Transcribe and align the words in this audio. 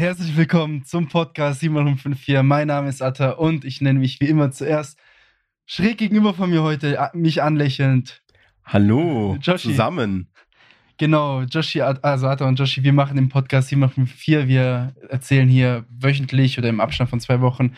Herzlich 0.00 0.34
willkommen 0.34 0.86
zum 0.86 1.08
Podcast 1.08 1.60
754. 1.60 2.42
Mein 2.42 2.68
Name 2.68 2.88
ist 2.88 3.02
Atta 3.02 3.32
und 3.32 3.66
ich 3.66 3.82
nenne 3.82 3.98
mich 3.98 4.18
wie 4.18 4.28
immer 4.28 4.50
zuerst 4.50 4.98
schräg 5.66 5.98
gegenüber 5.98 6.32
von 6.32 6.48
mir 6.48 6.62
heute, 6.62 6.96
äh, 6.96 7.08
mich 7.12 7.42
anlächelnd. 7.42 8.22
Hallo, 8.64 9.36
Joshi. 9.42 9.68
zusammen. 9.68 10.30
Genau, 10.96 11.42
Joshi, 11.42 11.82
also 11.82 12.28
Atta 12.28 12.48
und 12.48 12.58
Joshi, 12.58 12.82
wir 12.82 12.94
machen 12.94 13.16
den 13.16 13.28
Podcast 13.28 13.68
754. 13.68 14.48
Wir 14.48 14.94
erzählen 15.10 15.50
hier 15.50 15.84
wöchentlich 15.90 16.58
oder 16.58 16.70
im 16.70 16.80
Abstand 16.80 17.10
von 17.10 17.20
zwei 17.20 17.42
Wochen 17.42 17.74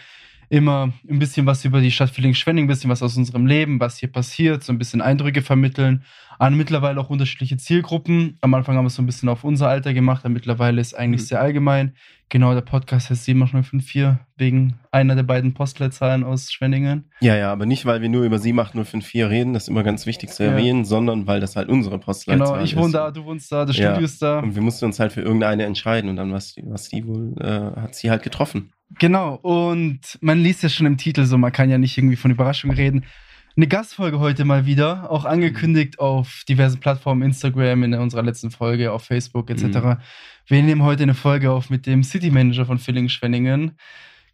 immer 0.48 0.92
ein 1.10 1.18
bisschen 1.18 1.44
was 1.46 1.64
über 1.64 1.80
die 1.80 1.90
Stadt 1.90 2.10
Villingen-Schwenning, 2.10 2.66
ein 2.66 2.68
bisschen 2.68 2.90
was 2.90 3.02
aus 3.02 3.16
unserem 3.16 3.46
Leben, 3.46 3.80
was 3.80 3.98
hier 3.98 4.12
passiert, 4.12 4.62
so 4.62 4.72
ein 4.72 4.78
bisschen 4.78 5.00
Eindrücke 5.00 5.42
vermitteln. 5.42 6.04
An 6.38 6.56
mittlerweile 6.56 7.00
auch 7.00 7.10
unterschiedliche 7.10 7.56
Zielgruppen. 7.56 8.38
Am 8.40 8.54
Anfang 8.54 8.76
haben 8.76 8.84
wir 8.84 8.88
es 8.88 8.94
so 8.94 9.02
ein 9.02 9.06
bisschen 9.06 9.28
auf 9.28 9.44
unser 9.44 9.68
Alter 9.68 9.92
gemacht, 9.94 10.24
aber 10.24 10.32
mittlerweile 10.34 10.80
ist 10.80 10.94
eigentlich 10.94 11.22
Mhm. 11.22 11.26
sehr 11.26 11.40
allgemein. 11.40 11.92
Genau, 12.28 12.54
der 12.54 12.62
Podcast 12.62 13.10
heißt 13.10 13.24
754 13.24 14.16
wegen 14.38 14.74
einer 14.90 15.14
der 15.14 15.22
beiden 15.22 15.52
Postleitzahlen 15.52 16.24
aus 16.24 16.50
Schwenningen. 16.50 17.04
Ja, 17.20 17.36
ja, 17.36 17.52
aber 17.52 17.66
nicht, 17.66 17.84
weil 17.84 18.00
wir 18.00 18.08
nur 18.08 18.24
über 18.24 18.38
78054 18.38 19.24
reden, 19.28 19.52
das 19.52 19.64
ist 19.64 19.68
immer 19.68 19.82
ganz 19.82 20.06
wichtig 20.06 20.30
zu 20.30 20.42
Ja. 20.42 20.52
erwähnen, 20.52 20.84
sondern 20.86 21.26
weil 21.26 21.40
das 21.40 21.56
halt 21.56 21.68
unsere 21.68 21.98
Postleitzahl 21.98 22.48
Genau, 22.52 22.64
ich 22.64 22.72
ist. 22.72 22.78
wohne 22.78 22.92
da, 22.92 23.10
du 23.10 23.24
wohnst 23.24 23.52
da, 23.52 23.64
das 23.66 23.76
Ja. 23.76 23.90
Studio 23.90 24.04
ist 24.06 24.22
da. 24.22 24.38
Und 24.40 24.54
wir 24.54 24.62
mussten 24.62 24.86
uns 24.86 24.98
halt 24.98 25.12
für 25.12 25.20
irgendeine 25.20 25.64
entscheiden 25.64 26.08
und 26.08 26.16
dann 26.16 26.32
was, 26.32 26.54
was 26.64 26.88
die 26.88 27.06
wohl, 27.06 27.34
äh, 27.40 27.80
hat 27.80 27.94
sie 27.94 28.10
halt 28.10 28.22
getroffen. 28.22 28.72
Genau, 28.98 29.34
und 29.36 30.00
man 30.20 30.38
liest 30.40 30.62
ja 30.62 30.68
schon 30.68 30.86
im 30.86 30.96
Titel 30.96 31.24
so, 31.24 31.36
man 31.38 31.52
kann 31.52 31.70
ja 31.70 31.78
nicht 31.78 31.96
irgendwie 31.98 32.16
von 32.16 32.30
Überraschung 32.30 32.70
reden. 32.70 33.04
Eine 33.54 33.68
Gastfolge 33.68 34.18
heute 34.18 34.46
mal 34.46 34.64
wieder, 34.64 35.10
auch 35.10 35.26
angekündigt 35.26 35.98
auf 35.98 36.42
diversen 36.48 36.80
Plattformen, 36.80 37.20
Instagram, 37.20 37.82
in 37.82 37.94
unserer 37.94 38.22
letzten 38.22 38.50
Folge, 38.50 38.92
auf 38.92 39.04
Facebook 39.04 39.50
etc. 39.50 39.64
Mhm. 39.64 39.96
Wir 40.46 40.62
nehmen 40.62 40.82
heute 40.82 41.02
eine 41.02 41.12
Folge 41.12 41.50
auf 41.50 41.68
mit 41.68 41.84
dem 41.84 42.02
City 42.02 42.30
Manager 42.30 42.64
von 42.64 42.78
Villingen-Schwenningen. 42.78 43.72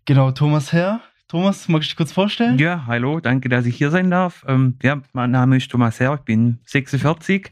Genau, 0.04 0.30
Thomas 0.30 0.72
Herr. 0.72 1.00
Thomas, 1.26 1.68
magst 1.68 1.88
du 1.88 1.90
dich 1.90 1.96
kurz 1.96 2.12
vorstellen? 2.12 2.58
Ja, 2.58 2.84
hallo, 2.86 3.18
danke, 3.18 3.48
dass 3.48 3.66
ich 3.66 3.76
hier 3.76 3.90
sein 3.90 4.08
darf. 4.08 4.44
Ähm, 4.46 4.78
ja, 4.82 5.02
mein 5.12 5.32
Name 5.32 5.56
ist 5.56 5.68
Thomas 5.68 5.98
Herr, 5.98 6.14
ich 6.14 6.20
bin 6.20 6.60
46 6.66 7.50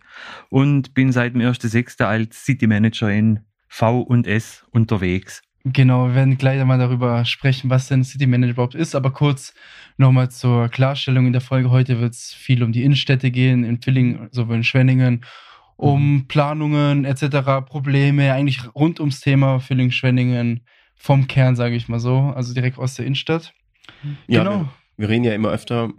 und 0.49 0.95
bin 0.95 1.11
seit 1.11 1.35
dem 1.35 1.41
1.6. 1.43 2.03
als 2.05 2.45
City 2.45 2.69
Manager 2.69 3.11
in 3.11 3.41
V 3.67 4.01
und 4.03 4.29
S 4.29 4.65
unterwegs. 4.71 5.43
Genau, 5.73 6.07
wir 6.07 6.15
werden 6.15 6.39
gleich 6.39 6.61
einmal 6.61 6.79
darüber 6.79 7.25
sprechen, 7.25 7.71
was 7.71 7.89
denn 7.89 8.05
City 8.05 8.29
Manager 8.29 8.53
überhaupt 8.53 8.77
ist. 8.77 8.95
Aber 8.95 9.11
kurz 9.11 9.53
nochmal 9.97 10.31
zur 10.31 10.69
Klarstellung 10.69 11.27
in 11.27 11.33
der 11.33 11.41
Folge. 11.41 11.71
Heute 11.71 12.01
wird 12.01 12.13
es 12.13 12.33
viel 12.33 12.63
um 12.63 12.71
die 12.71 12.85
Innenstädte 12.85 13.33
gehen, 13.33 13.65
in 13.65 13.83
Villingen, 13.83 14.29
sowohl 14.31 14.57
in 14.57 14.65
Schwenningen, 14.65 15.25
um 15.75 16.27
Planungen 16.29 17.05
etc., 17.05 17.67
Probleme, 17.67 18.33
eigentlich 18.33 18.61
rund 18.77 19.01
ums 19.01 19.21
Thema 19.21 19.59
Villingen-Schwenningen 19.59 20.61
vom 20.95 21.27
Kern, 21.27 21.57
sage 21.57 21.75
ich 21.75 21.89
mal 21.89 21.99
so, 21.99 22.17
also 22.17 22.55
direkt 22.55 22.79
aus 22.79 22.95
der 22.95 23.05
Innenstadt. 23.05 23.53
Ja, 24.29 24.45
genau. 24.45 24.61
wir, 24.61 24.69
wir 24.99 25.09
reden 25.09 25.25
ja 25.25 25.35
immer 25.35 25.51
öfter 25.51 25.91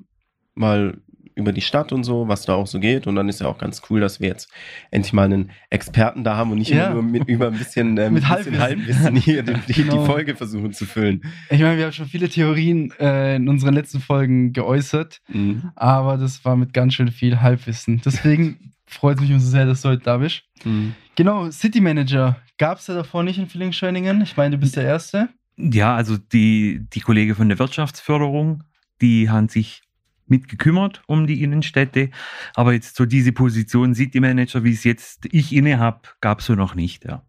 mal 0.55 0.97
über 1.37 1.53
die 1.53 1.61
Stadt 1.61 1.91
und 1.93 2.03
so, 2.03 2.27
was 2.27 2.45
da 2.45 2.55
auch 2.55 2.67
so 2.67 2.79
geht. 2.79 3.07
Und 3.07 3.15
dann 3.15 3.29
ist 3.29 3.39
ja 3.41 3.47
auch 3.47 3.57
ganz 3.57 3.81
cool, 3.89 3.99
dass 4.01 4.19
wir 4.19 4.27
jetzt 4.27 4.49
endlich 4.91 5.13
mal 5.13 5.23
einen 5.25 5.51
Experten 5.69 6.23
da 6.23 6.35
haben 6.35 6.51
und 6.51 6.57
nicht 6.57 6.71
Ja. 6.71 6.87
immer 6.87 6.95
nur 6.95 7.03
mit, 7.03 7.27
über 7.29 7.47
ein 7.47 7.57
bisschen, 7.57 7.97
äh, 7.97 8.09
Mit 8.11 8.29
ein 8.29 8.37
bisschen 8.37 8.59
Halbwissen. 8.59 9.15
Hier 9.15 9.43
die, 9.43 9.53
die, 9.67 9.73
Genau. 9.73 10.01
die 10.01 10.05
Folge 10.05 10.35
versuchen 10.35 10.73
zu 10.73 10.85
füllen. 10.85 11.21
Ich 11.49 11.61
meine, 11.61 11.77
wir 11.77 11.85
haben 11.85 11.93
schon 11.93 12.07
viele 12.07 12.27
Theorien 12.27 12.91
äh, 12.99 13.35
in 13.37 13.47
unseren 13.47 13.73
letzten 13.73 13.99
Folgen 13.99 14.51
geäußert, 14.53 15.21
Mhm. 15.29 15.71
aber 15.75 16.17
das 16.17 16.43
war 16.43 16.55
mit 16.55 16.73
ganz 16.73 16.93
schön 16.95 17.11
viel 17.11 17.39
Halbwissen. 17.41 18.01
Deswegen 18.03 18.73
freut 18.87 19.17
es 19.17 19.21
mich 19.21 19.31
umso 19.31 19.47
sehr, 19.47 19.65
dass 19.65 19.81
du 19.83 19.89
heute 19.89 20.03
da 20.03 20.17
bist. 20.17 20.43
Mhm. 20.65 20.95
Genau, 21.15 21.49
City 21.51 21.81
Manager. 21.81 22.37
Gab 22.57 22.79
es 22.79 22.87
ja 22.87 22.95
davor 22.95 23.23
nicht 23.23 23.37
in 23.37 23.47
Villingen-Schwenningen? 23.47 24.21
Ich 24.21 24.35
meine, 24.37 24.55
du 24.55 24.57
bist 24.59 24.75
der 24.75 24.83
Erste. 24.85 25.29
Ja, 25.57 25.95
also 25.95 26.17
die, 26.17 26.85
die 26.93 26.99
Kollegen 26.99 27.35
von 27.35 27.49
der 27.49 27.57
Wirtschaftsförderung, 27.59 28.63
die 29.01 29.29
haben 29.29 29.49
sich 29.49 29.81
mitgekümmert 30.29 31.01
um 31.07 31.27
die 31.27 31.41
Innenstädte. 31.43 32.09
Aber 32.55 32.73
jetzt 32.73 32.95
so 32.95 33.05
diese 33.05 33.31
Position 33.31 33.95
City 33.95 34.19
Manager, 34.19 34.63
wie 34.63 34.73
es 34.73 34.83
jetzt 34.83 35.27
ich 35.31 35.53
inne 35.53 35.79
habe, 35.79 36.01
gab 36.21 36.39
es 36.39 36.45
so 36.45 36.55
noch 36.55 36.75
nicht. 36.75 37.05
Ja. 37.05 37.23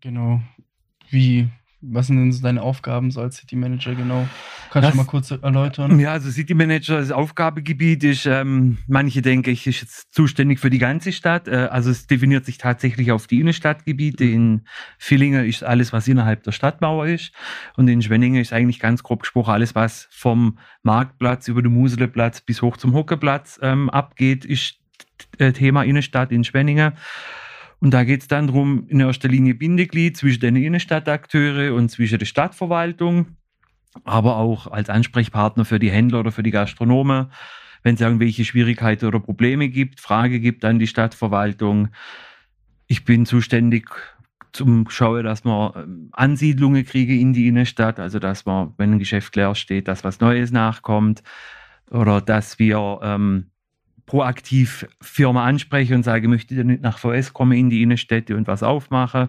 Genau. 0.00 0.40
Wie, 1.10 1.48
was 1.82 2.06
sind 2.06 2.16
denn 2.16 2.32
so 2.32 2.42
deine 2.42 2.62
Aufgaben 2.62 3.10
so 3.10 3.20
als 3.20 3.36
City 3.36 3.56
Manager 3.56 3.94
genau? 3.94 4.26
Kannst 4.70 4.86
Das- 4.86 4.92
du 4.92 4.96
mal 4.98 5.04
kurz 5.06 5.30
erläutern? 5.30 5.98
Ja, 6.00 6.12
also 6.12 6.30
City 6.30 6.54
Manager, 6.54 6.98
das 6.98 7.10
Aufgabegebiet 7.10 8.04
ist, 8.04 8.24
ähm, 8.26 8.78
manche 8.86 9.20
denken, 9.20 9.50
ich 9.50 9.66
ist 9.66 9.80
jetzt 9.82 10.14
zuständig 10.14 10.60
für 10.60 10.70
die 10.70 10.78
ganze 10.78 11.12
Stadt. 11.12 11.48
Äh, 11.48 11.68
also 11.70 11.90
es 11.90 12.06
definiert 12.06 12.46
sich 12.46 12.56
tatsächlich 12.58 13.12
auf 13.12 13.26
die 13.26 13.40
Innenstadtgebiete. 13.40 14.24
In 14.24 14.62
Villingen 14.98 15.44
ist 15.44 15.64
alles, 15.64 15.92
was 15.92 16.08
innerhalb 16.08 16.42
der 16.44 16.52
Stadtmauer 16.52 17.06
ist. 17.08 17.32
Und 17.76 17.88
in 17.88 18.00
Schwenningen 18.00 18.40
ist 18.40 18.52
eigentlich 18.52 18.78
ganz 18.80 19.02
grob 19.02 19.20
gesprochen 19.20 19.50
alles, 19.52 19.74
was 19.74 20.08
vom 20.10 20.58
Marktplatz 20.82 21.48
über 21.48 21.62
den 21.62 21.72
Museleplatz 21.72 22.40
bis 22.40 22.62
hoch 22.62 22.76
zum 22.76 22.94
Hockeplatz 22.94 23.58
ähm, 23.62 23.90
abgeht, 23.90 24.44
ist 24.44 24.76
äh, 25.38 25.52
Thema 25.52 25.82
Innenstadt 25.82 26.32
in 26.32 26.44
Schwenningen. 26.44 26.92
Und 27.82 27.92
da 27.92 28.04
geht 28.04 28.22
es 28.22 28.28
dann 28.28 28.46
darum, 28.46 28.86
in 28.88 29.00
erster 29.00 29.28
Linie 29.28 29.54
Bindeglied 29.54 30.16
zwischen 30.16 30.40
den 30.40 30.56
Innenstadtakteure 30.56 31.74
und 31.74 31.90
zwischen 31.90 32.18
der 32.18 32.26
Stadtverwaltung 32.26 33.36
aber 34.04 34.36
auch 34.36 34.66
als 34.66 34.88
Ansprechpartner 34.88 35.64
für 35.64 35.78
die 35.78 35.90
Händler 35.90 36.20
oder 36.20 36.32
für 36.32 36.42
die 36.42 36.50
Gastronomen, 36.50 37.26
wenn 37.82 37.94
es 37.94 38.00
irgendwelche 38.00 38.44
Schwierigkeiten 38.44 39.06
oder 39.06 39.20
Probleme 39.20 39.68
gibt, 39.68 40.00
Frage 40.00 40.40
gibt 40.40 40.64
an 40.64 40.78
die 40.78 40.86
Stadtverwaltung. 40.86 41.88
Ich 42.86 43.04
bin 43.04 43.26
zuständig 43.26 43.88
zum 44.52 44.88
Schauen, 44.90 45.24
dass 45.24 45.44
man 45.44 45.72
ähm, 45.76 46.08
Ansiedlungen 46.12 46.84
kriege 46.84 47.18
in 47.18 47.32
die 47.32 47.48
Innenstadt, 47.48 47.98
also 47.98 48.18
dass 48.18 48.44
man, 48.44 48.74
wenn 48.76 48.92
ein 48.92 48.98
Geschäft 48.98 49.34
leer 49.34 49.54
steht, 49.54 49.88
dass 49.88 50.04
was 50.04 50.20
Neues 50.20 50.52
nachkommt. 50.52 51.22
Oder 51.90 52.20
dass 52.20 52.58
wir 52.58 53.00
ähm, 53.02 53.50
proaktiv 54.06 54.86
Firma 55.00 55.44
ansprechen 55.44 55.94
und 55.94 56.02
sagen, 56.02 56.30
möchte 56.30 56.54
ihr 56.54 56.64
nicht 56.64 56.82
nach 56.82 56.98
VS 56.98 57.32
kommen 57.32 57.56
in 57.56 57.70
die 57.70 57.82
Innenstädte 57.82 58.36
und 58.36 58.46
was 58.46 58.62
aufmachen. 58.62 59.28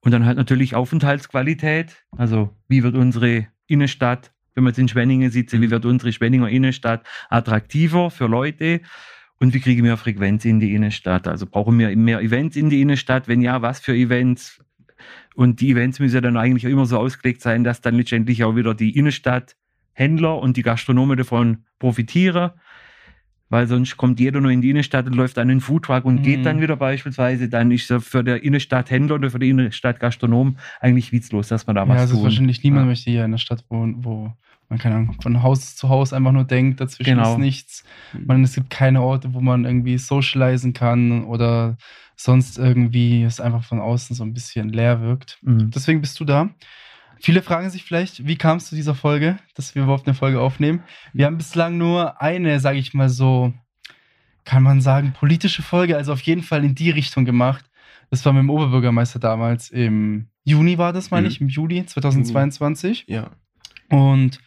Und 0.00 0.12
dann 0.12 0.26
halt 0.26 0.36
natürlich 0.36 0.74
Aufenthaltsqualität, 0.74 2.04
also 2.16 2.54
wie 2.68 2.82
wird 2.82 2.94
unsere 2.94 3.46
Innenstadt, 3.66 4.32
wenn 4.54 4.64
wir 4.64 4.70
jetzt 4.70 4.78
in 4.78 4.88
Schwenningen 4.88 5.30
sitzen, 5.30 5.62
wie 5.62 5.70
wird 5.70 5.84
unsere 5.84 6.12
Schwenninger 6.12 6.48
Innenstadt 6.48 7.06
attraktiver 7.30 8.10
für 8.10 8.26
Leute 8.26 8.80
und 9.40 9.54
wie 9.54 9.60
kriegen 9.60 9.84
wir 9.84 9.96
Frequenz 9.96 10.44
in 10.44 10.58
die 10.58 10.74
Innenstadt? 10.74 11.28
Also 11.28 11.46
brauchen 11.46 11.78
wir 11.78 11.94
mehr 11.96 12.20
Events 12.20 12.56
in 12.56 12.70
die 12.70 12.80
Innenstadt? 12.80 13.28
Wenn 13.28 13.40
ja, 13.40 13.62
was 13.62 13.78
für 13.78 13.94
Events? 13.94 14.60
Und 15.36 15.60
die 15.60 15.70
Events 15.70 16.00
müssen 16.00 16.16
ja 16.16 16.20
dann 16.20 16.36
eigentlich 16.36 16.64
immer 16.64 16.86
so 16.86 16.98
ausgelegt 16.98 17.40
sein, 17.40 17.62
dass 17.62 17.80
dann 17.80 17.94
letztendlich 17.94 18.42
auch 18.42 18.56
wieder 18.56 18.74
die 18.74 18.96
Innenstadthändler 18.96 20.38
und 20.38 20.56
die 20.56 20.62
Gastronomen 20.62 21.16
davon 21.16 21.64
profitieren. 21.78 22.50
Weil 23.50 23.66
sonst 23.66 23.96
kommt 23.96 24.20
jeder 24.20 24.40
nur 24.40 24.50
in 24.50 24.60
die 24.60 24.70
Innenstadt 24.70 25.06
und 25.06 25.14
läuft 25.14 25.38
an 25.38 25.48
den 25.48 25.60
Foodtruck 25.60 26.04
und 26.04 26.16
Mhm. 26.16 26.22
geht 26.22 26.44
dann 26.46 26.60
wieder 26.60 26.76
beispielsweise. 26.76 27.48
Dann 27.48 27.70
ist 27.70 27.88
ja 27.88 27.98
für 28.00 28.22
der 28.22 28.42
Innenstadthändler 28.42 29.14
oder 29.14 29.30
für 29.30 29.38
die 29.38 29.48
Innenstadtgastronom 29.48 30.56
eigentlich 30.80 31.12
witzlos, 31.12 31.48
dass 31.48 31.66
man 31.66 31.76
da 31.76 31.84
ja, 31.84 31.88
was 31.88 32.00
also 32.02 32.14
tun. 32.16 32.24
wahrscheinlich 32.24 32.62
niemand 32.62 32.84
Ja. 32.84 32.88
möchte 32.90 33.10
hier 33.10 33.24
in 33.24 33.30
der 33.30 33.38
Stadt 33.38 33.64
wohnen, 33.70 34.04
wo 34.04 34.32
man, 34.68 34.78
keine 34.78 34.96
Ahnung, 34.96 35.16
von 35.22 35.42
Haus 35.42 35.76
zu 35.76 35.88
Haus 35.88 36.12
einfach 36.12 36.32
nur 36.32 36.44
denkt, 36.44 36.80
dazwischen 36.80 37.16
Genau. 37.16 37.32
ist 37.32 37.38
nichts. 37.38 37.84
Man, 38.26 38.44
es 38.44 38.54
gibt 38.54 38.68
keine 38.68 39.00
Orte, 39.00 39.32
wo 39.32 39.40
man 39.40 39.64
irgendwie 39.64 39.96
socialisen 39.96 40.74
kann 40.74 41.24
oder 41.24 41.78
sonst 42.16 42.58
irgendwie 42.58 43.22
es 43.22 43.40
einfach 43.40 43.64
von 43.64 43.80
außen 43.80 44.14
so 44.14 44.24
ein 44.24 44.34
bisschen 44.34 44.68
leer 44.68 45.00
wirkt. 45.00 45.38
Mhm. 45.42 45.70
Deswegen 45.70 46.00
bist 46.02 46.20
du 46.20 46.24
da. 46.26 46.50
Viele 47.20 47.42
fragen 47.42 47.70
sich 47.70 47.84
vielleicht, 47.84 48.26
wie 48.26 48.36
kam 48.36 48.58
es 48.58 48.66
zu 48.66 48.74
dieser 48.74 48.94
Folge, 48.94 49.38
dass 49.54 49.74
wir 49.74 49.82
überhaupt 49.82 50.06
eine 50.06 50.14
Folge 50.14 50.40
aufnehmen? 50.40 50.82
Wir 51.12 51.26
haben 51.26 51.36
bislang 51.38 51.76
nur 51.78 52.20
eine, 52.22 52.60
sage 52.60 52.78
ich 52.78 52.94
mal 52.94 53.08
so, 53.08 53.52
kann 54.44 54.62
man 54.62 54.80
sagen, 54.80 55.12
politische 55.12 55.62
Folge, 55.62 55.96
also 55.96 56.12
auf 56.12 56.20
jeden 56.20 56.42
Fall 56.42 56.64
in 56.64 56.74
die 56.74 56.90
Richtung 56.90 57.24
gemacht. 57.24 57.64
Das 58.10 58.24
war 58.24 58.32
mit 58.32 58.40
dem 58.40 58.50
Oberbürgermeister 58.50 59.18
damals 59.18 59.68
im 59.70 60.28
Juni 60.44 60.78
war 60.78 60.92
das, 60.94 61.10
meine 61.10 61.26
Mhm. 61.26 61.30
ich, 61.32 61.40
im 61.42 61.48
Juli 61.48 61.84
2022. 61.84 63.04
Ja. 63.06 63.30
Und 63.90 64.38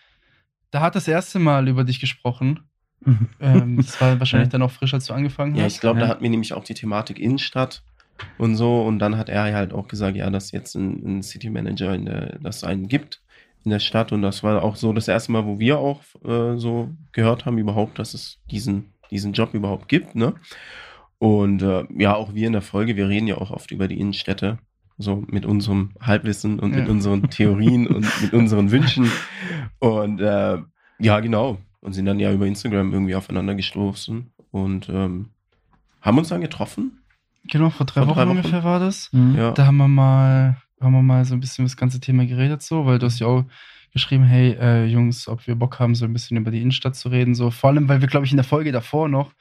da 0.71 0.81
hat 0.81 0.95
das 0.95 1.07
erste 1.07 1.37
Mal 1.37 1.67
über 1.67 1.83
dich 1.83 1.99
gesprochen. 1.99 2.61
Mhm. 3.03 3.29
Ähm, 3.39 3.77
das 3.77 3.99
war 4.01 4.19
wahrscheinlich 4.19 4.47
Ja. 4.47 4.51
dann 4.53 4.61
auch 4.63 4.71
frisch, 4.71 4.93
als 4.93 5.05
du 5.05 5.13
angefangen 5.13 5.55
Ja, 5.55 5.65
hast. 5.65 5.75
ich 5.75 5.79
glaube, 5.81 5.99
Ja. 5.99 6.05
da 6.05 6.11
hatten 6.11 6.23
wir 6.23 6.29
nämlich 6.31 6.53
auch 6.53 6.63
die 6.63 6.73
Thematik 6.73 7.19
Innenstadt 7.19 7.83
und 8.37 8.55
so. 8.55 8.81
Und 8.81 8.99
dann 8.99 9.17
hat 9.17 9.29
er 9.29 9.53
halt 9.53 9.73
auch 9.73 9.87
gesagt, 9.87 10.15
ja, 10.17 10.29
dass 10.29 10.51
jetzt 10.51 10.75
ein, 10.75 11.17
ein 11.19 11.23
City 11.23 11.49
Manager 11.49 11.93
in 11.93 12.05
der, 12.05 12.39
das 12.39 12.63
einen 12.63 12.87
gibt 12.87 13.21
in 13.63 13.71
der 13.71 13.79
Stadt. 13.79 14.11
Und 14.11 14.21
das 14.21 14.43
war 14.43 14.63
auch 14.63 14.75
so 14.75 14.93
das 14.93 15.07
erste 15.07 15.31
Mal, 15.31 15.45
wo 15.45 15.59
wir 15.59 15.79
auch 15.79 16.01
äh, 16.25 16.57
so 16.57 16.89
gehört 17.11 17.45
haben, 17.45 17.57
überhaupt, 17.57 17.99
dass 17.99 18.13
es 18.13 18.39
diesen, 18.49 18.93
diesen 19.11 19.33
Job 19.33 19.53
überhaupt 19.53 19.87
gibt. 19.87 20.15
Ne? 20.15 20.33
Und 21.19 21.61
äh, 21.61 21.83
ja, 21.97 22.15
auch 22.15 22.33
wir 22.33 22.47
in 22.47 22.53
der 22.53 22.61
Folge, 22.63 22.95
wir 22.95 23.07
reden 23.07 23.27
ja 23.27 23.37
auch 23.37 23.51
oft 23.51 23.71
über 23.71 23.87
die 23.87 23.99
Innenstädte. 23.99 24.57
So 24.97 25.23
mit 25.27 25.45
unserem 25.47 25.91
Halbwissen 25.99 26.59
und 26.59 26.75
mit 26.75 26.85
Ja. 26.85 26.91
unseren 26.91 27.29
Theorien 27.29 27.87
und 27.87 28.05
mit 28.21 28.33
unseren 28.33 28.69
Wünschen. 28.71 29.09
Und 29.79 30.19
äh, 30.21 30.57
ja, 30.99 31.19
genau. 31.21 31.57
Und 31.79 31.93
sind 31.93 32.05
dann 32.05 32.19
ja 32.19 32.31
über 32.31 32.45
Instagram 32.45 32.93
irgendwie 32.93 33.15
aufeinander 33.15 33.55
gestoßen 33.55 34.31
und 34.51 34.89
ähm, 34.89 35.29
haben 36.01 36.17
uns 36.19 36.29
dann 36.29 36.41
getroffen. 36.41 37.00
Genau, 37.45 37.69
vor 37.69 37.85
drei 37.85 38.01
Vor 38.01 38.09
Wochen 38.09 38.15
drei 38.17 38.27
Wochen. 38.27 38.37
ungefähr 38.37 38.63
war 38.63 38.79
das. 38.79 39.09
Mhm. 39.11 39.35
Ja. 39.35 39.51
Da 39.51 39.65
haben 39.65 39.77
wir 39.77 39.87
mal 39.87 40.57
haben 40.79 40.93
wir 40.93 41.01
mal 41.01 41.25
so 41.25 41.33
ein 41.35 41.39
bisschen 41.39 41.63
über 41.63 41.69
das 41.69 41.77
ganze 41.77 41.99
Thema 41.99 42.25
geredet, 42.25 42.61
so, 42.63 42.85
weil 42.87 42.97
du 42.97 43.05
hast 43.05 43.19
ja 43.19 43.27
auch 43.27 43.45
geschrieben, 43.93 44.23
hey 44.23 44.57
äh, 44.59 44.85
Jungs, 44.85 45.27
ob 45.27 45.45
wir 45.45 45.53
Bock 45.55 45.79
haben, 45.79 45.93
so 45.95 46.05
ein 46.05 46.13
bisschen 46.13 46.37
über 46.37 46.49
die 46.49 46.61
Innenstadt 46.61 46.95
zu 46.95 47.09
reden. 47.09 47.35
So, 47.35 47.51
vor 47.51 47.69
allem, 47.69 47.87
weil 47.89 48.01
wir, 48.01 48.07
glaube 48.07 48.25
ich, 48.25 48.31
in 48.31 48.37
der 48.37 48.43
Folge 48.43 48.71
davor 48.71 49.07
noch 49.09 49.33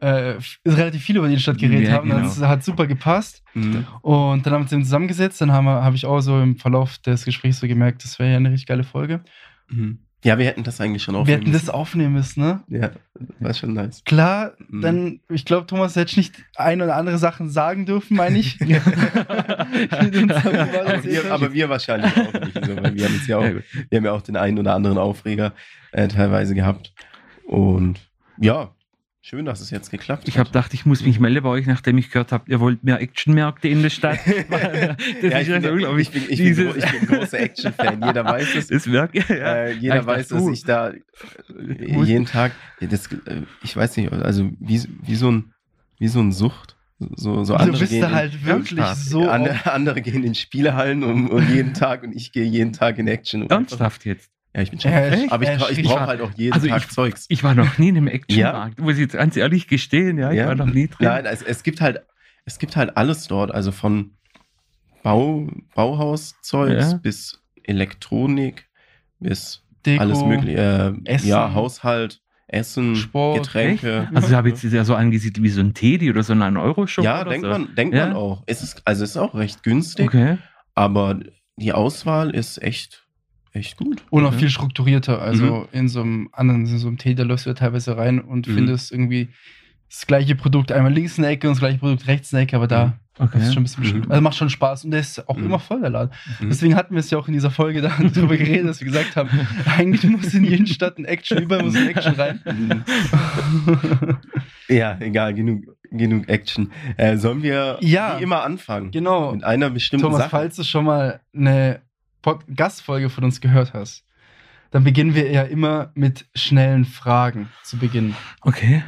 äh, 0.00 0.34
relativ 0.66 1.02
viel 1.02 1.16
über 1.16 1.26
die 1.26 1.32
Innenstadt 1.34 1.58
geredet 1.58 1.88
Ja, 1.88 1.94
haben. 1.94 2.08
genau. 2.10 2.20
Das 2.22 2.40
hat 2.40 2.62
super 2.64 2.86
gepasst. 2.86 3.42
Mhm. 3.54 3.86
Und 4.02 4.44
dann 4.46 4.52
haben 4.52 4.60
wir 4.60 4.64
uns 4.64 4.72
eben 4.72 4.84
zusammengesetzt, 4.84 5.40
dann 5.40 5.52
habe 5.52 5.70
hab 5.70 5.94
ich 5.94 6.04
auch 6.06 6.20
so 6.20 6.40
im 6.40 6.56
Verlauf 6.56 6.98
des 6.98 7.24
Gesprächs 7.24 7.60
so 7.60 7.66
gemerkt, 7.66 8.04
das 8.04 8.18
wäre 8.18 8.30
ja 8.30 8.36
eine 8.36 8.50
richtig 8.50 8.66
geile 8.66 8.84
Folge. 8.84 9.22
Mhm. 9.68 10.00
Ja, 10.24 10.36
wir 10.36 10.46
hätten 10.46 10.64
das 10.64 10.80
eigentlich 10.80 11.04
schon 11.04 11.14
wir 11.14 11.20
aufnehmen 11.20 11.40
hätten 11.42 11.52
das 11.52 11.62
müssen. 11.62 11.74
aufnehmen 11.74 12.12
müssen, 12.14 12.40
ne? 12.40 12.62
Ja, 12.68 12.90
war 13.38 13.54
schon 13.54 13.72
nice. 13.74 14.02
Klar, 14.04 14.52
Mhm. 14.68 14.80
dann, 14.82 15.20
ich 15.28 15.44
glaube, 15.44 15.66
Thomas 15.66 15.94
hätte 15.94 16.16
nicht 16.18 16.34
ein 16.56 16.82
oder 16.82 16.96
andere 16.96 17.18
Sachen 17.18 17.48
sagen 17.50 17.86
dürfen, 17.86 18.16
meine 18.16 18.36
ich. 18.38 18.58
Aber, 19.88 21.04
wir, 21.04 21.32
aber 21.32 21.52
wir 21.52 21.68
wahrscheinlich 21.68 22.12
auch 22.16 22.32
nicht. 22.32 22.64
So, 22.64 22.76
weil 22.76 22.94
wir, 22.94 23.04
haben 23.04 23.20
ja 23.26 23.38
auch, 23.38 23.42
wir 23.90 23.96
haben 23.96 24.04
ja 24.04 24.12
auch 24.12 24.22
den 24.22 24.36
einen 24.36 24.58
oder 24.58 24.74
anderen 24.74 24.98
Aufreger 24.98 25.52
äh, 25.92 26.08
teilweise 26.08 26.54
gehabt. 26.54 26.92
Und 27.46 28.00
ja, 28.38 28.70
schön, 29.28 29.44
dass 29.44 29.60
es 29.60 29.70
jetzt 29.70 29.90
geklappt 29.90 30.26
Ich 30.26 30.34
habe 30.38 30.46
hat. 30.48 30.52
gedacht, 30.54 30.74
ich 30.74 30.86
muss 30.86 31.04
mich 31.04 31.20
melden 31.20 31.42
bei 31.42 31.50
euch, 31.50 31.66
nachdem 31.66 31.98
ich 31.98 32.10
gehört 32.10 32.32
habe, 32.32 32.50
ihr 32.50 32.60
wollt 32.60 32.82
mehr 32.82 33.00
Actionmärkte 33.00 33.68
in 33.68 33.82
der 33.82 33.90
Stadt. 33.90 34.18
das 34.50 34.96
ja, 35.22 35.40
ich, 35.40 35.48
ist 35.48 35.62
bin, 35.62 35.88
ich, 35.88 36.12
bin, 36.12 36.22
ich, 36.28 36.38
bin, 36.56 36.68
ich 36.76 36.84
bin 36.84 37.00
ein 37.00 37.06
großer 37.06 37.38
Action-Fan. 37.40 38.02
Jeder 38.02 38.24
weiß 38.24 38.54
es. 38.56 38.66
Das 38.78 38.86
wirkt, 38.86 39.14
ja. 39.16 39.24
Äh, 39.28 39.72
jeder 39.72 39.94
Ja, 39.96 40.00
ich 40.00 40.06
weiß, 40.06 40.28
dachte, 40.28 40.34
dass 40.34 40.44
du- 40.44 40.52
ich 40.52 40.64
da 40.64 40.88
äh, 40.90 42.04
jeden 42.04 42.26
Tag, 42.26 42.52
ja, 42.80 42.86
das, 42.86 43.06
äh, 43.12 43.42
ich 43.62 43.76
weiß 43.76 43.96
nicht, 43.98 44.12
also 44.12 44.50
wie, 44.60 44.82
wie 45.02 45.14
so 45.16 45.30
ein, 45.30 45.52
wie 45.98 46.08
so 46.08 46.20
ein 46.20 46.32
Sucht. 46.32 46.76
So, 46.98 47.44
so 47.44 47.52
du 47.52 47.60
andere 47.60 47.78
bist 47.78 47.92
gehen 47.92 48.00
da 48.00 48.08
in- 48.08 48.14
halt 48.14 48.44
wirklich 48.44 48.84
so. 48.86 49.28
andere, 49.28 49.72
andere 49.72 50.00
gehen 50.02 50.24
in 50.24 50.34
Spielehallen 50.34 51.04
um, 51.04 51.28
um 51.30 51.48
jeden 51.48 51.74
Tag 51.74 52.02
und 52.02 52.12
ich 52.12 52.32
gehe 52.32 52.44
jeden 52.44 52.72
Tag 52.72 52.98
in 52.98 53.06
Action. 53.08 53.48
Ernsthaft 53.48 54.04
jetzt. 54.04 54.30
Ja, 54.58 54.62
ich 54.62 54.70
bin 54.70 54.80
schon. 54.80 54.90
Ja, 54.90 55.06
echt? 55.06 55.30
aber 55.32 55.42
ich, 55.44 55.48
Ja, 55.60 55.68
ich 55.70 55.78
ich 55.78 55.86
brauche 55.86 56.06
halt 56.06 56.20
auch 56.20 56.32
jeden 56.36 56.52
also 56.52 56.66
Tag 56.66 56.82
ich- 56.82 56.88
Zeugs. 56.90 57.26
Ich 57.28 57.44
war 57.44 57.54
noch 57.54 57.78
nie 57.78 57.88
in 57.90 57.96
einem 57.96 58.08
Actionmarkt, 58.08 58.80
muss 58.80 58.94
ich 58.94 59.00
jetzt 59.00 59.14
ganz 59.14 59.36
ehrlich 59.36 59.68
gestehen. 59.68 60.18
Ja, 60.18 60.32
ich 60.32 60.40
war 60.44 60.54
noch 60.56 60.66
nie 60.66 60.88
drin. 60.88 61.06
Nein, 61.06 61.26
es, 61.26 61.42
es 61.42 61.62
gibt 61.62 61.80
halt, 61.80 62.00
es 62.44 62.58
gibt 62.58 62.74
halt 62.76 62.96
alles 62.96 63.28
dort, 63.28 63.52
also 63.52 63.70
von 63.72 64.16
Bau, 65.04 65.46
Bauhauszeugs 65.76 66.92
Ja. 66.92 66.98
bis 66.98 67.40
Elektronik 67.62 68.66
bis 69.20 69.62
Deko, 69.86 70.02
alles 70.02 70.22
mögliche. 70.24 70.58
Äh, 71.04 71.10
Essen. 71.12 71.28
Ja, 71.28 71.54
Haushalt, 71.54 72.20
Essen, 72.48 72.96
Sport, 72.96 73.42
Getränke. 73.44 74.08
Also 74.14 74.28
ich 74.28 74.34
habe 74.34 74.48
jetzt 74.48 74.64
ja 74.64 74.84
so 74.84 74.94
angesiedelt 74.94 75.42
wie 75.44 75.50
so 75.50 75.60
ein 75.60 75.74
Teddy 75.74 76.10
oder 76.10 76.22
so 76.22 76.32
ein 76.32 76.56
Euro-Shop. 76.56 77.04
ja, 77.04 77.20
oder 77.20 77.30
denkt 77.30 77.44
so. 77.46 77.50
man, 77.52 77.74
denkt 77.76 77.94
Ja? 77.94 78.06
man 78.06 78.16
auch. 78.16 78.42
Es 78.46 78.62
ist, 78.62 78.82
also 78.86 79.04
es 79.04 79.10
ist 79.10 79.16
auch 79.18 79.34
recht 79.34 79.62
günstig, 79.62 80.08
Okay. 80.08 80.38
aber 80.74 81.20
die 81.56 81.72
Auswahl 81.72 82.30
ist 82.30 82.60
echt, 82.62 83.06
echt 83.58 83.76
gut. 83.76 84.02
Und 84.10 84.24
auch 84.24 84.32
Mhm. 84.32 84.38
viel 84.38 84.50
strukturierter. 84.50 85.20
Also 85.20 85.68
in 85.72 85.88
so 85.88 86.00
einem 86.00 86.28
anderen, 86.32 86.66
in 86.66 86.78
so 86.78 86.88
einem 86.88 86.98
Tee, 86.98 87.14
da 87.14 87.22
läufst 87.24 87.46
du 87.46 87.50
ja 87.50 87.54
teilweise 87.54 87.96
rein 87.96 88.20
und 88.20 88.46
Mhm. 88.48 88.54
findest 88.54 88.92
irgendwie 88.92 89.28
das 89.90 90.06
gleiche 90.06 90.34
Produkt 90.34 90.70
einmal 90.72 90.92
links 90.92 91.16
in 91.18 91.22
der 91.22 91.30
Ecke 91.32 91.48
und 91.48 91.54
das 91.54 91.60
gleiche 91.60 91.78
Produkt 91.78 92.06
rechts 92.06 92.32
in 92.32 92.36
der 92.36 92.42
Ecke, 92.44 92.56
aber 92.56 92.66
da 92.66 92.98
okay. 93.18 93.30
das 93.38 93.48
ist 93.48 93.54
schon 93.54 93.62
ein 93.62 93.64
bisschen. 93.64 93.98
Mhm. 94.00 94.10
Also 94.10 94.20
macht 94.22 94.36
schon 94.36 94.50
Spaß 94.50 94.84
und 94.84 94.90
der 94.90 95.00
ist 95.00 95.26
auch 95.28 95.36
Mhm. 95.38 95.46
immer 95.46 95.58
voll, 95.58 95.80
der 95.80 95.88
Laden. 95.90 96.10
Mhm. 96.40 96.48
Deswegen 96.50 96.74
hatten 96.74 96.92
wir 96.94 97.00
es 97.00 97.10
ja 97.10 97.16
auch 97.18 97.26
in 97.26 97.32
dieser 97.34 97.50
Folge 97.50 97.80
da 97.80 97.88
drüber 97.98 98.36
geredet, 98.36 98.68
dass 98.68 98.80
wir 98.80 98.86
gesagt 98.86 99.16
haben, 99.16 99.30
eigentlich 99.78 100.04
muss 100.04 100.34
in 100.34 100.44
jeden 100.44 100.66
Stadt 100.66 100.98
ein 100.98 101.06
Action, 101.06 101.38
überall 101.38 101.62
muss 101.64 101.74
ein 101.74 101.88
Action 101.88 102.14
rein. 102.14 102.40
Mhm. 102.44 102.84
Ja, 104.68 104.98
egal, 105.00 105.32
genug, 105.34 105.64
genug 105.90 106.28
Action. 106.28 106.70
Äh, 106.96 107.16
sollen 107.16 107.42
wir 107.42 107.78
Ja. 107.80 108.18
wie 108.18 108.22
immer 108.24 108.42
anfangen? 108.44 108.90
genau. 108.90 109.32
Mit 109.32 109.44
einer 109.44 109.70
bestimmten 109.70 110.04
Thomas, 110.04 110.18
Sache. 110.20 110.30
falls 110.30 110.56
du 110.56 110.64
schon 110.64 110.84
mal 110.84 111.20
eine 111.34 111.80
Pod 112.28 112.44
Gastfolge 112.54 113.08
von 113.08 113.24
uns 113.24 113.40
gehört 113.40 113.72
hast, 113.72 114.04
dann 114.70 114.84
beginnen 114.84 115.14
wir 115.14 115.30
ja 115.30 115.42
immer 115.44 115.92
mit 115.94 116.26
schnellen 116.34 116.84
Fragen 116.84 117.48
zu 117.62 117.78
Beginn. 117.78 118.14
Okay. 118.42 118.82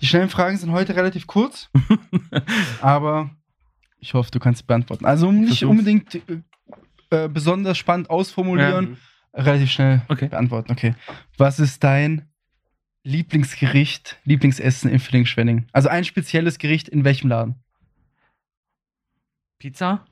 Die 0.00 0.06
schnellen 0.06 0.28
Fragen 0.28 0.56
sind 0.56 0.70
heute 0.70 0.94
relativ 0.94 1.26
kurz, 1.26 1.70
aber 2.80 3.30
ich 3.98 4.14
hoffe, 4.14 4.30
du 4.30 4.38
kannst 4.38 4.60
sie 4.60 4.66
beantworten. 4.66 5.04
Also 5.06 5.32
nicht 5.32 5.58
Versuch's. 5.58 5.70
unbedingt 5.70 6.14
äh, 7.10 7.28
besonders 7.28 7.78
spannend 7.78 8.10
ausformulieren, 8.10 8.96
relativ 9.34 9.70
schnell 9.72 10.02
Okay. 10.08 10.28
beantworten. 10.28 10.70
Okay. 10.70 10.94
Was 11.38 11.58
ist 11.58 11.82
dein 11.82 12.28
Lieblingsgericht, 13.02 14.18
Lieblingsessen 14.24 14.88
in 14.88 15.00
Villingen-Schwenning? 15.00 15.66
Also 15.72 15.88
ein 15.88 16.04
spezielles 16.04 16.58
Gericht 16.58 16.88
in 16.88 17.04
welchem 17.04 17.28
Laden? 17.28 17.56
Pizza? 19.58 20.04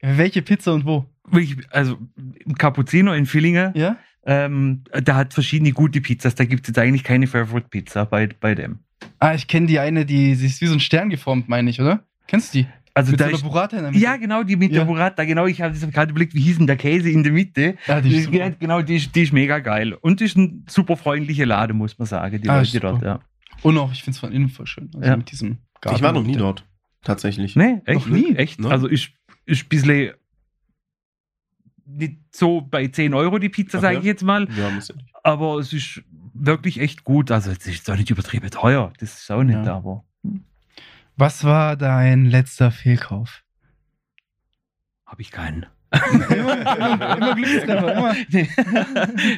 Welche 0.00 0.42
Pizza 0.42 0.72
und 0.74 0.84
wo? 0.86 1.06
Ich, 1.32 1.56
also 1.70 1.98
im 2.44 2.54
Cappuccino 2.54 3.12
in 3.12 3.26
Villingen, 3.26 3.72
Ja? 3.74 3.96
ähm, 4.26 4.84
da 5.02 5.16
hat 5.16 5.34
verschiedene 5.34 5.72
gute 5.72 6.00
Pizzas. 6.00 6.34
Da 6.34 6.44
gibt 6.44 6.64
es 6.64 6.68
jetzt 6.68 6.78
eigentlich 6.78 7.04
keine 7.04 7.26
Favorite 7.26 7.68
Pizza 7.68 8.04
bei, 8.04 8.28
bei 8.40 8.54
dem. 8.54 8.80
Ah, 9.18 9.34
ich 9.34 9.48
kenne 9.48 9.66
die 9.66 9.78
eine, 9.78 10.04
die 10.06 10.34
sie 10.34 10.46
ist 10.46 10.60
wie 10.60 10.66
so 10.66 10.74
ein 10.74 10.80
Stern 10.80 11.10
geformt, 11.10 11.48
meine 11.48 11.70
ich, 11.70 11.80
oder? 11.80 12.04
Kennst 12.26 12.54
du 12.54 12.58
die? 12.58 12.66
Also 12.96 13.10
Mit 13.10 13.20
da 13.20 13.28
so 13.30 13.42
Burrata 13.48 13.76
in 13.76 13.82
der 13.82 13.90
Mitte. 13.92 14.04
ja, 14.04 14.16
genau, 14.16 14.44
die 14.44 14.54
mit 14.54 14.70
Ja. 14.70 14.80
der 14.80 14.84
Burrata, 14.86 15.24
genau, 15.24 15.46
ich 15.46 15.60
habe 15.60 15.74
gerade 15.90 16.10
überlegt, 16.12 16.32
wie 16.34 16.40
hieß 16.42 16.58
denn 16.58 16.68
der 16.68 16.76
Käse 16.76 17.10
in 17.10 17.24
der 17.24 17.32
Mitte? 17.32 17.74
Ja, 17.88 18.00
die 18.00 18.08
Die 18.10 18.14
ist 18.16 18.20
ist, 18.28 18.32
super. 18.32 18.50
genau, 18.50 18.82
die 18.82 18.96
ist, 18.96 19.14
die 19.16 19.22
ist 19.22 19.32
mega 19.32 19.58
geil. 19.58 19.94
Und 19.94 20.20
die 20.20 20.24
ist 20.26 20.36
ein 20.36 20.64
super 20.68 20.96
freundlicher 20.96 21.44
Laden, 21.44 21.76
muss 21.76 21.98
man 21.98 22.06
sagen, 22.06 22.40
die 22.40 22.48
Ah, 22.48 22.58
Leute 22.58 22.78
dort, 22.80 23.02
ja. 23.02 23.18
Und 23.62 23.76
auch, 23.78 23.90
ich 23.92 24.02
finde 24.04 24.14
es 24.14 24.20
von 24.20 24.30
innen 24.30 24.48
voll 24.48 24.66
schön. 24.68 24.90
Also 24.94 25.08
Ja. 25.08 25.16
mit 25.16 25.30
diesem 25.32 25.58
Ich 25.92 26.02
war 26.02 26.12
noch 26.12 26.22
nie 26.22 26.34
Garten- 26.34 26.38
dort. 26.38 26.64
Tatsächlich. 27.02 27.56
Nee, 27.56 27.80
echt? 27.84 28.06
Noch 28.06 28.14
nie? 28.16 28.36
Echt? 28.36 28.60
Ne? 28.60 28.68
Also 28.70 28.86
ist, 28.86 29.10
ist 29.44 29.64
ein 29.64 29.68
bisschen 29.68 30.12
nicht 31.86 32.18
so 32.30 32.60
bei 32.60 32.88
10 32.88 33.14
Euro 33.14 33.38
die 33.38 33.48
Pizza, 33.48 33.80
sage 33.80 33.98
ich 33.98 34.04
jetzt 34.04 34.22
mal. 34.22 34.48
Ja. 34.56 34.70
Aber 35.22 35.58
es 35.58 35.72
ist 35.72 36.02
wirklich 36.32 36.80
echt 36.80 37.04
gut. 37.04 37.30
Also 37.30 37.50
es 37.50 37.66
ist 37.66 37.90
auch 37.90 37.96
nicht 37.96 38.10
übertrieben 38.10 38.50
teuer. 38.50 38.92
Das 38.98 39.18
ist 39.20 39.30
auch 39.30 39.42
nicht, 39.42 39.64
Ja. 39.64 39.76
aber 39.76 40.04
Was 41.16 41.44
war 41.44 41.76
dein 41.76 42.24
letzter 42.26 42.70
Fehlkauf? 42.70 43.42
habe 45.06 45.22
ich 45.22 45.30
keinen. 45.30 45.66
immer, 46.10 46.30
immer, 46.36 47.16
immer 47.16 47.34
Glückstreffer, 47.36 47.94
immer. 47.96 48.14
nee, 48.30 48.48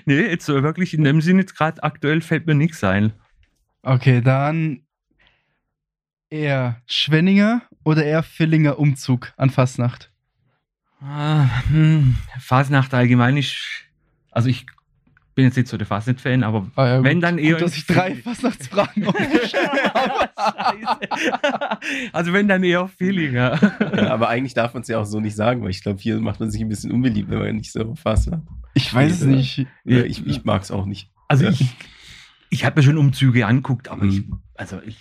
nee, 0.07 0.21
jetzt 0.23 0.47
so 0.47 0.63
wirklich 0.63 0.95
in 0.95 1.05
dem 1.05 1.21
Sinne, 1.21 1.41
jetzt 1.41 1.55
gerade 1.55 1.83
aktuell 1.83 2.23
fällt 2.23 2.47
mir 2.47 2.55
nichts 2.55 2.83
ein. 2.83 3.13
Okay, 3.83 4.23
dann 4.23 4.81
eher 6.31 6.81
Schwenninger 6.87 7.61
oder 7.85 8.05
eher 8.05 8.23
Villinger 8.23 8.79
Umzug 8.79 9.35
an 9.37 9.51
Fastnacht? 9.51 10.11
Ah, 11.01 11.47
hm, 11.69 12.17
Fasnacht 12.41 12.95
allgemein 12.95 13.37
ist, 13.37 13.55
also 14.31 14.49
ich 14.49 14.67
bin 15.35 15.45
jetzt 15.45 15.57
nicht 15.57 15.69
so 15.69 15.77
der 15.77 15.87
Fasnacht-Fan, 15.87 16.43
aber 16.43 16.67
Ah, 16.77 16.87
ja, 16.87 17.05
Wenn 17.05 17.17
gut. 17.19 17.25
dann 17.25 17.39
eher 17.39 17.53
Gut, 17.55 17.63
dass 17.63 17.77
ich 17.77 17.87
drei. 17.87 18.15
Fastnachtsfragen. 18.17 19.07
Also 22.13 22.33
wenn 22.33 22.49
dann 22.49 22.63
eher 22.65 22.89
Villinger. 22.99 23.59
Ja, 23.97 24.11
aber 24.13 24.29
eigentlich 24.29 24.55
darf 24.55 24.75
man 24.75 24.83
es 24.83 24.89
ja 24.89 24.99
auch 24.99 25.05
so 25.05 25.21
nicht 25.21 25.37
sagen, 25.37 25.63
weil 25.63 25.71
ich 25.71 25.83
glaube, 25.83 26.01
hier 26.01 26.19
macht 26.21 26.41
man 26.41 26.51
sich 26.51 26.61
ein 26.61 26.69
bisschen 26.69 26.91
unbeliebt, 26.93 27.31
wenn 27.31 27.39
man 27.39 27.57
nicht 27.57 27.73
so 27.73 27.95
fast 27.95 28.31
hat. 28.31 28.43
Ich 28.75 28.93
weiß 28.93 29.21
es 29.21 29.27
nicht. 29.27 29.67
Ja, 29.85 30.03
ich 30.03 30.27
ich 30.27 30.45
mag 30.45 30.63
es 30.63 30.71
auch 30.71 30.87
nicht. 30.87 31.11
Also 31.29 31.45
Ja. 31.45 31.51
ich, 31.51 31.67
ich 32.51 32.65
habe 32.65 32.79
mir 32.81 32.83
schon 32.85 32.97
Umzüge 32.99 33.47
anguckt, 33.47 33.89
aber 33.89 34.05
ich, 34.05 34.27
Mhm. 34.27 34.41
also 34.55 34.81
ich 34.85 34.99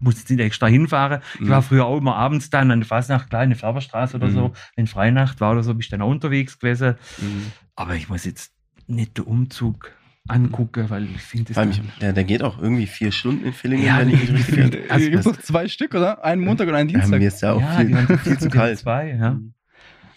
muss 0.00 0.18
jetzt 0.18 0.30
nicht 0.30 0.40
extra 0.40 0.66
hinfahren. 0.66 1.20
Ich 1.40 1.48
war 1.48 1.62
früher 1.62 1.86
auch 1.86 1.98
immer 1.98 2.16
abends 2.16 2.50
dann 2.50 2.70
an 2.70 2.80
der 2.80 2.86
Fasnacht, 2.86 3.30
klar, 3.30 3.44
in 3.44 3.50
der 3.50 3.58
Färberstraße 3.58 4.16
oder 4.16 4.30
so. 4.30 4.48
Mhm. 4.48 4.52
Wenn 4.76 4.86
Freinacht 4.86 5.40
war 5.40 5.52
oder 5.52 5.62
so, 5.62 5.72
bin 5.72 5.80
ich 5.80 5.88
dann 5.88 6.02
auch 6.02 6.10
unterwegs 6.10 6.58
gewesen. 6.58 6.96
Mhm. 7.18 7.52
Aber 7.74 7.94
ich 7.94 8.08
muss 8.08 8.24
jetzt 8.24 8.52
nicht 8.86 9.18
den 9.18 9.24
Umzug 9.24 9.92
angucken, 10.28 10.90
weil 10.90 11.04
ich 11.04 11.22
finde 11.22 11.52
das. 11.52 11.68
ich, 11.68 11.80
der, 12.00 12.12
der 12.12 12.24
geht 12.24 12.42
auch 12.42 12.60
irgendwie 12.60 12.86
vier 12.86 13.12
Stunden 13.12 13.46
in 13.46 13.52
Villingen, 13.52 13.86
Ja, 13.86 13.98
wenn 13.98 14.10
ich 14.10 14.30
mich 14.30 14.48
richtig 14.48 14.74
also 14.90 14.92
Also, 14.92 15.02
Hier 15.02 15.10
gibt 15.10 15.26
noch 15.26 15.36
zwei 15.38 15.68
Stück, 15.68 15.94
oder? 15.94 16.24
Einen 16.24 16.42
Montag 16.42 16.68
und 16.68 16.74
einen 16.74 16.88
ja, 16.88 16.98
Dienstag. 16.98 17.20
mir 17.20 17.28
ist 17.28 17.42
ja 17.42 17.52
auch 17.52 17.60
ja, 17.60 17.76
viel, 17.76 18.18
viel 18.18 18.38
zu 18.38 18.48
kalt. 18.48 18.78
Zwei, 18.78 19.16
ja. 19.18 19.38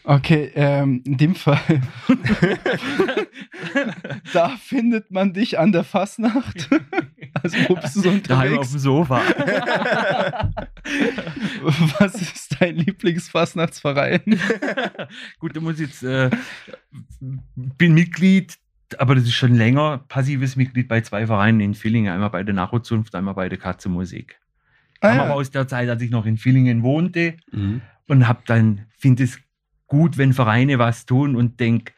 Okay, 0.03 0.51
ähm, 0.55 1.03
in 1.05 1.17
dem 1.17 1.35
Fall. 1.35 1.59
da 4.33 4.49
findet 4.57 5.11
man 5.11 5.33
dich 5.33 5.59
an 5.59 5.71
der 5.71 5.83
Fastnacht. 5.83 6.69
Also, 7.43 7.57
wo 7.67 7.75
bist 7.75 7.95
du 7.95 8.01
so 8.01 8.17
Daheim 8.27 8.57
auf 8.57 8.59
unterwegs? 8.59 8.71
dem 8.71 8.79
Sofa. 8.79 9.21
Was 11.99 12.15
ist 12.15 12.55
dein 12.59 12.75
Lieblingsfastnachtsverein? 12.77 14.21
Gut, 15.39 15.55
da 15.55 15.61
muss 15.61 15.75
ich 15.79 15.87
jetzt, 15.87 16.03
äh, 16.03 16.29
bin 17.55 17.93
Mitglied, 17.93 18.57
aber 18.97 19.15
das 19.15 19.25
ist 19.25 19.33
schon 19.33 19.55
länger, 19.55 19.99
passives 20.07 20.55
Mitglied 20.55 20.87
bei 20.87 21.01
zwei 21.01 21.27
Vereinen 21.27 21.59
in 21.59 21.73
Villingen, 21.75 22.11
einmal 22.13 22.29
bei 22.29 22.43
der 22.43 22.55
Nachozunft, 22.55 23.13
einmal 23.15 23.33
bei 23.35 23.49
der 23.49 23.57
Katze 23.59 23.89
Musik. 23.89 24.39
Ah, 25.01 25.15
ja. 25.15 25.23
aber 25.25 25.35
aus 25.35 25.49
der 25.51 25.67
Zeit, 25.67 25.87
als 25.89 26.01
ich 26.01 26.11
noch 26.11 26.25
in 26.25 26.37
Villingen 26.37 26.83
wohnte 26.83 27.35
Mhm. 27.51 27.81
und 28.07 28.27
hab 28.27 28.45
dann, 28.45 28.85
finde 28.97 29.23
es 29.23 29.39
gut, 29.87 30.17
wenn 30.17 30.33
Vereine 30.33 30.77
was 30.79 31.05
tun 31.05 31.35
und 31.35 31.59
denk, 31.59 31.93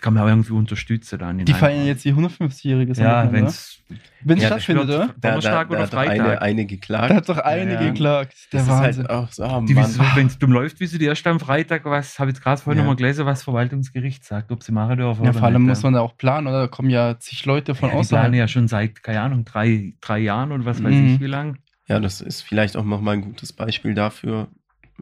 kann 0.00 0.14
man 0.14 0.22
auch 0.24 0.28
irgendwie 0.28 0.52
unterstützen 0.52 1.18
dann. 1.18 1.38
Die 1.38 1.52
feiern 1.54 1.86
jetzt 1.86 2.04
ihr 2.04 2.14
150-jähriges. 2.14 2.98
Ja, 3.00 3.32
wenn 3.32 3.44
es 3.46 3.82
Wenn 4.22 4.36
es 4.38 4.42
Ja, 4.42 4.48
stattfindet, 4.48 4.84
oder? 4.84 5.14
Donnerstag 5.20 5.70
oder 5.70 5.78
hat 5.80 5.92
doch 5.92 5.98
Freitag. 5.98 6.20
Eine, 6.20 6.42
eine 6.42 6.62
Da 6.62 6.68
geklagt. 6.68 7.14
hat 7.14 7.28
doch 7.28 7.38
eine 7.38 7.74
Ja, 7.74 7.80
ja. 7.82 7.90
geklagt. 7.90 8.34
Der 8.52 8.60
das 8.60 8.68
Wahnsinn. 8.68 9.04
ist 9.04 9.08
halt 9.08 9.10
auch 9.10 9.32
so, 9.32 9.44
oh 9.44 9.60
Die, 9.66 9.74
Mann. 9.74 9.90
Wenn 10.14 10.26
es 10.26 10.38
dumm 10.38 10.52
läuft, 10.52 10.80
wie 10.80 10.86
sie 10.86 10.98
die 10.98 11.04
erst 11.06 11.26
am 11.26 11.38
Freitag, 11.40 11.84
was 11.84 12.18
habe 12.18 12.30
ich 12.30 12.36
jetzt 12.36 12.42
gerade 12.42 12.60
vorhin 12.60 12.78
Ja. 12.78 12.84
nochmal 12.84 12.96
gelesen, 12.96 13.24
was 13.26 13.42
Verwaltungsgericht 13.44 14.24
sagt, 14.24 14.50
ob 14.52 14.62
sie 14.62 14.72
machen 14.72 14.98
dürfen 14.98 15.22
ja, 15.24 15.30
oder 15.30 15.38
vor 15.38 15.46
allem 15.48 15.62
nicht. 15.62 15.68
muss 15.68 15.82
man 15.82 15.92
da 15.94 16.00
auch 16.00 16.16
planen, 16.16 16.46
oder? 16.48 16.62
Da 16.62 16.66
kommen 16.68 16.90
ja 16.90 17.18
zig 17.18 17.44
Leute 17.46 17.74
von 17.74 17.88
ja, 17.90 17.94
die 17.94 18.00
außerhalb. 18.00 18.24
planen 18.24 18.34
ja 18.38 18.48
schon 18.48 18.68
seit, 18.68 19.02
keine 19.02 19.20
Ahnung, 19.20 19.44
drei, 19.44 19.94
drei 20.00 20.18
Jahren 20.18 20.52
oder 20.52 20.64
was 20.64 20.82
weiß 20.82 20.94
Mhm. 20.94 21.06
ich 21.14 21.20
wie 21.20 21.26
lang. 21.26 21.58
Ja, 21.88 22.00
das 22.00 22.20
ist 22.20 22.42
vielleicht 22.42 22.76
auch 22.76 22.84
nochmal 22.84 23.14
ein 23.14 23.22
gutes 23.22 23.52
Beispiel 23.52 23.94
dafür, 23.94 24.48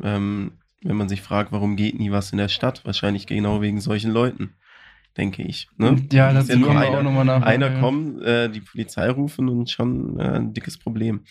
ähm, 0.02 0.52
wenn 0.82 0.96
man 0.96 1.08
sich 1.08 1.22
fragt, 1.22 1.50
warum 1.50 1.76
geht 1.76 1.98
nie 1.98 2.10
was 2.10 2.30
in 2.32 2.38
der 2.38 2.48
Stadt? 2.48 2.84
Wahrscheinlich 2.84 3.26
genau 3.26 3.62
wegen 3.62 3.80
solchen 3.80 4.10
Leuten, 4.10 4.52
denke 5.16 5.42
ich. 5.42 5.68
Ne? 5.76 5.96
Ja, 6.12 6.32
Muss 6.32 6.46
dazu 6.46 6.58
nur 6.58 6.68
kommen 6.68 6.80
wir 6.80 6.86
einer, 6.88 6.98
auch 6.98 7.02
nochmal 7.02 7.24
nach. 7.24 7.42
einer 7.42 7.72
Ja. 7.72 7.80
kommen, 7.80 8.22
äh, 8.22 8.48
die 8.50 8.60
Polizei 8.60 9.08
rufen 9.10 9.48
und 9.48 9.70
schon 9.70 10.18
äh, 10.18 10.24
ein 10.24 10.52
dickes 10.54 10.78
Problem. 10.78 11.24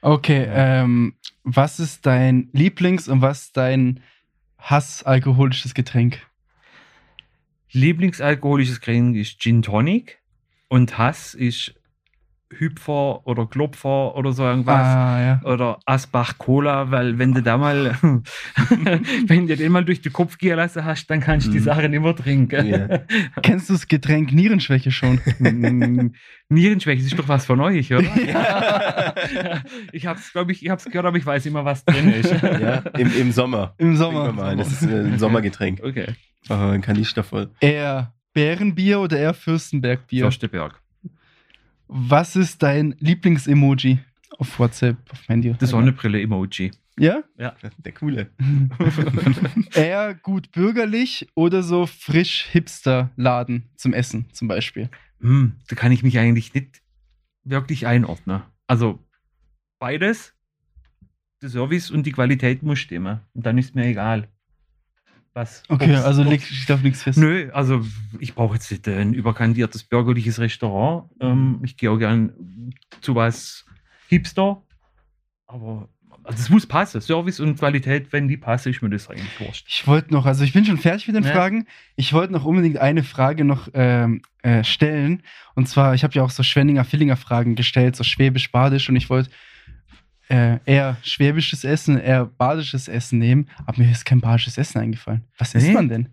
Okay, 0.00 0.46
ähm, 0.50 1.14
was 1.44 1.78
ist 1.80 2.04
dein 2.06 2.50
Lieblings- 2.52 3.08
und 3.08 3.20
was 3.22 3.42
ist 3.44 3.56
dein 3.56 4.00
Hass-alkoholisches 4.58 5.74
Getränk? 5.74 6.20
Lieblingsalkoholisches 7.72 8.80
Getränk 8.80 9.16
ist 9.16 9.40
Gin 9.40 9.62
Tonic 9.62 10.18
und 10.68 10.98
Hass 10.98 11.34
ist 11.34 11.74
Hüpfer 12.58 13.26
oder 13.26 13.46
Klopfer 13.46 14.14
oder 14.16 14.32
so 14.32 14.42
irgendwas. 14.44 14.80
Ah, 14.86 15.20
ja. 15.20 15.40
Oder 15.44 15.78
Asbach 15.86 16.38
Cola, 16.38 16.90
weil 16.90 17.18
wenn 17.18 17.34
du 17.34 17.42
da 17.42 17.56
mal, 17.58 17.96
wenn 19.26 19.46
du 19.46 19.56
den 19.56 19.72
mal 19.72 19.84
durch 19.84 20.02
den 20.02 20.12
Kopf 20.12 20.38
gehen 20.38 20.56
lassen 20.56 20.84
hast, 20.84 21.06
dann 21.08 21.20
kannst 21.20 21.46
du 21.48 21.50
die 21.52 21.58
Mhm. 21.58 21.64
Sache 21.64 21.88
nicht 21.88 22.00
mehr 22.02 22.14
trinken. 22.16 22.66
Ja. 22.66 22.98
Kennst 23.42 23.68
du 23.68 23.74
das 23.74 23.86
Getränk 23.88 24.32
Nierenschwäche 24.32 24.90
schon? 24.90 25.20
Mm, 25.38 26.12
Nierenschwäche, 26.48 27.02
das 27.02 27.12
ist 27.12 27.18
doch 27.18 27.28
was 27.28 27.46
von 27.46 27.60
euch, 27.60 27.92
oder? 27.92 28.04
ich 29.92 30.06
hab's, 30.06 30.32
glaube 30.32 30.52
ich, 30.52 30.62
ich 30.64 30.70
hab's 30.70 30.84
gehört, 30.84 31.06
aber 31.06 31.16
ich 31.16 31.26
weiß 31.26 31.46
immer, 31.46 31.64
was 31.64 31.84
drin 31.84 32.12
ist. 32.12 32.30
ja, 32.42 32.76
im, 32.98 33.12
im 33.16 33.32
Sommer. 33.32 33.74
Im 33.78 33.96
Sommer. 33.96 34.32
mal. 34.32 34.56
Das 34.56 34.72
ist 34.72 34.82
äh, 34.82 35.00
ein 35.04 35.18
Sommergetränk. 35.18 35.80
Okay. 35.82 36.06
Oh, 36.48 36.54
ein 36.54 36.80
Kanister 36.82 37.22
voll. 37.22 37.50
Eher 37.60 38.12
Bärenbier 38.34 39.00
oder 39.00 39.18
eher 39.18 39.34
Fürstenbergbier? 39.34 40.22
Fürsteberg. 40.24 40.80
Was 41.94 42.36
ist 42.36 42.62
dein 42.62 42.94
Lieblings-Emoji 43.00 43.98
auf 44.38 44.58
WhatsApp, 44.58 44.96
auf 45.10 45.28
Handy? 45.28 45.54
Das 45.58 45.70
Sonnenbrille-Emoji. 45.70 46.70
Ja? 46.98 47.22
Der 47.36 47.92
coole. 47.92 48.30
eher 49.74 50.14
gut 50.14 50.50
bürgerlich 50.52 51.28
oder 51.34 51.62
so 51.62 51.84
frisch 51.84 52.46
Hipster-Laden 52.50 53.68
zum 53.76 53.92
Essen 53.92 54.24
zum 54.32 54.48
Beispiel? 54.48 54.88
Hm, 55.20 55.52
da 55.68 55.76
kann 55.76 55.92
ich 55.92 56.02
mich 56.02 56.18
eigentlich 56.18 56.54
nicht 56.54 56.80
wirklich 57.44 57.86
einordnen. 57.86 58.40
Also 58.66 58.98
beides, 59.78 60.34
der 61.42 61.50
Service 61.50 61.90
und 61.90 62.06
die 62.06 62.12
Qualität 62.12 62.62
muss 62.62 62.78
stimmen. 62.78 63.20
Und 63.34 63.44
dann 63.44 63.58
ist 63.58 63.74
mir 63.74 63.84
egal. 63.84 64.28
Was? 65.34 65.62
Okay, 65.68 65.94
ob's- 65.96 66.04
also 66.04 66.22
leg 66.22 66.42
ich 66.50 66.66
darf 66.66 66.82
nichts 66.82 67.02
fest. 67.02 67.18
Nö, 67.18 67.50
also 67.52 67.84
ich 68.18 68.34
brauche 68.34 68.54
jetzt 68.54 68.70
nicht 68.70 68.86
ein 68.88 69.14
überkandiertes 69.14 69.84
bürgerliches 69.84 70.38
Restaurant. 70.38 71.10
Ähm, 71.20 71.60
ich 71.62 71.76
gehe 71.76 71.90
auch 71.90 71.98
gern 71.98 72.72
zu 73.00 73.14
was 73.14 73.64
Hipster. 74.08 74.62
Aber 75.46 75.88
also 76.24 76.38
es 76.38 76.50
muss 76.50 76.66
passen. 76.66 77.00
Service 77.00 77.40
und 77.40 77.58
Qualität, 77.58 78.12
wenn 78.12 78.28
die 78.28 78.36
passen, 78.36 78.70
ist 78.72 78.82
mir 78.82 78.90
das 78.90 79.08
eigentlich 79.08 79.40
wurscht. 79.40 79.66
Ich 79.68 79.86
wollte 79.86 80.12
noch, 80.12 80.26
also 80.26 80.44
ich 80.44 80.52
bin 80.52 80.64
schon 80.64 80.78
fertig 80.78 81.06
mit 81.08 81.16
den 81.16 81.24
Ja. 81.24 81.32
Fragen. 81.32 81.66
Ich 81.96 82.12
wollte 82.12 82.32
noch 82.32 82.44
unbedingt 82.44 82.76
eine 82.78 83.02
Frage 83.02 83.44
noch 83.44 83.68
ähm, 83.74 84.22
äh, 84.42 84.62
stellen. 84.64 85.22
Und 85.54 85.68
zwar, 85.68 85.94
ich 85.94 86.04
habe 86.04 86.14
ja 86.14 86.22
auch 86.22 86.30
so 86.30 86.42
Schwenninger, 86.42 86.84
Villinger 86.84 87.16
Fragen 87.16 87.54
gestellt, 87.54 87.96
so 87.96 88.04
Schwäbisch, 88.04 88.52
Badisch. 88.52 88.88
Und 88.88 88.96
ich 88.96 89.08
wollte 89.10 89.30
äh, 90.32 90.58
eher 90.64 90.96
schwäbisches 91.02 91.62
Essen, 91.64 91.98
eher 91.98 92.24
badisches 92.26 92.88
Essen 92.88 93.18
nehmen. 93.18 93.48
Aber 93.66 93.78
mir 93.82 93.90
ist 93.90 94.04
kein 94.06 94.20
badisches 94.20 94.56
Essen 94.58 94.78
eingefallen. 94.80 95.24
Was 95.38 95.54
isst 95.54 95.66
Nee? 95.68 95.72
man 95.74 95.88
denn? 95.88 96.08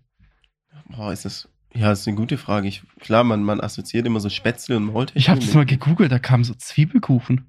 Boah, 0.90 1.14
ist 1.14 1.26
das. 1.26 1.48
Ja, 1.74 1.90
das 1.90 2.02
ist 2.02 2.08
eine 2.08 2.18
gute 2.18 2.38
Frage. 2.38 2.68
Ich, 2.68 2.82
klar, 3.00 3.24
man, 3.24 3.44
man 3.44 3.62
assoziiert 3.62 4.06
immer 4.08 4.20
so 4.20 4.30
Spätzle 4.30 4.76
und 4.78 4.86
Maultaschen. 4.86 5.20
Ich 5.20 5.30
habe 5.30 5.40
das 5.40 5.54
mal 5.54 5.66
gegoogelt, 5.66 6.12
da 6.12 6.18
kam 6.20 6.44
so 6.44 6.54
Zwiebelkuchen. 6.56 7.46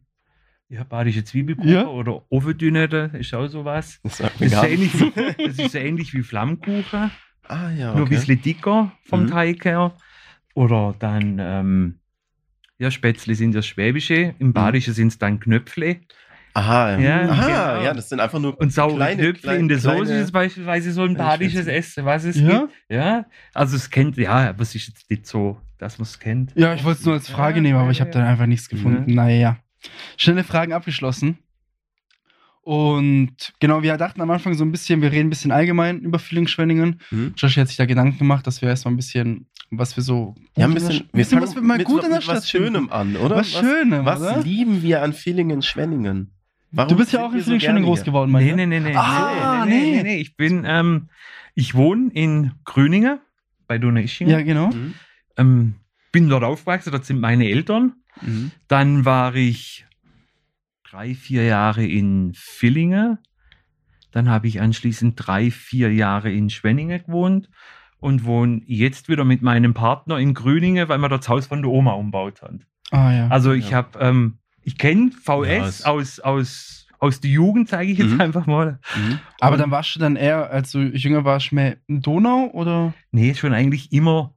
Ja, 0.69 0.85
badische 0.85 1.25
Zwiebelkuchen 1.25 1.71
Ja. 1.73 1.87
oder 1.87 2.23
Ofendünette 2.31 3.11
ist 3.15 3.35
auch 3.35 3.49
sowas. 3.49 3.99
Das 4.03 4.19
Das 4.39 4.41
ist, 4.41 4.53
so 4.53 4.65
ähnlich, 4.67 4.93
das 5.39 5.59
ist 5.59 5.73
so 5.73 5.79
ähnlich 5.79 6.13
wie 6.15 6.23
Flammkuchen, 6.23 7.11
Ah, 7.49 7.71
ja. 7.71 7.87
nur 7.89 7.97
ein 7.97 8.03
Okay. 8.03 8.15
bisschen 8.17 8.43
dicker 8.43 8.93
vom 9.05 9.25
Mhm. 9.25 9.29
Teig 9.31 9.65
her. 9.65 9.97
Oder 10.55 10.95
dann, 10.99 11.39
ähm, 11.41 11.99
ja, 12.79 12.91
Spätzle 12.91 13.35
sind 13.35 13.55
das 13.55 13.67
Schwäbische, 13.67 14.35
im 14.39 14.53
Badischen 14.53 14.93
sind 14.95 15.09
es 15.09 15.19
dann 15.19 15.41
Knöpfle. 15.41 16.01
Aha, 16.55 16.99
Ja, 16.99 17.29
Aha, 17.31 17.73
genau. 17.73 17.85
ja, 17.85 17.95
das 17.95 18.09
sind 18.09 18.19
einfach 18.21 18.39
nur. 18.41 18.59
Und 18.61 18.73
saure 18.73 18.97
Kleine, 18.97 19.23
Knöpfle 19.23 19.41
kleine, 19.43 19.59
in 19.61 19.69
der 19.69 19.79
Soße 19.79 20.05
kleine- 20.05 20.21
ist 20.21 20.33
beispielsweise 20.33 20.93
so 20.93 21.03
ein 21.05 21.15
badisches. 21.17 21.67
Essen, 21.67 22.05
was 22.05 22.25
es 22.25 22.37
Ja? 22.41 22.61
gibt. 22.63 22.73
Ja, 22.89 23.27
also 23.55 23.77
es 23.77 23.91
kennt, 23.91 24.17
ja, 24.17 24.51
es 24.59 24.75
ist 24.75 24.89
jetzt 24.89 25.09
nicht 25.11 25.27
so, 25.27 25.59
dass 25.79 25.99
man 25.99 26.05
es 26.05 26.19
kennt. 26.19 26.53
Ja, 26.57 26.75
ich 26.75 26.83
wollte 26.85 27.01
es 27.01 27.07
nur 27.07 27.15
als 27.15 27.29
Frage 27.29 27.57
Ja, 27.57 27.63
nehmen, 27.63 27.77
aber 27.79 27.87
ja, 27.87 27.93
ich 27.93 28.01
habe 28.01 28.11
ja. 28.11 28.19
dann 28.19 28.27
einfach 28.27 28.47
nichts 28.47 28.69
gefunden. 28.69 29.15
Naja. 29.15 29.59
Schnelle 30.17 30.45
Fragen 30.45 30.73
abgeschlossen. 30.73 31.39
Und 32.63 33.55
genau, 33.59 33.83
wir 33.83 33.97
dachten 33.97 34.21
am 34.21 34.31
Anfang 34.31 34.55
so 34.55 34.65
ein 34.65 34.71
bisschen, 34.71 35.01
wir 35.01 35.11
reden 35.11 35.29
ein 35.29 35.31
bisschen 35.31 35.51
allgemein 35.51 36.01
über 36.01 36.19
Villingen-Schwenningen. 36.19 37.01
Hm? 37.09 37.33
Joshi 37.37 37.59
hat 37.61 37.69
sich 37.69 37.79
da 37.79 37.87
Gedanken 37.87 38.19
gemacht, 38.19 38.47
dass 38.47 38.61
wir 38.61 38.69
erstmal 38.69 38.93
ein 38.93 38.97
bisschen, 38.99 39.47
was 39.71 39.97
wir 39.97 40.03
so. 40.03 40.35
Ja, 40.57 40.67
ein 40.67 40.75
bisschen, 40.75 41.01
ein 41.01 41.09
bisschen 41.13 41.41
was 41.41 41.55
wir 41.55 41.63
mal 41.63 41.79
mit, 41.79 41.87
gut 41.87 42.05
in 42.05 42.11
der 42.11 42.21
Stadt 42.21 42.37
was. 42.37 42.51
Schönem 42.51 42.91
an, 42.93 43.17
oder? 43.17 43.37
Was 43.37 43.51
Schönem, 43.51 44.05
Was 44.05 44.21
oder? 44.21 44.43
lieben 44.43 44.83
wir 44.83 45.03
an 45.03 45.15
Villingen-Schwenningen? 45.15 46.33
Warum 46.73 46.89
Du 46.91 46.97
bist 46.97 47.13
ja 47.13 47.25
auch 47.25 47.33
in 47.33 47.37
wir 47.37 47.43
so 47.43 47.53
groß 47.59 48.05
geworden, 48.05 48.31
Nee, 48.33 48.53
meinst 48.53 48.57
nee, 48.57 48.67
nee, 48.67 48.81
nee. 48.81 48.95
Ah, 48.95 49.65
nee, 49.67 49.71
nee, 49.71 49.81
nee. 49.81 49.97
nee, 49.97 50.03
nee. 50.03 50.17
Ich 50.21 50.37
bin, 50.37 50.65
ähm, 50.67 51.09
ich 51.55 51.75
wohne 51.75 52.11
in 52.13 52.53
Gröningen 52.65 53.19
bei 53.67 53.79
Donaueschingen. 53.79 54.33
Ja, 54.33 54.43
genau. 54.43 54.69
Mhm. 54.69 54.95
Ähm, 55.37 55.75
bin 56.13 56.29
dort 56.29 56.45
aufgewachsen, 56.45 56.93
dort 56.93 57.05
sind 57.05 57.21
meine 57.21 57.49
Eltern. 57.49 57.95
Mhm. 58.21 58.51
Dann 58.69 59.05
war 59.05 59.35
ich 59.35 59.85
drei, 60.89 61.15
vier 61.15 61.45
Jahre 61.45 61.85
in 61.85 62.33
Villingen. 62.35 63.19
Dann 64.13 64.29
habe 64.29 64.49
ich 64.49 64.61
anschließend 64.61 65.15
drei, 65.17 65.51
vier 65.51 65.93
Jahre 65.93 66.33
in 66.33 66.51
Schwenningen 66.51 67.05
gewohnt 67.05 67.49
und 68.01 68.25
wohne 68.25 68.63
jetzt 68.67 69.09
wieder 69.09 69.25
mit 69.25 69.43
meinem 69.43 69.73
Partner 69.75 70.19
in 70.19 70.35
Grüningen, 70.35 70.89
weil 70.89 70.99
wir 70.99 71.09
dort 71.09 71.23
das 71.23 71.29
Haus 71.29 71.47
von 71.47 71.63
der 71.63 71.71
Oma 71.71 71.93
umbaut 71.93 72.43
haben. 72.43 72.63
Ah, 72.91 73.13
ja. 73.13 73.29
Also 73.29 73.53
ich 73.53 73.71
Ja. 73.71 73.77
habe, 73.79 73.99
ähm, 74.01 74.39
ich 74.63 74.79
kenne 74.79 75.11
VS 75.13 75.81
Ja, 75.85 75.91
aus, 75.91 76.21
aus, 76.21 76.87
aus 76.99 77.21
der 77.21 77.31
Jugend, 77.31 77.69
sage 77.69 77.91
ich 77.91 77.99
jetzt 77.99 78.13
Mhm. 78.13 78.21
einfach 78.21 78.47
mal. 78.47 78.79
Mhm. 78.97 79.19
aber 79.41 79.55
und- 79.55 79.61
dann 79.61 79.71
warst 79.71 79.95
du 79.95 80.01
dann 80.01 80.17
eher, 80.17 80.51
als 80.51 80.73
du 80.73 80.81
jünger 80.81 81.25
warst, 81.25 81.53
mehr 81.53 81.77
in 81.87 82.03
Donau 82.03 82.51
oder? 82.53 82.93
Nee, 83.11 83.35
schon 83.35 83.53
eigentlich 83.55 83.93
immer 83.93 84.35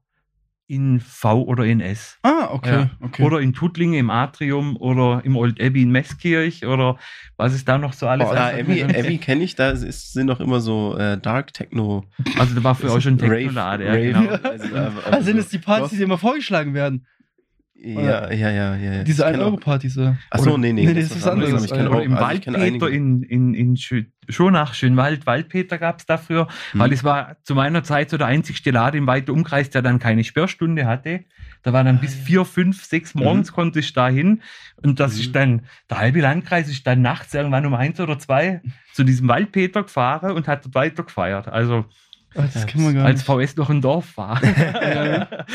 in 0.68 1.02
V 1.02 1.42
oder 1.44 1.66
in 1.66 1.82
S. 1.82 2.18
Ah, 2.24 2.48
okay. 2.52 2.72
Ja. 2.72 2.90
okay. 3.02 3.22
Oder 3.24 3.42
in 3.42 3.54
Tuttlingen 3.54 3.96
im 3.96 4.10
Atrium 4.10 4.78
oder 4.78 5.22
im 5.26 5.36
Old 5.36 5.62
Abbey 5.62 5.82
in 5.84 5.92
Messkirch 5.92 6.66
oder 6.66 6.98
was 7.36 7.54
ist 7.54 7.68
da 7.68 7.78
noch 7.78 7.92
so 7.92 8.08
alles? 8.08 8.28
Oh, 8.28 8.32
ah, 8.34 8.46
Also, 8.48 8.62
Abby, 8.62 8.82
Abby 8.82 9.18
kenne 9.18 9.44
ich, 9.44 9.56
da 9.56 9.72
ist, 9.72 10.14
sind 10.14 10.28
doch 10.28 10.40
immer 10.40 10.62
so 10.62 10.98
äh, 10.98 11.20
Dark 11.20 11.54
Techno. 11.54 12.06
also 12.40 12.56
da 12.56 12.64
war 12.64 12.76
früher 12.76 12.94
auch 12.94 13.02
schon 13.02 13.20
Rave- 13.20 13.36
Technolade. 13.40 13.84
Ja, 13.86 13.92
Rave- 13.92 14.04
genau. 14.04 14.50
Also, 14.50 14.74
äh, 14.74 14.78
Ah, 14.80 14.92
also 15.12 15.26
sind 15.26 15.38
es 15.38 15.50
die 15.50 15.60
Partys, 15.60 15.98
die 15.98 16.04
immer 16.04 16.18
vorgeschlagen 16.18 16.74
werden? 16.74 17.06
Ja, 17.86 18.32
ja, 18.32 18.50
ja, 18.50 18.76
ja. 18.78 19.04
Diese 19.04 19.24
Ich 19.24 19.32
kenn 19.32 19.42
auch- 19.42 19.48
1-Euro-Partys. 19.48 19.96
Ja. 19.96 20.16
Achso, 20.30 20.58
nee, 20.58 20.72
nee. 20.72 20.86
Nee, 20.86 20.94
das 20.94 21.06
ist 21.06 21.16
was 21.18 21.28
anderes. 21.28 21.54
aber 21.54 21.66
Ich 21.66 21.72
kenn 21.72 21.82
Oder 21.82 21.90
auch, 21.90 21.96
Oder 21.96 22.04
im 22.06 22.14
also 22.16 22.40
kenn 22.42 22.54
Waldpeter 22.54 22.90
in, 22.90 23.24
in, 23.24 23.54
in 23.54 23.76
Schö 23.78 24.04
Schonach, 24.30 24.74
Schönwald, 24.74 25.26
Waldpeter 25.26 25.78
gab 25.78 26.00
es 26.00 26.06
dafür, 26.06 26.48
Hm. 26.72 26.80
weil 26.80 26.94
es 26.94 27.04
war 27.04 27.36
zu 27.44 27.56
meiner 27.56 27.84
Zeit 27.84 28.10
so 28.10 28.18
der 28.18 28.28
einzigste 28.28 28.72
Laden 28.72 29.00
im 29.00 29.08
weiten 29.08 29.32
Umkreis, 29.32 29.70
der 29.70 29.82
dann 29.82 30.00
keine 30.00 30.24
Sperrstunde 30.24 30.86
hatte. 30.86 31.26
Da 31.62 31.74
war 31.74 31.84
dann 31.84 31.98
Ah, 31.98 32.00
bis 32.00 32.18
ja. 32.18 32.24
vier, 32.24 32.46
fünf, 32.46 32.86
sechs 32.86 33.16
morgens 33.16 33.52
konnte 33.52 33.80
ich 33.80 33.92
da 33.92 34.08
hin. 34.08 34.42
Und 34.82 35.02
das 35.02 35.16
Mhm. 35.16 35.20
ist 35.20 35.36
dann, 35.36 35.62
der 35.90 35.98
halbe 35.98 36.22
Landkreis 36.22 36.70
ist 36.70 36.88
dann 36.88 37.02
nachts 37.02 37.34
irgendwann 37.34 37.66
um 37.66 37.74
eins 37.74 38.00
oder 38.00 38.18
zwei 38.18 38.62
zu 38.94 39.04
diesem 39.04 39.28
Waldpeter 39.28 39.84
gefahren 39.84 40.32
und 40.32 40.48
hat 40.48 40.64
dort 40.66 40.76
weiter 40.76 41.04
gefeiert. 41.04 41.50
Also 41.50 41.84
Ah, 41.90 41.94
das 42.36 42.68
kann 42.68 42.84
man 42.84 42.94
gar 42.96 43.06
als 43.06 43.28
nicht. 43.28 43.50
VS 43.50 43.56
noch 43.58 43.70
ein 43.70 43.82
Dorf 43.82 44.18
war. 44.18 44.42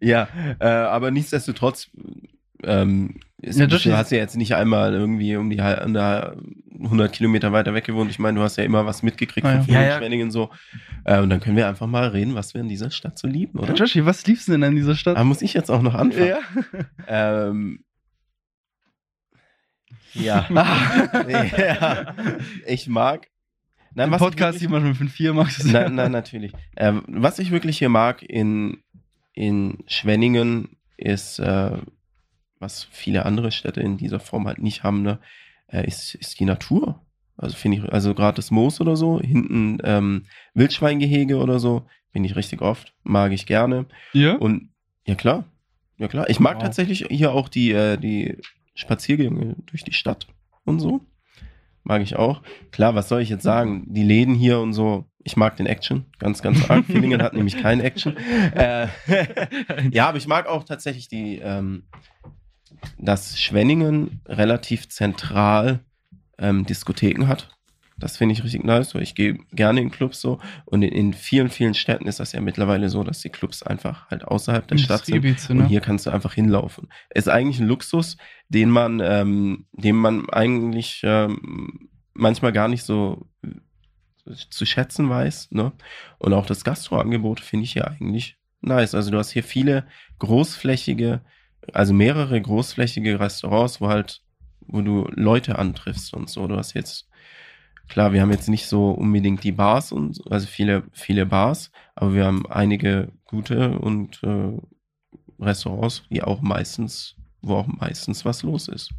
Ja, 0.00 0.28
äh, 0.60 0.66
aber 0.66 1.10
nichtsdestotrotz, 1.10 1.90
ähm, 2.62 3.20
Ja, 3.42 3.66
du 3.66 3.76
hast 3.96 4.10
ja 4.12 4.18
jetzt 4.18 4.36
nicht 4.36 4.54
einmal 4.54 4.92
irgendwie 4.92 5.36
um 5.36 5.48
die 5.50 5.62
hal- 5.62 5.78
an 5.78 5.94
der 5.94 6.36
100 6.78 7.12
Kilometer 7.12 7.52
weiter 7.52 7.72
weg 7.74 7.84
gewohnt. 7.84 8.10
Ich 8.10 8.18
meine, 8.18 8.38
du 8.38 8.44
hast 8.44 8.56
ja 8.56 8.64
immer 8.64 8.84
was 8.84 9.02
mitgekriegt 9.02 9.46
Ah, 9.46 9.54
ja. 9.54 9.62
von 9.62 9.72
Ja, 9.74 9.82
ja. 9.82 9.98
Schwenningen 9.98 10.30
so. 10.30 10.50
Äh, 11.04 11.20
und 11.20 11.30
dann 11.30 11.40
können 11.40 11.56
wir 11.56 11.66
einfach 11.68 11.86
mal 11.86 12.08
reden, 12.08 12.34
was 12.34 12.52
wir 12.54 12.60
in 12.60 12.68
dieser 12.68 12.90
Stadt 12.90 13.18
so 13.18 13.26
lieben, 13.26 13.58
oder? 13.58 13.72
Joshi, 13.74 14.04
was 14.04 14.26
liebst 14.26 14.48
du 14.48 14.52
denn 14.52 14.64
an 14.64 14.74
dieser 14.76 14.94
Stadt? 14.96 15.16
Da 15.16 15.24
muss 15.24 15.40
ich 15.42 15.54
jetzt 15.54 15.70
auch 15.70 15.80
noch 15.82 15.94
anfangen. 15.94 16.26
ja. 16.28 16.38
Ähm, 17.48 17.84
ja. 20.12 20.46
ja. 21.58 22.14
Ich 22.66 22.88
mag. 22.88 23.28
Nein, 23.96 24.12
Im 24.12 24.18
Podcast 24.18 24.68
man 24.68 24.94
schon 24.94 25.08
5-4 25.08 25.32
magst 25.32 25.64
du 25.64 25.68
Nein, 25.68 25.94
nein, 25.94 26.12
natürlich. 26.12 26.52
Ähm, 26.76 27.02
was 27.08 27.38
ich 27.38 27.50
wirklich 27.50 27.78
hier 27.78 27.88
mag 27.88 28.22
in, 28.22 28.82
in 29.32 29.78
Schwenningen 29.86 30.76
ist, 30.98 31.38
äh, 31.38 31.78
was 32.58 32.84
viele 32.90 33.24
andere 33.24 33.50
Städte 33.52 33.80
in 33.80 33.96
dieser 33.96 34.20
Form 34.20 34.46
halt 34.46 34.58
nicht 34.58 34.82
haben, 34.82 35.00
ne, 35.00 35.18
äh, 35.68 35.86
ist, 35.86 36.14
ist 36.14 36.38
die 36.38 36.44
Natur. 36.44 37.00
Also 37.38 37.56
finde 37.56 37.78
ich, 37.78 37.90
also 37.90 38.12
gerade 38.12 38.36
das 38.36 38.50
Moos 38.50 38.82
oder 38.82 38.96
so, 38.96 39.18
hinten 39.18 39.78
ähm, 39.82 40.24
Wildschweingehege 40.52 41.38
oder 41.38 41.58
so, 41.58 41.86
finde 42.12 42.28
ich 42.28 42.36
richtig 42.36 42.60
oft, 42.60 42.92
mag 43.02 43.32
ich 43.32 43.46
gerne. 43.46 43.86
Ja? 44.12 44.34
Und 44.34 44.68
ja 45.06 45.14
klar, 45.14 45.44
ja 45.96 46.08
klar. 46.08 46.28
Ich 46.28 46.38
mag 46.38 46.56
Wow. 46.56 46.64
tatsächlich 46.64 47.06
hier 47.08 47.32
auch 47.32 47.48
die, 47.48 47.72
äh, 47.72 47.96
die 47.96 48.36
Spaziergänge 48.74 49.56
durch 49.64 49.84
die 49.84 49.94
Stadt 49.94 50.26
und 50.64 50.80
so. 50.80 51.00
Mag 51.86 52.02
ich 52.02 52.16
auch. 52.16 52.42
Klar, 52.72 52.96
was 52.96 53.08
soll 53.08 53.20
ich 53.20 53.28
jetzt 53.28 53.44
sagen? 53.44 53.84
Die 53.86 54.02
Läden 54.02 54.34
hier 54.34 54.58
und 54.58 54.72
so. 54.72 55.04
Ich 55.22 55.36
mag 55.36 55.56
den 55.56 55.66
Action, 55.66 56.06
ganz, 56.18 56.42
ganz 56.42 56.68
arg. 56.68 56.84
Villingen 56.86 57.22
hat 57.22 57.32
nämlich 57.32 57.62
keinen 57.62 57.80
Action. 57.80 58.16
Äh, 58.16 58.88
ja, 59.92 60.08
aber 60.08 60.18
ich 60.18 60.26
mag 60.26 60.48
auch 60.48 60.64
tatsächlich 60.64 61.06
die, 61.06 61.38
ähm, 61.38 61.84
dass 62.98 63.38
Schwenningen 63.40 64.20
relativ 64.26 64.88
zentral 64.88 65.78
ähm, 66.38 66.66
Diskotheken 66.66 67.28
hat. 67.28 67.55
Das 67.98 68.16
finde 68.16 68.34
ich 68.34 68.44
richtig 68.44 68.64
nice. 68.64 68.94
weil 68.94 69.02
Ich 69.02 69.14
gehe 69.14 69.38
gerne 69.52 69.80
in 69.80 69.90
Clubs 69.90 70.20
so. 70.20 70.38
Und 70.66 70.82
in, 70.82 70.92
in 70.92 71.12
vielen, 71.14 71.48
vielen 71.48 71.74
Städten 71.74 72.06
ist 72.06 72.20
das 72.20 72.32
ja 72.32 72.40
mittlerweile 72.40 72.90
so, 72.90 73.02
dass 73.02 73.20
die 73.20 73.30
Clubs 73.30 73.62
einfach 73.62 74.10
halt 74.10 74.24
außerhalb 74.24 74.68
der 74.68 74.78
Stadt 74.78 75.06
sind. 75.06 75.40
So, 75.40 75.52
Und 75.52 75.60
ne? 75.60 75.66
hier 75.66 75.80
kannst 75.80 76.06
du 76.06 76.10
einfach 76.10 76.34
hinlaufen. 76.34 76.88
Ist 77.14 77.28
eigentlich 77.28 77.58
ein 77.58 77.66
Luxus, 77.66 78.16
den 78.48 78.70
man, 78.70 79.00
ähm, 79.02 79.66
den 79.72 79.96
man 79.96 80.28
eigentlich 80.28 81.00
ähm, 81.04 81.88
manchmal 82.12 82.52
gar 82.52 82.68
nicht 82.68 82.82
so 82.82 83.26
äh, 83.42 84.32
zu 84.50 84.66
schätzen 84.66 85.08
weiß. 85.08 85.52
Ne? 85.52 85.72
Und 86.18 86.34
auch 86.34 86.46
das 86.46 86.64
Gastroangebot 86.64 87.40
finde 87.40 87.64
ich 87.64 87.72
hier 87.72 87.88
eigentlich 87.88 88.36
nice. 88.60 88.94
Also 88.94 89.10
du 89.10 89.18
hast 89.18 89.30
hier 89.30 89.44
viele 89.44 89.86
großflächige, 90.18 91.22
also 91.72 91.94
mehrere 91.94 92.40
großflächige 92.40 93.20
Restaurants, 93.20 93.80
wo 93.80 93.88
halt, 93.88 94.22
wo 94.60 94.80
du 94.80 95.08
Leute 95.12 95.58
antriffst 95.58 96.12
und 96.12 96.28
so. 96.28 96.46
Du 96.46 96.56
hast 96.56 96.74
jetzt, 96.74 97.08
klar, 97.88 98.12
wir 98.12 98.20
haben 98.22 98.30
jetzt 98.30 98.48
nicht 98.48 98.66
so 98.66 98.90
unbedingt 98.90 99.42
die 99.44 99.52
Bars 99.52 99.92
und 99.92 100.14
so, 100.16 100.24
also 100.30 100.46
viele, 100.46 100.84
viele 100.92 101.26
Bars, 101.26 101.70
aber 101.94 102.14
wir 102.14 102.24
haben 102.24 102.46
einige 102.46 103.12
gute 103.24 103.78
und 103.78 104.22
äh, 104.22 104.56
Restaurants, 105.38 106.02
die 106.10 106.22
auch 106.22 106.40
meistens, 106.40 107.14
wo 107.42 107.56
auch 107.56 107.66
meistens 107.66 108.24
was 108.24 108.42
los 108.42 108.68
ist. 108.68 108.90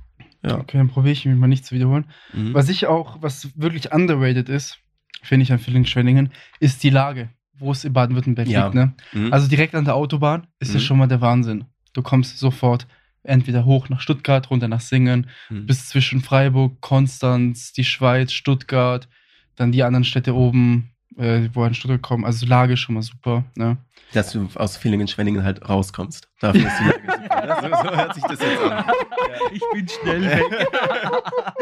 Ja. 0.44 0.60
Okay, 0.60 0.78
dann 0.78 0.90
probiere 0.90 1.14
ich 1.14 1.26
mich 1.26 1.36
mal 1.36 1.48
nicht 1.48 1.66
zu 1.66 1.76
wiederholen. 1.76 2.06
Mhm. 2.34 2.54
Was 2.54 2.70
ich 2.70 2.86
auch, 2.88 3.22
was 3.22 3.50
wirklich 3.60 3.92
underrated 3.92 4.50
ist, 4.50 4.78
finde 5.24 5.44
ich 5.44 5.52
an 5.52 5.60
Villingen-Schwenningen, 5.60 6.30
ist 6.60 6.84
die 6.84 6.92
Lage, 6.92 7.30
wo 7.58 7.72
es 7.72 7.84
in 7.84 7.94
Baden-Württemberg 7.94 8.48
Ja. 8.48 8.66
liegt. 8.66 8.76
Ne? 8.76 8.94
Mhm. 9.14 9.34
Also 9.34 9.48
direkt 9.48 9.74
an 9.74 9.86
der 9.86 9.96
Autobahn 9.96 10.48
ist 10.60 10.74
ja 10.74 10.80
Mhm. 10.80 10.84
schon 10.84 10.98
mal 11.00 11.08
der 11.08 11.22
Wahnsinn. 11.22 11.66
Du 11.94 12.04
kommst 12.04 12.38
sofort 12.38 12.88
entweder 13.24 13.66
hoch 13.66 13.90
nach 13.90 14.02
Stuttgart, 14.02 14.50
runter 14.50 14.68
nach 14.68 14.82
Singen, 14.82 15.28
Mhm. 15.50 15.66
bis 15.66 15.90
zwischen 15.90 16.22
Freiburg, 16.22 16.80
Konstanz, 16.82 17.74
die 17.74 17.84
Schweiz, 17.84 18.32
Stuttgart, 18.32 19.08
dann 19.56 19.72
die 19.72 19.84
anderen 19.84 20.04
Städte 20.06 20.36
oben, 20.36 20.92
äh, 21.18 21.50
wo 21.54 21.64
an 21.64 21.74
Stuttgart 21.74 22.02
kommen. 22.02 22.26
Also 22.26 22.46
Lage 22.46 22.74
ist 22.74 22.80
schon 22.80 22.96
mal 22.96 23.02
super. 23.02 23.44
Ne? 23.56 23.78
dass 24.14 24.32
du 24.32 24.48
aus 24.56 24.78
Villingen-Schwenningen 24.78 25.44
halt 25.44 25.68
rauskommst. 25.68 26.30
Dafür 26.40 26.66
ist 26.66 26.74
die 26.80 26.86
Lage 26.86 27.02
super. 27.04 27.28
So, 27.62 27.90
so 27.90 27.96
hört 27.96 28.14
sich 28.16 28.24
das 28.24 28.40
jetzt 28.40 28.62
an. 28.64 28.86
Ich 29.52 29.62
bin 29.74 29.88
schnell 29.88 30.22
weg. 30.24 30.68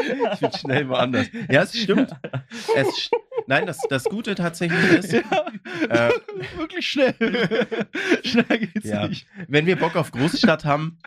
ich 0.32 0.38
bin 0.40 0.52
schnell 0.52 0.88
woanders. 0.88 1.26
Ja, 1.50 1.62
es 1.62 1.76
stimmt. 1.76 2.10
Es, 2.76 2.88
st- 2.88 3.10
nein, 3.46 3.66
das, 3.66 3.78
das 3.88 4.04
Gute 4.04 4.34
tatsächlich 4.34 4.78
ist, 4.92 5.12
äh, 5.14 5.22
wirklich 6.56 6.86
schnell. 6.88 7.14
Schnell 8.24 8.44
geht's 8.58 8.88
Ja. 8.88 9.08
nicht. 9.08 9.26
wenn 9.48 9.66
wir 9.66 9.76
Bock 9.76 9.96
auf 9.96 10.10
Großstadt 10.12 10.64
haben, 10.64 10.98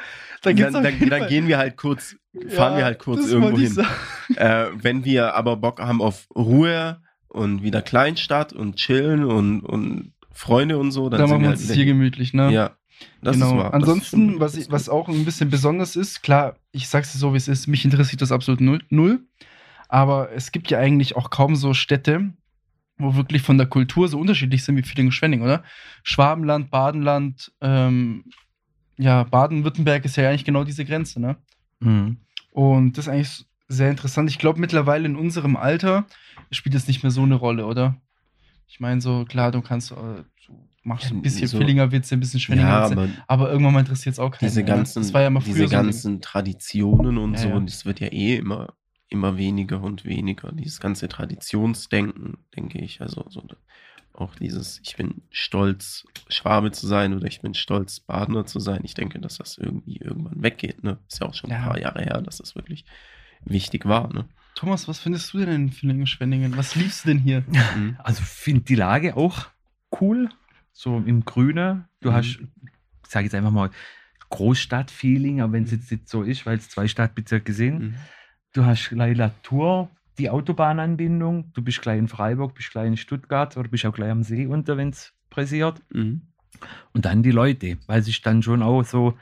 Dann, 0.41 0.55
dann, 0.55 0.73
dann, 0.73 1.09
dann 1.09 1.27
gehen 1.27 1.47
wir 1.47 1.57
halt 1.57 1.77
kurz, 1.77 2.15
fahren 2.49 2.77
wir 2.77 2.85
halt 2.85 2.99
kurz 2.99 3.27
irgendwo 3.27 3.57
hin. 3.57 3.85
Äh, 4.35 4.67
wenn 4.73 5.03
wir 5.05 5.35
aber 5.35 5.57
Bock 5.57 5.79
haben 5.81 6.01
auf 6.01 6.27
Ruhe 6.35 7.01
und 7.29 7.63
wieder 7.63 7.81
Kleinstadt 7.81 8.53
und 8.53 8.75
chillen 8.75 9.23
und, 9.23 9.61
und 9.61 10.13
Freunde 10.31 10.77
und 10.77 10.91
so, 10.91 11.09
dann 11.09 11.19
Da 11.19 11.27
sind 11.27 11.35
machen 11.35 11.41
wir 11.41 11.47
wir 11.47 11.51
uns 11.51 11.61
halt 11.61 11.69
das 11.69 11.75
hier 11.75 11.85
gemütlich, 11.85 12.33
ne? 12.33 12.51
Ja, 12.51 12.71
das 13.21 13.35
genau. 13.35 13.51
ist 13.51 13.57
wahr. 13.57 13.73
Ansonsten, 13.73 14.27
stimmt. 14.27 14.39
was, 14.39 14.55
ich, 14.55 14.71
was 14.71 14.89
auch 14.89 15.07
ein 15.09 15.25
bisschen 15.25 15.49
besonders 15.49 15.95
ist, 15.95 16.21
klar, 16.21 16.55
ich 16.71 16.87
sag's 16.87 17.11
dir 17.11 17.19
so, 17.19 17.33
wie 17.33 17.37
es 17.37 17.47
ist, 17.47 17.67
mich 17.67 17.85
interessiert 17.85 18.21
das 18.21 18.31
absolut 18.31 18.61
null, 18.61 18.81
null. 18.89 19.21
Aber 19.87 20.31
es 20.31 20.51
gibt 20.51 20.69
ja 20.69 20.79
eigentlich 20.79 21.15
auch 21.15 21.29
kaum 21.29 21.55
so 21.55 21.73
Städte, 21.73 22.31
wo 22.97 23.15
wirklich 23.15 23.41
von 23.41 23.57
der 23.57 23.67
Kultur 23.67 24.07
so 24.07 24.19
unterschiedlich 24.19 24.63
sind 24.63 24.75
wie 24.75 24.83
Villingen-Schwenning, 24.83 25.41
oder? 25.41 25.63
Schwabenland, 26.03 26.69
Badenland, 26.69 27.51
ähm, 27.61 28.25
ja, 28.97 29.23
Baden-Württemberg 29.23 30.05
ist 30.05 30.17
ja 30.17 30.29
eigentlich 30.29 30.45
genau 30.45 30.63
diese 30.63 30.85
Grenze, 30.85 31.19
ne? 31.19 31.37
Mhm. 31.79 32.17
Und 32.51 32.97
das 32.97 33.07
ist 33.07 33.13
eigentlich 33.13 33.45
sehr 33.69 33.89
interessant. 33.89 34.29
Ich 34.29 34.39
glaube, 34.39 34.59
mittlerweile 34.59 35.05
in 35.05 35.15
unserem 35.15 35.55
Alter 35.55 36.05
spielt 36.51 36.75
es 36.75 36.87
nicht 36.87 37.03
mehr 37.03 37.11
so 37.11 37.23
eine 37.23 37.35
Rolle, 37.35 37.65
oder? 37.65 38.01
Ich 38.67 38.79
meine, 38.79 39.01
so, 39.01 39.25
klar, 39.25 39.51
du 39.51 39.61
kannst, 39.61 39.91
äh, 39.91 39.95
du 39.95 40.25
machst 40.83 41.11
ein 41.11 41.21
bisschen 41.21 41.47
So- 41.47 41.59
Villinger 41.59 41.91
Witze, 41.91 42.15
ein 42.15 42.19
bisschen 42.19 42.39
Schwenninger 42.39 42.69
ja, 42.69 42.85
aber 42.85 43.09
Aber 43.27 43.51
irgendwann 43.51 43.73
mal 43.73 43.79
interessiert 43.79 44.13
es 44.13 44.19
auch 44.19 44.31
keinen. 44.31 44.47
diese 44.49 44.61
ne? 44.61 44.65
ganzen, 44.67 45.01
das 45.01 45.13
war 45.13 45.21
ja 45.21 45.29
mal 45.29 45.41
früher 45.41 45.53
diese 45.53 45.67
so 45.67 45.71
ganzen 45.71 46.21
Traditionen 46.21 47.17
und 47.17 47.33
Ja, 47.33 47.39
so, 47.39 47.49
und 47.49 47.69
das 47.69 47.85
wird 47.85 47.99
ja 47.99 48.07
eh 48.07 48.35
immer, 48.37 48.73
immer 49.07 49.37
weniger 49.37 49.81
und 49.81 50.05
weniger. 50.05 50.51
Dieses 50.51 50.79
ganze 50.79 51.07
Traditionsdenken, 51.07 52.37
denke 52.55 52.79
ich. 52.79 53.01
Also 53.01 53.25
so, 53.29 53.43
auch 54.13 54.35
dieses, 54.35 54.81
ich 54.83 54.95
bin 54.97 55.21
stolz, 55.31 56.05
Schwabe 56.27 56.71
zu 56.71 56.85
sein 56.87 57.13
oder 57.13 57.27
ich 57.27 57.41
bin 57.41 57.53
stolz, 57.53 57.99
Badener 57.99 58.45
zu 58.45 58.59
sein. 58.59 58.81
Ich 58.83 58.93
denke, 58.93 59.19
dass 59.19 59.37
das 59.37 59.57
irgendwie 59.57 59.97
irgendwann 59.97 60.41
weggeht. 60.43 60.83
Ne? 60.83 60.99
Ist 61.07 61.21
ja 61.21 61.27
auch 61.27 61.33
schon 61.33 61.51
ein 61.51 61.63
paar 61.63 61.79
Jahre 61.79 62.03
her, 62.03 62.21
dass 62.21 62.37
das 62.37 62.55
wirklich 62.55 62.85
wichtig 63.45 63.85
war. 63.85 64.11
Ne? 64.13 64.25
Thomas, 64.59 64.89
was 64.89 64.99
findest 64.99 65.33
du 65.33 65.37
denn 65.37 65.49
in 65.49 65.71
Villingen-Schwenningen? 65.71 66.57
Was 66.57 66.75
liebst 66.75 67.05
du 67.05 67.09
denn 67.09 67.19
hier? 67.19 67.45
Mhm. 67.77 67.95
Also 67.99 68.21
finde 68.23 68.63
die 68.65 68.75
Lage 68.75 69.15
auch 69.15 69.47
cool. 70.01 70.27
So 70.73 70.97
im 70.97 71.23
Grüne. 71.23 71.87
Du 72.01 72.09
Mhm. 72.09 72.13
hast, 72.13 72.39
ich 73.05 73.09
sage 73.09 73.23
jetzt 73.23 73.35
einfach 73.35 73.51
mal, 73.51 73.69
Großstadt-Feeling, 74.29 75.39
aber 75.39 75.53
wenn 75.53 75.63
es 75.63 75.71
jetzt 75.71 75.89
nicht 75.89 76.09
so 76.09 76.23
ist, 76.23 76.45
weil 76.45 76.57
es 76.57 76.67
zwei 76.67 76.89
Stadtbezirke 76.89 77.53
sind. 77.53 77.79
Mhm. 77.79 77.95
Du 78.51 78.65
hast 78.65 78.89
gleich 78.89 79.15
Latour, 79.15 79.89
die 80.17 80.29
Autobahnanbindung. 80.29 81.53
Du 81.53 81.61
bist 81.61 81.81
gleich 81.81 81.97
in 81.97 82.09
Freiburg, 82.09 82.53
bist 82.53 82.71
gleich 82.71 82.87
in 82.87 82.97
Stuttgart 82.97 83.55
oder 83.55 83.69
bist 83.69 83.85
auch 83.85 83.93
gleich 83.93 84.11
am 84.11 84.23
See 84.23 84.45
unter, 84.45 84.75
wenn 84.75 84.89
es 84.89 85.13
pressiert. 85.29 85.81
Mhm. 85.93 86.23
Und 86.91 87.05
dann 87.05 87.23
die 87.23 87.31
Leute, 87.31 87.77
weil 87.87 88.01
ist 88.01 88.25
dann 88.25 88.43
schon 88.43 88.61
auch 88.61 88.83
so, 88.83 89.17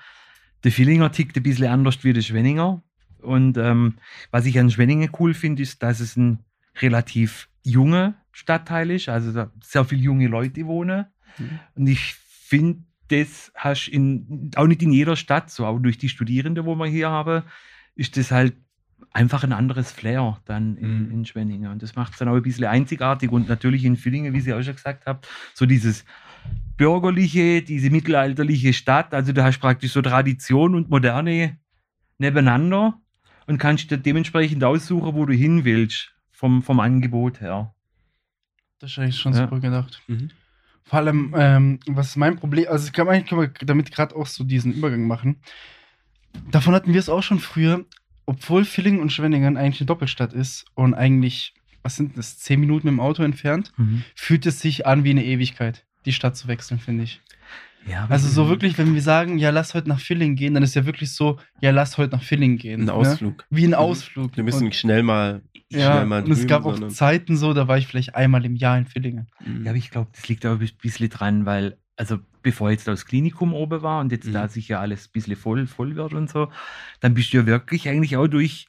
der 0.63 0.75
Villinger 0.75 1.11
tickt 1.11 1.37
ein 1.37 1.43
bisschen 1.43 1.67
anders 1.67 2.03
wie 2.03 2.11
der 2.13 2.21
Schwenninger. 2.23 2.81
Und 3.21 3.57
ähm, 3.57 3.95
was 4.31 4.45
ich 4.45 4.59
an 4.59 4.71
Schwenningen 4.71 5.09
cool 5.19 5.33
finde, 5.33 5.63
ist, 5.63 5.83
dass 5.83 5.99
es 5.99 6.15
ein 6.15 6.39
relativ 6.81 7.49
junger 7.63 8.15
Stadtteil 8.31 8.91
ist, 8.91 9.09
also 9.09 9.31
da 9.33 9.51
sehr 9.61 9.83
viele 9.83 10.01
junge 10.01 10.27
Leute 10.27 10.65
wohnen. 10.65 11.05
Mhm. 11.37 11.59
Und 11.75 11.87
ich 11.87 12.13
finde, 12.13 12.83
das 13.09 13.51
hast 13.55 13.87
in, 13.87 14.51
auch 14.55 14.67
nicht 14.67 14.83
in 14.83 14.91
jeder 14.91 15.15
Stadt, 15.15 15.49
so 15.49 15.65
auch 15.65 15.79
durch 15.79 15.97
die 15.97 16.09
Studierenden, 16.09 16.65
wo 16.65 16.75
wir 16.75 16.87
hier 16.87 17.09
haben, 17.09 17.43
ist 17.95 18.15
das 18.17 18.31
halt 18.31 18.55
einfach 19.11 19.43
ein 19.43 19.53
anderes 19.53 19.91
Flair 19.91 20.39
dann 20.45 20.77
in, 20.77 21.05
Mhm. 21.05 21.11
in 21.11 21.25
Schwenningen. 21.25 21.71
Und 21.71 21.81
das 21.81 21.95
macht 21.95 22.13
es 22.13 22.19
dann 22.19 22.27
auch 22.27 22.35
ein 22.35 22.41
bisschen 22.41 22.65
einzigartig. 22.65 23.31
Und 23.31 23.49
natürlich 23.49 23.83
in 23.85 23.95
Villingen, 23.95 24.33
wie 24.33 24.41
Sie 24.41 24.53
auch 24.53 24.61
schon 24.61 24.75
gesagt 24.75 25.05
haben, 25.05 25.19
so 25.53 25.65
dieses 25.65 26.05
bürgerliche, 26.77 27.61
diese 27.61 27.89
mittelalterliche 27.89 28.73
Stadt. 28.73 29.13
Also 29.13 29.33
du 29.33 29.43
hast 29.43 29.59
praktisch 29.59 29.91
so 29.93 30.01
Tradition 30.01 30.75
und 30.75 30.89
Moderne 30.89 31.57
nebeneinander 32.19 32.99
und 33.47 33.57
kannst 33.57 33.89
dir 33.89 33.97
dementsprechend 33.97 34.63
aussuchen, 34.63 35.15
wo 35.15 35.25
du 35.25 35.33
hin 35.33 35.65
willst, 35.65 36.13
vom, 36.31 36.61
vom 36.61 36.79
Angebot 36.79 37.41
her. 37.41 37.73
Das 38.79 38.91
ist 38.91 38.99
eigentlich 38.99 39.19
schon 39.19 39.33
Ja. 39.33 39.39
super 39.39 39.59
gedacht. 39.59 40.01
Mhm. 40.07 40.29
Vor 40.83 40.99
allem, 40.99 41.33
ähm, 41.37 41.79
was 41.87 42.09
ist 42.09 42.15
mein 42.17 42.37
Problem? 42.37 42.67
Also, 42.69 42.91
kann 42.91 43.07
man, 43.07 43.15
eigentlich 43.15 43.29
kann 43.29 43.39
man 43.39 43.51
damit 43.61 43.91
gerade 43.91 44.15
auch 44.15 44.27
so 44.27 44.43
diesen 44.43 44.73
Übergang 44.73 45.07
machen. 45.07 45.37
Davon 46.51 46.73
hatten 46.75 46.93
wir 46.93 46.99
es 46.99 47.09
auch 47.09 47.23
schon 47.23 47.39
früher, 47.39 47.85
obwohl 48.25 48.63
Villingen 48.63 48.99
und 49.01 49.11
Schwenningen 49.11 49.57
eigentlich 49.57 49.81
eine 49.81 49.87
Doppelstadt 49.87 50.33
ist 50.33 50.65
und 50.75 50.93
eigentlich, 50.93 51.53
was 51.81 51.95
sind 51.95 52.17
das, 52.17 52.37
zehn 52.37 52.59
Minuten 52.59 52.87
mit 52.87 52.93
dem 52.93 52.99
Auto 52.99 53.23
entfernt, 53.23 53.73
fühlt 54.15 54.45
es 54.45 54.59
sich 54.61 54.85
an 54.85 55.03
wie 55.03 55.09
eine 55.11 55.25
Ewigkeit, 55.25 55.85
die 56.05 56.13
Stadt 56.13 56.37
zu 56.37 56.47
wechseln, 56.47 56.79
finde 56.79 57.03
ich. 57.05 57.21
Ja, 57.89 58.05
Also, 58.09 58.27
so 58.27 58.49
wirklich, 58.49 58.77
wenn 58.77 58.93
wir 58.93 59.01
sagen, 59.01 59.37
ja, 59.37 59.49
lass 59.49 59.73
heute 59.73 59.87
nach 59.89 59.99
Villingen 59.99 60.35
gehen, 60.35 60.53
dann 60.53 60.63
ist 60.63 60.75
ja 60.75 60.85
wirklich 60.85 61.13
so, 61.13 61.39
ja, 61.61 61.71
lass 61.71 61.97
heute 61.97 62.15
nach 62.15 62.23
Villingen 62.23 62.57
gehen. 62.57 62.81
Ein 62.81 62.85
ne? 62.87 62.93
Ausflug. 62.93 63.45
Wie 63.49 63.63
ein 63.63 63.69
Mhm. 63.69 63.75
Ausflug. 63.75 64.35
Wir 64.35 64.43
müssen 64.43 64.65
und, 64.65 64.75
schnell 64.75 65.03
mal, 65.03 65.41
ja, 65.69 65.93
schnell 65.93 66.05
mal 66.05 66.23
und 66.23 66.31
es 66.31 66.39
drüben, 66.39 66.49
gab 66.49 66.65
auch 66.65 66.71
sondern- 66.73 66.89
Zeiten 66.91 67.37
so, 67.37 67.53
da 67.53 67.67
war 67.67 67.77
ich 67.77 67.87
vielleicht 67.87 68.15
einmal 68.15 68.43
im 68.45 68.55
Jahr 68.55 68.77
in 68.77 68.85
Villingen. 68.85 69.27
Mhm. 69.45 69.63
Ja, 69.63 69.71
aber 69.71 69.77
ich 69.77 69.89
glaube, 69.91 70.09
das 70.13 70.27
liegt 70.27 70.45
auch 70.45 70.59
ein 70.59 70.69
bisschen 70.81 71.09
dran, 71.09 71.45
weil, 71.45 71.77
also 71.95 72.19
bevor 72.43 72.71
jetzt 72.71 72.87
das 72.87 73.05
Klinikum 73.05 73.53
oben 73.53 73.81
war 73.81 74.01
und 74.01 74.11
jetzt 74.11 74.27
Mhm. 74.27 74.33
da 74.33 74.47
sich 74.47 74.67
ja 74.67 74.79
alles 74.79 75.07
ein 75.07 75.11
bisschen 75.13 75.35
voll, 75.35 75.65
voll 75.67 75.95
wird 75.95 76.13
und 76.13 76.29
so, 76.29 76.49
dann 76.99 77.13
bist 77.13 77.31
du 77.33 77.37
ja 77.37 77.45
wirklich 77.45 77.87
eigentlich 77.89 78.17
auch 78.17 78.27
durch 78.27 78.67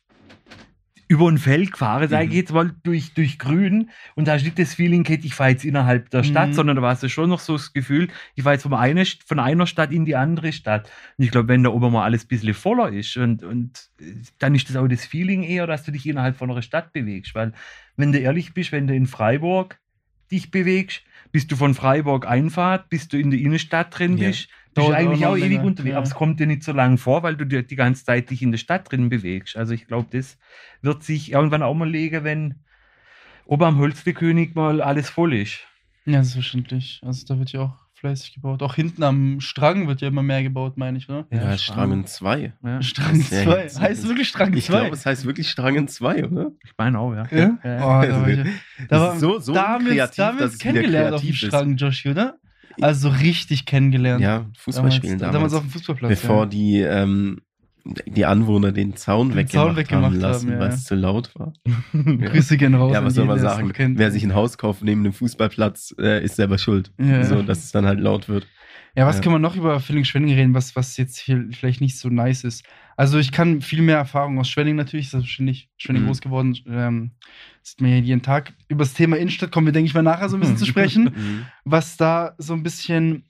über 1.08 1.26
ein 1.30 1.38
Feld 1.38 1.72
gefahren, 1.72 2.06
sage 2.08 2.24
ich 2.24 2.30
Mhm. 2.30 2.36
jetzt 2.36 2.52
mal, 2.52 2.74
durch, 2.82 3.14
durch 3.14 3.38
Grün. 3.38 3.88
Und 4.14 4.28
da 4.28 4.32
hast 4.32 4.42
du 4.42 4.46
nicht 4.46 4.58
das 4.58 4.74
Feeling 4.74 5.06
ich 5.08 5.34
fahre 5.34 5.50
jetzt 5.50 5.64
innerhalb 5.64 6.10
der 6.10 6.22
Stadt, 6.22 6.50
Mhm. 6.50 6.52
sondern 6.52 6.76
da 6.76 6.82
warst 6.82 7.02
du 7.02 7.08
schon 7.08 7.30
noch 7.30 7.40
so 7.40 7.54
das 7.54 7.72
Gefühl, 7.72 8.08
ich 8.34 8.42
fahre 8.44 8.54
jetzt 8.56 8.62
von 8.64 8.74
einer, 8.74 9.04
von 9.26 9.38
einer 9.38 9.66
Stadt 9.66 9.90
in 9.90 10.04
die 10.04 10.16
andere 10.16 10.52
Stadt. 10.52 10.90
Und 11.16 11.24
ich 11.24 11.30
glaube, 11.30 11.48
wenn 11.48 11.62
da 11.62 11.70
oben 11.70 11.92
mal 11.92 12.04
alles 12.04 12.24
ein 12.24 12.28
bisschen 12.28 12.52
voller 12.52 12.90
ist 12.92 13.16
und, 13.16 13.42
und 13.42 13.88
äh, 14.00 14.04
dann 14.38 14.54
ist 14.54 14.68
das 14.68 14.76
auch 14.76 14.86
das 14.86 15.06
Feeling 15.06 15.42
eher, 15.42 15.66
dass 15.66 15.82
du 15.84 15.92
dich 15.92 16.06
innerhalb 16.06 16.36
von 16.36 16.50
einer 16.50 16.62
Stadt 16.62 16.92
bewegst. 16.92 17.34
Weil, 17.34 17.52
wenn 17.96 18.12
du 18.12 18.18
ehrlich 18.18 18.52
bist, 18.52 18.70
wenn 18.72 18.86
du 18.86 18.94
in 18.94 19.06
Freiburg 19.06 19.78
dich 20.30 20.50
bewegst, 20.50 21.02
bist 21.32 21.50
du 21.50 21.56
von 21.56 21.72
Freiburg 21.74 22.26
Einfahrt, 22.26 22.90
bis 22.90 23.08
du 23.08 23.18
in 23.18 23.30
der 23.30 23.40
Innenstadt 23.40 23.98
drin 23.98 24.18
Ja. 24.18 24.28
Bist, 24.78 24.88
du 24.90 24.94
eigentlich 24.94 25.26
auch 25.26 25.36
ewig 25.36 25.60
unterwegs. 25.62 25.92
ja. 25.92 25.96
Aber 25.98 26.06
es 26.06 26.14
kommt 26.14 26.40
dir 26.40 26.46
nicht 26.46 26.62
so 26.62 26.72
lange 26.72 26.96
vor, 26.98 27.22
weil 27.22 27.36
du 27.36 27.44
dir 27.44 27.62
die 27.62 27.76
ganze 27.76 28.04
Zeit 28.04 28.30
dich 28.30 28.42
in 28.42 28.50
der 28.50 28.58
Stadt 28.58 28.90
drin 28.90 29.08
bewegst. 29.08 29.56
Also 29.56 29.74
ich 29.74 29.86
glaube, 29.86 30.08
das 30.10 30.38
wird 30.82 31.02
sich 31.02 31.32
irgendwann 31.32 31.62
auch 31.62 31.74
mal 31.74 31.88
legen, 31.88 32.24
wenn 32.24 32.54
oben 33.46 33.64
am 33.64 33.78
Holzdekönig 33.78 34.54
mal 34.54 34.80
alles 34.80 35.08
voll 35.10 35.34
ist. 35.34 35.60
Ja, 36.04 36.22
selbstverständlich. 36.22 37.00
Also 37.04 37.26
da 37.26 37.38
wird 37.38 37.52
ja 37.52 37.60
auch 37.60 37.76
fleißig 37.94 38.34
gebaut. 38.34 38.62
Auch 38.62 38.76
hinten 38.76 39.02
am 39.02 39.40
Strang 39.40 39.88
wird 39.88 40.00
ja 40.02 40.08
immer 40.08 40.22
mehr 40.22 40.42
gebaut, 40.44 40.76
meine 40.78 40.98
ich, 40.98 41.08
oder? 41.08 41.26
Ja, 41.32 41.58
Strangen 41.58 42.06
2. 42.06 42.52
Ja, 42.62 42.80
Strang 42.80 43.18
Das 43.18 43.18
ist 43.18 43.32
ja 43.32 43.42
2. 43.44 43.62
jetzt- 43.62 43.80
heißt 43.80 44.02
es 44.04 44.08
wirklich 44.08 44.28
Strang 44.28 44.52
2? 44.52 44.58
Ich 44.58 44.66
glaube, 44.68 44.90
es 44.94 45.04
heißt 45.04 45.26
wirklich 45.26 45.50
Strangen 45.50 45.88
2, 45.88 46.24
oder? 46.26 46.52
ich 46.64 46.72
meine 46.78 46.98
auch, 47.00 47.12
ja. 47.12 47.26
ja? 47.32 47.58
Ja. 47.64 47.78
Oh, 47.78 48.02
da 48.06 48.20
war 48.22 48.28
ich, 48.28 48.36
Das 48.38 48.48
da 48.88 49.00
war, 49.00 49.14
ist 49.14 49.20
so, 49.20 49.38
so 49.40 49.52
da 49.52 49.68
haben 49.68 49.84
wir 49.84 49.90
uns, 49.90 49.96
kreativ, 49.98 50.16
da 50.16 50.26
haben 50.28 50.38
wir 50.38 50.46
dass 50.46 50.58
kennengelernt 50.58 51.14
auf 51.16 51.20
dem. 51.22 51.32
Strang, 51.34 51.76
Joshi, 51.76 52.08
oder? 52.10 52.36
Also 52.80 53.10
so 53.10 53.16
richtig 53.16 53.66
kennengelernt. 53.66 54.22
Ja, 54.22 54.46
Fußball 54.58 54.82
damals, 54.82 54.94
spielen 54.94 55.18
damals. 55.18 55.54
auf 55.54 55.62
dem 55.62 55.70
Fußballplatz. 55.70 56.10
bevor 56.10 56.40
ja. 56.40 56.46
die, 56.46 56.80
ähm, 56.80 57.40
die 58.06 58.26
Anwohner 58.26 58.72
den 58.72 58.96
Zaun, 58.96 59.28
Den 59.30 59.36
weggemacht, 59.38 59.66
Zaun 59.68 59.76
weggemacht 59.76 60.12
haben 60.12 60.20
lassen, 60.20 60.50
ja, 60.52 60.58
weil 60.58 60.68
es 60.70 60.84
zu 60.84 60.94
laut 60.94 61.32
war. 61.36 61.52
Grüße 61.92 62.56
gehen 62.56 62.74
raus. 62.74 62.92
ja, 62.92 63.04
was 63.04 63.14
soll 63.14 63.24
man 63.24 63.38
sagen? 63.40 63.72
Wer 63.96 64.10
sich 64.10 64.24
ein 64.24 64.34
Haus 64.34 64.58
kauft 64.58 64.82
neben 64.82 65.04
dem 65.04 65.12
Fußballplatz, 65.12 65.94
äh, 65.98 66.22
ist 66.24 66.36
selber 66.36 66.58
schuld. 66.58 66.92
Ja. 66.98 67.24
So, 67.24 67.42
dass 67.42 67.64
es 67.64 67.72
dann 67.72 67.86
halt 67.86 68.00
laut 68.00 68.28
wird. 68.28 68.46
Ja, 68.96 69.06
was 69.06 69.16
Ja. 69.16 69.22
kann 69.22 69.32
man 69.32 69.42
noch 69.42 69.56
über 69.56 69.80
Villingen-Schwenning 69.80 70.34
reden, 70.34 70.54
was, 70.54 70.74
was 70.74 70.96
jetzt 70.96 71.18
hier 71.18 71.46
vielleicht 71.52 71.80
nicht 71.80 71.98
so 71.98 72.08
nice 72.08 72.44
ist? 72.44 72.64
Also 72.98 73.18
ich 73.20 73.30
kann 73.30 73.62
viel 73.62 73.80
mehr 73.80 73.96
Erfahrung 73.96 74.40
aus 74.40 74.48
Schwenning 74.50 74.74
natürlich, 74.74 75.10
selbstverständlich 75.10 75.70
Schwenning 75.76 76.02
Mhm. 76.02 76.06
groß 76.06 76.20
geworden, 76.20 76.58
ähm, 76.66 77.12
sieht 77.62 77.80
man 77.80 77.90
ja 77.92 77.98
jeden 77.98 78.22
Tag. 78.22 78.54
Über 78.66 78.82
das 78.82 78.92
Thema 78.94 79.16
Innenstadt 79.16 79.52
kommen 79.52 79.66
wir, 79.68 79.72
denke 79.72 79.86
ich 79.86 79.94
mal, 79.94 80.02
nachher 80.02 80.28
so 80.28 80.36
ein 80.36 80.40
bisschen 80.40 80.56
zu 80.56 80.66
sprechen, 80.66 81.04
Mhm. 81.16 81.46
was 81.64 81.96
da 81.96 82.34
so 82.38 82.54
ein 82.54 82.64
bisschen 82.64 83.22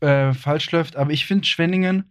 äh, 0.00 0.32
falsch 0.32 0.72
läuft. 0.72 0.96
Aber 0.96 1.12
ich 1.12 1.24
finde 1.24 1.46
Schwenningen, 1.46 2.10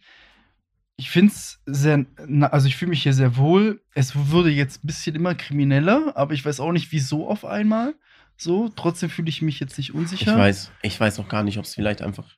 ich 0.95 1.09
finde 1.09 1.33
es 1.33 1.61
sehr, 1.65 2.05
also 2.49 2.67
ich 2.67 2.77
fühle 2.77 2.91
mich 2.91 3.03
hier 3.03 3.13
sehr 3.13 3.35
wohl. 3.35 3.81
Es 3.93 4.15
wurde 4.15 4.49
jetzt 4.49 4.83
ein 4.83 4.87
bisschen 4.87 5.15
immer 5.15 5.35
krimineller, 5.35 6.13
aber 6.15 6.33
ich 6.33 6.45
weiß 6.45 6.61
auch 6.61 6.71
nicht, 6.71 6.93
wieso 6.93 7.27
auf 7.27 7.43
einmal 7.43 7.93
so. 8.37 8.69
Trotzdem 8.69 9.09
fühle 9.09 9.27
ich 9.27 9.41
mich 9.41 9.59
jetzt 9.59 9.77
nicht 9.77 9.89
Ich 9.89 9.95
unsicher. 9.95 10.37
weiß, 10.37 10.71
ich 10.81 10.97
weiß 10.97 11.19
auch 11.19 11.27
gar 11.27 11.43
nicht, 11.43 11.57
ob 11.57 11.65
es 11.65 11.75
vielleicht 11.75 12.01
einfach 12.01 12.29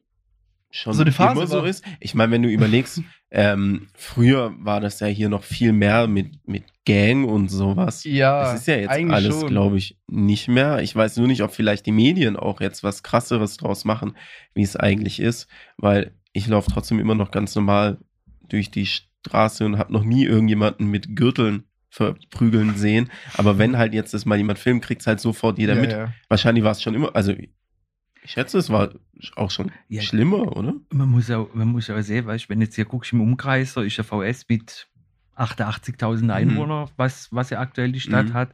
schon 0.72 0.94
So 0.94 1.02
eine 1.02 1.12
Phase 1.12 1.40
immer 1.40 1.48
so 1.48 1.58
war. 1.60 1.68
ist. 1.68 1.84
Ich 2.00 2.16
meine, 2.16 2.32
wenn 2.32 2.44
du 2.44 2.50
überlegst, 2.50 3.02
ähm, 3.32 3.88
früher 3.96 4.54
war 4.60 4.80
das 4.80 5.00
ja 5.00 5.08
hier 5.08 5.30
noch 5.30 5.44
viel 5.44 5.74
mehr 5.74 6.08
mit, 6.08 6.48
mit 6.48 6.64
Gang 6.86 7.28
und 7.28 7.50
sowas. 7.50 8.04
Ja, 8.04 8.44
Das 8.44 8.62
ist 8.62 8.68
ja 8.68 8.76
jetzt 8.76 8.90
alles, 8.90 9.46
glaube 9.46 9.78
ich, 9.78 9.98
nicht 10.08 10.48
mehr. 10.48 10.82
Ich 10.82 10.96
weiß 10.96 11.18
nur 11.18 11.28
nicht, 11.28 11.42
ob 11.42 11.52
vielleicht 11.52 11.86
die 11.86 11.92
Medien 11.92 12.36
auch 12.36 12.62
jetzt 12.62 12.84
was 12.84 13.04
krasseres 13.04 13.58
draus 13.58 13.86
machen, 13.86 14.16
wie 14.54 14.62
es 14.62 14.76
eigentlich 14.76 15.20
ist, 15.20 15.48
weil 15.78 16.12
ich 16.34 16.48
laufe 16.48 16.70
trotzdem 16.72 17.00
immer 17.00 17.16
noch 17.16 17.32
ganz 17.32 17.56
normal 17.56 17.98
durch 18.48 18.70
die 18.70 18.86
Straße 18.86 19.66
und 19.66 19.78
habe 19.78 19.94
noch 19.94 20.04
nie 20.04 20.26
irgendjemanden 20.26 20.88
mit 20.88 21.16
Gürteln 21.16 21.64
verprügeln 21.90 22.76
sehen. 22.76 23.10
Aber 23.36 23.58
wenn 23.58 23.78
halt 23.78 23.94
jetzt 23.94 24.14
das 24.14 24.26
mal 24.26 24.38
jemand 24.38 24.60
filmt, 24.60 24.84
kriegt's 24.84 25.08
halt 25.08 25.22
sofort 25.22 25.58
jeder 25.58 25.76
ja, 25.76 25.82
mit. 25.82 25.92
Ja. 25.92 26.14
Wahrscheinlich 26.28 26.64
war 26.64 26.72
es 26.72 26.82
schon 26.82 26.94
immer, 26.94 27.16
also 27.16 27.34
ich 28.26 28.32
schätze, 28.32 28.58
es 28.58 28.70
war 28.70 28.90
auch 29.36 29.52
schon 29.52 29.72
Ja. 29.88 30.02
schlimmer, 30.02 30.56
oder? 30.58 30.76
Man 30.92 31.10
muss 31.10 31.30
auch, 31.32 31.54
man 31.54 31.70
muss 31.70 31.90
auch 31.90 32.02
sehen, 32.02 32.26
weißt, 32.26 32.50
wenn 32.50 32.62
jetzt 32.62 32.76
hier 32.76 32.86
guckst 32.86 33.14
im 33.14 33.22
Umkreis, 33.22 33.74
da 33.74 33.82
ist 33.84 33.98
der 33.98 34.04
VS 34.06 34.46
mit 34.50 34.88
88.000 35.36 36.32
Einwohnern, 36.32 36.90
was, 36.98 37.28
was 37.32 37.50
ja 37.50 37.60
aktuell 37.60 37.92
die 37.92 38.00
Stadt 38.00 38.30
Mhm. 38.30 38.34
hat, 38.34 38.54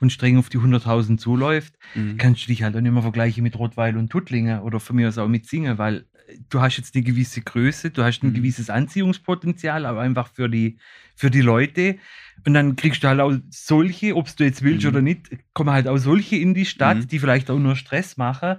und 0.00 0.10
streng 0.10 0.36
auf 0.38 0.48
die 0.48 0.58
100.000 0.58 1.20
zuläuft, 1.20 1.74
Mhm. 1.94 2.18
kannst 2.18 2.42
du 2.42 2.46
dich 2.48 2.62
halt 2.62 2.76
auch 2.76 2.80
nicht 2.80 2.92
mehr 2.92 3.02
vergleichen 3.02 3.42
mit 3.42 3.58
Rottweil 3.58 3.96
und 3.96 4.10
Tuttlingen 4.10 4.60
oder 4.60 4.80
von 4.80 4.96
mir 4.96 5.08
aus 5.08 5.18
auch 5.18 5.28
mit 5.28 5.46
Singen, 5.46 5.78
weil 5.78 6.06
du 6.50 6.60
hast 6.60 6.76
jetzt 6.78 6.94
eine 6.94 7.04
gewisse 7.04 7.42
Größe, 7.42 7.90
du 7.90 8.02
hast 8.02 8.22
ein 8.22 8.30
Mhm. 8.30 8.34
gewisses 8.34 8.70
Anziehungspotenzial, 8.70 9.86
aber 9.86 10.00
einfach 10.00 10.28
für 10.28 10.48
die, 10.48 10.78
für 11.14 11.30
die 11.30 11.42
Leute. 11.42 11.98
Und 12.46 12.54
dann 12.54 12.76
kriegst 12.76 13.02
du 13.02 13.08
halt 13.08 13.20
auch 13.20 13.32
solche, 13.50 14.16
ob 14.16 14.34
du 14.36 14.44
jetzt 14.44 14.62
willst 14.62 14.84
Mhm. 14.84 14.90
oder 14.90 15.02
nicht, 15.02 15.30
kommen 15.54 15.70
halt 15.70 15.88
auch 15.88 15.96
solche 15.98 16.36
in 16.36 16.52
die 16.54 16.66
Stadt, 16.66 16.98
Mhm. 16.98 17.08
die 17.08 17.18
vielleicht 17.18 17.50
auch 17.50 17.58
nur 17.58 17.76
Stress 17.76 18.16
machen. 18.16 18.56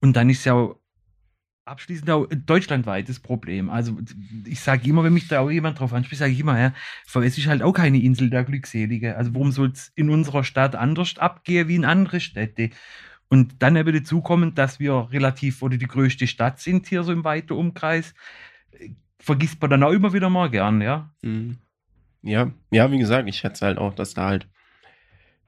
Und 0.00 0.16
dann 0.16 0.28
ist 0.28 0.44
ja 0.44 0.54
auch 0.54 0.78
abschließend 1.64 2.10
auch 2.10 2.28
ein 2.28 2.44
deutschlandweites 2.44 3.20
Problem. 3.20 3.70
Also 3.70 3.96
ich 4.44 4.60
sage 4.60 4.88
immer, 4.88 5.04
wenn 5.04 5.14
mich 5.14 5.28
da 5.28 5.40
auch 5.40 5.50
jemand 5.50 5.78
drauf 5.78 5.92
anspricht, 5.92 6.18
sage 6.18 6.32
ich 6.32 6.40
immer, 6.40 6.58
ja, 6.58 6.74
VS 7.06 7.38
ist 7.38 7.46
halt 7.46 7.62
auch 7.62 7.72
keine 7.72 8.02
Insel 8.02 8.30
der 8.30 8.42
Glückselige. 8.44 9.16
Also 9.16 9.32
warum 9.34 9.52
soll 9.52 9.70
es 9.70 9.92
in 9.94 10.10
unserer 10.10 10.42
Stadt 10.42 10.74
anders 10.74 11.16
abgehen 11.18 11.68
wie 11.68 11.76
in 11.76 11.84
andere 11.84 12.18
Städte? 12.20 12.70
Und 13.28 13.62
dann 13.62 13.76
eben 13.76 13.94
dazu 13.94 14.20
kommen, 14.20 14.54
dass 14.54 14.80
wir 14.80 15.08
relativ 15.12 15.62
oder 15.62 15.78
die 15.78 15.86
größte 15.86 16.26
Stadt 16.26 16.58
sind 16.60 16.88
hier 16.88 17.02
so 17.04 17.12
im 17.12 17.24
weiten 17.24 17.52
Umkreis, 17.54 18.12
vergisst 19.20 19.60
man 19.60 19.70
dann 19.70 19.84
auch 19.84 19.92
immer 19.92 20.12
wieder 20.12 20.28
mal 20.28 20.50
gern, 20.50 20.82
ja. 20.82 21.14
Mhm. 21.22 21.58
Ja, 22.22 22.52
ja, 22.70 22.90
wie 22.90 22.98
gesagt, 22.98 23.28
ich 23.28 23.36
schätze 23.38 23.66
halt 23.66 23.78
auch, 23.78 23.94
dass 23.94 24.14
da 24.14 24.26
halt 24.26 24.48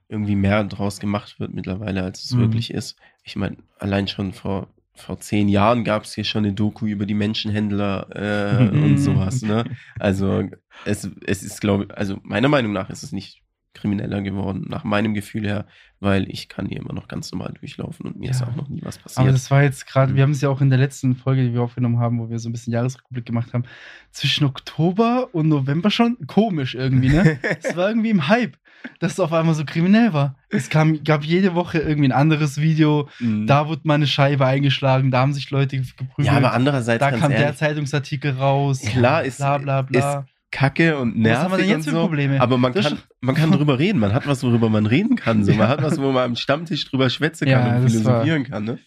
irgendwie 0.09 0.37
mehr 0.37 0.65
draus 0.65 1.01
gemacht 1.01 1.41
wird 1.41 1.55
mittlerweile, 1.55 2.03
als 2.03 2.25
es 2.25 2.33
Mhm. 2.33 2.41
wirklich 2.41 2.73
ist. 2.73 2.97
Ich 3.25 3.37
meine, 3.37 3.57
allein 3.79 4.07
schon 4.07 4.33
vor, 4.33 4.69
vor 4.95 5.19
zehn 5.19 5.49
Jahren 5.49 5.83
gab 5.85 6.05
es 6.05 6.15
hier 6.15 6.25
schon 6.25 6.45
eine 6.45 6.53
Doku 6.55 6.87
über 6.87 7.07
die 7.07 7.15
Menschenhändler 7.15 8.09
äh, 8.15 8.77
und 8.77 8.97
sowas, 9.01 9.43
ne? 9.43 9.65
Also 9.99 10.45
es, 10.85 11.09
es 11.27 11.43
ist, 11.43 11.61
glaube 11.61 11.85
ich, 11.85 11.97
also 11.97 12.19
meiner 12.23 12.49
Meinung 12.49 12.73
nach 12.73 12.91
ist 12.91 13.03
es 13.03 13.13
nicht 13.13 13.43
krimineller 13.75 14.23
geworden, 14.23 14.65
nach 14.69 14.85
meinem 14.85 15.15
Gefühl 15.15 15.45
her, 15.47 15.67
weil 16.01 16.29
ich 16.31 16.49
kann 16.49 16.67
hier 16.67 16.79
immer 16.79 16.93
noch 16.93 17.09
ganz 17.09 17.31
normal 17.33 17.55
durchlaufen 17.59 18.07
und 18.07 18.19
mir 18.19 18.31
ist 18.31 18.41
Ja. 18.41 18.49
auch 18.49 18.57
noch 18.57 18.69
nie 18.69 18.81
was 18.83 18.97
Aber 18.99 19.03
passiert. 19.05 19.35
das 19.35 19.51
war 19.51 19.63
jetzt 19.63 19.87
gerade, 19.87 20.13
Mhm. 20.13 20.17
wir 20.17 20.23
haben 20.23 20.31
es 20.31 20.41
ja 20.41 20.49
auch 20.49 20.61
in 20.61 20.71
der 20.71 20.79
letzten 20.79 21.15
Folge, 21.17 21.43
die 21.45 21.53
wir 21.53 21.63
aufgenommen 21.63 21.99
haben, 21.99 22.19
wo 22.19 22.31
wir 22.31 22.39
so 22.39 22.49
ein 22.49 22.53
bisschen 22.53 22.73
Jahresrückblick 22.73 23.27
gemacht 23.27 23.53
haben, 23.53 23.65
zwischen 24.11 24.45
Oktober 24.45 25.29
und 25.33 25.49
November 25.49 25.91
schon 25.91 26.17
komisch 26.27 26.75
irgendwie, 26.75 27.09
ne? 27.11 27.39
es 27.63 27.77
war 27.77 27.89
irgendwie 27.89 28.11
im 28.11 28.29
Hype, 28.29 28.57
dass 29.01 29.13
es 29.13 29.21
auf 29.21 29.33
einmal 29.33 29.55
so 29.55 29.65
kriminell 29.65 30.13
war. 30.13 30.37
Es 30.51 30.69
kam, 30.69 31.03
gab 31.05 31.25
jede 31.25 31.55
Woche 31.55 31.79
irgendwie 31.79 32.09
ein 32.09 32.13
anderes 32.13 32.61
Video, 32.61 33.09
Mhm. 33.19 33.47
da 33.47 33.67
wurde 33.67 33.81
mal 33.85 33.95
eine 33.95 34.07
Scheibe 34.07 34.45
eingeschlagen, 34.47 35.11
da 35.11 35.21
haben 35.21 35.33
sich 35.33 35.51
Leute 35.51 35.79
geprügelt, 35.79 36.27
ja, 36.27 36.33
aber 36.33 36.53
andererseits 36.53 37.01
da 37.01 37.11
kam 37.13 37.31
der 37.31 37.41
ehrlich, 37.41 37.57
Zeitungsartikel 37.59 38.33
raus, 38.33 38.83
Klar 38.83 39.25
ist- 39.25 39.39
bla 39.39 39.59
bla 39.59 39.83
bla. 39.83 40.27
Kacke 40.55 40.97
und 40.99 41.23
Was 41.25 41.39
haben 41.39 41.53
wir 41.53 41.57
denn 41.59 41.67
nervig 41.67 41.69
jetzt 41.69 41.77
und 41.77 41.83
für 41.85 41.91
so. 41.91 42.01
Probleme? 42.07 42.41
Aber 42.41 42.57
man 42.59 42.73
Das- 42.73 42.87
kann, 42.87 42.99
man 43.21 43.35
kann 43.35 43.51
drüber 43.59 43.79
reden. 43.79 43.99
Man 43.99 44.13
hat 44.15 44.27
was, 44.27 44.43
worüber 44.45 44.69
man 44.71 44.87
reden 44.87 45.17
kann. 45.17 45.45
So. 45.45 45.51
Man 45.53 45.61
Ja. 45.61 45.69
hat 45.69 45.83
was, 45.83 45.99
wo 46.01 46.13
man 46.13 46.23
am 46.25 46.37
Stammtisch 46.37 46.89
drüber 46.89 47.11
schwätzen 47.11 47.49
Ja, 47.49 47.61
kann 47.61 47.77
und 47.79 47.85
das 47.85 47.95
war- 48.05 48.23
philosophieren 48.23 48.45
kann. 48.45 48.65
Ne? 48.65 48.79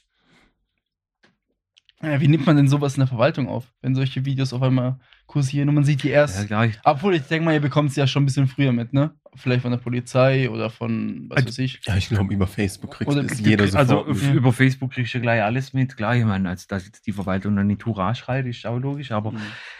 Ja, 2.02 2.22
wie 2.22 2.28
nimmt 2.28 2.46
man 2.46 2.56
denn 2.56 2.68
sowas 2.68 2.94
in 2.96 3.00
der 3.02 3.08
Verwaltung 3.08 3.48
auf, 3.48 3.74
wenn 3.82 3.96
solche 3.96 4.24
Videos 4.24 4.54
auf 4.54 4.62
einmal 4.62 5.00
kursieren 5.26 5.68
und 5.70 5.76
man 5.76 5.84
sieht 5.84 6.04
die 6.04 6.10
erst 6.10 6.48
Ja, 6.50 6.66
Obwohl, 6.84 7.16
ich 7.16 7.24
denke 7.24 7.44
mal, 7.46 7.54
ihr 7.54 7.60
bekommt 7.60 7.90
es 7.90 7.96
ja 7.96 8.06
schon 8.06 8.24
ein 8.24 8.26
bisschen 8.28 8.48
früher 8.48 8.72
mit, 8.72 8.94
ne? 8.94 9.12
Vielleicht 9.38 9.62
von 9.62 9.72
der 9.72 9.78
Polizei 9.78 10.50
oder 10.50 10.70
von, 10.70 11.26
was 11.30 11.38
Also- 11.38 11.48
weiß 11.50 11.58
ich. 11.60 11.80
Ja, 11.86 11.96
ich 11.96 12.10
glaube, 12.10 12.34
über 12.34 12.48
Facebook 12.48 12.92
kriegt 12.92 13.10
Oder 13.12 13.22
es 13.24 13.38
du 13.42 13.44
jeder 13.50 13.64
kriegst- 13.66 13.78
sofort. 13.78 14.08
Also 14.10 14.26
mit. 14.26 14.36
über 14.36 14.52
Facebook 14.54 14.92
kriegst 14.92 15.14
du 15.14 15.22
gleich 15.22 15.42
alles 15.44 15.74
mit. 15.74 15.96
Klar, 15.96 16.16
ich 16.16 16.26
meine, 16.26 16.50
als 16.50 16.68
dass 16.68 16.86
jetzt 16.86 17.06
die 17.08 17.12
Verwaltung 17.12 17.56
dann 17.56 17.68
nicht 17.68 17.86
Hurra 17.86 18.14
schreit, 18.16 18.46
ist 18.48 18.66
auch 18.66 18.80
logisch, 18.80 19.12
aber 19.12 19.32
Mhm. 19.32 19.38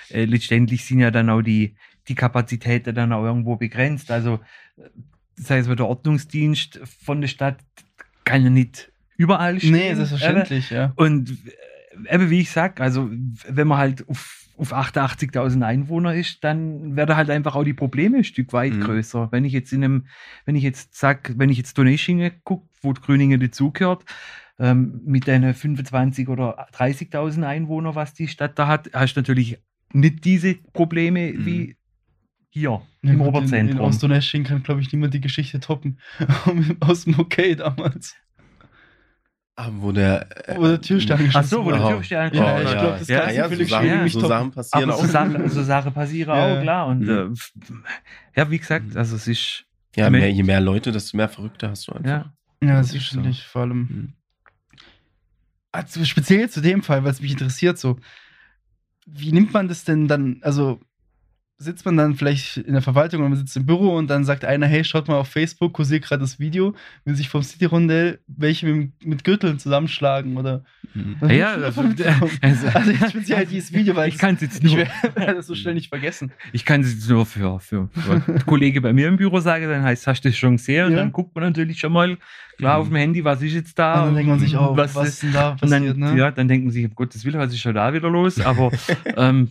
äh, 0.10 0.26
letztendlich 0.26 0.86
sind 0.86 1.00
ja 1.00 1.12
dann 1.12 1.30
auch 1.30 1.42
die, 1.42 1.76
die 2.08 2.16
Kapazitäten 2.16 2.96
dann 2.96 3.12
auch 3.12 3.24
irgendwo 3.24 3.56
begrenzt. 3.58 4.12
Also, 4.12 4.40
äh, 4.78 4.82
sei 5.36 5.60
es 5.60 5.68
der 5.68 5.86
Ordnungsdienst 5.88 6.80
von 7.04 7.22
der 7.22 7.28
Stadt, 7.28 7.58
kann 8.24 8.44
ja 8.44 8.50
nicht 8.50 8.92
überall 9.18 9.60
stehen. 9.60 9.72
Nee, 9.72 9.94
selbstverständlich, 9.96 10.70
ja. 10.70 10.94
Und 10.96 11.32
äh, 12.10 12.16
eben 12.16 12.30
wie 12.30 12.42
ich 12.42 12.52
sag, 12.52 12.80
also 12.82 13.10
wenn 13.48 13.68
man 13.68 13.78
halt 13.78 14.08
auf, 14.10 14.44
auf 14.58 14.74
88.000 14.74 15.62
Einwohner 15.64 16.14
ist, 16.16 16.44
dann 16.44 16.96
werden 16.96 17.16
halt 17.16 17.30
einfach 17.30 17.56
auch 17.56 17.64
die 17.64 17.74
Probleme 17.74 18.18
ein 18.18 18.24
Stück 18.24 18.54
weit 18.54 18.74
Mhm. 18.74 18.82
größer. 18.82 19.32
Wenn 19.32 19.46
ich 19.46 19.54
jetzt 19.54 19.72
in 19.72 19.84
einem, 19.84 20.08
wenn 20.46 20.56
ich 20.56 20.64
jetzt 20.64 20.96
sag, 20.96 21.34
wenn 21.38 21.50
ich 21.50 21.58
jetzt 21.58 21.78
Donaueschingen 21.78 22.32
gucke, 22.44 22.68
wo 22.82 22.94
die 22.94 23.02
Grüningen 23.02 23.40
dazugehört, 23.40 24.04
ähm, 24.60 25.02
mit 25.06 25.28
den 25.28 25.54
25 25.54 26.28
oder 26.30 26.68
30.000 26.74 27.44
Einwohner, 27.46 27.94
was 27.96 28.14
die 28.14 28.28
Stadt 28.28 28.58
da 28.58 28.68
hat, 28.68 28.90
hast 28.94 29.14
du 29.16 29.20
natürlich 29.22 29.60
nicht 29.94 30.26
diese 30.26 30.56
Probleme 30.74 31.32
Mhm. 31.34 31.46
wie 31.46 31.76
hier 32.50 32.70
Ja, 32.72 32.82
im 33.02 33.10
gut, 33.10 33.12
In, 33.12 33.14
in 33.14 33.22
Oberzentrum. 33.28 33.82
Ostonesching 33.82 34.44
kann, 34.44 34.64
glaube 34.64 34.82
ich, 34.82 34.92
niemand 34.92 35.14
die 35.14 35.22
Geschichte 35.22 35.60
toppen. 35.60 36.00
Aus 36.80 37.04
dem 37.06 37.20
Okay 37.20 37.56
damals. 37.56 38.16
Ah, 39.60 39.72
wo 39.74 39.92
der. 39.92 40.28
äh, 40.48 40.56
Wo 40.56 40.68
der 40.68 40.80
Türsteher 40.80 41.18
Ach 41.34 41.44
so, 41.44 41.66
wo 41.66 41.72
der. 41.72 41.88
Türsteher 41.88 42.32
Ja, 42.32 42.58
angeschaut 42.58 42.64
ich 42.64 42.78
glaube, 42.78 43.00
das 43.00 43.08
Ja, 43.08 43.20
kann 43.22 43.36
ja, 43.36 43.48
ja, 43.48 43.50
so 43.50 43.66
Sachen, 43.66 44.04
nicht 44.04 44.14
so. 44.14 44.28
Sachen 44.28 44.52
passieren 44.52 44.92
Aber 44.92 44.96
auch. 45.00 45.02
so 45.04 45.08
Sachen, 45.12 45.50
so 45.50 45.64
Sachen 45.64 45.94
passieren 45.94 46.36
Ja. 46.36 46.44
auch, 46.60 46.62
klar. 46.62 46.88
Und 46.88 47.00
Mhm. 47.00 47.36
äh, 48.36 48.40
ja, 48.40 48.52
wie 48.52 48.60
gesagt, 48.60 48.96
also 48.96 49.16
es 49.16 49.28
ist 49.28 49.66
Ja, 49.96 50.12
mehr, 50.12 50.32
je 50.32 50.44
mehr 50.44 50.62
Leute, 50.62 50.92
desto 50.92 51.18
mehr 51.18 51.28
Verrückte 51.28 51.72
hast 51.72 51.88
du 51.88 51.94
einfach. 51.94 52.08
Ja. 52.08 52.34
Ja, 52.64 52.80
ist 52.82 52.92
so. 52.92 53.22
vor 53.52 53.64
allem. 53.64 53.80
Mhm. 53.80 54.14
Also 55.72 56.06
speziell 56.06 56.50
zu 56.50 56.62
dem 56.62 56.84
Fall, 56.84 57.04
weil 57.04 57.12
es 57.12 57.22
mich 57.22 57.32
interessiert, 57.32 57.80
so, 57.80 57.98
wie 59.08 59.32
nimmt 59.32 59.54
man 59.54 59.68
das 59.68 59.86
denn 59.86 60.08
dann, 60.08 60.38
also 60.42 60.80
sitzt 61.60 61.86
man 61.86 61.98
dann 61.98 62.14
vielleicht 62.16 62.58
in 62.58 62.74
der 62.74 62.84
Verwaltung 62.84 63.22
oder 63.22 63.30
man 63.30 63.38
sitzt 63.38 63.58
im 63.58 63.66
Büro 63.66 63.96
und 63.98 64.08
dann 64.10 64.24
sagt 64.26 64.46
einer, 64.46 64.68
hey, 64.68 64.84
schaut 64.84 65.08
mal 65.08 65.16
auf 65.16 65.28
Facebook, 65.30 65.74
kursiert 65.74 66.04
gerade 66.04 66.22
das 66.22 66.40
Video, 66.40 66.76
will 67.04 67.16
sich 67.16 67.30
vom 67.30 67.42
City-Rondell 67.42 68.20
welche 68.28 68.68
mit, 68.68 68.92
mit 69.06 69.24
Gürteln 69.24 69.58
zusammenschlagen 69.60 70.38
oder 70.38 70.64
Mhm. 70.94 71.18
Ja, 71.30 71.54
also- 71.54 71.84
mitbekommen? 71.84 72.32
also- 72.42 72.68
also 72.70 72.92
jetzt 72.92 73.10
speziell 73.12 73.46
dieses 73.46 73.72
Video, 73.74 73.96
weil 73.96 74.08
Ich 74.10 74.18
kann 74.18 74.36
es 74.36 74.42
jetzt 74.42 74.64
ich 74.64 74.74
nur, 74.74 74.78
werde 75.16 75.36
das 75.36 75.46
so 75.48 75.54
schnell 75.54 75.74
nicht 75.76 75.90
vergessen. 75.90 76.32
ich 76.54 76.64
kann 76.66 76.82
es 76.82 76.92
jetzt 76.94 77.10
nur 77.10 77.26
für, 77.26 77.60
für, 77.60 77.90
für 77.94 78.12
einen 78.26 78.46
Kollege 78.46 78.80
bei 78.82 78.94
mir 78.94 79.08
im 79.10 79.18
Büro 79.18 79.40
sagen, 79.40 79.68
dann 79.68 79.84
heißt, 79.84 80.08
hast 80.08 80.22
du 80.24 80.30
das 80.30 80.38
schon 80.38 80.58
gesehen? 80.58 80.86
Und 80.86 80.92
Ja. 80.94 81.00
dann 81.00 81.12
guckt 81.12 81.36
man 81.36 81.44
natürlich 81.44 81.80
schon 81.80 81.92
mal 81.92 82.18
klar 82.58 82.78
auf 82.78 82.88
dem 82.88 82.96
Handy, 82.96 83.24
was 83.24 83.42
ist 83.42 83.54
jetzt 83.54 83.78
da? 83.78 84.02
und 84.02 84.06
dann 84.08 84.16
denkt 84.16 84.30
man 84.30 84.40
sich 84.40 84.56
auch, 84.56 84.76
was, 84.78 84.96
was 84.96 85.10
ist 85.10 85.24
denn 85.24 85.34
da 85.34 85.52
Und 85.52 85.60
passiert, 85.60 85.90
dann, 85.90 86.00
ne? 86.16 86.18
ja, 86.18 86.32
dann 86.32 86.48
denken 86.48 86.72
sie, 86.72 86.86
um 86.86 86.96
Gottes 86.96 87.26
Willen, 87.26 87.38
was 87.38 87.52
ist 87.54 87.60
schon 87.60 87.76
da 87.76 87.94
wieder 87.94 88.10
los? 88.10 88.40
Aber 88.40 88.72
ähm, 89.18 89.50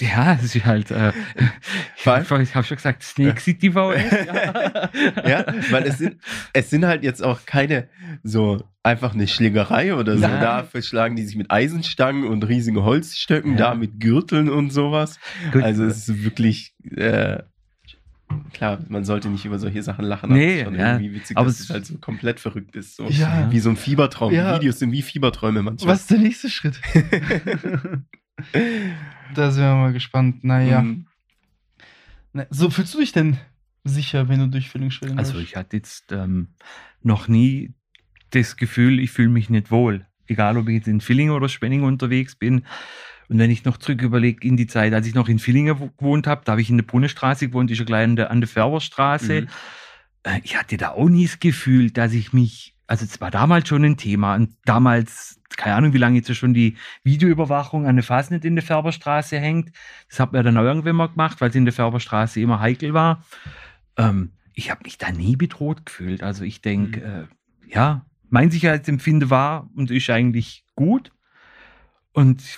ja, 0.00 0.34
es 0.34 0.54
ist 0.54 0.64
halt, 0.64 0.90
äh, 0.90 1.12
ich, 1.96 2.06
habe 2.06 2.64
schon 2.64 2.76
gesagt, 2.76 3.02
Snake 3.02 3.40
City 3.40 3.72
VS. 3.72 4.26
Ja. 4.26 4.90
Ja, 5.26 5.44
weil 5.70 5.84
es 5.84 5.98
sind, 5.98 6.16
es 6.52 6.70
sind 6.70 6.84
halt 6.84 7.02
jetzt 7.02 7.22
auch 7.22 7.44
keine 7.46 7.88
so 8.22 8.62
einfach 8.82 9.14
eine 9.14 9.26
Schlägerei 9.26 9.94
oder 9.94 10.14
so. 10.16 10.20
Nein. 10.26 10.40
Da 10.40 10.62
verschlagen 10.62 11.16
die 11.16 11.24
sich 11.24 11.36
mit 11.36 11.50
Eisenstangen 11.50 12.24
und 12.24 12.46
riesigen 12.46 12.82
Holzstöcken, 12.82 13.52
Ja. 13.52 13.70
da 13.70 13.74
mit 13.74 13.98
Gürteln 14.00 14.48
und 14.48 14.70
sowas. 14.72 15.18
Gut. 15.52 15.62
Also 15.62 15.84
es 15.84 16.08
ist 16.08 16.22
wirklich, 16.24 16.74
äh, 16.94 17.42
klar, 18.52 18.78
man 18.88 19.04
sollte 19.04 19.28
nicht 19.28 19.44
über 19.44 19.58
solche 19.58 19.82
Sachen 19.82 20.04
lachen, 20.04 20.26
aber 20.30 20.34
Nee, 20.38 20.52
es 20.52 20.58
ist 20.58 20.64
schon 20.64 20.74
ja. 20.78 20.92
irgendwie 20.94 21.14
witzig, 21.14 21.36
Aber 21.36 21.46
dass 21.46 21.60
es- 21.60 21.70
halt 21.70 21.86
so 21.86 21.98
komplett 21.98 22.38
verrückt 22.40 22.76
ist. 22.76 22.96
So. 22.96 23.08
Ja. 23.08 23.48
Wie 23.50 23.60
so 23.60 23.70
ein 23.70 23.76
Fiebertraum. 23.76 24.32
Ja. 24.32 24.56
Videos 24.56 24.78
sind 24.78 24.92
wie 24.92 25.02
Fieberträume 25.02 25.62
manchmal. 25.62 25.94
Was 25.94 26.02
ist 26.02 26.10
der 26.10 26.18
nächste 26.18 26.48
Schritt? 26.50 26.80
da 29.34 29.50
sind 29.50 29.62
wir 29.64 29.74
mal 29.74 29.92
gespannt. 29.92 30.44
Naja. 30.44 30.82
Mhm. 30.82 31.06
Na, 32.32 32.46
so 32.50 32.70
fühlst 32.70 32.94
du 32.94 32.98
dich 33.00 33.12
denn 33.12 33.38
sicher, 33.84 34.28
wenn 34.28 34.40
du 34.40 34.48
durch 34.48 34.68
Villingen-Schwenning 34.68 35.18
Also 35.18 35.38
ich 35.38 35.56
hatte 35.56 35.76
jetzt 35.76 36.12
ähm, 36.12 36.48
noch 37.02 37.28
nie 37.28 37.72
das 38.30 38.56
Gefühl, 38.56 38.98
ich 39.00 39.10
fühle 39.10 39.28
mich 39.28 39.48
nicht 39.48 39.70
wohl. 39.70 40.06
Egal, 40.26 40.56
ob 40.56 40.68
ich 40.68 40.74
jetzt 40.74 40.88
in 40.88 41.00
Villingen 41.00 41.32
oder 41.34 41.48
Spenning 41.48 41.84
unterwegs 41.84 42.34
bin. 42.34 42.66
Und 43.28 43.38
wenn 43.38 43.50
ich 43.50 43.64
noch 43.64 43.76
zurück 43.76 44.02
überlege 44.02 44.46
in 44.46 44.56
die 44.56 44.66
Zeit, 44.66 44.92
als 44.92 45.06
ich 45.06 45.14
noch 45.14 45.28
in 45.28 45.38
Villingen 45.38 45.78
wo- 45.78 45.90
gewohnt 45.96 46.26
habe, 46.26 46.42
da 46.44 46.52
habe 46.52 46.60
ich 46.62 46.70
in 46.70 46.76
der 46.76 46.84
Brunnenstraße 46.84 47.48
gewohnt, 47.48 47.70
ist 47.70 47.78
ja 47.78 47.84
gleich 47.84 48.04
an 48.04 48.16
der, 48.16 48.30
an 48.30 48.40
der 48.40 48.48
Färberstraße. 48.48 49.42
Mhm. 49.42 49.48
Äh, 50.24 50.40
Ich 50.44 50.56
hatte 50.56 50.76
da 50.76 50.90
auch 50.90 51.08
nie 51.08 51.26
das 51.26 51.38
Gefühl, 51.40 51.90
dass 51.90 52.12
ich 52.12 52.32
mich, 52.32 52.74
also 52.88 53.04
es 53.04 53.20
war 53.20 53.30
damals 53.30 53.68
schon 53.68 53.84
ein 53.84 53.96
Thema 53.96 54.34
und 54.34 54.54
damals, 54.64 55.40
keine 55.56 55.76
Ahnung, 55.76 55.92
wie 55.92 55.98
lange 55.98 56.16
jetzt 56.16 56.34
schon 56.36 56.54
die 56.54 56.76
Videoüberwachung 57.04 57.86
an 57.86 57.96
der 57.96 58.02
Fasnet 58.04 58.44
in 58.44 58.56
der 58.56 58.62
Färberstraße 58.64 59.38
hängt. 59.38 59.72
Das 60.08 60.20
hat 60.20 60.32
man 60.32 60.44
dann 60.44 60.56
auch 60.56 60.62
irgendwann 60.62 60.96
mal 60.96 61.08
gemacht, 61.08 61.40
weil 61.40 61.50
es 61.50 61.56
in 61.56 61.64
der 61.64 61.72
Färberstraße 61.74 62.40
immer 62.40 62.60
heikel 62.60 62.94
war. 62.94 63.24
Ähm, 63.96 64.32
ich 64.52 64.70
habe 64.70 64.80
mich 64.84 64.98
da 64.98 65.10
nie 65.12 65.36
bedroht 65.36 65.84
gefühlt. 65.86 66.22
Also 66.22 66.44
ich 66.44 66.60
denke, 66.62 67.00
äh, 67.02 67.72
ja, 67.72 68.06
mein 68.28 68.50
Sicherheitsempfinden 68.50 69.30
war 69.30 69.68
und 69.74 69.90
ist 69.90 70.08
eigentlich 70.10 70.64
gut. 70.74 71.12
Und 72.12 72.42
ich 72.42 72.56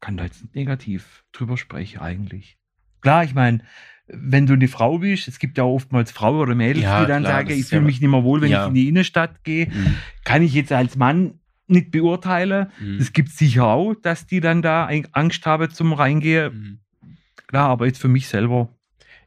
kann 0.00 0.16
da 0.16 0.24
jetzt 0.24 0.42
nicht 0.42 0.54
negativ 0.54 1.24
drüber 1.32 1.56
sprechen 1.56 2.00
eigentlich. 2.00 2.58
Klar, 3.00 3.24
ich 3.24 3.34
meine, 3.34 3.60
wenn 4.08 4.46
du 4.46 4.54
eine 4.54 4.68
Frau 4.68 4.98
bist, 4.98 5.28
es 5.28 5.38
gibt 5.38 5.56
ja 5.58 5.64
oftmals 5.64 6.10
Frauen 6.10 6.40
oder 6.40 6.54
Mädels, 6.54 6.82
Ja, 6.84 7.00
die 7.00 7.06
dann 7.06 7.22
klar, 7.22 7.38
sagen, 7.38 7.50
ich 7.50 7.66
fühle 7.66 7.80
ja- 7.82 7.86
mich 7.86 8.00
nicht 8.00 8.10
mehr 8.10 8.24
wohl, 8.24 8.40
wenn 8.40 8.50
Ja. 8.50 8.62
ich 8.62 8.68
in 8.68 8.74
die 8.74 8.88
Innenstadt 8.88 9.44
gehe. 9.44 9.66
Mhm. 9.68 9.94
Kann 10.24 10.42
ich 10.42 10.52
jetzt 10.54 10.72
als 10.72 10.96
Mann 10.96 11.38
nicht 11.72 11.90
beurteilen. 11.90 12.68
Mhm. 12.80 12.98
Es 12.98 13.12
gibt 13.12 13.30
sicher 13.30 13.64
auch, 13.66 13.94
dass 13.94 14.26
die 14.26 14.40
dann 14.40 14.62
da 14.62 14.86
ein- 14.86 15.08
Angst 15.12 15.44
haben 15.46 15.70
zum 15.70 15.92
Reingehen. 15.92 16.80
Mhm. 17.02 17.08
Klar, 17.48 17.68
aber 17.68 17.86
jetzt 17.86 18.00
für 18.00 18.08
mich 18.08 18.28
selber. 18.28 18.68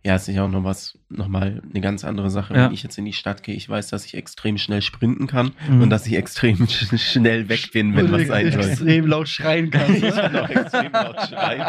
Ja, 0.04 0.14
es 0.14 0.28
ist 0.28 0.36
ja 0.36 0.46
auch 0.46 0.50
noch 0.52 0.64
was, 0.64 1.00
nochmal 1.10 1.64
eine 1.68 1.82
ganz 1.82 2.04
andere 2.04 2.30
Sache. 2.30 2.54
Ja. 2.54 2.66
Wenn 2.68 2.74
ich 2.74 2.84
jetzt 2.84 2.96
in 3.00 3.06
die 3.06 3.14
Stadt 3.14 3.42
gehe, 3.42 3.56
ich 3.56 3.68
weiß, 3.68 3.88
dass 3.88 4.06
ich 4.06 4.14
extrem 4.14 4.60
schnell 4.60 4.84
sprinten 4.84 5.26
kann 5.26 5.54
Mhm. 5.68 5.82
und 5.82 5.90
dass 5.90 6.06
ich 6.06 6.14
extrem 6.14 6.58
sch 6.70 6.96
schnell 7.00 7.50
weg 7.50 7.72
bin, 7.72 7.96
wenn 7.96 8.10
Oder 8.10 8.20
was 8.20 8.28
sein 8.28 8.52
soll. 8.52 8.62
extrem 8.70 9.08
laut 9.08 9.28
schreien 9.28 9.72
kannst. 9.72 10.04
Ich 10.04 10.14
kann 10.16 10.36
auch 10.38 10.50
extrem 10.50 10.92
laut 10.92 11.22
schreien. 11.28 11.62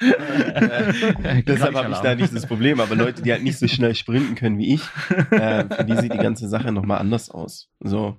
Äh, 0.00 1.42
Deshalb 1.46 1.74
habe 1.74 1.90
ich 1.92 1.98
da 1.98 2.14
nicht 2.14 2.34
das 2.34 2.46
Problem. 2.46 2.80
Aber 2.80 2.94
Leute, 2.94 3.22
die 3.22 3.30
halt 3.32 3.42
nicht 3.42 3.58
so 3.58 3.68
schnell 3.68 3.94
sprinten 3.94 4.34
können 4.36 4.58
wie 4.58 4.74
ich, 4.74 4.82
äh, 5.30 5.64
für 5.74 5.84
die 5.84 5.96
sieht 5.96 6.14
die 6.14 6.18
ganze 6.18 6.48
Sache 6.48 6.72
nochmal 6.72 6.98
anders 6.98 7.30
aus. 7.30 7.68
So, 7.80 8.16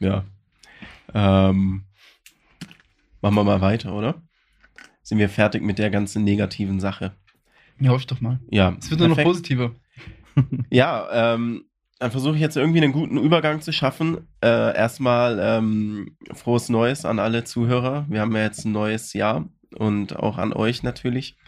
ja. 0.00 0.24
Ähm, 1.16 1.84
machen 3.22 3.34
wir 3.34 3.44
mal 3.44 3.62
weiter, 3.62 3.94
oder? 3.94 4.22
Sind 5.02 5.18
wir 5.18 5.30
fertig 5.30 5.62
mit 5.62 5.78
der 5.78 5.88
ganzen 5.88 6.24
negativen 6.24 6.78
Sache? 6.78 7.12
Ja, 7.80 7.90
hoffe 7.90 8.00
ich 8.00 8.06
doch 8.06 8.20
mal. 8.20 8.38
Ja. 8.50 8.76
Es 8.78 8.90
wird 8.90 9.00
nur 9.00 9.08
noch 9.08 9.22
positiver. 9.22 9.72
Ja, 10.68 11.34
ähm, 11.34 11.64
dann 11.98 12.10
versuche 12.10 12.34
ich 12.34 12.42
jetzt 12.42 12.58
irgendwie 12.58 12.82
einen 12.82 12.92
guten 12.92 13.16
Übergang 13.16 13.62
zu 13.62 13.72
schaffen. 13.72 14.28
Äh, 14.42 14.76
erstmal 14.76 15.38
ähm, 15.40 16.18
frohes 16.34 16.68
Neues 16.68 17.06
an 17.06 17.18
alle 17.18 17.44
Zuhörer. 17.44 18.04
Wir 18.10 18.20
haben 18.20 18.36
ja 18.36 18.42
jetzt 18.42 18.66
ein 18.66 18.72
neues 18.72 19.14
Jahr 19.14 19.48
und 19.74 20.14
auch 20.14 20.36
an 20.36 20.52
euch 20.52 20.82
natürlich. 20.82 21.38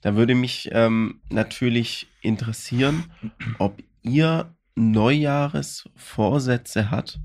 Da 0.00 0.16
würde 0.16 0.34
mich 0.34 0.70
ähm, 0.72 1.20
natürlich 1.28 2.06
interessieren, 2.22 3.12
ob 3.58 3.82
ihr 4.00 4.54
Neujahresvorsätze 4.74 6.90
hat, 6.90 7.20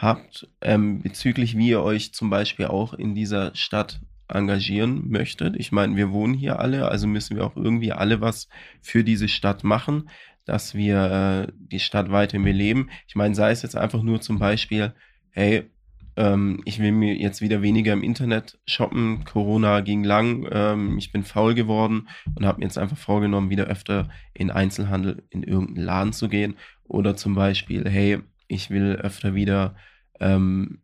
habt 0.00 0.48
ähm, 0.62 1.02
bezüglich 1.02 1.56
wie 1.58 1.68
ihr 1.68 1.82
euch 1.82 2.14
zum 2.14 2.30
Beispiel 2.30 2.66
auch 2.66 2.94
in 2.94 3.14
dieser 3.14 3.54
Stadt 3.54 4.00
engagieren 4.28 5.10
möchtet. 5.10 5.56
Ich 5.56 5.72
meine, 5.72 5.94
wir 5.96 6.10
wohnen 6.10 6.34
hier 6.34 6.58
alle, 6.58 6.88
also 6.88 7.06
müssen 7.06 7.36
wir 7.36 7.44
auch 7.44 7.56
irgendwie 7.56 7.92
alle 7.92 8.20
was 8.20 8.48
für 8.80 9.04
diese 9.04 9.28
Stadt 9.28 9.62
machen, 9.62 10.08
dass 10.46 10.74
wir 10.74 11.48
äh, 11.48 11.52
die 11.58 11.80
Stadt 11.80 12.10
weiter 12.10 12.38
beleben. 12.38 12.88
Ich 13.08 13.14
meine, 13.14 13.34
sei 13.34 13.50
es 13.50 13.62
jetzt 13.62 13.76
einfach 13.76 14.02
nur 14.02 14.20
zum 14.22 14.38
Beispiel, 14.38 14.94
hey, 15.32 15.68
ähm, 16.16 16.62
ich 16.64 16.78
will 16.78 16.92
mir 16.92 17.14
jetzt 17.16 17.42
wieder 17.42 17.60
weniger 17.60 17.92
im 17.92 18.02
Internet 18.02 18.58
shoppen. 18.66 19.24
Corona 19.24 19.80
ging 19.80 20.02
lang, 20.02 20.48
ähm, 20.50 20.96
ich 20.96 21.12
bin 21.12 21.24
faul 21.24 21.54
geworden 21.54 22.08
und 22.34 22.46
habe 22.46 22.60
mir 22.60 22.64
jetzt 22.64 22.78
einfach 22.78 22.96
vorgenommen, 22.96 23.50
wieder 23.50 23.64
öfter 23.64 24.08
in 24.32 24.50
Einzelhandel 24.50 25.22
in 25.28 25.42
irgendeinen 25.42 25.84
Laden 25.84 26.12
zu 26.14 26.28
gehen. 26.28 26.56
Oder 26.84 27.16
zum 27.16 27.34
Beispiel, 27.34 27.88
hey, 27.88 28.18
ich 28.48 28.70
will 28.70 28.96
öfter 28.96 29.34
wieder 29.34 29.76
ähm, 30.20 30.82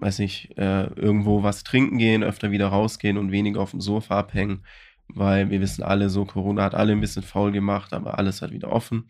weiß 0.00 0.18
nicht, 0.18 0.56
äh, 0.58 0.84
irgendwo 0.94 1.42
was 1.42 1.64
trinken 1.64 1.98
gehen, 1.98 2.22
öfter 2.22 2.50
wieder 2.50 2.68
rausgehen 2.68 3.16
und 3.18 3.32
weniger 3.32 3.60
auf 3.60 3.70
dem 3.70 3.80
Sofa 3.80 4.18
abhängen, 4.18 4.64
weil 5.08 5.50
wir 5.50 5.60
wissen 5.60 5.82
alle 5.82 6.10
so, 6.10 6.24
Corona 6.24 6.62
hat 6.64 6.74
alle 6.74 6.92
ein 6.92 7.00
bisschen 7.00 7.22
faul 7.22 7.52
gemacht, 7.52 7.92
aber 7.92 8.18
alles 8.18 8.42
hat 8.42 8.52
wieder 8.52 8.70
offen. 8.70 9.08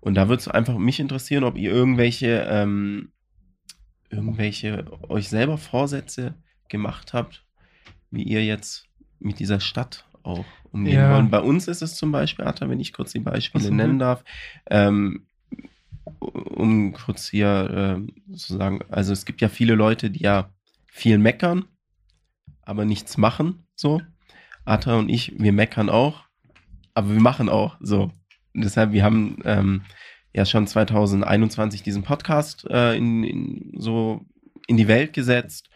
Und 0.00 0.14
da 0.14 0.28
würde 0.28 0.40
es 0.40 0.48
einfach 0.48 0.78
mich 0.78 0.98
interessieren, 1.00 1.44
ob 1.44 1.56
ihr 1.56 1.70
irgendwelche, 1.70 2.46
ähm, 2.48 3.12
irgendwelche 4.10 4.84
euch 5.08 5.28
selber 5.28 5.58
Vorsätze 5.58 6.34
gemacht 6.68 7.12
habt, 7.12 7.44
wie 8.10 8.24
ihr 8.24 8.44
jetzt 8.44 8.86
mit 9.20 9.38
dieser 9.38 9.60
Stadt 9.60 10.06
auch 10.22 10.46
umgehen 10.72 10.94
Ja. 10.94 11.14
wollen. 11.14 11.30
Bei 11.30 11.40
uns 11.40 11.68
ist 11.68 11.82
es 11.82 11.94
zum 11.94 12.12
Beispiel, 12.12 12.44
Atta, 12.46 12.68
wenn 12.68 12.80
ich 12.80 12.92
kurz 12.92 13.12
die 13.12 13.20
Beispiele 13.20 13.64
so, 13.64 13.74
nennen 13.74 13.98
darf, 13.98 14.24
ähm, 14.70 15.26
um 16.04 16.92
kurz 16.92 17.28
hier 17.28 17.70
ähm, 17.72 18.36
zu 18.36 18.56
sagen, 18.56 18.80
also 18.88 19.12
es 19.12 19.24
gibt 19.24 19.40
ja 19.40 19.48
viele 19.48 19.74
Leute, 19.74 20.10
die 20.10 20.24
ja 20.24 20.50
viel 20.86 21.18
meckern, 21.18 21.64
aber 22.62 22.84
nichts 22.84 23.16
machen, 23.16 23.64
so. 23.74 24.00
Atta 24.64 24.96
und 24.96 25.08
ich, 25.08 25.38
wir 25.38 25.52
meckern 25.52 25.88
auch, 25.90 26.24
aber 26.94 27.12
wir 27.12 27.20
machen 27.20 27.48
auch, 27.48 27.76
so. 27.80 28.12
Und 28.54 28.64
deshalb, 28.64 28.92
wir 28.92 29.02
haben 29.02 29.38
ähm, 29.44 29.82
ja 30.34 30.44
schon 30.44 30.66
2021 30.66 31.82
diesen 31.82 32.02
Podcast 32.02 32.66
äh, 32.70 32.94
in, 32.96 33.24
in, 33.24 33.72
so 33.78 34.24
in 34.68 34.76
die 34.76 34.88
Welt 34.88 35.12
gesetzt, 35.12 35.68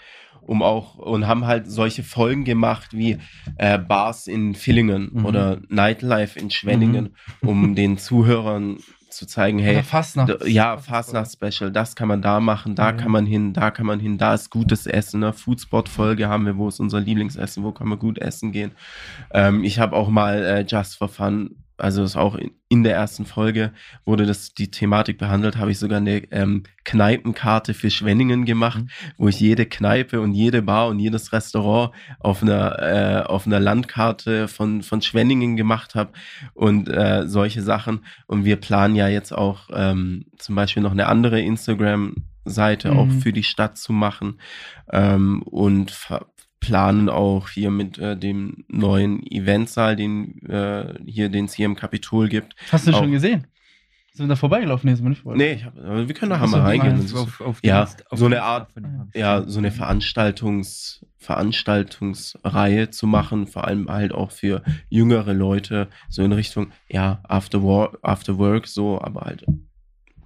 um 0.42 0.62
auch, 0.62 0.96
und 0.96 1.26
haben 1.26 1.46
halt 1.46 1.68
solche 1.68 2.04
Folgen 2.04 2.44
gemacht 2.44 2.92
wie 2.92 3.18
äh, 3.56 3.78
Bars 3.78 4.28
in 4.28 4.54
Villingen 4.54 5.10
Mhm. 5.12 5.24
oder 5.26 5.60
Nightlife 5.68 6.38
in 6.38 6.50
Schwenningen, 6.50 7.16
um 7.40 7.74
den 7.74 7.98
Zuhörern 7.98 8.78
zu 9.08 9.26
zeigen, 9.26 9.58
hey, 9.58 9.82
Fastnacht. 9.82 10.44
Ja, 10.46 10.76
Fastnacht-Special, 10.78 11.70
das 11.70 11.96
kann 11.96 12.08
man 12.08 12.22
da 12.22 12.40
machen, 12.40 12.74
da 12.74 12.86
Ja. 12.86 12.92
kann 12.92 13.10
man 13.12 13.26
hin, 13.26 13.52
da 13.52 13.70
kann 13.70 13.86
man 13.86 14.00
hin, 14.00 14.18
da 14.18 14.34
ist 14.34 14.50
gutes 14.50 14.86
Essen. 14.86 15.20
Ne? 15.20 15.32
Foodspot-Folge 15.32 16.28
haben 16.28 16.44
wir, 16.46 16.56
wo 16.56 16.68
ist 16.68 16.80
unser 16.80 17.00
Lieblingsessen, 17.00 17.62
wo 17.64 17.72
kann 17.72 17.88
man 17.88 17.98
gut 17.98 18.18
essen 18.18 18.52
gehen. 18.52 18.72
Ähm, 19.32 19.64
ich 19.64 19.78
habe 19.78 19.96
auch 19.96 20.08
mal 20.08 20.44
äh, 20.44 20.64
Just 20.68 20.96
for 20.96 21.08
Fun 21.08 21.56
also 21.78 22.02
ist 22.02 22.16
auch 22.16 22.38
in, 22.68 22.82
der 22.82 22.94
ersten 22.94 23.26
Folge 23.26 23.72
wurde 24.04 24.26
das 24.26 24.54
die 24.54 24.70
Thematik 24.70 25.18
behandelt, 25.18 25.56
habe 25.56 25.70
ich 25.70 25.78
sogar 25.78 25.98
eine 25.98 26.18
ähm, 26.32 26.62
Kneipenkarte 26.84 27.74
für 27.74 27.90
Schwenningen 27.90 28.44
gemacht, 28.44 28.82
Mhm. 28.82 28.88
wo 29.18 29.28
ich 29.28 29.38
jede 29.40 29.66
Kneipe 29.66 30.20
und 30.20 30.32
jede 30.32 30.62
Bar 30.62 30.88
und 30.88 30.98
jedes 30.98 31.32
Restaurant 31.32 31.92
auf 32.18 32.42
einer 32.42 32.78
äh, 32.80 33.22
auf 33.26 33.46
einer 33.46 33.60
Landkarte 33.60 34.48
von 34.48 34.82
von 34.82 35.02
Schwenningen 35.02 35.56
gemacht 35.56 35.94
habe 35.94 36.12
und 36.54 36.88
äh, 36.88 37.26
solche 37.28 37.62
Sachen. 37.62 38.04
Und 38.26 38.44
wir 38.44 38.56
planen 38.56 38.96
ja 38.96 39.08
jetzt 39.08 39.32
auch 39.32 39.68
ähm, 39.72 40.26
zum 40.38 40.54
Beispiel 40.54 40.82
noch 40.82 40.92
eine 40.92 41.06
andere 41.06 41.40
Instagram-Seite 41.40 42.92
auch 42.92 43.06
Mhm. 43.06 43.20
für 43.20 43.32
die 43.32 43.42
Stadt 43.42 43.76
zu 43.78 43.92
machen 43.92 44.40
ähm, 44.92 45.42
und 45.42 45.90
planen 46.66 47.08
auch 47.08 47.48
hier 47.48 47.70
mit 47.70 47.98
äh, 47.98 48.16
dem 48.16 48.64
neuen 48.68 49.22
Eventsaal, 49.30 49.94
den 49.96 50.42
äh, 50.48 50.94
hier 51.06 51.28
den 51.28 51.44
es 51.46 51.54
hier 51.54 51.66
im 51.66 51.76
Kapitol 51.76 52.28
gibt. 52.28 52.56
Hast 52.72 52.86
du 52.86 52.92
Auch. 52.92 52.98
schon 52.98 53.12
gesehen? 53.12 53.46
Sind 54.12 54.26
wir 54.26 54.30
da 54.30 54.36
vorbeigelaufen? 54.36 54.88
Nee, 54.88 54.96
sind 54.96 55.04
wir 55.04 55.10
nicht 55.10 55.22
vorbei. 55.22 55.36
Nee, 55.38 55.52
ich 55.52 55.64
hab, 55.66 55.76
aber 55.76 56.08
wir 56.08 56.14
können 56.14 56.30
da 56.30 56.38
mal 56.46 56.60
reingehen. 56.60 56.96
meinst. 56.96 57.14
Auf- 57.14 57.40
auf 57.42 57.58
Ja, 57.62 57.84
die- 57.84 58.06
auf 58.10 58.18
so 58.18 58.24
eine 58.26 58.42
Art- 58.42 58.68
ja, 59.14 59.42
so 59.46 59.58
eine 59.58 59.70
Veranstaltungs 59.70 61.04
Veranstaltungsreihe 61.18 62.90
zu 62.90 63.06
machen, 63.06 63.46
vor 63.46 63.66
allem 63.66 63.88
halt 63.88 64.12
auch 64.12 64.30
für 64.30 64.62
jüngere 64.88 65.34
Leute, 65.34 65.88
so 66.08 66.22
in 66.22 66.32
Richtung, 66.32 66.68
ja, 66.88 67.20
After, 67.24 67.62
War, 67.62 67.98
After 68.02 68.38
Work, 68.38 68.66
so, 68.68 69.00
aber 69.00 69.22
halt 69.22 69.44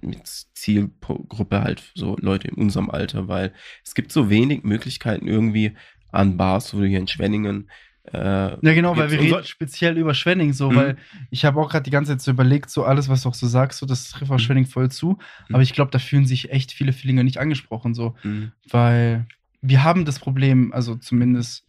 mit 0.03 0.25
Zielgruppe 0.55 1.61
halt 1.61 1.83
so 1.93 2.15
Leute 2.19 2.47
in 2.47 2.55
unserem 2.55 2.89
Alter, 2.89 3.27
weil 3.27 3.51
es 3.83 3.93
gibt 3.93 4.11
so 4.11 4.29
wenig 4.31 4.63
Möglichkeiten 4.63 5.27
irgendwie 5.27 5.73
an 6.11 6.37
Bars, 6.37 6.73
wo 6.73 6.79
du 6.79 6.85
hier 6.87 6.99
in 6.99 7.07
Schwenningen 7.07 7.69
äh, 8.11 8.17
Ja, 8.17 8.57
genau, 8.73 8.97
weil 8.97 9.11
wir 9.11 9.19
so- 9.19 9.35
reden 9.35 9.45
speziell 9.45 9.95
über 9.97 10.15
Schwenning 10.15 10.53
so, 10.53 10.71
Mhm. 10.71 10.75
weil 10.75 10.97
ich 11.29 11.45
habe 11.45 11.61
auch 11.61 11.69
gerade 11.69 11.83
die 11.83 11.91
ganze 11.91 12.11
Zeit 12.13 12.21
so 12.21 12.31
überlegt, 12.31 12.71
so 12.71 12.83
alles, 12.83 13.09
was 13.09 13.21
du 13.21 13.29
auch 13.29 13.35
so 13.35 13.47
sagst, 13.47 13.77
so, 13.79 13.85
das 13.85 14.09
trifft 14.09 14.31
auf 14.31 14.37
Mhm. 14.39 14.43
Schwenning 14.43 14.65
voll 14.65 14.89
zu. 14.89 15.19
Mhm. 15.49 15.55
Aber 15.55 15.61
ich 15.61 15.73
glaube, 15.73 15.91
da 15.91 15.99
fühlen 15.99 16.25
sich 16.25 16.51
echt 16.51 16.71
viele 16.71 16.93
Villinger 16.93 17.23
nicht 17.23 17.37
angesprochen, 17.37 17.93
so, 17.93 18.15
Mhm. 18.23 18.51
weil 18.69 19.27
wir 19.61 19.83
haben 19.83 20.03
das 20.05 20.17
Problem, 20.19 20.73
also 20.73 20.95
zumindest, 20.95 21.63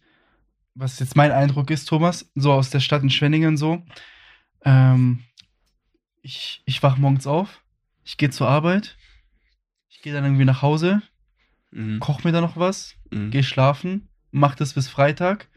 was 0.73 0.97
jetzt 0.99 1.15
mein 1.15 1.31
Eindruck 1.31 1.69
ist, 1.69 1.85
Thomas, 1.85 2.31
so 2.33 2.51
aus 2.51 2.71
der 2.71 2.79
Stadt 2.79 3.03
in 3.03 3.11
Schwenningen 3.11 3.55
so, 3.55 3.83
ähm, 4.65 5.19
ich, 6.23 6.63
ich 6.65 6.81
wach 6.81 6.97
morgens 6.97 7.27
auf, 7.27 7.61
ich 8.03 8.17
gehe 8.17 8.31
zur 8.31 8.47
Arbeit, 8.49 8.97
ich 9.89 10.01
gehe 10.01 10.13
dann 10.13 10.23
irgendwie 10.23 10.45
nach 10.45 10.63
Hause, 10.63 11.03
Mhm. 11.71 11.99
koch 11.99 12.23
mir 12.23 12.31
da 12.31 12.41
noch 12.41 12.57
was, 12.57 12.95
Mhm. 13.11 13.29
gehe 13.29 13.43
schlafen, 13.43 14.09
mach 14.33 14.55
das 14.55 14.73
bis 14.73 14.89
Freitag 14.89 15.47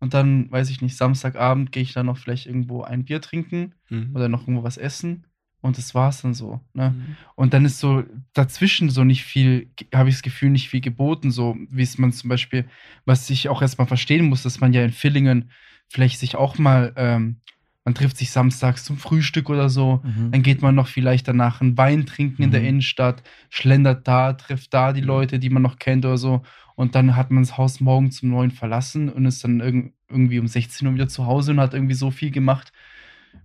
und 0.00 0.12
dann, 0.12 0.50
weiß 0.50 0.68
ich 0.70 0.82
nicht, 0.82 0.96
Samstagabend 0.96 1.72
gehe 1.72 1.82
ich 1.82 1.92
dann 1.94 2.06
noch 2.06 2.18
vielleicht 2.18 2.46
irgendwo 2.46 2.82
ein 2.82 3.04
Bier 3.04 3.20
trinken 3.22 3.74
Mhm. 3.88 4.14
oder 4.14 4.28
noch 4.28 4.42
irgendwo 4.42 4.62
was 4.64 4.76
essen 4.76 5.26
und 5.62 5.78
das 5.78 5.94
war's 5.94 6.20
dann 6.22 6.34
so. 6.34 6.60
Ne? 6.74 6.90
Mhm. 6.90 7.16
Und 7.36 7.54
dann 7.54 7.64
ist 7.64 7.78
so 7.78 8.04
dazwischen 8.34 8.90
so 8.90 9.04
nicht 9.04 9.24
viel, 9.24 9.70
habe 9.94 10.08
ich 10.10 10.16
das 10.16 10.22
Gefühl, 10.22 10.50
nicht 10.50 10.68
viel 10.68 10.80
geboten, 10.82 11.30
so 11.30 11.56
wie 11.70 11.82
es 11.82 11.96
man 11.96 12.12
zum 12.12 12.28
Beispiel, 12.28 12.66
was 13.06 13.30
ich 13.30 13.48
auch 13.48 13.62
erstmal 13.62 13.86
verstehen 13.86 14.26
muss, 14.26 14.42
dass 14.42 14.60
man 14.60 14.72
ja 14.74 14.84
in 14.84 14.92
Villingen 14.92 15.50
vielleicht 15.88 16.18
sich 16.18 16.36
auch 16.36 16.58
mal, 16.58 16.92
ähm, 16.96 17.40
man 17.84 17.94
trifft 17.94 18.16
sich 18.16 18.30
samstags 18.30 18.84
zum 18.84 18.96
Frühstück 18.96 19.50
oder 19.50 19.68
so, 19.68 20.00
Mhm. 20.04 20.32
dann 20.32 20.42
geht 20.42 20.62
man 20.62 20.74
noch 20.74 20.88
vielleicht 20.88 21.28
danach 21.28 21.60
einen 21.60 21.76
Wein 21.76 22.06
trinken 22.06 22.42
in 22.42 22.50
der 22.50 22.62
Mhm. 22.62 22.66
Innenstadt, 22.68 23.22
schlendert 23.50 24.08
da, 24.08 24.32
trifft 24.32 24.72
da 24.74 24.92
die 24.92 25.02
Mhm. 25.02 25.06
Leute, 25.06 25.38
die 25.38 25.50
man 25.50 25.62
noch 25.62 25.78
kennt 25.78 26.04
oder 26.06 26.16
so. 26.18 26.42
Und 26.76 26.94
dann 26.94 27.16
hat 27.16 27.30
man 27.30 27.42
das 27.42 27.56
Haus 27.56 27.80
morgen 27.80 28.10
zum 28.10 28.30
Neuen 28.30 28.50
verlassen 28.50 29.08
und 29.08 29.26
ist 29.26 29.44
dann 29.44 29.60
irg 29.60 29.92
irgendwie 30.08 30.38
um 30.38 30.46
16 30.46 30.86
Uhr 30.86 30.94
wieder 30.94 31.08
zu 31.08 31.26
Hause 31.26 31.52
und 31.52 31.60
hat 31.60 31.74
irgendwie 31.74 31.94
so 31.94 32.10
viel 32.10 32.30
gemacht, 32.30 32.72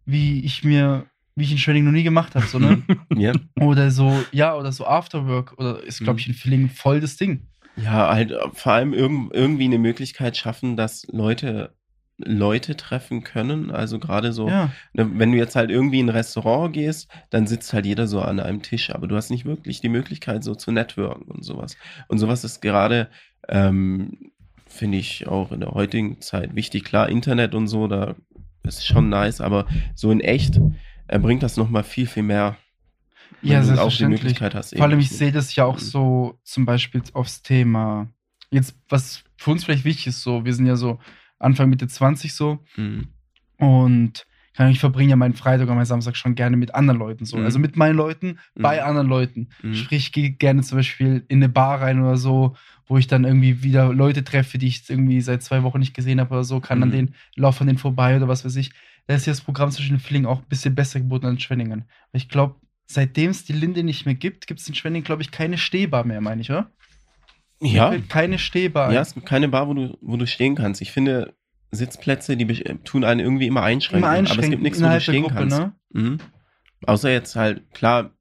wie 0.05 0.43
ich 0.43 0.63
mir, 0.63 1.05
wie 1.35 1.43
ich 1.43 1.51
in 1.51 1.57
Schwenning 1.57 1.85
noch 1.85 1.91
nie 1.91 2.03
gemacht 2.03 2.35
habe. 2.35 2.45
So, 2.45 2.59
ne? 2.59 2.83
Ja. 3.15 3.33
oder 3.59 3.91
so, 3.91 4.23
ja, 4.31 4.55
oder 4.55 4.71
so 4.71 4.85
Afterwork. 4.85 5.57
Oder 5.57 5.83
ist, 5.83 6.03
glaube 6.03 6.19
ich, 6.19 6.27
in 6.27 6.33
Villingen 6.33 6.69
voll 6.69 6.99
das 6.99 7.17
Ding. 7.17 7.47
Ja, 7.75 8.09
halt 8.09 8.31
äh, 8.31 8.37
vor 8.53 8.73
allem 8.73 8.93
irg 8.93 9.11
irgendwie 9.33 9.65
eine 9.65 9.79
Möglichkeit 9.79 10.37
schaffen, 10.37 10.75
dass 10.75 11.05
Leute 11.11 11.73
Leute 12.23 12.75
treffen 12.75 13.23
können. 13.23 13.71
Also 13.71 13.99
gerade 13.99 14.33
so, 14.33 14.47
Ja. 14.49 14.71
ne, 14.93 15.09
wenn 15.19 15.31
du 15.31 15.37
jetzt 15.37 15.55
halt 15.55 15.69
irgendwie 15.71 15.99
in 15.99 16.07
ein 16.07 16.15
Restaurant 16.15 16.73
gehst, 16.73 17.09
dann 17.29 17.47
sitzt 17.47 17.73
halt 17.73 17.85
jeder 17.85 18.07
so 18.07 18.21
an 18.21 18.39
einem 18.39 18.61
Tisch, 18.61 18.89
aber 18.93 19.07
du 19.07 19.15
hast 19.15 19.29
nicht 19.29 19.45
wirklich 19.45 19.81
die 19.81 19.89
Möglichkeit, 19.89 20.43
so 20.43 20.55
zu 20.55 20.71
networken 20.71 21.31
und 21.31 21.43
sowas. 21.43 21.77
Und 22.07 22.19
sowas 22.19 22.43
ist 22.43 22.61
gerade, 22.61 23.09
ähm, 23.47 24.31
finde 24.67 24.97
ich 24.97 25.27
auch 25.27 25.51
in 25.51 25.61
der 25.61 25.71
heutigen 25.71 26.21
Zeit 26.21 26.55
wichtig. 26.55 26.83
Klar, 26.83 27.09
Internet 27.09 27.55
und 27.55 27.67
so, 27.67 27.87
da 27.87 28.15
ist 28.63 28.85
schon 28.85 29.09
nice, 29.09 29.41
aber 29.41 29.65
so 29.95 30.11
in 30.11 30.19
echt 30.19 30.59
äh, 31.07 31.19
bringt 31.19 31.43
das 31.43 31.57
nochmal 31.57 31.83
viel, 31.83 32.05
viel 32.05 32.23
mehr. 32.23 32.57
Ja, 33.41 33.61
du 33.61 33.81
auch 33.81 33.91
die 33.91 34.05
aufs 37.15 37.41
Thema. 37.41 38.07
Jetzt, 38.51 38.75
was 38.89 39.23
für 39.37 39.51
uns 39.51 39.63
vielleicht 39.63 39.85
wichtig 39.85 40.07
ist, 40.07 40.21
so, 40.21 40.43
wir 40.43 40.53
sind 40.53 40.65
ja 40.65 40.75
so 40.75 40.99
Anfang, 41.39 41.69
Mitte 41.69 41.87
20 41.87 42.33
so. 42.33 42.59
Und 43.57 44.25
keine 44.55 44.65
Ahnung, 44.65 44.73
ich 44.73 44.79
verbringe 44.79 45.11
ja 45.11 45.15
meinen 45.15 45.35
Freitag 45.35 45.69
und 45.69 45.75
meinen 45.75 45.85
Samstag 45.85 46.17
schon 46.17 46.35
gerne 46.35 46.57
mit 46.57 46.75
anderen 46.75 46.99
Leuten 46.99 47.23
so. 47.25 47.37
Mhm. 47.37 47.45
Also 47.45 47.59
mit 47.59 47.77
meinen 47.77 47.95
Leuten, 47.95 48.39
bei 48.55 48.77
Mhm. 48.77 48.83
anderen 48.87 49.07
Leuten. 49.07 49.49
Mhm. 49.63 49.73
Sprich, 49.73 50.07
ich 50.07 50.11
gehe 50.11 50.31
gerne 50.31 50.61
zum 50.63 50.77
Beispiel 50.79 51.23
in 51.29 51.37
eine 51.39 51.49
Bar 51.49 51.81
rein 51.81 52.01
oder 52.01 52.17
so, 52.17 52.55
wo 52.87 52.97
ich 52.97 53.07
dann 53.07 53.23
irgendwie 53.23 53.63
wieder 53.63 53.93
Leute 53.93 54.23
treffe, 54.23 54.57
die 54.57 54.67
ich 54.67 54.89
irgendwie 54.89 55.21
seit 55.21 55.43
zwei 55.43 55.63
Wochen 55.63 55.79
nicht 55.79 55.93
gesehen 55.93 56.19
habe 56.19 56.33
oder 56.33 56.43
so, 56.43 56.59
kann 56.59 56.81
an 56.83 56.89
Mhm. 56.89 56.93
den, 56.93 57.15
laufe 57.35 57.61
an 57.61 57.67
denen 57.67 57.77
vorbei 57.79 58.17
oder 58.17 58.27
was 58.27 58.43
weiß 58.43 58.55
ich. 58.57 58.71
Da 59.07 59.15
ist 59.15 59.25
ja 59.27 59.31
das 59.31 59.41
Programm 59.41 59.71
zwischen 59.71 59.95
den 59.95 59.99
Villingen 59.99 60.27
auch 60.27 60.39
ein 60.39 60.47
bisschen 60.49 60.75
besser 60.75 60.99
geboten 60.99 61.25
als 61.25 61.35
in 61.35 61.39
Schwenningen. 61.39 61.81
Weil 62.11 62.21
ich 62.21 62.27
glaube, 62.29 62.55
seitdem 62.85 63.29
es 63.31 63.45
die 63.45 63.53
Linde 63.53 63.83
nicht 63.83 64.05
mehr 64.05 64.15
gibt, 64.15 64.45
gibt 64.47 64.59
es 64.59 64.67
in 64.67 64.75
Schwenningen, 64.75 65.05
glaube 65.05 65.21
ich, 65.21 65.31
keine 65.31 65.57
Stehbar 65.57 66.03
mehr, 66.05 66.21
meine 66.21 66.41
ich, 66.41 66.49
oder? 66.49 66.69
Ja, 67.61 67.93
Keine 68.07 68.39
Stehbar. 68.39 68.91
Ja, 68.93 69.01
es 69.01 69.13
gibt 69.13 69.25
keine 69.25 69.49
Bar, 69.49 69.67
wo 69.67 69.73
du, 69.73 69.97
wo 70.01 70.15
du 70.17 70.25
stehen 70.27 70.55
kannst. 70.55 70.81
Ich 70.81 70.91
finde, 70.91 71.33
Sitzplätze, 71.71 72.37
die 72.37 72.45
besch- 72.45 72.83
tun 72.83 73.03
einen 73.03 73.19
irgendwie 73.19 73.47
immer 73.47 73.63
einschränken. 73.63 74.03
Immer 74.03 74.07
aber 74.09 74.23
es 74.23 74.29
einschränken 74.31 74.51
gibt 74.51 74.63
nichts, 74.63 74.81
wo 74.81 74.87
du 74.87 75.01
stehen 75.01 75.21
Gruppe, 75.23 75.35
kannst. 75.35 75.59
ne? 75.59 75.73
Mhm. 75.91 76.17
Außer 76.85 77.11
jetzt 77.11 77.35
halt, 77.35 77.71
klar, 77.73 78.11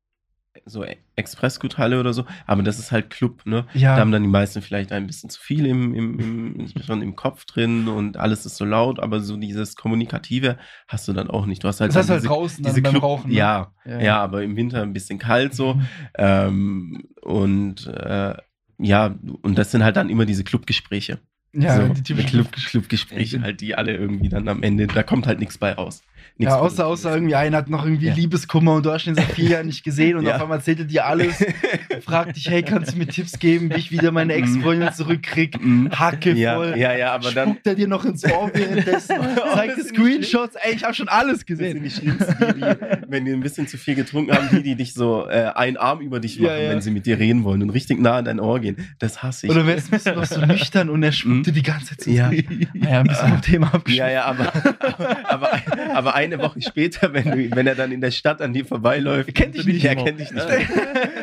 so 0.66 0.84
E- 0.84 0.96
Expressguthalle 1.16 1.98
oder 2.00 2.12
so, 2.12 2.24
aber 2.46 2.62
das 2.62 2.78
ist 2.78 2.92
halt 2.92 3.10
Club, 3.10 3.46
ne? 3.46 3.66
Ja. 3.74 3.94
Da 3.94 4.00
haben 4.02 4.12
dann 4.12 4.22
die 4.22 4.28
meisten 4.28 4.60
vielleicht 4.60 4.92
ein 4.92 5.06
bisschen 5.06 5.30
zu 5.30 5.40
viel 5.40 5.66
im, 5.66 5.94
im, 5.94 6.18
im, 6.18 6.68
schon 6.84 7.00
im 7.00 7.16
Kopf 7.16 7.44
drin 7.44 7.88
und 7.88 8.16
alles 8.16 8.44
ist 8.44 8.56
so 8.56 8.64
laut, 8.64 9.00
aber 9.00 9.20
so 9.20 9.36
dieses 9.36 9.76
Kommunikative 9.76 10.58
hast 10.88 11.08
du 11.08 11.12
dann 11.12 11.30
auch 11.30 11.46
nicht. 11.46 11.62
Du 11.64 11.68
hast 11.68 11.80
halt, 11.80 11.90
Das 11.90 11.96
heißt 11.96 12.10
halt 12.10 12.26
draußen 12.28 12.62
diese 12.64 12.82
beim 12.82 12.92
Club, 12.92 13.02
Rauchen, 13.04 13.30
ne? 13.30 13.36
Ja, 13.36 13.72
Ja, 13.84 13.92
ja, 13.92 14.00
ja. 14.00 14.20
aber 14.22 14.42
im 14.42 14.56
Winter 14.56 14.82
ein 14.82 14.92
bisschen 14.92 15.18
kalt 15.18 15.54
so. 15.54 15.74
Mhm. 15.74 15.86
Ähm, 16.16 17.02
und 17.22 17.86
äh, 17.86 18.34
ja, 18.78 19.18
und 19.42 19.58
das 19.58 19.70
sind 19.70 19.82
halt 19.84 19.96
dann 19.96 20.08
immer 20.08 20.24
diese 20.26 20.44
Clubgespräche. 20.44 21.18
Ja, 21.54 21.76
so, 21.88 21.94
die 21.94 22.02
typischen 22.02 22.30
Club, 22.30 22.52
Club- 22.52 22.66
Clubgespräche 22.66 23.40
halt, 23.40 23.60
die 23.60 23.74
alle 23.74 23.96
irgendwie 23.96 24.28
dann 24.28 24.48
am 24.48 24.62
Ende, 24.62 24.86
da 24.86 25.02
kommt 25.02 25.26
halt 25.26 25.38
nichts 25.40 25.58
bei 25.58 25.72
raus. 25.72 26.02
Nichts 26.38 26.54
Ja, 26.54 26.60
außer, 26.60 26.86
außer 26.86 27.12
irgendwie 27.14 27.34
einer 27.34 27.56
hat 27.58 27.68
noch 27.68 27.84
irgendwie 27.84 28.06
Ja. 28.06 28.14
Liebeskummer 28.14 28.74
und 28.74 28.86
du 28.86 28.92
hast 28.92 29.06
ihn 29.06 29.14
seit 29.16 29.24
vier 29.32 29.48
Jahren 29.50 29.66
nicht 29.66 29.82
gesehen 29.82 30.16
und 30.16 30.24
Ja. 30.28 30.36
auf 30.36 30.42
einmal 30.42 30.58
erzählt 30.58 30.78
er 30.78 30.84
dir 30.84 31.04
alles, 31.06 31.44
fragt 32.04 32.36
dich, 32.36 32.48
hey, 32.48 32.62
kannst 32.62 32.92
du 32.94 32.98
mir 32.98 33.06
Tipps 33.08 33.38
geben, 33.38 33.70
wie 33.70 33.78
ich 33.78 33.90
wieder 33.90 34.12
meine 34.12 34.34
Ex-Freundin 34.34 34.92
zurückkrieg? 34.92 35.60
Mhm. 35.60 35.90
Hacke 35.90 36.32
ja, 36.34 36.54
voll. 36.54 36.74
ja, 36.76 36.94
ja, 36.96 37.12
aber 37.12 37.32
dann 37.32 37.48
Spuckt 37.50 37.66
er 37.66 37.74
dir 37.74 37.88
noch 37.88 38.04
ins 38.04 38.24
Ohr 38.24 38.50
währenddessen, 38.54 39.16
zeigt 39.54 39.82
Screenshots, 39.88 40.54
ey, 40.62 40.74
ich 40.76 40.84
habe 40.84 40.94
schon 40.94 41.08
alles 41.08 41.44
das 41.44 41.58
sind 41.58 41.58
gesehen. 41.58 41.82
die 41.82 41.90
schlimmsten, 41.90 42.36
die, 42.60 43.10
wenn 43.10 43.24
die 43.24 43.32
ein 43.32 43.40
bisschen 43.40 43.66
zu 43.66 43.76
viel 43.76 43.94
getrunken 43.96 44.32
haben, 44.36 44.48
die, 44.50 44.62
die 44.62 44.74
dich 44.76 44.94
so 44.94 45.26
äh, 45.28 45.50
einen 45.54 45.76
Arm 45.76 46.00
über 46.00 46.20
dich 46.20 46.38
machen, 46.38 46.52
Ja, 46.52 46.56
ja. 46.62 46.70
wenn 46.70 46.80
sie 46.80 46.90
mit 46.92 47.04
dir 47.06 47.18
reden 47.18 47.42
wollen 47.44 47.62
und 47.62 47.70
richtig 47.70 47.98
nah 48.00 48.18
an 48.18 48.24
dein 48.24 48.38
Ohr 48.40 48.60
gehen. 48.60 48.76
Das 49.00 49.22
hasse 49.22 49.46
ich. 49.46 49.52
Oder 49.52 49.66
wärst 49.66 49.92
du 50.06 50.12
noch 50.14 50.24
so 50.24 50.40
nüchtern 50.44 50.88
und 50.88 51.02
er 51.02 51.10
spuckt 51.12 51.28
Mhm. 51.34 51.42
dir 51.42 51.52
die 51.52 51.62
ganze 51.62 51.96
Zeit. 51.96 52.14
Ja. 52.14 52.30
Naja, 52.74 53.00
ein 53.00 53.06
bisschen 53.06 53.28
vom 53.28 53.40
Thema 53.42 53.74
abgeschlossen. 53.74 53.96
Ja, 54.06 54.08
ja, 54.10 54.24
aber, 54.24 54.52
aber, 54.84 55.30
aber 55.30 55.50
eine 55.94 56.38
Woche 56.38 56.60
später, 56.62 57.12
wenn, 57.12 57.24
du, 57.24 57.56
wenn 57.56 57.66
er 57.66 57.74
dann 57.74 57.92
in 57.92 58.00
der 58.00 58.10
Stadt 58.10 58.40
an 58.42 58.52
dir 58.52 58.64
vorbeiläuft, 58.64 59.34
Kennt 59.34 59.54
dich 59.54 59.66
nicht 59.66 59.82
mehr. 59.82 59.96
kennt 59.96 60.20
dich 60.20 60.30
nicht. 60.32 60.46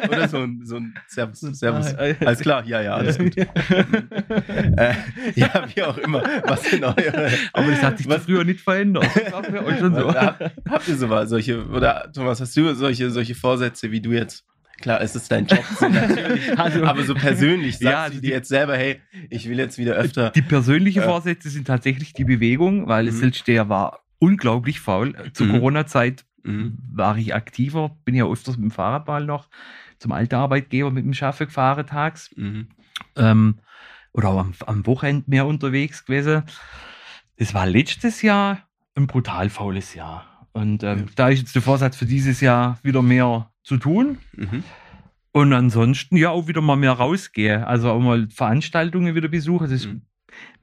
Oder 0.09 0.27
so 0.27 0.37
ein, 0.39 0.61
so 0.65 0.77
ein 0.77 0.93
Servus, 1.07 1.39
Servus. 1.39 1.93
Ah. 1.95 2.13
Alles 2.25 2.39
klar, 2.39 2.63
ja, 2.65 2.81
ja, 2.81 2.95
alles 2.95 3.17
gut. 3.17 3.35
äh, 3.37 4.93
ja, 5.35 5.65
wie 5.73 5.83
auch 5.83 5.97
immer. 5.97 6.23
Was 6.45 6.63
sind 6.63 6.83
eure. 6.83 7.29
Aber 7.53 7.67
das 7.71 7.81
hat 7.83 7.97
sich 7.97 8.07
was, 8.09 8.23
früher 8.25 8.43
nicht 8.43 8.61
verändert. 8.61 9.05
Euch 9.65 9.79
schon 9.79 9.95
so. 9.95 10.13
Hab, 10.13 10.39
habt 10.69 10.87
ihr 10.87 10.95
sowas, 10.97 11.29
solche, 11.29 11.65
oder 11.67 12.11
Thomas, 12.13 12.39
hast 12.41 12.55
du 12.57 12.73
solche, 12.75 13.09
solche 13.09 13.35
Vorsätze 13.35 13.91
wie 13.91 14.01
du 14.01 14.11
jetzt? 14.11 14.43
Klar, 14.81 14.99
es 15.01 15.15
ist 15.15 15.31
dein 15.31 15.45
Job, 15.45 15.63
so. 15.79 15.85
Also- 16.57 16.83
aber 16.83 17.03
so 17.03 17.15
persönlich, 17.15 17.77
sagst 17.79 17.83
Ja, 17.83 18.05
du 18.09 18.15
die- 18.15 18.21
dir 18.21 18.31
jetzt 18.31 18.49
selber, 18.49 18.75
hey, 18.75 18.99
ich 19.29 19.47
will 19.49 19.57
jetzt 19.57 19.77
wieder 19.77 19.93
öfter. 19.93 20.31
Die 20.31 20.41
persönlichen 20.41 20.99
Ja. 20.99 21.05
Vorsätze 21.05 21.49
sind 21.49 21.65
tatsächlich 21.65 22.11
die 22.13 22.25
Bewegung, 22.25 22.87
weil 22.87 23.05
Mhm. 23.05 23.11
Silsteher 23.11 23.69
war 23.69 24.01
unglaublich 24.25 24.79
faul. 24.79 25.13
Zur 25.33 25.47
Mhm. 25.47 25.51
Corona-Zeit 25.51 26.25
Mhm. 26.43 26.77
war 26.93 27.17
ich 27.17 27.33
aktiver, 27.33 27.97
bin 28.05 28.15
ja 28.15 28.25
öfters 28.25 28.57
mit 28.57 28.65
dem 28.65 28.71
Fahrradball 28.71 29.25
noch 29.25 29.49
zum 29.97 30.11
alten 30.11 30.35
Arbeitgeber 30.35 30.91
mit 30.91 31.03
dem 31.05 31.13
Schaffe 31.13 31.45
gefahren 31.45 31.85
tags. 31.87 32.29
Mhm. 32.35 32.67
ähm, 33.17 33.59
oder 34.13 34.29
auch 34.29 34.39
am, 34.39 34.53
am 34.65 34.85
Wochenende 34.85 35.25
mehr 35.29 35.45
unterwegs 35.45 36.05
gewesen. 36.05 36.43
Das 37.37 37.53
war 37.53 37.65
letztes 37.65 38.21
Jahr 38.21 38.59
ein 38.95 39.07
brutal 39.07 39.49
faules 39.49 39.93
Jahr. 39.93 40.47
Und 40.53 40.83
ähm, 40.83 40.99
Ja. 40.99 41.05
da 41.15 41.27
ist 41.29 41.39
jetzt 41.39 41.55
der 41.55 41.61
Vorsatz 41.61 41.97
für 41.97 42.05
dieses 42.05 42.39
Jahr 42.39 42.79
wieder 42.83 43.01
mehr 43.01 43.51
zu 43.63 43.75
tun. 43.77 44.19
Mhm. 44.37 44.63
Und 45.33 45.51
ansonsten 45.51 46.15
ja 46.15 46.29
auch 46.29 46.47
wieder 46.47 46.61
mal 46.61 46.77
mehr 46.77 46.93
rausgehe. 46.93 47.67
Also 47.67 47.91
auch 47.91 47.99
mal 47.99 48.29
Veranstaltungen 48.29 49.15
wieder 49.15 49.27
besuche. 49.27 49.65
Das 49.65 49.73
ist, 49.73 49.87
Mhm. 49.87 50.03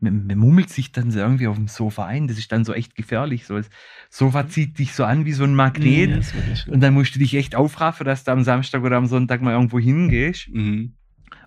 Man, 0.01 0.27
man 0.27 0.39
mummelt 0.39 0.71
sich 0.71 0.93
dann 0.93 1.11
so 1.11 1.19
irgendwie 1.19 1.47
auf 1.47 1.57
dem 1.57 1.69
Sofa 1.69 2.07
ein. 2.07 2.29
Das 2.29 2.39
ist 2.39 2.51
dann 2.53 2.65
so 2.65 2.73
echt 2.75 2.95
gefährlich. 2.95 3.47
So, 3.47 3.57
das 3.57 3.71
Sofa 4.11 4.49
zieht 4.49 4.79
dich 4.79 4.93
so 4.95 5.05
an 5.05 5.25
wie 5.25 5.33
so 5.33 5.45
ein 5.45 5.55
Magnet. 5.55 6.25
Ja. 6.67 6.73
Und 6.73 6.81
dann 6.81 6.95
musst 6.95 7.15
du 7.15 7.19
dich 7.19 7.35
echt 7.35 7.55
aufraffen, 7.55 8.05
dass 8.05 8.25
du 8.25 8.33
am 8.33 8.45
Samstag 8.45 8.83
oder 8.83 8.97
am 8.97 9.07
Sonntag 9.07 9.43
mal 9.43 9.53
irgendwo 9.53 9.79
hingehst. 9.79 10.49
Mhm. 10.49 10.95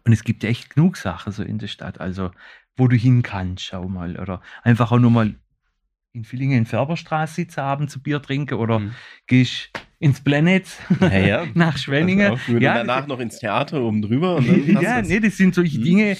Und 0.06 0.14
es 0.14 0.24
gibt 0.24 0.44
ja 0.44 0.50
echt 0.50 0.76
genug 0.76 0.98
Sachen 0.98 1.32
so 1.32 1.44
in 1.44 1.58
der 1.58 1.68
Stadt, 1.68 2.00
also 2.00 2.32
wo 2.78 2.88
du 2.88 2.96
hin 2.96 3.24
kannst, 3.24 3.66
schau 3.66 3.88
mal. 3.88 4.20
Oder 4.20 4.42
einfach 4.64 4.92
auch 4.92 5.00
nur 5.00 5.12
mal 5.12 5.36
in 6.14 6.24
Villingen 6.24 6.60
in 6.60 6.66
Färberstraße 6.66 7.36
sitzen, 7.36 7.60
abends 7.60 7.94
zu 7.94 8.02
Bier 8.02 8.22
trinken 8.22 8.56
oder 8.56 8.80
Mhm. 8.80 8.92
gehst 9.28 9.72
ins 10.06 10.22
Planet 10.22 10.66
Ja, 11.02 11.18
ja. 11.18 11.46
nach 11.56 11.78
Schwenningen. 11.78 12.32
Also 12.32 12.56
auch, 12.56 12.62
Ja, 12.62 12.76
danach 12.76 13.08
noch 13.08 13.20
ins 13.20 13.40
Theater 13.40 13.82
oben 13.82 14.02
drüber 14.02 14.40
ja, 14.68 14.80
passt 14.98 15.10
nee, 15.10 15.20
das 15.20 15.36
sind 15.38 15.56
solche 15.56 15.80
Mhm. 15.80 15.84
Dinge, 15.84 16.18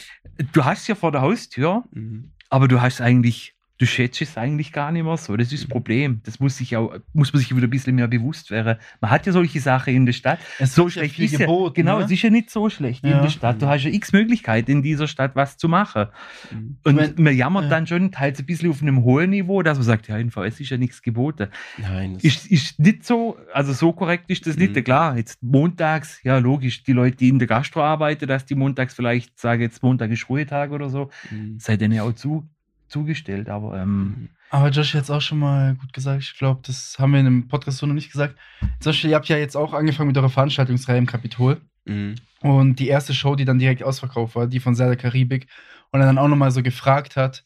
du 0.54 0.66
hast 0.66 0.88
ja 0.88 0.96
vor 0.96 1.12
der 1.12 1.22
Haustür, 1.22 1.84
das. 1.92 2.02
Mhm. 2.02 2.32
aber 2.50 2.68
du 2.68 2.82
hast 2.82 3.00
eigentlich, 3.02 3.55
du 3.78 3.86
schätzt 3.86 4.22
es 4.22 4.38
eigentlich 4.38 4.72
gar 4.72 4.92
nicht 4.92 5.04
mehr 5.04 5.18
so. 5.18 5.36
Das 5.36 5.52
ist 5.52 5.64
das 5.64 5.70
Problem. 5.70 6.22
Das 6.24 6.40
muss 6.40 6.58
sich 6.58 6.78
auch, 6.78 6.96
muss 7.14 7.34
man 7.34 7.42
sich 7.42 7.54
wieder 7.56 7.68
ein 7.68 7.70
bisschen 7.70 7.96
mehr 7.96 8.08
bewusst 8.08 8.50
werden. 8.52 8.78
Man 9.02 9.12
hat 9.12 9.26
ja 9.26 9.34
solche 9.34 9.60
Sachen 9.60 9.94
in 9.94 10.06
der 10.06 10.14
Stadt. 10.14 10.40
Es 10.60 10.76
So 10.76 10.84
ja 10.86 10.90
schlecht 10.92 11.20
ist 11.20 11.34
ja, 11.34 11.40
geboten, 11.40 11.74
genau, 11.76 12.00
ne? 12.00 12.06
es 12.06 12.12
ist 12.12 12.22
ja 12.22 12.30
nicht 12.30 12.50
so 12.50 12.70
schlecht 12.70 13.04
in 13.04 13.10
Ja. 13.12 13.22
der 13.22 13.30
Stadt. 13.30 13.62
Du 13.62 13.68
hast 13.68 13.84
ja 13.84 13.90
x 13.92 14.14
Möglichkeiten 14.14 14.72
in 14.72 14.82
dieser 14.82 15.08
Stadt 15.08 15.36
was 15.36 15.58
zu 15.58 15.68
machen. 15.68 16.06
Mhm. 16.52 16.78
Und 16.86 17.00
Ich 17.02 17.16
mein, 17.16 17.24
man 17.24 17.36
jammert 17.36 17.66
äh, 17.66 17.70
dann 17.70 17.86
schon 17.86 18.12
teils 18.12 18.40
ein 18.40 18.46
bisschen 18.46 18.70
auf 18.70 18.82
einem 18.82 19.04
hohen 19.04 19.32
Niveau, 19.32 19.62
dass 19.62 19.78
man 19.78 19.86
sagt, 19.86 20.08
ja, 20.08 20.18
in 20.18 20.32
VS 20.32 20.60
ist 20.62 20.70
ja 20.70 20.78
nichts 20.78 21.02
geboten. 21.02 21.48
Nein, 21.78 22.18
Ist, 22.22 22.48
ist 22.50 22.80
nicht 22.80 23.06
so, 23.06 23.38
also 23.54 23.74
so 23.74 23.92
korrekt 23.92 24.30
ist 24.30 24.48
das 24.48 24.56
nicht. 24.56 24.76
Mhm. 24.76 24.84
Klar, 24.86 25.18
jetzt 25.18 25.44
montags, 25.44 26.20
ja 26.24 26.38
logisch, 26.38 26.84
die 26.84 26.94
Leute, 26.94 27.18
die 27.18 27.30
in 27.30 27.40
der 27.40 27.48
Gastro 27.48 27.82
arbeiten, 27.84 28.28
dass 28.28 28.46
die 28.46 28.56
montags 28.56 28.94
vielleicht 28.94 29.38
sagen, 29.40 29.62
jetzt 29.62 29.84
Montag 29.84 30.12
ist 30.12 30.30
Ruhetag 30.30 30.72
oder 30.72 30.90
so, 30.90 31.10
Mhm. 31.30 31.60
sei 31.60 31.76
denen 31.78 31.94
ja 31.94 32.04
auch 32.04 32.14
zu, 32.14 32.48
zugestellt. 32.88 33.50
Aber 33.50 33.80
ähm, 33.80 34.30
Aber 34.50 34.70
Josh 34.70 34.94
hat 34.94 35.02
jetzt 35.02 35.10
auch 35.10 35.22
schon 35.22 35.40
mal 35.40 35.76
gut 35.76 35.94
gesagt, 35.94 36.24
ich 36.24 36.38
glaube, 36.38 36.62
das 36.66 36.98
haben 37.00 37.12
wir 37.12 37.20
in 37.20 37.28
einem 37.28 37.48
Podcast 37.48 37.78
so 37.80 37.86
noch 37.86 37.94
nicht 37.94 38.12
gesagt. 38.12 38.36
Zum 38.80 38.92
Beispiel, 38.92 39.10
ihr 39.10 39.16
habt 39.16 39.28
ja 39.28 39.38
jetzt 39.38 39.56
auch 39.56 39.74
angefangen 39.74 40.08
mit 40.08 40.18
eurer 40.18 40.30
Veranstaltungsreihe 40.30 40.98
im 40.98 41.06
Kapitol. 41.06 41.62
Mhm. 41.86 42.16
Und 42.42 42.80
die 42.80 42.88
erste 42.88 43.14
Show, 43.14 43.36
die 43.36 43.46
dann 43.46 43.60
direkt 43.60 43.84
ausverkauft 43.84 44.36
war, 44.36 44.48
die 44.48 44.60
von 44.60 44.76
Serda 44.76 44.96
Karibik. 44.96 45.48
Und 45.92 46.02
er 46.02 46.08
dann 46.08 46.18
auch 46.18 46.28
nochmal 46.28 46.52
so 46.52 46.62
gefragt 46.62 47.16
hat, 47.16 47.44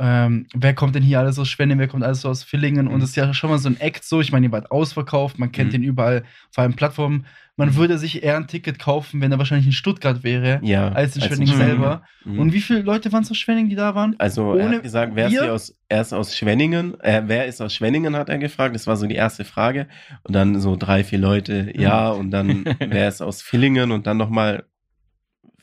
ähm, 0.00 0.46
wer 0.54 0.74
kommt 0.74 0.94
denn 0.94 1.02
hier 1.02 1.18
alles 1.20 1.38
aus 1.38 1.48
Schwenning, 1.48 1.78
wer 1.78 1.86
kommt 1.88 2.02
alles 2.02 2.22
so 2.22 2.28
aus 2.30 2.42
Villingen? 2.42 2.88
Und 2.88 2.96
Mhm. 2.96 3.00
das 3.00 3.10
ist 3.10 3.16
ja 3.16 3.34
schon 3.34 3.50
mal 3.50 3.58
so 3.58 3.68
ein 3.68 3.78
Act 3.80 4.02
so. 4.04 4.20
Ich 4.20 4.32
meine, 4.32 4.46
ihr 4.46 4.52
wart 4.52 4.70
ausverkauft, 4.70 5.38
man 5.38 5.52
kennt 5.52 5.68
Mhm. 5.68 5.72
den 5.72 5.82
überall, 5.82 6.24
vor 6.50 6.62
allem 6.62 6.74
Plattformen. 6.74 7.26
Man 7.56 7.74
würde 7.76 7.98
sich 7.98 8.22
eher 8.22 8.36
ein 8.38 8.46
Ticket 8.46 8.78
kaufen, 8.78 9.20
wenn 9.20 9.30
er 9.30 9.38
wahrscheinlich 9.38 9.66
in 9.66 9.72
Stuttgart 9.72 10.22
wäre, 10.24 10.60
Ja. 10.62 10.88
als 10.92 11.14
in 11.16 11.22
als 11.22 11.30
Schwenning 11.34 11.54
selber. 11.54 12.02
Mhm. 12.24 12.38
Und 12.38 12.52
wie 12.54 12.60
viele 12.62 12.80
Leute 12.80 13.12
waren 13.12 13.22
es 13.22 13.30
aus 13.30 13.36
Schwenning, 13.36 13.68
die 13.68 13.74
da 13.76 13.94
waren? 13.94 14.14
Also 14.18 14.54
er 14.54 14.64
Ohne 14.66 14.76
hat 14.76 14.82
gesagt, 14.82 15.12
wer 15.14 15.28
ist, 15.28 15.38
aus, 15.42 15.76
er 15.90 16.00
ist 16.00 16.14
aus 16.14 16.34
Schwenningen, 16.34 16.98
äh, 17.00 17.22
wer 17.26 17.44
ist 17.46 17.60
aus 17.60 17.74
Schwenningen, 17.74 18.16
hat 18.16 18.30
er 18.30 18.38
gefragt. 18.38 18.74
Das 18.74 18.86
war 18.86 18.96
so 18.96 19.06
die 19.06 19.14
erste 19.16 19.44
Frage. 19.44 19.88
Und 20.22 20.34
dann 20.34 20.58
so 20.58 20.76
drei, 20.76 21.04
vier 21.04 21.18
Leute, 21.18 21.70
ja, 21.76 22.08
und 22.08 22.30
dann 22.30 22.64
wer 22.78 23.06
ist 23.08 23.20
aus 23.20 23.42
Villingen 23.42 23.90
und 23.90 24.06
dann 24.06 24.16
nochmal 24.16 24.64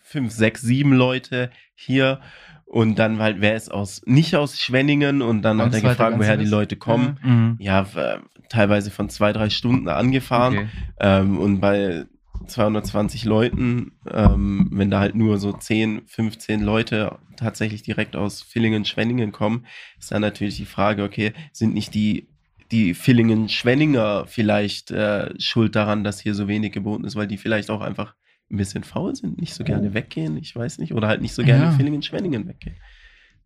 fünf, 0.04 0.32
sechs, 0.32 0.62
sieben 0.62 0.94
Leute 0.94 1.50
hier. 1.74 2.22
Und 2.70 3.00
dann 3.00 3.20
halt, 3.20 3.38
wer 3.40 3.56
ist 3.56 3.72
aus, 3.72 4.02
nicht 4.06 4.36
aus 4.36 4.60
Schwenningen 4.60 5.22
und 5.22 5.42
dann 5.42 5.60
Und 5.60 5.68
hat 5.68 5.74
er 5.74 5.82
gefragt, 5.82 6.18
woher 6.20 6.36
die 6.38 6.44
Leute 6.50 6.76
kommen. 6.76 7.18
mhm. 7.24 7.56
Ja, 7.60 7.86
w- 7.96 8.20
teilweise 8.50 8.92
von 8.92 9.10
zwei, 9.10 9.32
drei 9.34 9.50
Stunden 9.50 9.88
angefahren. 9.88 10.54
okay. 10.58 10.68
Ähm, 11.00 11.38
und 11.38 11.60
bei 11.62 12.06
220 12.48 13.26
Leuten, 13.26 13.94
ähm, 14.12 14.70
wenn 14.72 14.90
da 14.92 15.00
halt 15.00 15.16
nur 15.16 15.38
so 15.40 15.54
10, 15.54 16.04
15 16.08 16.62
Leute 16.62 17.18
tatsächlich 17.36 17.84
direkt 17.84 18.16
aus 18.16 18.42
Villingen, 18.42 18.86
Schwenningen 18.86 19.32
kommen, 19.32 19.66
ist 20.00 20.12
dann 20.12 20.22
natürlich 20.22 20.58
die 20.58 20.66
Frage, 20.66 21.04
okay, 21.04 21.34
sind 21.52 21.74
nicht 21.74 21.94
die, 21.94 22.28
die 22.72 22.94
Villingen, 22.94 23.48
Schwenninger 23.50 24.26
vielleicht 24.28 24.92
äh, 24.92 25.34
schuld 25.40 25.76
daran, 25.76 26.04
dass 26.04 26.20
hier 26.20 26.34
so 26.36 26.48
wenig 26.48 26.74
geboten 26.74 27.06
ist, 27.06 27.16
weil 27.16 27.28
die 27.28 27.38
vielleicht 27.38 27.70
auch 27.70 27.82
einfach 27.82 28.14
ein 28.50 28.58
bisschen 28.58 28.84
faul 28.84 29.16
sind, 29.16 29.40
nicht 29.40 29.54
so 29.54 29.64
gerne 29.64 29.94
weggehen, 29.94 30.38
ich 30.38 30.56
weiß 30.56 30.78
nicht, 30.80 30.94
oder 30.94 31.08
halt 31.08 31.22
nicht 31.22 31.34
so 31.34 31.44
gerne 31.44 31.66
Ja. 31.66 31.72
Villingen, 31.72 32.02
Schwenningen 32.02 32.48
weggehen. 32.48 32.78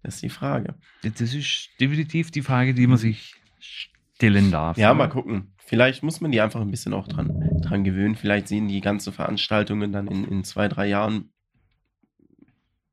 Das 0.04 0.16
ist 0.16 0.24
die 0.24 0.30
Frage. 0.30 0.76
Das 1.04 1.22
ist 1.22 1.70
definitiv 1.80 2.32
die 2.32 2.42
Frage, 2.42 2.74
die 2.74 2.88
man 2.88 2.98
sich 2.98 3.36
stellen 3.60 4.52
darf. 4.52 4.78
Ja, 4.78 4.90
ne? 4.90 4.96
mal 4.96 5.08
gucken. 5.08 5.54
Vielleicht 5.58 6.04
muss 6.04 6.22
man 6.22 6.32
die 6.32 6.42
einfach 6.42 6.62
ein 6.62 6.72
bisschen 6.72 6.94
auch 6.94 7.08
dran, 7.08 7.60
dran 7.62 7.84
gewöhnen. 7.84 8.16
Vielleicht 8.16 8.48
sehen 8.48 8.68
die 8.68 8.82
ganzen 8.82 9.14
Veranstaltungen 9.14 9.92
dann 9.92 10.08
in, 10.08 10.26
in 10.26 10.44
zwei, 10.44 10.68
drei 10.68 10.88
Jahren 10.88 11.32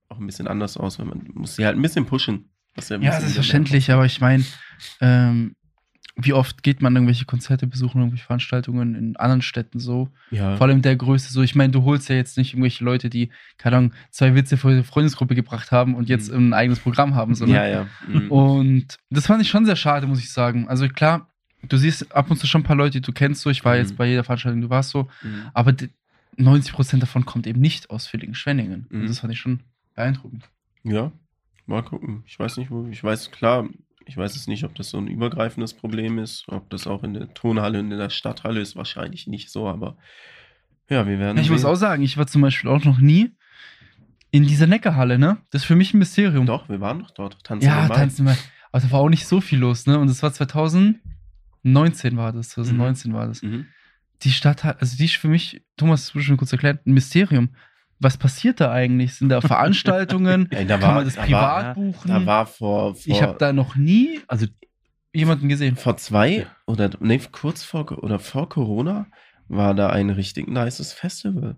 auch 0.08 0.18
ein 0.18 0.26
bisschen 0.26 0.48
anders 0.48 0.76
aus, 0.76 0.98
weil 0.98 1.06
man 1.06 1.28
muss 1.34 1.56
sie 1.56 1.66
halt 1.66 1.76
ein 1.76 1.82
bisschen 1.82 2.06
pushen. 2.06 2.50
Ja, 2.88 2.98
das 2.98 3.24
ist 3.24 3.34
verständlich, 3.34 3.90
aber 3.90 4.06
ich 4.06 4.20
meine, 4.20 4.44
ähm, 5.00 5.56
wie 6.20 6.32
oft 6.32 6.64
geht 6.64 6.82
man 6.82 6.94
irgendwelche 6.96 7.26
Konzerte 7.26 7.68
besuchen, 7.68 7.98
irgendwelche 7.98 8.24
Veranstaltungen 8.26 8.94
in 8.96 9.16
anderen 9.16 9.40
Städten 9.40 9.78
so? 9.78 10.08
Ja. 10.32 10.56
Vor 10.56 10.66
allem 10.66 10.82
der 10.82 10.96
Größe 10.96 11.32
so. 11.32 11.42
Ich 11.42 11.54
meine, 11.54 11.72
du 11.72 11.84
holst 11.84 12.08
ja 12.08 12.16
jetzt 12.16 12.36
nicht 12.36 12.54
irgendwelche 12.54 12.84
Leute, 12.84 13.08
die, 13.08 13.30
keine 13.56 13.76
Ahnung, 13.76 13.92
zwei 14.10 14.34
Witze 14.34 14.56
für 14.56 14.74
die 14.76 14.82
Freundesgruppe 14.82 15.36
gebracht 15.36 15.70
haben 15.70 15.94
und 15.94 16.08
jetzt 16.08 16.30
ein 16.30 16.52
eigenes 16.54 16.80
Programm 16.80 17.14
haben, 17.14 17.34
so, 17.36 17.46
ne? 17.46 17.54
ja, 17.54 17.66
ja. 17.68 17.86
Mhm. 18.08 18.30
Und 18.32 18.96
das 19.10 19.26
fand 19.26 19.42
ich 19.42 19.48
schon 19.48 19.64
sehr 19.64 19.76
schade, 19.76 20.06
muss 20.08 20.18
ich 20.18 20.32
sagen. 20.32 20.66
Also 20.68 20.88
klar, 20.88 21.28
du 21.62 21.76
siehst 21.76 22.12
ab 22.14 22.30
und 22.30 22.36
zu 22.36 22.46
schon 22.48 22.62
ein 22.62 22.64
paar 22.64 22.74
Leute, 22.76 23.00
die 23.00 23.06
du 23.06 23.12
kennst 23.12 23.42
so. 23.42 23.50
Ich 23.50 23.64
war 23.64 23.74
Mhm. 23.74 23.80
jetzt 23.82 23.96
bei 23.96 24.06
jeder 24.08 24.24
Veranstaltung, 24.24 24.60
du 24.60 24.70
warst 24.70 24.90
so. 24.90 25.08
Mhm. 25.22 25.42
Aber 25.54 25.72
die- 25.72 25.90
90% 26.36 27.00
davon 27.02 27.24
kommt 27.26 27.46
eben 27.48 27.60
nicht 27.60 27.90
aus 27.90 28.06
Villingen-Schwenningen. 28.06 28.86
Mhm. 28.90 29.06
das 29.06 29.20
fand 29.20 29.32
ich 29.32 29.38
schon 29.40 29.60
beeindruckend. 29.94 30.48
Ja, 30.84 31.10
mal 31.66 31.82
gucken. 31.82 32.22
Ich 32.26 32.38
weiß 32.38 32.56
nicht, 32.58 32.70
wo. 32.70 32.86
Ich 32.88 33.02
weiß, 33.02 33.30
klar, 33.32 33.68
ich 34.08 34.16
weiß 34.16 34.34
es 34.36 34.46
nicht, 34.46 34.64
ob 34.64 34.74
das 34.74 34.88
so 34.90 34.96
ein 34.98 35.06
übergreifendes 35.06 35.74
Problem 35.74 36.18
ist, 36.18 36.44
ob 36.48 36.70
das 36.70 36.86
auch 36.86 37.04
in 37.04 37.12
der 37.12 37.32
Tonhalle 37.34 37.78
und 37.80 37.92
in 37.92 37.98
der 37.98 38.08
Stadthalle 38.10 38.60
ist. 38.60 38.74
Wahrscheinlich 38.74 39.26
nicht 39.26 39.50
so, 39.50 39.68
aber 39.68 39.96
ja, 40.88 41.06
wir 41.06 41.18
werden. 41.18 41.36
Ja, 41.36 41.42
ich 41.42 41.50
muss 41.50 41.60
sehen. 41.60 41.70
auch 41.70 41.74
sagen, 41.76 42.02
ich 42.02 42.16
war 42.16 42.26
zum 42.26 42.40
Beispiel 42.40 42.70
auch 42.70 42.82
noch 42.84 42.98
nie 42.98 43.36
in 44.30 44.46
dieser 44.46 44.66
Neckarhalle, 44.66 45.18
ne? 45.18 45.36
Das 45.50 45.62
ist 45.62 45.66
für 45.66 45.76
mich 45.76 45.92
ein 45.92 45.98
Mysterium. 45.98 46.46
Doch, 46.46 46.68
wir 46.70 46.80
waren 46.80 47.00
doch 47.00 47.10
dort. 47.10 47.44
Tanzen 47.44 47.66
Ja, 47.66 47.82
im 47.82 47.88
Mai. 47.88 47.94
tanzen 47.96 48.24
wir. 48.26 48.36
Aber 48.72 48.82
da 48.82 48.90
war 48.90 49.00
auch 49.00 49.08
nicht 49.10 49.26
so 49.26 49.40
viel 49.42 49.58
los, 49.58 49.86
ne? 49.86 49.98
Und 49.98 50.08
es 50.08 50.22
war 50.22 50.32
2019 50.32 52.16
war 52.16 52.32
das, 52.32 52.48
2019 52.50 53.12
war 53.12 53.26
das. 53.26 53.42
Mhm. 53.42 53.66
Die 54.22 54.32
Stadt 54.32 54.64
hat, 54.64 54.80
also 54.80 54.96
die 54.96 55.04
ist 55.04 55.16
für 55.16 55.28
mich, 55.28 55.62
Thomas, 55.76 56.06
das 56.06 56.14
wurde 56.14 56.24
schon 56.24 56.36
kurz 56.38 56.52
erklärt, 56.52 56.86
ein 56.86 56.92
Mysterium. 56.94 57.50
Was 58.00 58.16
passiert 58.16 58.60
da 58.60 58.70
eigentlich? 58.70 59.14
Sind 59.14 59.28
da 59.30 59.40
Veranstaltungen? 59.88 60.48
Ja, 60.52 60.64
da 60.64 60.78
Kann 60.78 60.82
war- 60.88 60.94
man 60.96 61.04
das 61.04 61.14
da 61.16 61.22
privat 61.22 61.64
war- 61.66 61.74
buchen? 61.74 62.08
Da 62.08 62.26
war 62.26 62.46
vor, 62.46 62.94
vor, 62.94 63.02
ich 63.06 63.22
habe 63.22 63.36
da 63.38 63.52
noch 63.52 63.76
nie 63.76 64.20
Also 64.28 64.46
jemanden 65.12 65.48
gesehen. 65.48 65.76
vor 65.76 65.96
zwei 65.96 66.46
oder 66.66 66.90
nee, 67.00 67.20
kurz 67.32 67.62
vor 67.64 67.90
oder 68.02 68.18
vor 68.18 68.48
Corona 68.48 69.06
war 69.48 69.74
da 69.74 69.90
ein 69.90 70.10
richtig 70.10 70.48
nices 70.48 70.92
Festival. 70.92 71.56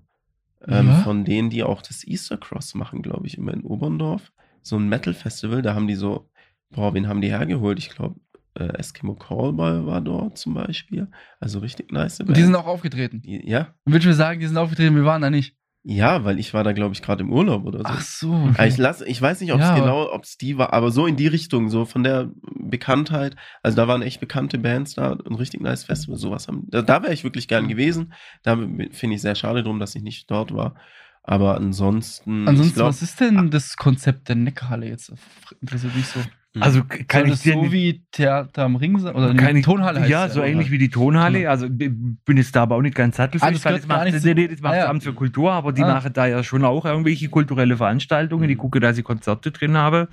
Ähm, 0.66 0.88
Ja? 0.88 0.94
Von 0.96 1.24
denen, 1.24 1.50
die 1.50 1.62
auch 1.62 1.82
das 1.82 2.06
Easter 2.06 2.36
Cross 2.36 2.74
machen, 2.74 3.02
glaube 3.02 3.26
ich, 3.26 3.36
immer 3.38 3.52
in 3.52 3.62
Oberndorf. 3.62 4.32
So 4.62 4.76
ein 4.76 4.88
Metal-Festival, 4.88 5.62
da 5.62 5.74
haben 5.74 5.86
die 5.88 5.94
so, 5.94 6.28
boah, 6.70 6.92
wen 6.94 7.08
haben 7.08 7.20
die 7.22 7.30
hergeholt? 7.30 7.78
Ich 7.78 7.88
glaube, 7.90 8.20
äh, 8.54 8.64
Eskimo 8.78 9.14
Callboy 9.14 9.86
war 9.86 10.00
dort 10.02 10.36
zum 10.38 10.52
Beispiel. 10.54 11.08
Also 11.40 11.60
richtig 11.60 11.90
nice. 11.92 12.20
Und 12.20 12.36
die 12.36 12.42
sind 12.42 12.54
auch 12.54 12.66
aufgetreten. 12.66 13.22
Ja, 13.24 13.74
Und 13.84 13.92
willst 13.94 14.04
du 14.04 14.10
mir 14.10 14.14
sagen, 14.14 14.38
die 14.40 14.46
sind 14.46 14.56
aufgetreten, 14.58 14.94
wir 14.96 15.04
waren 15.04 15.22
da 15.22 15.30
nicht? 15.30 15.56
Ja, 15.82 16.24
weil 16.24 16.38
ich 16.38 16.52
war 16.52 16.62
da, 16.62 16.72
glaube 16.72 16.94
ich, 16.94 17.00
gerade 17.00 17.22
im 17.22 17.32
Urlaub 17.32 17.64
oder 17.64 17.78
so. 17.78 17.84
Ach 17.86 18.00
so. 18.00 18.32
Aber 18.32 18.50
Okay. 18.50 18.68
Ich, 18.68 18.76
lass, 18.76 19.00
ich 19.00 19.20
weiß 19.20 19.40
nicht, 19.40 19.52
ob 19.52 19.60
es 19.60 19.66
Ja, 19.66 19.78
genau, 19.78 20.12
ob 20.12 20.24
es 20.24 20.36
die 20.36 20.58
war, 20.58 20.72
aber 20.74 20.90
so 20.90 21.06
in 21.06 21.16
die 21.16 21.26
Richtung, 21.26 21.70
so 21.70 21.86
von 21.86 22.02
der 22.02 22.30
Bekanntheit. 22.42 23.34
Also 23.62 23.76
da 23.76 23.88
waren 23.88 24.02
echt 24.02 24.20
bekannte 24.20 24.58
Bands 24.58 24.94
da, 24.94 25.12
ein 25.12 25.34
richtig 25.34 25.62
nice 25.62 25.84
Festival. 25.84 26.18
Sowas 26.18 26.48
haben. 26.48 26.66
Da, 26.68 26.82
da 26.82 27.02
wäre 27.02 27.14
ich 27.14 27.24
wirklich 27.24 27.48
gern 27.48 27.68
gewesen. 27.68 28.12
Da 28.42 28.56
finde 28.56 29.16
ich 29.16 29.22
sehr 29.22 29.34
schade 29.34 29.62
drum, 29.62 29.78
dass 29.78 29.94
ich 29.94 30.02
nicht 30.02 30.30
dort 30.30 30.54
war. 30.54 30.74
Aber 31.22 31.56
ansonsten. 31.56 32.46
Ansonsten, 32.46 32.74
glaub, 32.74 32.88
was 32.88 33.02
ist 33.02 33.20
denn 33.20 33.50
das 33.50 33.76
Konzept 33.76 34.28
der 34.28 34.36
Neckarhalle 34.36 34.86
jetzt? 34.86 35.12
Interessiert 35.60 35.94
mich 35.94 36.06
so. 36.06 36.20
Mhm. 36.52 36.62
Also 36.64 36.82
kann 36.84 37.20
Soll 37.20 37.24
ich 37.26 37.30
das 37.34 37.42
dir 37.42 37.52
so 37.54 37.70
wie 37.72 38.02
Theater 38.10 38.64
am 38.64 38.74
Ring 38.74 38.98
sein? 38.98 39.14
Oder 39.14 39.32
kann 39.34 39.54
die 39.54 39.60
ich, 39.60 39.64
Tonhalle 39.64 40.00
heißt 40.00 40.10
Ja, 40.10 40.28
so 40.28 40.42
ähnlich 40.42 40.72
wie 40.72 40.78
die 40.78 40.88
Tonhalle. 40.90 41.48
Also 41.48 41.68
b- 41.70 41.90
bin 41.90 42.36
jetzt 42.38 42.56
da 42.56 42.62
aber 42.62 42.74
auch 42.74 42.80
nicht 42.82 42.96
ganz 42.96 43.18
sattelfest. 43.18 43.54
Das 43.54 43.62
das 43.62 43.86
macht, 43.86 44.04
nicht 44.06 44.16
das, 44.16 44.24
nee, 44.24 44.48
das 44.48 44.60
macht 44.60 44.74
Ah, 44.74 44.80
das. 44.80 44.86
Amt 44.88 45.04
für 45.04 45.12
Kultur, 45.12 45.52
aber 45.52 45.72
die 45.72 45.84
Ah. 45.84 45.94
machen 45.94 46.12
da 46.12 46.26
ja 46.26 46.42
schon 46.42 46.64
auch 46.64 46.84
irgendwelche 46.86 47.28
kulturelle 47.28 47.76
Veranstaltungen. 47.76 48.48
Die 48.48 48.56
Mhm. 48.56 48.58
gucken, 48.58 48.80
dass 48.80 48.96
sie 48.96 49.04
Konzerte 49.04 49.52
drin 49.52 49.76
haben. 49.76 50.08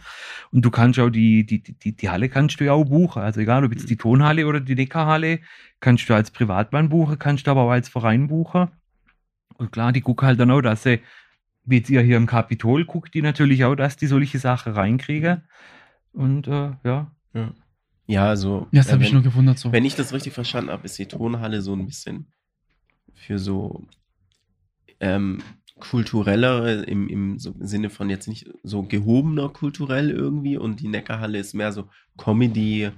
Und 0.51 0.63
du 0.63 0.69
kannst 0.69 0.99
auch 0.99 1.09
die, 1.09 1.43
die, 1.43 1.63
die, 1.63 1.95
die 1.95 2.09
Halle 2.09 2.29
kannst 2.29 2.59
du 2.59 2.65
ja 2.65 2.73
auch 2.73 2.85
buchen. 2.85 3.23
Also 3.23 3.39
egal, 3.41 3.65
ob 3.65 3.71
jetzt 3.71 3.89
die 3.89 3.97
Tonhalle 3.97 4.45
oder 4.45 4.59
die 4.59 4.75
Neckarhalle, 4.75 5.39
kannst 5.79 6.07
du 6.07 6.13
als 6.13 6.29
Privatmann 6.29 6.89
buchen, 6.89 7.17
kannst 7.17 7.47
du 7.47 7.51
aber 7.51 7.63
auch 7.63 7.71
als 7.71 7.89
Verein 7.89 8.27
buchen. 8.27 8.67
Und 9.57 9.71
klar, 9.71 9.91
die 9.91 10.01
gucken 10.01 10.27
halt 10.27 10.39
dann 10.39 10.51
auch, 10.51 10.61
dass 10.61 10.83
sie, 10.83 10.99
wie 11.65 11.77
jetzt 11.77 11.89
ihr 11.89 12.01
hier 12.01 12.17
im 12.17 12.27
Kapitol 12.27 12.85
guckt, 12.85 13.15
die 13.15 13.23
natürlich 13.23 13.65
auch, 13.65 13.73
dass 13.73 13.97
die 13.97 14.05
solche 14.05 14.37
Sachen 14.37 14.73
reinkriegen. 14.73 15.41
Und 16.17 16.47
äh, 16.47 16.71
ja, 16.83 17.11
ja. 17.33 17.53
Ja, 18.07 18.25
also. 18.27 18.67
Ja, 18.71 18.81
das 18.81 18.87
äh, 18.87 18.93
habe 18.93 19.03
ich 19.03 19.09
wenn- 19.09 19.13
nur 19.15 19.23
gewundert 19.23 19.59
so. 19.59 19.71
Wenn 19.71 19.85
ich 19.85 19.95
das 19.95 20.13
richtig 20.13 20.33
verstanden 20.33 20.71
habe, 20.71 20.85
ist 20.85 20.97
die 20.97 21.05
Tonhalle 21.05 21.61
so 21.61 21.73
ein 21.73 21.85
bisschen 21.85 22.31
für 23.13 23.37
so 23.37 23.85
ähm, 24.99 25.43
kulturellere, 25.79 26.83
im, 26.83 27.07
im 27.07 27.37
so 27.37 27.53
Sinne 27.59 27.89
von 27.89 28.09
jetzt 28.09 28.27
nicht 28.27 28.49
so 28.63 28.81
gehobener 28.83 29.49
kulturell 29.49 30.09
irgendwie 30.09 30.57
und 30.57 30.79
die 30.79 30.87
Neckarhalle 30.87 31.37
ist 31.37 31.53
mehr 31.53 31.71
so 31.71 31.87
Comedy 32.17 32.89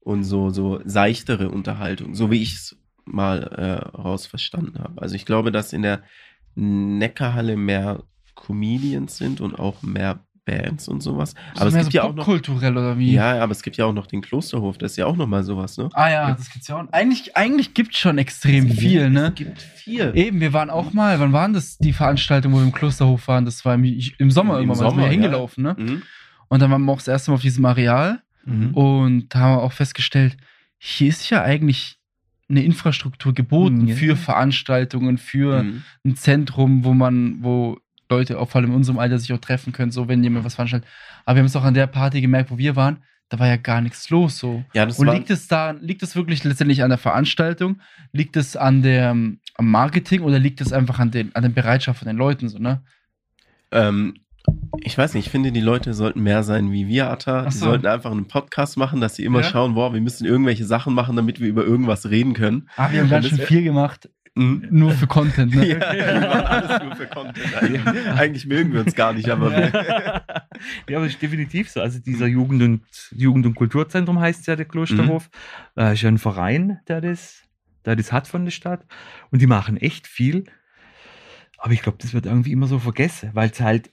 und 0.00 0.24
so, 0.24 0.48
so 0.50 0.80
seichtere 0.84 1.50
Unterhaltung, 1.50 2.14
so 2.14 2.30
wie 2.30 2.40
ich 2.42 2.54
es 2.54 2.76
mal 3.04 3.42
äh, 3.42 3.72
raus 3.96 4.26
verstanden 4.26 4.78
habe. 4.78 5.02
Also 5.02 5.14
ich 5.14 5.26
glaube, 5.26 5.52
dass 5.52 5.72
in 5.74 5.82
der 5.82 6.02
Neckarhalle 6.54 7.56
mehr 7.56 8.02
Comedians 8.34 9.18
sind 9.18 9.40
und 9.42 9.58
auch 9.58 9.82
mehr 9.82 10.24
Bands 10.44 10.88
und 10.88 11.02
sowas. 11.02 11.34
Aber 11.56 11.66
es 11.68 11.74
gibt 11.74 11.92
so 11.92 11.98
ja 11.98 12.02
auch 12.04 12.14
noch. 12.14 12.24
kulturell 12.24 12.72
oder 12.76 12.98
wie? 12.98 13.12
Ja, 13.12 13.40
aber 13.42 13.52
es 13.52 13.62
gibt 13.62 13.76
ja 13.76 13.84
auch 13.84 13.92
noch 13.92 14.06
den 14.06 14.20
Klosterhof, 14.22 14.76
das 14.78 14.92
ist 14.92 14.96
ja 14.96 15.06
auch 15.06 15.16
noch 15.16 15.26
mal 15.28 15.44
sowas, 15.44 15.76
ne? 15.78 15.88
Ah 15.92 16.10
ja, 16.10 16.34
das 16.34 16.50
gibt's 16.50 16.68
ja 16.68 16.80
auch. 16.80 16.84
Eigentlich, 16.92 17.36
eigentlich 17.36 17.74
gibt's 17.74 17.98
schon 17.98 18.18
extrem 18.18 18.68
viel, 18.70 19.08
ne? 19.10 19.28
Es 19.28 19.34
gibt 19.36 19.60
viel. 19.62 20.12
Eben, 20.14 20.40
wir 20.40 20.52
waren 20.52 20.70
auch 20.70 20.92
mal, 20.92 21.20
wann 21.20 21.32
waren 21.32 21.52
das 21.52 21.78
die 21.78 21.92
Veranstaltungen, 21.92 22.54
wo 22.54 22.58
wir 22.58 22.64
im 22.64 22.72
Klosterhof 22.72 23.28
waren? 23.28 23.44
Das 23.44 23.64
war 23.64 23.74
im, 23.74 23.84
im 23.84 24.30
Sommer 24.30 24.58
Im 24.58 24.64
immer 24.64 24.72
mal, 24.72 24.74
sind 24.76 24.84
wir 24.86 24.90
Sommer, 24.90 25.02
ja. 25.04 25.10
hingelaufen, 25.10 25.62
ne? 25.64 25.76
Mhm. 25.78 26.02
Und 26.48 26.60
dann 26.60 26.70
waren 26.70 26.82
wir 26.84 26.92
auch 26.92 26.98
das 26.98 27.08
erste 27.08 27.30
Mal 27.30 27.36
auf 27.36 27.42
diesem 27.42 27.64
Areal 27.64 28.22
Mhm. 28.44 28.74
und 28.74 29.28
da 29.32 29.38
haben 29.38 29.56
wir 29.58 29.62
auch 29.62 29.72
festgestellt, 29.72 30.36
hier 30.76 31.08
ist 31.08 31.30
ja 31.30 31.42
eigentlich 31.42 31.98
eine 32.50 32.64
Infrastruktur 32.64 33.32
geboten 33.32 33.86
Ja. 33.86 33.94
für 33.94 34.16
Veranstaltungen, 34.16 35.16
für 35.16 35.62
Mhm. 35.62 35.82
ein 36.04 36.16
Zentrum, 36.16 36.82
wo 36.84 36.92
man, 36.92 37.36
wo 37.44 37.78
Leute, 38.10 38.38
auch 38.38 38.50
vor 38.50 38.60
allem 38.60 38.70
in 38.70 38.76
unserem 38.76 38.98
Alter, 38.98 39.18
sich 39.18 39.32
auch 39.32 39.38
treffen 39.38 39.72
können, 39.72 39.90
so 39.90 40.08
wenn 40.08 40.22
jemand 40.22 40.44
was 40.44 40.54
veranstaltet. 40.56 40.88
Aber 41.24 41.36
wir 41.36 41.40
haben 41.40 41.46
es 41.46 41.56
auch 41.56 41.64
an 41.64 41.74
der 41.74 41.86
Party 41.86 42.20
gemerkt, 42.20 42.50
wo 42.50 42.58
wir 42.58 42.76
waren, 42.76 42.98
da 43.28 43.38
war 43.38 43.46
ja 43.48 43.56
gar 43.56 43.80
nichts 43.80 44.10
los 44.10 44.38
so. 44.38 44.62
Ja, 44.74 44.84
das 44.84 44.98
Und 44.98 45.10
liegt 45.10 45.30
es 45.30 45.48
da, 45.48 45.70
liegt 45.70 46.02
es 46.02 46.14
wirklich 46.14 46.44
letztendlich 46.44 46.82
an 46.82 46.90
der 46.90 46.98
Veranstaltung? 46.98 47.80
Liegt 48.12 48.36
es 48.36 48.56
an 48.56 48.82
der, 48.82 49.10
am 49.10 49.38
Marketing 49.58 50.20
oder 50.20 50.38
liegt 50.38 50.60
es 50.60 50.72
einfach 50.72 50.98
an 50.98 51.10
den, 51.10 51.34
an 51.34 51.42
der 51.42 51.48
Bereitschaft 51.50 52.00
von 52.00 52.08
den 52.08 52.16
Leuten 52.18 52.48
so, 52.50 52.58
ne? 52.58 52.82
ähm, 53.70 54.14
ich 54.82 54.98
weiß 54.98 55.14
nicht, 55.14 55.26
ich 55.26 55.30
finde, 55.30 55.52
die 55.52 55.60
Leute 55.60 55.94
sollten 55.94 56.20
mehr 56.22 56.42
sein 56.42 56.72
wie 56.72 56.88
wir, 56.88 57.08
Atta. 57.10 57.44
Ach 57.46 57.52
Die 57.52 57.58
so. 57.58 57.66
sollten 57.66 57.86
einfach 57.86 58.10
einen 58.10 58.26
Podcast 58.26 58.76
machen, 58.76 59.00
dass 59.00 59.14
sie 59.14 59.24
immer 59.24 59.40
Ja. 59.40 59.44
schauen, 59.48 59.74
boah, 59.74 59.94
wir 59.94 60.00
müssen 60.00 60.24
irgendwelche 60.26 60.64
Sachen 60.64 60.94
machen, 60.94 61.14
damit 61.14 61.40
wir 61.40 61.48
über 61.48 61.64
irgendwas 61.64 62.10
reden 62.10 62.34
können. 62.34 62.68
Ah, 62.76 62.90
wir 62.90 63.00
haben 63.00 63.08
ganz 63.08 63.28
schön 63.28 63.38
viel 63.38 63.62
gemacht, 63.62 64.10
Mhm. 64.34 64.66
nur 64.70 64.92
für 64.92 65.06
Content, 65.06 65.54
ne? 65.54 65.66
Ja, 65.68 65.92
wir 65.92 66.20
machen 66.28 66.46
alles 66.46 66.82
nur 66.82 66.96
für 66.96 67.06
Content. 67.06 67.54
Eigentlich, 67.54 68.06
eigentlich 68.08 68.46
mögen 68.46 68.72
wir 68.72 68.80
uns 68.80 68.94
gar 68.94 69.12
nicht, 69.12 69.28
aber 69.28 69.50
wir, 69.50 69.68
Ja, 70.88 70.96
aber 70.96 71.04
das 71.04 71.14
ist 71.14 71.22
definitiv 71.22 71.68
so. 71.70 71.80
Also 71.82 71.98
dieser 71.98 72.26
Jugend- 72.26 72.62
und, 72.62 72.82
Jugend- 73.10 73.44
und 73.44 73.54
Kulturzentrum 73.54 74.18
heißt 74.20 74.46
ja 74.46 74.56
der 74.56 74.64
Klosterhof. 74.64 75.28
Äh, 75.76 75.92
ist 75.92 76.02
ja 76.02 76.08
ein 76.08 76.18
Verein, 76.18 76.78
der 76.88 77.02
das, 77.02 77.42
der 77.84 77.94
das 77.96 78.10
hat 78.10 78.26
von 78.26 78.44
der 78.44 78.52
Stadt. 78.52 78.86
Und 79.30 79.42
die 79.42 79.46
machen 79.46 79.76
echt 79.76 80.06
viel. 80.06 80.44
Aber 81.58 81.74
ich 81.74 81.82
glaube, 81.82 81.98
das 82.00 82.14
wird 82.14 82.24
irgendwie 82.26 82.52
immer 82.52 82.66
so 82.66 82.78
vergessen, 82.78 83.30
weil 83.34 83.50
es 83.50 83.60
halt 83.60 83.90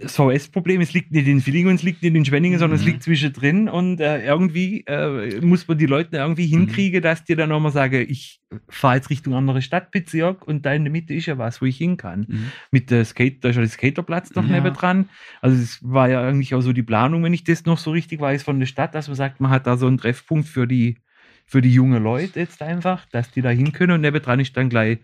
das 0.00 0.14
VS-Problem, 0.14 0.80
es 0.80 0.92
liegt 0.92 1.10
nicht 1.10 1.26
in 1.26 1.40
Villingen 1.40 1.70
und 1.70 1.74
es 1.74 1.82
liegt 1.82 2.02
nicht 2.02 2.14
in 2.14 2.24
Schwenningen, 2.24 2.58
sondern 2.60 2.76
es 2.78 2.84
Mhm. 2.84 2.92
liegt 2.92 3.02
zwischendrin 3.02 3.68
und 3.68 4.00
äh, 4.00 4.24
irgendwie 4.24 4.84
äh, 4.86 5.40
muss 5.40 5.66
man 5.66 5.76
die 5.76 5.86
Leute 5.86 6.16
irgendwie 6.18 6.46
hinkriegen, 6.46 7.02
dass 7.02 7.24
die 7.24 7.34
dann 7.34 7.50
auch 7.50 7.58
mal 7.58 7.72
sagen, 7.72 8.06
ich 8.08 8.40
fahre 8.68 8.94
jetzt 8.96 9.10
Richtung 9.10 9.34
andere 9.34 9.60
Stadtbezirk 9.60 10.46
und 10.46 10.64
da 10.64 10.72
in 10.72 10.84
der 10.84 10.92
Mitte 10.92 11.14
ist 11.14 11.26
ja 11.26 11.36
was, 11.36 11.60
wo 11.60 11.66
ich 11.66 11.78
hin 11.78 11.96
kann 11.96 12.52
mit 12.70 12.90
der 12.92 13.04
Skate, 13.04 13.42
da 13.44 13.48
ist 13.48 13.56
ja 13.56 13.62
der 13.62 13.70
Skaterplatz 13.70 14.32
noch 14.36 14.46
Ja. 14.46 14.52
nebendran. 14.52 15.08
Also 15.40 15.60
es 15.60 15.80
war 15.82 16.08
ja 16.08 16.22
eigentlich 16.26 16.54
auch 16.54 16.60
so 16.60 16.72
die 16.72 16.84
Planung, 16.84 17.24
wenn 17.24 17.34
ich 17.34 17.42
das 17.42 17.64
noch 17.64 17.78
so 17.78 17.90
richtig 17.90 18.20
weiß, 18.20 18.44
von 18.44 18.60
der 18.60 18.66
Stadt, 18.66 18.94
dass 18.94 19.08
man 19.08 19.16
sagt, 19.16 19.40
man 19.40 19.50
hat 19.50 19.66
da 19.66 19.76
so 19.76 19.88
einen 19.88 19.98
Treffpunkt 19.98 20.46
für 20.48 20.68
die, 20.68 20.98
für 21.44 21.60
die 21.60 21.72
jungen 21.74 22.02
Leute 22.02 22.38
jetzt 22.38 22.62
einfach, 22.62 23.04
dass 23.06 23.32
die 23.32 23.42
da 23.42 23.50
hin 23.50 23.72
können 23.72 23.94
und 23.94 24.00
nebendran 24.02 24.38
ist 24.38 24.56
dann 24.56 24.68
gleich 24.68 24.98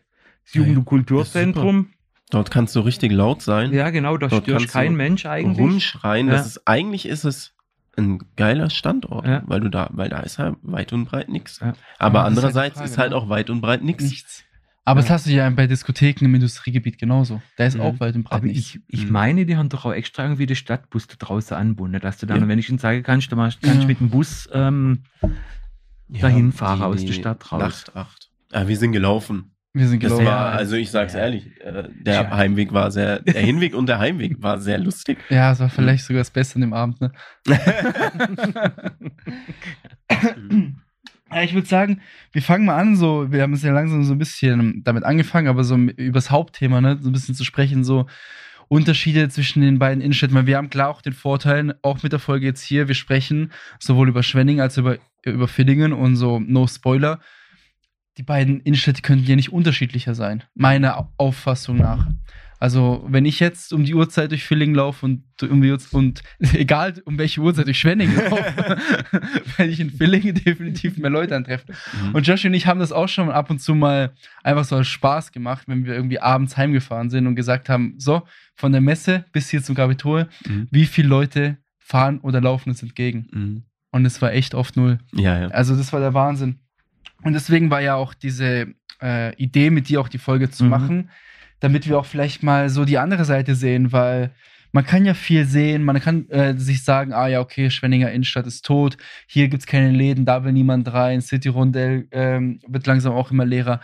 das 0.44 0.54
Ja, 0.54 0.60
Jugend- 0.62 0.78
und 0.78 0.84
Kulturzentrum. 0.84 1.88
Dort 2.30 2.50
kannst 2.50 2.74
du 2.76 2.80
richtig 2.80 3.12
laut 3.12 3.42
sein, 3.42 3.72
Ja, 3.72 3.90
genau, 3.90 4.16
da 4.16 4.28
Dort 4.28 4.44
stört 4.44 4.58
kannst 4.60 4.72
kein 4.72 4.92
du 4.92 4.96
Mensch 4.98 5.26
eigentlich. 5.26 5.58
rumschreien. 5.58 6.28
Ja. 6.28 6.34
Das 6.34 6.46
ist, 6.46 6.66
eigentlich 6.66 7.06
ist 7.06 7.24
es 7.24 7.54
ein 7.96 8.20
geiler 8.36 8.70
Standort, 8.70 9.26
Ja. 9.26 9.42
weil 9.46 9.60
du 9.60 9.68
da, 9.70 9.88
weil 9.92 10.08
da 10.08 10.20
ist 10.20 10.38
halt 10.38 10.56
weit 10.62 10.92
und 10.92 11.06
breit 11.06 11.28
nichts. 11.28 11.60
Ja. 11.60 11.72
Aber 11.98 12.20
Ja, 12.20 12.30
das 12.30 12.38
ist 12.38 12.44
halt 12.44 12.44
die 12.44 12.46
andererseits 12.46 12.74
Frage, 12.76 12.90
ist 12.90 12.98
halt 12.98 13.10
ne? 13.10 13.16
auch 13.16 13.28
weit 13.28 13.50
und 13.50 13.60
breit 13.60 13.82
nichts. 13.82 14.04
Nichts. 14.04 14.44
Aber 14.84 15.00
das 15.02 15.10
hast 15.10 15.26
du 15.26 15.30
ja 15.30 15.50
bei 15.50 15.66
Diskotheken 15.66 16.24
im 16.24 16.34
Industriegebiet 16.34 16.96
genauso. 16.96 17.42
Da 17.58 17.66
ist 17.66 17.74
Mhm. 17.74 17.80
auch 17.82 18.00
weit 18.00 18.14
und 18.14 18.22
breit 18.22 18.38
Aber 18.38 18.46
nichts. 18.46 18.74
ich, 18.76 18.80
ich 18.88 19.04
Mhm. 19.06 19.12
meine, 19.12 19.44
die 19.46 19.56
haben 19.58 19.68
doch 19.68 19.84
auch 19.84 19.92
extra 19.92 20.22
irgendwie 20.22 20.46
den 20.46 20.56
Stadtbus 20.56 21.06
da 21.08 21.16
draußen 21.18 21.54
anbunden, 21.56 22.00
dass 22.00 22.16
du 22.18 22.24
dann, 22.26 22.40
Ja. 22.40 22.48
wenn 22.48 22.58
ich 22.58 22.70
ihn 22.70 22.78
sagen 22.78 23.02
kannst, 23.02 23.30
du 23.30 23.36
machst, 23.36 23.60
kannst 23.60 23.82
Ja. 23.82 23.86
mit 23.86 24.00
dem 24.00 24.08
Bus 24.10 24.48
ähm, 24.52 25.02
dahin 26.08 26.52
fahren 26.52 26.82
aus 26.82 27.04
der 27.04 27.12
Stadt 27.12 27.52
raus. 27.52 27.60
Nachtacht. 27.60 28.30
Ja, 28.52 28.66
wir 28.66 28.76
sind 28.78 28.92
gelaufen. 28.92 29.50
Wir 29.74 29.86
sind 29.86 30.02
Das 30.02 30.08
gelaufen. 30.10 30.26
war, 30.26 30.52
also 30.52 30.76
ich 30.76 30.90
sag's 30.90 31.12
Ja. 31.12 31.20
ehrlich, 31.20 31.46
äh, 31.60 31.84
der. 32.00 32.30
Heimweg 32.30 32.72
war 32.72 32.90
sehr, 32.90 33.20
der 33.20 33.42
Hinweg 33.42 33.74
und 33.74 33.86
der 33.86 33.98
Heimweg 33.98 34.42
war 34.42 34.58
sehr 34.58 34.78
lustig. 34.78 35.18
Ja, 35.28 35.52
es 35.52 35.60
war 35.60 35.68
vielleicht 35.68 36.04
sogar 36.04 36.20
das 36.20 36.30
Beste 36.30 36.56
an 36.56 36.62
dem 36.62 36.72
Abend, 36.72 37.00
ne? 37.00 37.12
Ja, 41.30 41.42
ich 41.42 41.52
würde 41.52 41.66
sagen, 41.68 42.00
wir 42.32 42.40
fangen 42.40 42.64
mal 42.64 42.78
an, 42.78 42.96
so, 42.96 43.30
wir 43.30 43.42
haben 43.42 43.52
es 43.52 43.62
ja 43.62 43.70
langsam 43.72 44.02
so 44.02 44.14
ein 44.14 44.18
bisschen 44.18 44.82
damit 44.84 45.04
angefangen, 45.04 45.46
aber 45.48 45.62
so 45.62 45.76
über 45.76 46.14
das 46.14 46.30
Hauptthema, 46.30 46.80
ne, 46.80 46.98
so 47.02 47.10
ein 47.10 47.12
bisschen 47.12 47.34
zu 47.34 47.44
sprechen, 47.44 47.84
so 47.84 48.06
Unterschiede 48.68 49.28
zwischen 49.28 49.60
den 49.60 49.78
beiden 49.78 50.00
Innenstädten, 50.00 50.34
weil 50.34 50.46
wir 50.46 50.56
haben 50.56 50.70
klar 50.70 50.88
auch 50.88 51.02
den 51.02 51.12
Vorteil, 51.12 51.74
auch 51.82 52.02
mit 52.02 52.12
der 52.12 52.18
Folge 52.18 52.46
jetzt 52.46 52.62
hier, 52.62 52.88
wir 52.88 52.94
sprechen 52.94 53.52
sowohl 53.78 54.08
über 54.08 54.22
Schwenning 54.22 54.62
als 54.62 54.78
über, 54.78 54.96
über 55.22 55.48
Villingen 55.48 55.92
und 55.92 56.16
so, 56.16 56.40
no 56.40 56.66
Spoiler. 56.66 57.20
Die 58.18 58.22
beiden 58.24 58.60
Innenstädte 58.60 59.00
könnten 59.02 59.26
ja 59.26 59.36
nicht 59.36 59.52
unterschiedlicher 59.52 60.14
sein, 60.14 60.42
meiner 60.54 61.08
Auffassung 61.16 61.76
nach. 61.78 62.08
Also, 62.60 63.06
wenn 63.08 63.24
ich 63.24 63.38
jetzt 63.38 63.72
um 63.72 63.84
die 63.84 63.94
Uhrzeit 63.94 64.32
durch 64.32 64.42
Villingen 64.42 64.74
laufe 64.74 65.06
und 65.06 65.22
um 65.48 65.62
die 65.62 65.70
Uhrzeit, 65.70 65.92
und 65.94 66.22
egal 66.54 66.94
um 67.04 67.16
welche 67.16 67.40
Uhrzeit 67.40 67.66
durch 67.66 67.78
Schwenning 67.78 68.12
laufe, 68.16 68.42
werde 69.56 69.70
ich 69.70 69.78
in 69.78 69.90
Villingen 69.90 70.34
definitiv 70.44 70.98
mehr 70.98 71.10
Leute 71.10 71.36
antreffen. 71.36 71.76
Mhm. 72.08 72.16
Und 72.16 72.26
Josh 72.26 72.44
und 72.44 72.54
ich 72.54 72.66
haben 72.66 72.80
das 72.80 72.90
auch 72.90 73.08
schon 73.08 73.30
ab 73.30 73.48
und 73.50 73.60
zu 73.60 73.76
mal 73.76 74.12
einfach 74.42 74.64
so 74.64 74.74
als 74.74 74.88
Spaß 74.88 75.30
gemacht, 75.30 75.68
wenn 75.68 75.84
wir 75.84 75.94
irgendwie 75.94 76.18
abends 76.18 76.56
heimgefahren 76.56 77.10
sind 77.10 77.28
und 77.28 77.36
gesagt 77.36 77.68
haben, 77.68 77.94
so, 77.98 78.22
von 78.56 78.72
der 78.72 78.80
Messe 78.80 79.24
bis 79.30 79.48
hier 79.50 79.62
zum 79.62 79.76
Kapitol, 79.76 80.28
Mhm. 80.44 80.66
wie 80.72 80.86
viele 80.86 81.06
Leute 81.08 81.58
fahren 81.78 82.18
oder 82.18 82.40
laufen 82.40 82.70
uns 82.70 82.82
entgegen? 82.82 83.28
Mhm. 83.30 83.62
Und 83.92 84.04
es 84.04 84.20
war 84.20 84.32
echt 84.32 84.56
oft 84.56 84.76
null. 84.76 84.98
Ja, 85.14 85.38
ja. 85.42 85.46
Also 85.48 85.76
das 85.76 85.92
war 85.92 86.00
der 86.00 86.12
Wahnsinn. 86.12 86.58
Und 87.22 87.32
deswegen 87.32 87.70
war 87.70 87.80
ja 87.80 87.94
auch 87.94 88.14
diese 88.14 88.68
äh, 89.02 89.34
Idee, 89.36 89.70
mit 89.70 89.88
dir 89.88 90.00
auch 90.00 90.08
die 90.08 90.18
Folge 90.18 90.50
zu 90.50 90.64
Mhm. 90.64 90.70
machen, 90.70 91.10
damit 91.60 91.88
wir 91.88 91.98
auch 91.98 92.06
vielleicht 92.06 92.42
mal 92.42 92.68
so 92.70 92.84
die 92.84 92.98
andere 92.98 93.24
Seite 93.24 93.54
sehen, 93.54 93.92
weil 93.92 94.30
man 94.72 94.84
kann 94.84 95.04
ja 95.06 95.14
viel 95.14 95.44
sehen, 95.46 95.82
man 95.82 95.98
kann 96.00 96.28
äh, 96.30 96.54
sich 96.56 96.84
sagen, 96.84 97.12
ah 97.12 97.26
ja, 97.26 97.40
okay, 97.40 97.70
Schwenninger 97.70 98.12
Innenstadt 98.12 98.46
ist 98.46 98.64
tot, 98.66 98.96
hier 99.26 99.48
gibt's 99.48 99.66
keine 99.66 99.90
Läden, 99.90 100.24
da 100.26 100.44
will 100.44 100.52
niemand 100.52 100.92
rein, 100.92 101.22
City 101.22 101.48
Rondell 101.48 102.06
ähm, 102.12 102.60
wird 102.66 102.86
langsam 102.86 103.14
auch 103.14 103.30
immer 103.30 103.46
leerer, 103.46 103.80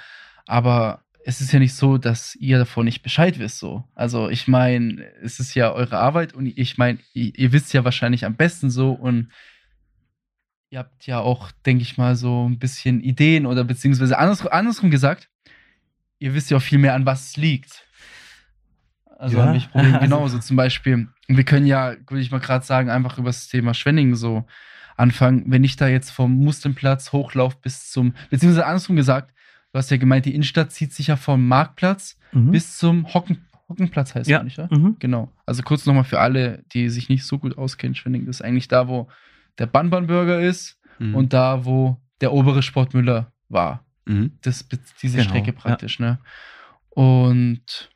aber 0.46 1.00
es 1.24 1.40
ist 1.40 1.52
ja 1.52 1.58
nicht 1.58 1.74
so, 1.74 1.96
dass 1.96 2.34
ihr 2.36 2.58
davon 2.58 2.84
nicht 2.84 3.02
Bescheid 3.02 3.38
wisst 3.38 3.58
so. 3.58 3.82
Also 3.94 4.28
ich 4.28 4.46
meine, 4.46 5.02
es 5.22 5.40
ist 5.40 5.54
ja 5.54 5.72
eure 5.72 5.96
Arbeit 5.98 6.34
und 6.34 6.46
ich 6.46 6.76
meine, 6.76 6.98
ihr, 7.14 7.32
ihr 7.34 7.52
wisst 7.52 7.72
ja 7.72 7.82
wahrscheinlich 7.82 8.26
am 8.26 8.34
besten 8.36 8.68
so 8.68 8.92
und 8.92 9.28
ihr 10.74 10.80
habt 10.80 11.06
ja 11.06 11.20
auch, 11.20 11.52
denke 11.64 11.82
ich 11.82 11.96
mal, 11.98 12.16
so 12.16 12.48
ein 12.48 12.58
bisschen 12.58 13.00
Ideen 13.00 13.46
oder 13.46 13.62
beziehungsweise 13.62 14.18
andersrum, 14.18 14.48
andersrum 14.50 14.90
gesagt, 14.90 15.28
ihr 16.18 16.34
wisst 16.34 16.50
ja 16.50 16.56
auch 16.56 16.62
viel 16.62 16.78
mehr, 16.78 16.94
an 16.94 17.06
was 17.06 17.28
es 17.28 17.36
liegt. 17.36 17.86
Also 19.18 19.38
Ja, 19.38 19.44
an 19.44 19.52
welche 19.52 19.68
Probleme 19.68 20.00
genauso. 20.00 20.40
Zum 20.40 20.56
Beispiel, 20.56 21.06
wir 21.28 21.44
können 21.44 21.66
ja, 21.66 21.94
würde 22.08 22.20
ich 22.20 22.32
mal 22.32 22.40
gerade 22.40 22.64
sagen, 22.66 22.90
einfach 22.90 23.18
über 23.18 23.28
das 23.28 23.46
Thema 23.46 23.72
Schwenning 23.72 24.16
so 24.16 24.44
anfangen. 24.96 25.44
Wenn 25.46 25.62
ich 25.62 25.76
da 25.76 25.86
jetzt 25.86 26.10
vom 26.10 26.34
Muslimplatz 26.34 27.12
hochlaufe 27.12 27.56
bis 27.62 27.92
zum, 27.92 28.12
beziehungsweise 28.30 28.66
andersrum 28.66 28.96
gesagt, 28.96 29.32
du 29.72 29.78
hast 29.78 29.92
ja 29.92 29.96
gemeint, 29.96 30.26
die 30.26 30.34
Innenstadt 30.34 30.72
zieht 30.72 30.92
sich 30.92 31.06
ja 31.06 31.16
vom 31.16 31.46
Marktplatz 31.46 32.18
Mhm. 32.32 32.50
bis 32.50 32.76
zum 32.78 33.14
Hocken, 33.14 33.44
Hockenplatz 33.68 34.12
heißt 34.16 34.28
Ja. 34.28 34.42
nicht, 34.42 34.58
ja? 34.58 34.66
Mhm. 34.72 34.96
Genau. 34.98 35.30
Also 35.46 35.62
kurz 35.62 35.86
nochmal 35.86 36.02
für 36.02 36.18
alle, 36.18 36.64
die 36.72 36.88
sich 36.88 37.08
nicht 37.08 37.24
so 37.24 37.38
gut 37.38 37.56
auskennen, 37.56 37.94
Schwenning, 37.94 38.26
das 38.26 38.40
ist 38.40 38.42
eigentlich 38.42 38.66
da, 38.66 38.88
wo 38.88 39.06
der 39.58 39.66
Banban-Burger 39.66 40.40
ist 40.40 40.78
Mhm. 40.98 41.14
und 41.16 41.32
da, 41.32 41.64
wo 41.64 42.00
der 42.20 42.32
obere 42.32 42.62
Sportmüller 42.62 43.32
war. 43.48 43.84
Mhm. 44.06 44.38
Das, 44.42 44.66
diese 45.02 45.16
Genau, 45.18 45.28
Strecke 45.28 45.48
ja. 45.48 45.52
praktisch, 45.52 45.98
ne? 45.98 46.18
Und 46.90 47.90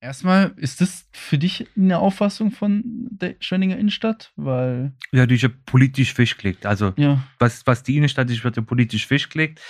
erstmal, 0.00 0.52
ist 0.56 0.80
das 0.80 1.08
für 1.12 1.38
dich 1.38 1.66
eine 1.76 1.98
Auffassung 1.98 2.50
von 2.50 2.82
der 3.10 3.36
Schwenninger 3.40 3.76
Innenstadt? 3.76 4.32
Weil, 4.36 4.92
Ja, 5.12 5.26
die 5.26 5.34
ist 5.36 5.42
ja 5.42 5.50
politisch 5.66 6.12
festgelegt. 6.14 6.66
Also 6.66 6.92
ja, 6.96 7.22
was, 7.38 7.66
was 7.66 7.82
die 7.82 7.96
Innenstadt 7.96 8.30
ist, 8.30 8.44
wird 8.44 8.56
ja 8.56 8.62
politisch 8.62 9.06
festgelegt, 9.06 9.60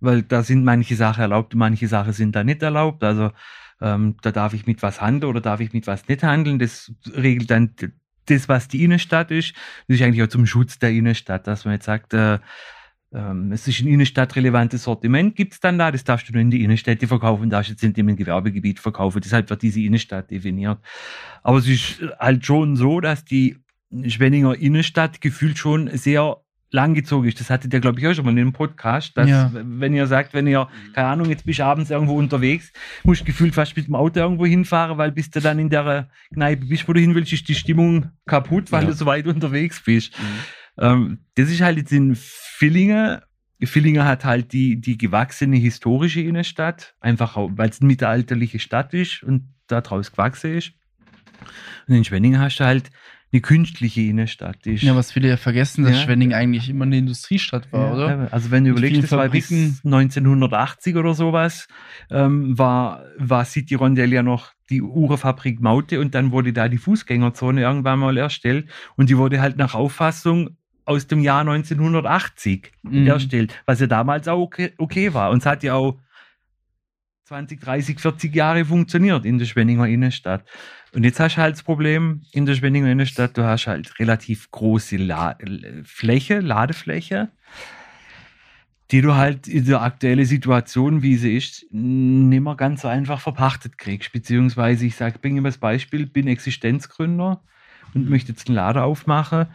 weil 0.00 0.22
da 0.22 0.42
sind 0.42 0.64
manche 0.64 0.96
Sachen 0.96 1.20
erlaubt 1.22 1.54
manche 1.54 1.88
Sachen 1.88 2.12
sind 2.12 2.34
da 2.36 2.44
nicht 2.44 2.62
erlaubt. 2.62 3.02
Also 3.04 3.32
ähm, 3.80 4.16
da 4.22 4.32
darf 4.32 4.54
ich 4.54 4.66
mit 4.66 4.82
was 4.82 5.00
handeln 5.00 5.30
oder 5.30 5.40
darf 5.40 5.60
ich 5.60 5.72
mit 5.72 5.86
was 5.86 6.08
nicht 6.08 6.22
handeln. 6.22 6.58
Das 6.58 6.92
regelt 7.14 7.50
dann 7.50 7.74
das, 8.30 8.48
was 8.48 8.68
die 8.68 8.84
Innenstadt 8.84 9.30
ist. 9.30 9.54
Das 9.86 9.96
ist 9.96 10.02
eigentlich 10.02 10.22
auch 10.22 10.28
zum 10.28 10.46
Schutz 10.46 10.78
der 10.78 10.90
Innenstadt, 10.90 11.46
dass 11.46 11.64
man 11.64 11.74
jetzt 11.74 11.86
sagt, 11.86 12.14
äh, 12.14 12.38
ähm, 13.12 13.52
es 13.52 13.66
ist 13.66 13.80
ein 13.80 13.88
innenstadtrelevantes 13.88 14.84
Sortiment, 14.84 15.34
gibt 15.34 15.54
es 15.54 15.60
dann 15.60 15.78
da, 15.78 15.90
das 15.90 16.04
darfst 16.04 16.28
du 16.28 16.32
nur 16.32 16.42
in 16.42 16.50
die 16.50 16.62
Innenstädte 16.62 17.06
verkaufen, 17.06 17.48
darfst 17.48 17.70
jetzt 17.70 17.82
in 17.82 17.94
dem 17.94 18.14
Gewerbegebiet 18.14 18.80
verkaufen, 18.80 19.20
deshalb 19.22 19.48
wird 19.48 19.62
diese 19.62 19.80
Innenstadt 19.80 20.30
definiert. 20.30 20.78
Aber 21.42 21.58
es 21.58 21.66
ist 21.66 22.02
halt 22.18 22.44
schon 22.44 22.76
so, 22.76 23.00
dass 23.00 23.24
die 23.24 23.56
Schwenninger 24.06 24.54
Innenstadt 24.54 25.22
gefühlt 25.22 25.56
schon 25.56 25.88
sehr 25.96 26.36
langgezogen 26.70 27.28
ist. 27.28 27.40
Das 27.40 27.48
hattet 27.50 27.72
ihr, 27.72 27.80
glaube 27.80 27.98
ich, 27.98 28.06
auch 28.06 28.12
schon 28.14 28.24
mal 28.24 28.30
in 28.32 28.38
einem 28.38 28.52
Podcast, 28.52 29.16
dass, 29.16 29.28
Ja. 29.28 29.50
wenn 29.54 29.94
ihr 29.94 30.06
sagt, 30.06 30.34
wenn 30.34 30.46
ihr, 30.46 30.68
keine 30.94 31.08
Ahnung, 31.08 31.30
jetzt 31.30 31.46
bist 31.46 31.58
du 31.60 31.64
abends 31.64 31.90
irgendwo 31.90 32.14
unterwegs, 32.14 32.72
musst 33.04 33.22
du 33.22 33.24
gefühlt 33.24 33.54
fast 33.54 33.76
mit 33.76 33.86
dem 33.86 33.94
Auto 33.94 34.20
irgendwo 34.20 34.44
hinfahren, 34.46 34.98
weil 34.98 35.12
bis 35.12 35.30
du 35.30 35.40
dann 35.40 35.58
in 35.58 35.70
der 35.70 36.08
Kneipe 36.34 36.66
bist, 36.66 36.86
wo 36.86 36.92
du 36.92 37.00
hin 37.00 37.14
willst, 37.14 37.32
ist 37.32 37.48
die 37.48 37.54
Stimmung 37.54 38.10
kaputt, 38.26 38.70
weil 38.70 38.82
Ja. 38.84 38.88
du 38.90 38.94
so 38.94 39.06
weit 39.06 39.26
unterwegs 39.26 39.82
bist. 39.82 40.18
Mhm. 40.18 40.24
Ähm, 40.84 41.18
das 41.36 41.50
ist 41.50 41.60
halt 41.60 41.78
jetzt 41.78 41.92
in 41.92 42.14
Villingen. 42.16 43.20
Villingen 43.60 44.04
hat 44.04 44.24
halt 44.24 44.52
die, 44.52 44.80
die 44.80 44.96
gewachsene 44.98 45.56
historische 45.56 46.20
Innenstadt, 46.20 46.94
einfach 47.00 47.36
weil 47.36 47.70
es 47.70 47.80
eine 47.80 47.88
mittelalterliche 47.88 48.58
Stadt 48.60 48.94
ist 48.94 49.22
und 49.24 49.48
daraus 49.66 50.12
gewachsen 50.12 50.54
ist. 50.56 50.72
Und 51.88 51.94
in 51.96 52.04
Schwenningen 52.04 52.40
hast 52.40 52.58
du 52.58 52.64
halt 52.64 52.90
eine 53.30 53.40
künstliche 53.42 54.00
Innenstadt. 54.02 54.66
Ist, 54.66 54.82
Ja, 54.82 54.96
was 54.96 55.12
viele 55.12 55.28
ja 55.28 55.36
vergessen, 55.36 55.84
dass 55.84 55.92
Ja. 55.96 55.98
Schwenning 56.02 56.32
eigentlich 56.32 56.68
immer 56.70 56.84
eine 56.86 56.96
Industriestadt 56.96 57.70
war, 57.72 57.88
Ja, 57.88 57.94
oder? 57.94 58.32
Also 58.32 58.50
wenn 58.50 58.64
du 58.64 58.70
Mit 58.70 58.78
überlegst, 58.78 59.02
das 59.04 59.10
war 59.18 59.28
bis 59.28 59.48
Fabriken. 59.48 59.80
1980 59.84 60.96
oder 60.96 61.14
sowas, 61.14 61.68
ähm, 62.10 62.58
war, 62.58 63.04
war 63.18 63.44
City 63.44 63.74
Rondell 63.74 64.12
ja 64.12 64.22
noch 64.22 64.52
die 64.70 64.80
Uhrenfabrik 64.82 65.60
Maute 65.60 66.00
und 66.00 66.14
dann 66.14 66.32
wurde 66.32 66.52
da 66.52 66.68
die 66.68 66.78
Fußgängerzone 66.78 67.60
irgendwann 67.62 67.98
mal 67.98 68.16
erstellt 68.16 68.68
und 68.96 69.10
die 69.10 69.16
wurde 69.18 69.40
halt 69.40 69.56
nach 69.58 69.74
Auffassung 69.74 70.56
aus 70.86 71.06
dem 71.06 71.20
Jahr 71.20 71.44
1980 71.44 72.72
Mhm. 72.82 73.06
erstellt, 73.06 73.54
was 73.66 73.80
ja 73.80 73.86
damals 73.86 74.26
auch 74.26 74.38
okay, 74.40 74.72
okay 74.78 75.12
war. 75.12 75.30
Und 75.30 75.38
es 75.40 75.46
hat 75.46 75.62
ja 75.62 75.74
auch 75.74 75.98
20, 77.24 77.60
30, 77.60 78.00
40 78.00 78.34
Jahre 78.34 78.64
funktioniert 78.64 79.26
in 79.26 79.38
der 79.38 79.44
Schwenninger 79.44 79.86
Innenstadt. 79.86 80.44
Und 80.92 81.04
jetzt 81.04 81.20
hast 81.20 81.36
du 81.36 81.42
halt 81.42 81.54
das 81.54 81.62
Problem 81.62 82.22
in 82.32 82.46
der 82.46 82.54
Schwenninger 82.54 82.90
Innenstadt, 82.90 83.36
du 83.36 83.44
hast 83.44 83.66
halt 83.66 83.98
relativ 83.98 84.50
große 84.50 84.96
La 84.96 85.36
Fläche, 85.84 86.40
Ladefläche, 86.40 87.30
die 88.90 89.02
du 89.02 89.14
halt 89.14 89.46
in 89.46 89.66
der 89.66 89.82
aktuellen 89.82 90.24
Situation, 90.24 91.02
wie 91.02 91.16
sie 91.16 91.36
ist, 91.36 91.66
nicht 91.70 92.40
mehr 92.40 92.54
ganz 92.54 92.82
so 92.82 92.88
einfach 92.88 93.20
verpachtet 93.20 93.76
kriegst. 93.76 94.12
Beziehungsweise, 94.12 94.86
ich 94.86 94.96
sage, 94.96 95.18
bringe 95.18 95.38
immer 95.38 95.50
das 95.50 95.58
Beispiel, 95.58 96.06
bin 96.06 96.26
Existenzgründer 96.26 97.42
und 97.92 98.08
möchte 98.08 98.32
jetzt 98.32 98.48
einen 98.48 98.56
Laden 98.56 98.82
aufmachen. 98.82 99.46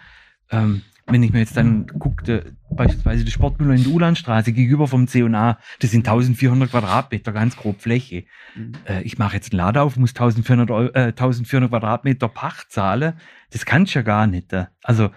Ähm, 0.51 0.83
wenn 1.07 1.21
ich 1.23 1.33
mir 1.33 1.39
jetzt 1.39 1.57
dann 1.57 1.85
gucke, 1.87 2.53
beispielsweise 2.69 3.25
die 3.25 3.31
Sportmüller 3.31 3.73
in 3.75 3.83
der 3.83 3.91
Ulandstraße 3.91 4.53
gegenüber 4.53 4.87
vom 4.87 5.07
C&A, 5.07 5.57
das 5.79 5.91
sind 5.91 6.07
1400 6.07 6.71
Quadratmeter, 6.71 7.31
ganz 7.33 7.57
grob 7.57 7.81
Fläche. 7.81 8.23
Mhm. 8.55 8.71
Äh, 8.87 9.01
ich 9.03 9.17
mache 9.17 9.35
jetzt 9.35 9.51
einen 9.51 9.57
Laden 9.57 9.79
auf, 9.81 9.97
muss 9.97 10.11
1400, 10.11 10.71
Eu- 10.71 10.87
äh, 10.93 11.07
1400 11.07 11.69
Quadratmeter 11.69 12.27
Pacht 12.29 12.71
zahlen. 12.71 13.13
Das 13.51 13.65
kannst 13.65 13.93
du 13.93 13.99
ja 13.99 14.03
gar 14.03 14.27
nicht. 14.27 14.53
äh. 14.53 14.65
Also, 14.81 15.09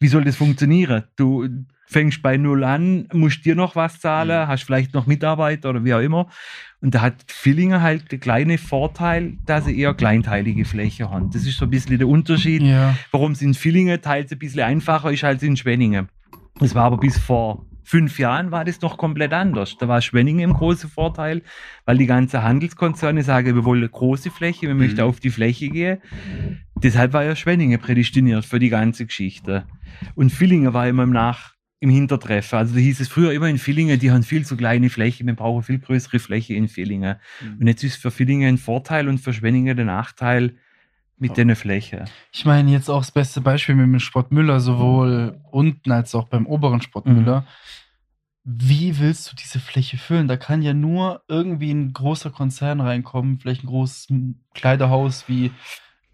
wie 0.00 0.08
soll 0.08 0.24
das 0.24 0.36
funktionieren? 0.36 1.04
Du 1.16 1.48
fängst 1.86 2.22
bei 2.22 2.36
Null 2.36 2.64
an, 2.64 3.06
musst 3.12 3.44
dir 3.44 3.54
noch 3.54 3.76
was 3.76 4.00
zahlen, 4.00 4.44
Mhm. 4.44 4.48
hast 4.48 4.64
vielleicht 4.64 4.94
noch 4.94 5.06
Mitarbeiter 5.06 5.70
oder 5.70 5.84
wie 5.84 5.94
auch 5.94 6.00
immer. 6.00 6.28
Und 6.80 6.94
da 6.94 7.00
hat 7.02 7.24
Villingen 7.28 7.80
halt 7.82 8.10
den 8.10 8.20
kleinen 8.20 8.58
Vorteil, 8.58 9.38
dass 9.46 9.66
sie 9.66 9.78
eher 9.78 9.94
kleinteilige 9.94 10.64
Fläche 10.64 11.10
haben. 11.10 11.30
Das 11.30 11.46
ist 11.46 11.56
so 11.56 11.66
ein 11.66 11.70
bisschen 11.70 11.98
der 11.98 12.08
Unterschied 12.08 12.62
Ja. 12.62 12.96
warum 13.12 13.32
es 13.32 13.42
in 13.42 13.54
Villingen 13.54 14.00
teils 14.02 14.32
ein 14.32 14.38
bisschen 14.38 14.62
einfacher 14.62 15.12
ist 15.12 15.24
als 15.24 15.42
in 15.42 15.56
Schwenningen. 15.56 16.08
Das 16.58 16.74
war 16.74 16.84
aber 16.84 16.98
bis 16.98 17.18
vor 17.18 17.64
fünf 17.86 18.18
Jahren 18.18 18.50
war 18.50 18.64
das 18.64 18.80
noch 18.80 18.96
komplett 18.96 19.32
anders. 19.34 19.76
Da 19.78 19.86
war 19.88 20.00
Schwenningen 20.00 20.40
im 20.40 20.54
großen 20.54 20.88
Vorteil, 20.88 21.42
weil 21.84 21.98
die 21.98 22.06
ganzen 22.06 22.42
Handelskonzerne 22.42 23.22
sagen, 23.22 23.54
wir 23.54 23.64
wollen 23.64 23.80
eine 23.82 23.90
große 23.90 24.30
Fläche, 24.30 24.66
wir 24.68 24.74
möchten 24.74 25.00
Mhm. 25.02 25.06
auf 25.06 25.20
die 25.20 25.30
Fläche 25.30 25.68
gehen. 25.68 25.98
Deshalb 26.84 27.12
war 27.14 27.24
ja 27.24 27.34
Schwenningen 27.34 27.80
prädestiniert 27.80 28.44
für 28.44 28.58
die 28.58 28.68
ganze 28.68 29.06
Geschichte. 29.06 29.66
Und 30.14 30.30
Villingen 30.30 30.72
war 30.74 30.86
immer 30.86 31.02
im 31.02 31.10
Nach 31.10 31.54
im 31.80 31.90
Hintertreffen. 31.90 32.58
Also 32.58 32.74
da 32.74 32.80
hieß 32.80 33.00
es 33.00 33.08
früher 33.08 33.32
immer 33.32 33.48
in 33.48 33.58
Villingen, 33.58 33.98
die 33.98 34.10
haben 34.10 34.22
viel 34.22 34.46
zu 34.46 34.56
kleine 34.56 34.88
Fläche, 34.88 35.26
wir 35.26 35.34
brauchen 35.34 35.62
viel 35.62 35.78
größere 35.78 36.18
Fläche 36.18 36.54
in 36.54 36.68
Villingen. 36.68 37.16
Mhm. 37.42 37.58
Und 37.60 37.66
jetzt 37.66 37.84
ist 37.84 37.96
für 37.96 38.10
Villingen 38.10 38.54
ein 38.54 38.58
Vorteil 38.58 39.08
und 39.08 39.18
für 39.18 39.34
Schwenningen 39.34 39.76
der 39.76 39.84
Nachteil 39.84 40.56
mit 41.18 41.36
Ja. 41.36 41.44
der 41.44 41.56
Fläche. 41.56 42.06
Ich 42.32 42.44
meine, 42.44 42.70
jetzt 42.70 42.88
auch 42.88 43.00
das 43.00 43.12
beste 43.12 43.40
Beispiel 43.40 43.74
mit 43.74 43.84
dem 43.84 44.00
Sportmüller, 44.00 44.60
sowohl 44.60 45.40
unten 45.50 45.92
als 45.92 46.14
auch 46.14 46.28
beim 46.28 46.46
oberen 46.46 46.80
Sportmüller. 46.80 47.42
Mhm. 47.42 47.46
Wie 48.46 48.98
willst 48.98 49.30
du 49.32 49.36
diese 49.36 49.58
Fläche 49.58 49.96
füllen? 49.96 50.28
Da 50.28 50.36
kann 50.36 50.60
ja 50.62 50.74
nur 50.74 51.22
irgendwie 51.28 51.70
ein 51.70 51.92
großer 51.92 52.30
Konzern 52.30 52.80
reinkommen, 52.80 53.38
vielleicht 53.40 53.64
ein 53.64 53.68
großes 53.68 54.08
Kleiderhaus 54.54 55.28
wie, 55.28 55.50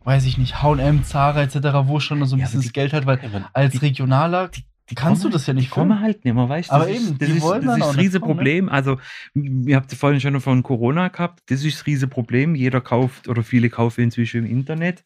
weiß 0.05 0.25
ich 0.27 0.39
nicht, 0.39 0.63
H&M, 0.63 1.05
Zara 1.05 1.43
etc., 1.43 1.57
wo 1.85 2.01
schon 2.01 2.25
so 2.25 2.37
ein 2.37 2.41
Ja, 2.41 2.47
bisschen 2.47 2.59
aber 2.61 2.65
das 2.65 2.73
Geld 2.73 2.93
hat, 2.93 3.07
weil 3.07 3.21
Ja, 3.23 3.29
man- 3.29 3.45
als 3.53 3.73
die- 3.73 3.79
Regionaler 3.79 4.49
die 4.89 4.95
kannst 4.97 5.23
kommen- 5.23 5.31
du 5.33 5.37
das 5.39 5.47
ja 5.47 5.55
nicht 5.55 5.67
Die 5.67 5.71
kommen 5.71 5.91
füllen. 5.91 6.03
halt 6.03 6.25
nicht 6.25 6.35
mehr, 6.35 6.49
weißt 6.49 6.71
du? 6.71 6.75
Aber 6.75 6.87
das 6.87 6.97
eben, 6.97 7.05
ist, 7.05 7.21
das 7.23 7.29
die 7.29 7.37
ist, 7.37 7.43
wollen 7.43 7.65
das 7.65 7.77
ist 7.79 7.87
das 7.87 7.97
riesige 7.99 8.21
kommen, 8.21 8.31
ne? 8.31 8.35
Problem. 8.37 8.69
Also, 8.69 8.99
ihr 9.35 9.77
habt 9.77 9.93
vorhin 9.93 10.21
schon 10.21 10.41
von 10.41 10.63
Corona 10.65 11.09
gehabt. 11.09 11.43
Das 11.49 11.63
ist 11.65 11.79
das 11.79 11.87
riesige 11.87 12.09
Problem. 12.09 12.55
Jeder 12.57 12.81
kauft 12.81 13.29
oder 13.29 13.43
viele 13.45 13.71
kaufen 13.71 14.01
inzwischen 14.03 14.45
im 14.45 14.51
Internet. 14.51 15.03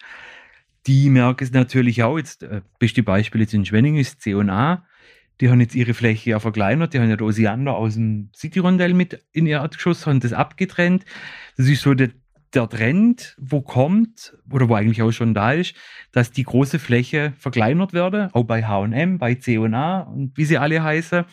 Die 0.87 1.11
merken 1.11 1.45
es 1.45 1.53
natürlich 1.53 2.03
auch. 2.03 2.17
Jetzt, 2.17 2.43
äh, 2.45 2.61
beste 2.79 3.03
Beispiel 3.03 3.41
jetzt 3.43 3.53
in 3.55 3.65
Schwenningen 3.67 3.99
ist 4.01 4.21
C&A. 4.23 4.85
Die 5.41 5.51
haben 5.51 5.61
jetzt 5.61 5.75
ihre 5.75 5.95
Fläche 5.95 6.31
ja 6.31 6.39
verkleinert. 6.41 6.95
Die 6.95 6.99
haben 7.01 7.11
ja 7.11 7.17
die 7.17 7.25
Osiander 7.25 7.75
aus 7.75 7.95
dem 7.95 8.31
City-Rondell 8.35 8.95
mit 8.95 9.23
in 9.33 9.47
ihr 9.47 9.59
Erdgeschoss, 9.59 10.07
haben 10.07 10.21
das 10.21 10.33
abgetrennt. 10.33 11.05
Das 11.57 11.67
ist 11.67 11.83
so 11.83 11.93
der, 11.95 12.11
der 12.55 12.69
Trend, 12.69 13.37
wo 13.39 13.61
kommt, 13.61 14.37
oder 14.51 14.69
wo 14.69 14.75
eigentlich 14.75 15.03
auch 15.03 15.13
schon 15.13 15.35
da 15.35 15.53
ist, 15.53 15.75
dass 16.13 16.31
die 16.31 16.45
große 16.45 16.79
Fläche 16.79 17.33
verkleinert 17.39 17.93
werde, 17.93 18.31
auch 18.33 18.45
bei 18.45 18.65
H&M, 18.65 19.19
bei 19.19 19.35
C&A 19.35 20.01
und 20.01 20.37
wie 20.37 20.45
sie 20.45 20.59
alle 20.59 20.83
heißen. 20.83 21.25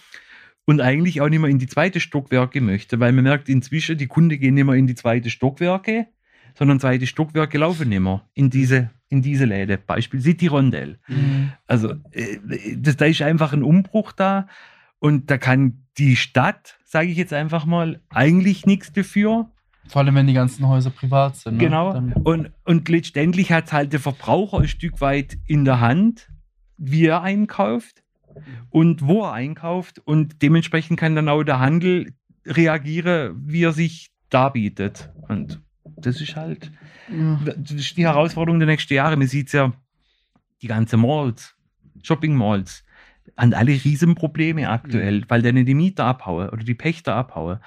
Und 0.66 0.80
eigentlich 0.80 1.22
auch 1.22 1.30
nicht 1.30 1.40
mehr 1.40 1.50
in 1.50 1.60
die 1.60 1.68
zweite 1.68 2.00
Stockwerke 2.00 2.62
möchte, 2.62 3.00
weil 3.00 3.12
man 3.12 3.24
merkt 3.24 3.50
inzwischen, 3.50 3.98
die 3.98 4.08
Kunden 4.08 4.40
gehen 4.40 4.54
nicht 4.54 4.64
mehr 4.64 4.76
in 4.76 4.88
die 4.88 4.96
zweite 4.96 5.30
Stockwerke, 5.30 6.08
sondern 6.54 6.80
zweite 6.80 7.08
Stockwerke 7.08 7.58
laufen 7.58 7.90
nicht 7.90 8.00
mehr 8.00 8.28
in 8.34 8.50
diese, 8.50 8.92
in 9.10 9.22
diese 9.22 9.46
Läden. 9.46 9.80
Beispiel 9.86 10.22
City 10.22 10.48
Rondell. 10.48 11.00
Mhm. 11.08 11.52
Also 11.68 11.96
äh, 12.12 12.38
das, 12.78 12.98
da 12.98 13.06
ist 13.06 13.22
einfach 13.22 13.54
ein 13.54 13.64
Umbruch 13.64 14.12
da 14.12 14.48
und 15.00 15.32
da 15.32 15.38
kann 15.38 15.86
die 15.98 16.16
Stadt, 16.16 16.78
sage 16.86 17.08
ich 17.08 17.18
jetzt 17.18 17.34
einfach 17.34 17.66
mal, 17.66 18.02
eigentlich 18.10 18.66
nichts 18.66 18.94
dafür. 18.94 19.50
Vor 19.92 20.04
allem, 20.04 20.16
wenn 20.16 20.26
die 20.28 20.34
ganzen 20.34 20.66
Häuser 20.70 20.90
privat 20.90 21.36
sind. 21.36 21.58
Ne? 21.58 21.66
Genau. 21.66 21.92
Dann, 21.92 22.14
Und, 22.14 22.52
und 22.64 22.88
letztendlich 22.88 23.52
hat 23.52 23.74
halt 23.74 23.92
der 23.92 24.00
Verbraucher 24.00 24.60
ein 24.60 24.70
Stück 24.70 25.02
weit 25.02 25.38
in 25.48 25.66
der 25.66 25.82
Hand, 25.82 26.30
wie 26.78 27.08
er 27.08 27.22
einkauft 27.24 28.02
und 28.70 29.06
wo 29.06 29.24
er 29.26 29.34
einkauft. 29.34 30.00
Und 30.00 30.42
dementsprechend 30.42 30.98
kann 30.98 31.14
dann 31.14 31.28
auch 31.28 31.44
der 31.44 31.60
Handel 31.60 32.14
reagieren, 32.46 33.36
wie 33.46 33.66
er 33.66 33.74
sich 33.74 34.12
darbietet. 34.30 35.10
Und 35.28 35.60
das 35.98 36.22
ist 36.22 36.38
halt 36.38 36.72
ja. 37.10 37.38
das 37.58 37.72
ist 37.72 37.98
die 37.98 38.06
Herausforderung 38.06 38.60
der 38.60 38.68
nächsten 38.68 38.94
Jahre. 38.94 39.18
Man 39.18 39.28
sieht 39.28 39.52
ja, 39.52 39.74
die 40.62 40.68
ganzen 40.68 41.02
Malls, 41.02 41.54
Shopping-Malls, 42.02 42.86
haben 43.38 43.54
alle 43.54 43.72
Riesenprobleme 43.72 44.70
aktuell, 44.70 45.24
weil 45.28 45.42
dann 45.42 45.66
die 45.66 45.74
Mieter 45.74 46.06
abhauen 46.06 46.50
oder 46.50 46.64
die 46.64 46.76
Pächter 46.76 47.16
abhauen. 47.16 47.60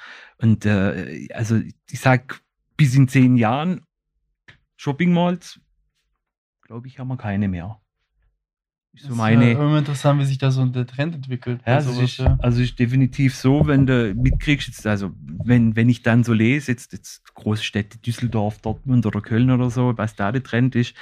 Und 0.45 0.67
äh, 0.67 1.27
also 1.33 1.59
ich 1.91 2.01
sag, 2.01 2.43
bis 2.77 2.95
in 2.95 3.09
zehn 3.09 3.39
Jahren 3.39 3.81
Shopping-Malls, 4.77 5.59
glaube 6.61 6.87
ich, 6.87 6.99
haben 6.99 7.09
wir 7.09 7.17
keine 7.17 7.49
mehr. 7.49 7.81
Ist 8.93 9.05
Das 9.05 9.09
so 9.09 9.15
ist 9.15 9.17
meine. 9.17 9.53
ja 9.53 9.59
immer 9.59 9.79
interessant, 9.79 10.21
wie 10.21 10.27
sich 10.27 10.37
da 10.37 10.51
so 10.51 10.67
der 10.67 10.87
Trend 10.87 11.15
entwickelt. 11.15 11.63
Ja, 11.67 11.77
also, 11.77 11.93
sowas, 11.93 12.19
ist, 12.19 12.21
also 12.21 12.61
ist 12.61 12.79
definitiv 12.79 13.35
so, 13.35 13.67
wenn 13.67 13.87
du 13.87 14.13
mitkriegst, 14.15 14.69
jetzt, 14.69 14.87
also 14.87 15.13
wenn, 15.17 15.77
wenn 15.77 15.89
ich 15.89 16.03
dann 16.03 16.25
so 16.25 16.35
lese, 16.35 16.73
jetzt, 16.73 16.93
jetzt 16.93 17.25
große 17.33 17.65
Städte, 17.65 17.97
Düsseldorf, 17.97 18.59
Dortmund 18.61 19.07
oder 19.07 19.23
Köln 19.23 19.51
oder 19.51 19.71
so, 19.71 19.97
was 19.97 20.15
da 20.15 20.31
der 20.31 20.43
Trend 20.43 20.75
ist, 20.75 20.95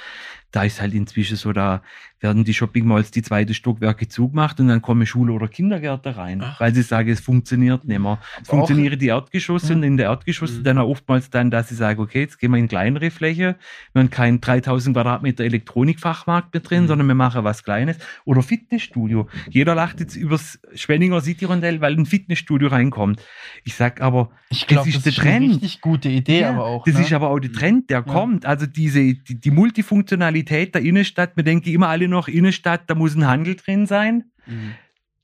da 0.53 0.63
ist 0.63 0.79
halt 0.79 0.93
inzwischen 0.93 1.35
so, 1.35 1.51
da 1.51 1.81
werden 2.21 2.45
die 2.45 2.53
Shopping 2.53 2.85
Malls 2.87 3.11
die 3.11 3.21
zweite 3.21 3.53
Stockwerke 3.53 4.07
zugemacht 4.07 4.57
und 4.61 4.69
dann 4.69 4.81
kommen 4.81 5.05
Schule 5.05 5.33
oder 5.33 5.49
Kindergärten 5.49 6.13
rein, 6.13 6.41
Ach. 6.41 6.57
weil 6.61 6.73
sie 6.73 6.81
sagen, 6.83 7.09
es 7.09 7.19
funktioniert 7.19 7.83
nicht 7.83 7.99
mehr. 7.99 8.17
Es 8.41 8.47
Aber 8.47 8.59
funktionieren 8.59 8.97
die 8.97 9.07
Erdgeschosse 9.07 9.69
Ja. 9.71 9.75
und 9.75 9.83
in 9.83 9.97
der 9.97 10.05
Erdgeschosse 10.05 10.59
Mhm. 10.59 10.63
dann 10.63 10.77
auch 10.77 10.87
oftmals 10.87 11.29
dann, 11.29 11.51
dass 11.51 11.67
sie 11.67 11.75
sagen, 11.75 11.99
okay, 11.99 12.21
jetzt 12.21 12.39
gehen 12.39 12.51
wir 12.51 12.59
in 12.59 12.69
kleinere 12.69 13.11
Fläche, 13.11 13.57
wir 13.91 13.99
haben 14.01 14.09
keinen 14.09 14.39
3000 14.39 14.95
Quadratmeter 14.95 15.43
Elektronikfachmarkt 15.43 16.53
mehr 16.53 16.61
drin, 16.61 16.83
Mhm. 16.83 16.87
sondern 16.87 17.07
wir 17.07 17.15
machen 17.15 17.43
was 17.43 17.63
Kleines. 17.65 17.97
Oder 18.23 18.41
Fitnessstudio. 18.41 19.27
Jeder 19.49 19.75
lacht 19.75 19.99
jetzt 19.99 20.15
übers 20.15 20.59
Schwenninger 20.75 21.19
City 21.19 21.43
Rondell, 21.43 21.81
weil 21.81 21.93
ein 21.97 22.05
Fitnessstudio 22.05 22.69
reinkommt. 22.69 23.21
Ich 23.65 23.75
sag 23.75 23.99
aber, 23.99 24.29
Ich 24.49 24.67
glaube, 24.67 24.85
Das 24.89 24.93
das 24.95 25.07
ist 25.07 25.07
ist, 25.17 25.17
der 25.17 25.23
eine 25.25 25.39
Trend. 25.39 25.53
richtig 25.55 25.81
gute 25.81 26.09
Idee, 26.09 26.41
Ja, 26.41 26.51
aber 26.51 26.63
auch. 26.65 26.85
Das 26.85 26.93
ne? 26.93 27.01
ist 27.01 27.11
aber 27.11 27.29
auch 27.31 27.39
der 27.39 27.51
Trend, 27.51 27.89
der 27.89 27.97
Ja. 27.97 28.01
kommt. 28.03 28.45
Also 28.45 28.65
diese, 28.67 28.99
die, 29.15 29.39
die 29.39 29.51
Multifunktionalität 29.51 30.42
der 30.45 30.81
Innenstadt, 30.81 31.35
wir 31.35 31.43
denken 31.43 31.69
immer 31.69 31.87
alle 31.89 32.07
noch, 32.07 32.27
Innenstadt, 32.27 32.83
da 32.87 32.95
muss 32.95 33.15
ein 33.15 33.25
Handel 33.27 33.55
drin 33.55 33.85
sein. 33.85 34.25
Mhm. 34.45 34.71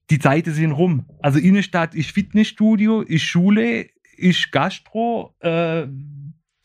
Die 0.09 0.19
Zeiten 0.19 0.53
sind 0.53 0.71
rum. 0.71 1.05
Also 1.21 1.37
Innenstadt 1.39 1.93
ist 1.93 2.11
Fitnessstudio, 2.11 3.01
ist 3.01 3.23
Schule, 3.23 3.87
ist 4.17 4.51
Gastro, 4.51 5.35
äh, 5.41 5.83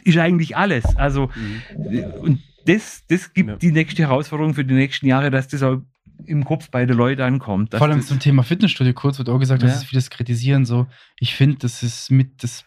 ist 0.04 0.18
eigentlich 0.18 0.56
alles. 0.56 0.84
Also 0.96 1.30
Mhm. 1.36 2.04
und 2.20 2.42
das, 2.66 3.04
das 3.08 3.32
gibt 3.34 3.50
Ja. 3.50 3.56
die 3.56 3.72
nächste 3.72 4.02
Herausforderung 4.02 4.54
für 4.54 4.64
die 4.64 4.74
nächsten 4.74 5.06
Jahre, 5.06 5.30
dass 5.30 5.48
das 5.48 5.62
auch 5.62 5.82
im 6.26 6.44
Kopf 6.44 6.70
bei 6.70 6.86
den 6.86 6.96
Leuten 6.96 7.20
ankommt. 7.22 7.74
Vor 7.74 7.82
allem 7.86 8.00
zum 8.00 8.18
Thema 8.20 8.42
Fitnessstudio 8.42 8.94
kurz 8.94 9.18
wird 9.18 9.28
auch 9.28 9.38
gesagt, 9.38 9.62
Ja. 9.62 9.68
dass 9.68 9.78
es 9.78 9.84
vieles 9.84 10.08
kritisieren. 10.10 10.64
So, 10.64 10.86
ich 11.20 11.34
finde, 11.34 11.58
das 11.58 11.82
ist 11.82 12.10
mit 12.10 12.42
das, 12.42 12.64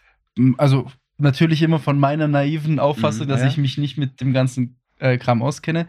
also 0.58 0.90
natürlich 1.16 1.62
immer 1.62 1.80
von 1.80 1.98
meiner 1.98 2.28
naiven 2.28 2.78
Auffassung, 2.78 3.26
Mhm, 3.26 3.30
dass 3.30 3.40
ja. 3.40 3.48
ich 3.48 3.56
mich 3.56 3.78
nicht 3.78 3.98
mit 3.98 4.20
dem 4.20 4.32
ganzen 4.32 4.77
äh, 4.98 5.16
Kram 5.18 5.42
auskenne, 5.42 5.86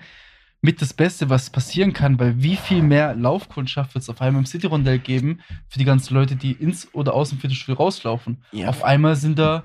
mit 0.62 0.82
das 0.82 0.94
Beste, 0.94 1.30
was 1.30 1.50
passieren 1.50 1.94
kann, 1.94 2.20
weil 2.20 2.42
wie 2.44 2.58
viel 2.58 2.82
mehr 2.82 3.16
Laufkundschaft 3.16 3.96
wird 3.96 4.04
es 4.04 4.10
auf 4.10 4.22
einmal 4.22 4.42
im 4.42 4.46
City-Rondell 4.46 5.00
geben 5.00 5.40
für 5.70 5.80
die 5.80 5.86
ganzen 5.86 6.14
Leute, 6.14 6.36
die 6.36 6.52
ins 6.52 6.94
oder 6.94 7.14
aus 7.14 7.30
dem 7.30 7.40
Fitnessstudio 7.40 7.82
rauslaufen. 7.82 8.44
Ja. 8.52 8.68
Auf 8.68 8.84
einmal 8.84 9.16
sind 9.16 9.40
da 9.40 9.64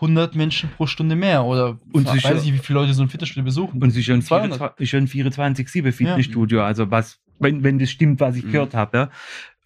100 0.00 0.36
Menschen 0.36 0.70
pro 0.76 0.86
Stunde 0.86 1.16
mehr 1.16 1.44
oder 1.44 1.78
Und 1.92 2.06
weiß 2.06 2.12
sicher- 2.14 2.36
ich 2.36 2.44
nicht, 2.44 2.54
wie 2.54 2.58
viele 2.58 2.78
Leute 2.80 2.94
so 2.94 3.02
ein 3.02 3.08
Fitnessstudio 3.08 3.44
besuchen. 3.44 3.82
Und 3.82 3.88
ist 3.96 4.04
schon 4.04 4.22
200. 4.22 4.58
24 4.76 4.82
ist 4.82 4.90
schon 4.90 5.06
24-7 5.08 5.92
Fitnessstudio, 5.92 6.62
also 6.62 6.90
was, 6.90 7.18
wenn, 7.40 7.64
wenn 7.64 7.78
das 7.80 7.90
stimmt, 7.90 8.20
was 8.20 8.36
ich 8.36 8.44
Mhm. 8.44 8.52
gehört 8.52 8.74
habe. 8.74 8.96
Ja. 8.98 9.10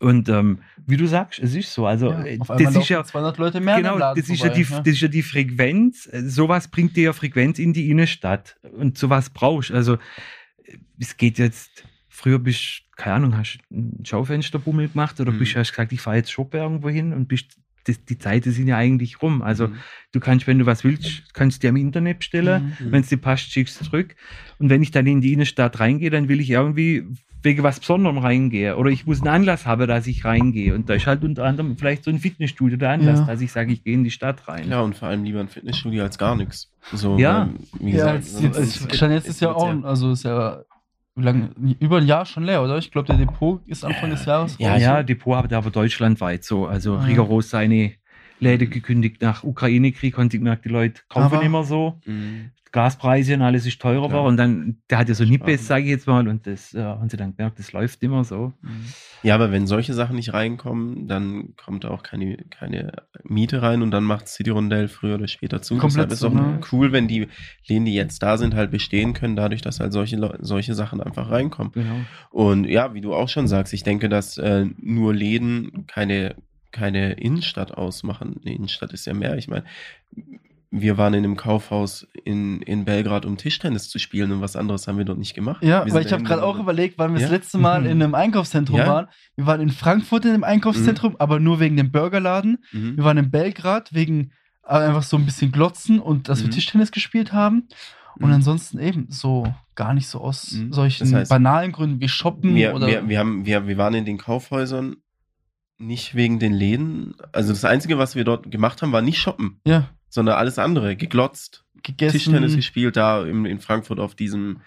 Und 0.00 0.28
ähm, 0.30 0.60
wie 0.86 0.96
du 0.96 1.06
sagst, 1.06 1.38
es 1.40 1.54
ist 1.54 1.72
so. 1.72 1.86
Also 1.86 2.10
Ja, 2.10 2.24
äh, 2.24 2.32
einmal 2.40 2.58
das 2.58 2.74
ist 2.74 2.88
ja 2.88 2.96
laufen 2.98 3.10
200 3.10 3.38
Leute 3.38 3.60
mehr 3.60 3.76
genau, 3.76 3.98
das 3.98 4.16
ist, 4.18 4.28
ja 4.30 4.36
vorbei, 4.36 4.54
die, 4.54 4.62
ne? 4.72 4.82
das 4.84 4.94
ist 4.94 5.00
ja 5.02 5.08
die 5.08 5.22
Frequenz. 5.22 6.08
Äh, 6.10 6.22
Sowas 6.22 6.68
bringt 6.68 6.96
dir 6.96 7.04
ja 7.04 7.12
Frequenz 7.12 7.58
in 7.58 7.72
die 7.74 7.90
Innenstadt. 7.90 8.56
Und 8.76 8.96
sowas 8.98 9.30
brauchst. 9.30 9.70
Also 9.70 9.94
äh, 10.64 10.78
es 10.98 11.16
geht 11.16 11.38
jetzt. 11.38 11.84
Früher 12.12 12.38
bist 12.38 12.82
keine 12.96 13.14
Ahnung, 13.16 13.36
hast 13.38 13.58
ein 13.70 14.02
Schaufensterbummel 14.04 14.88
gemacht 14.88 15.20
oder 15.20 15.32
Mhm. 15.32 15.38
bist, 15.38 15.56
hast 15.56 15.70
gesagt, 15.70 15.92
ich 15.92 16.00
fahre 16.02 16.16
jetzt 16.16 16.30
shoppen 16.32 16.60
irgendwo 16.60 16.88
hin 16.90 17.12
und 17.14 17.28
bist. 17.28 17.56
Das, 17.84 18.04
die 18.04 18.18
Zeiten 18.18 18.50
sind 18.52 18.68
ja 18.68 18.76
eigentlich 18.76 19.22
rum. 19.22 19.40
Also 19.40 19.68
Mhm. 19.68 19.76
du 20.12 20.20
kannst, 20.20 20.46
wenn 20.46 20.58
du 20.58 20.66
was 20.66 20.84
willst, 20.84 21.32
kannst 21.32 21.58
du 21.58 21.60
dir 21.62 21.68
im 21.70 21.76
Internet 21.76 22.18
bestellen. 22.18 22.74
Mhm. 22.78 22.92
Wenn 22.92 23.00
es 23.00 23.08
dir 23.08 23.16
passt, 23.16 23.50
schickst 23.52 23.80
du 23.80 23.84
zurück. 23.86 24.16
Und 24.58 24.68
wenn 24.68 24.82
ich 24.82 24.90
dann 24.90 25.06
in 25.06 25.22
die 25.22 25.32
Innenstadt 25.32 25.80
reingehe, 25.80 26.10
dann 26.10 26.28
will 26.28 26.40
ich 26.40 26.50
irgendwie 26.50 27.04
wegen 27.42 27.62
was 27.62 27.80
Besonderem 27.80 28.18
reingehen. 28.18 28.74
Oder 28.74 28.90
ich 28.90 29.06
muss 29.06 29.20
einen 29.20 29.28
Anlass 29.34 29.66
haben, 29.66 29.86
dass 29.88 30.06
ich 30.06 30.24
reingehe. 30.24 30.74
Und 30.74 30.88
da 30.88 30.94
ist 30.94 31.06
halt 31.06 31.22
unter 31.24 31.44
anderem 31.44 31.76
vielleicht 31.78 32.04
so 32.04 32.10
ein 32.10 32.18
Fitnessstudio 32.18 32.76
der 32.76 32.90
Anlass, 32.90 33.20
Ja. 33.20 33.26
dass 33.26 33.40
ich 33.40 33.50
sage, 33.52 33.72
ich 33.72 33.82
gehe 33.84 33.94
in 33.94 34.04
die 34.04 34.10
Stadt 34.10 34.46
rein. 34.48 34.68
Ja, 34.70 34.80
und 34.80 34.96
vor 34.96 35.08
allem 35.08 35.24
lieber 35.24 35.40
ein 35.40 35.48
Fitnessstudio 35.48 36.02
als 36.02 36.18
gar 36.18 36.36
nichts. 36.36 36.70
So, 36.92 37.18
Ja. 37.18 37.48
wie 37.78 37.90
Ja, 37.90 37.96
gesagt, 37.96 38.14
jetzt, 38.16 38.32
sonst 38.32 38.44
jetzt, 38.44 38.58
ist- 38.58 38.80
jetzt, 38.92 39.00
jetzt 39.02 39.28
ist 39.28 39.40
ja 39.40 39.52
auch, 39.52 39.84
also 39.84 40.12
ist 40.12 40.24
ja 40.24 40.60
wie 41.16 41.22
lange, 41.24 41.50
über 41.80 41.98
ein 41.98 42.06
Jahr 42.06 42.24
schon 42.24 42.44
leer, 42.44 42.62
oder? 42.62 42.78
Ich 42.78 42.90
glaube, 42.90 43.06
der 43.08 43.16
Depot 43.16 43.60
ist 43.66 43.84
Anfang 43.84 44.10
des 44.10 44.24
Jahres. 44.24 44.56
Ja, 44.58 44.72
raus. 44.72 44.80
Ja, 44.82 45.02
Depot 45.02 45.36
hat 45.36 45.52
aber 45.52 45.70
deutschlandweit 45.70 46.44
so. 46.44 46.66
Also 46.66 46.94
Ah. 46.96 47.04
rigoros 47.04 47.50
seine 47.50 47.92
Läden 48.40 48.70
gekündigt 48.70 49.22
nach 49.22 49.44
Ukraine-Krieg 49.44 50.18
und 50.18 50.34
ich 50.34 50.40
merke, 50.40 50.62
die 50.64 50.68
Leute 50.70 51.02
kaufen 51.08 51.34
Aber- 51.36 51.42
immer 51.44 51.64
so. 51.64 52.00
Mhm. 52.06 52.50
Gaspreise 52.72 53.34
und 53.34 53.42
alles 53.42 53.66
ist 53.66 53.80
teurer 53.82 54.06
geworden. 54.06 54.28
Und 54.28 54.36
dann, 54.36 54.76
der 54.88 54.98
hat 54.98 55.08
ja 55.08 55.14
so 55.16 55.24
Nippes, 55.24 55.66
sage 55.66 55.82
ich 55.86 55.90
jetzt 55.90 56.06
mal, 56.06 56.28
und 56.28 56.46
das 56.46 56.72
äh, 56.72 56.80
haben 56.80 57.08
sie 57.08 57.16
dann 57.16 57.34
gemerkt, 57.36 57.58
das 57.58 57.72
läuft 57.72 58.00
immer 58.04 58.22
so. 58.22 58.52
Ja, 59.24 59.34
aber 59.34 59.50
wenn 59.50 59.66
solche 59.66 59.92
Sachen 59.92 60.14
nicht 60.14 60.32
reinkommen, 60.32 61.08
dann 61.08 61.56
kommt 61.56 61.84
auch 61.84 62.04
keine, 62.04 62.36
keine 62.48 62.92
Miete 63.24 63.60
rein 63.60 63.82
und 63.82 63.90
dann 63.90 64.04
macht 64.04 64.28
City 64.28 64.50
Rondell 64.50 64.86
früher 64.86 65.16
oder 65.16 65.26
später 65.26 65.60
zu. 65.62 65.78
Komplett 65.78 66.12
Deshalb 66.12 66.12
ist 66.12 66.18
zu, 66.20 66.28
auch 66.28 66.32
ne? 66.32 66.60
cool, 66.70 66.92
wenn 66.92 67.08
die 67.08 67.26
Läden, 67.66 67.86
die 67.86 67.94
jetzt 67.94 68.22
da 68.22 68.38
sind, 68.38 68.54
halt 68.54 68.70
bestehen 68.70 69.14
können, 69.14 69.34
dadurch, 69.34 69.62
dass 69.62 69.80
halt 69.80 69.92
solche, 69.92 70.38
solche 70.38 70.74
Sachen 70.74 71.00
einfach 71.00 71.28
reinkommen. 71.28 71.72
Genau. 71.72 71.96
Und 72.30 72.66
ja, 72.66 72.94
wie 72.94 73.00
du 73.00 73.14
auch 73.14 73.28
schon 73.28 73.48
sagst, 73.48 73.72
ich 73.72 73.82
denke, 73.82 74.08
dass 74.08 74.38
äh, 74.38 74.66
nur 74.78 75.12
Läden 75.12 75.86
keine, 75.88 76.36
keine 76.72 77.12
Innenstadt 77.14 77.72
ausmachen. 77.72 78.40
Eine 78.44 78.54
Innenstadt 78.54 78.92
ist 78.92 79.06
ja 79.06 79.14
mehr. 79.14 79.36
Ich 79.36 79.48
meine, 79.48 79.64
wir 80.72 80.96
waren 80.98 81.14
in 81.14 81.24
einem 81.24 81.36
Kaufhaus 81.36 82.06
in, 82.24 82.62
in 82.62 82.84
Belgrad, 82.84 83.26
um 83.26 83.36
Tischtennis 83.36 83.88
zu 83.88 83.98
spielen 83.98 84.30
und 84.30 84.40
was 84.40 84.54
anderes 84.54 84.86
haben 84.86 84.98
wir 84.98 85.04
dort 85.04 85.18
nicht 85.18 85.34
gemacht. 85.34 85.64
Ja, 85.64 85.84
wir 85.84 85.92
weil 85.92 86.06
ich 86.06 86.12
habe 86.12 86.22
gerade 86.22 86.44
auch 86.44 86.58
überlegt, 86.60 86.96
wann 86.96 87.12
wir 87.12 87.20
Ja. 87.20 87.26
das 87.26 87.32
letzte 87.32 87.58
Mal 87.58 87.86
in 87.86 88.00
einem 88.02 88.14
Einkaufszentrum 88.14 88.78
Ja. 88.78 88.86
waren. 88.86 89.06
Wir 89.34 89.46
waren 89.46 89.60
in 89.60 89.70
Frankfurt 89.70 90.24
in 90.26 90.32
einem 90.32 90.44
Einkaufszentrum, 90.44 91.16
aber 91.18 91.40
nur 91.40 91.58
wegen 91.58 91.76
dem 91.76 91.90
Burgerladen. 91.90 92.58
Mhm. 92.70 92.96
Wir 92.96 93.04
waren 93.04 93.18
in 93.18 93.30
Belgrad 93.32 93.92
wegen 93.94 94.30
äh, 94.64 94.74
einfach 94.74 95.02
so 95.02 95.16
ein 95.16 95.24
bisschen 95.24 95.50
Glotzen 95.50 95.98
und 95.98 96.28
dass 96.28 96.40
wir 96.40 96.46
Mhm. 96.46 96.52
Tischtennis 96.52 96.92
gespielt 96.92 97.32
haben. 97.32 97.66
Und 98.20 98.28
Mhm. 98.28 98.34
ansonsten 98.34 98.78
eben 98.78 99.06
so 99.08 99.52
gar 99.74 99.92
nicht 99.94 100.06
so 100.06 100.20
aus 100.20 100.52
Mhm. 100.52 100.72
solchen 100.72 101.04
Das 101.10 101.12
heißt, 101.12 101.30
banalen 101.30 101.72
Gründen 101.72 102.00
wie 102.00 102.08
Shoppen 102.08 102.54
wir, 102.54 102.74
oder. 102.74 102.86
wir, 102.86 103.08
wir, 103.08 103.18
haben, 103.18 103.44
wir, 103.44 103.66
wir 103.66 103.76
waren 103.78 103.94
in 103.94 104.04
den 104.04 104.18
Kaufhäusern 104.18 104.96
nicht 105.80 106.14
wegen 106.14 106.38
den 106.38 106.52
Läden. 106.52 107.14
Also 107.32 107.52
das 107.52 107.64
Einzige, 107.64 107.98
was 107.98 108.14
wir 108.14 108.24
dort 108.24 108.50
gemacht 108.50 108.82
haben, 108.82 108.92
war 108.92 109.02
nicht 109.02 109.18
shoppen, 109.18 109.60
ja, 109.66 109.88
sondern 110.08 110.36
alles 110.36 110.58
andere. 110.58 110.96
Geglotzt, 110.96 111.64
gegessen. 111.82 112.12
Tischtennis 112.12 112.54
gespielt, 112.54 112.96
da 112.96 113.24
in, 113.24 113.44
in 113.46 113.60
Frankfurt 113.60 113.98
auf 113.98 114.14
diesem, 114.14 114.58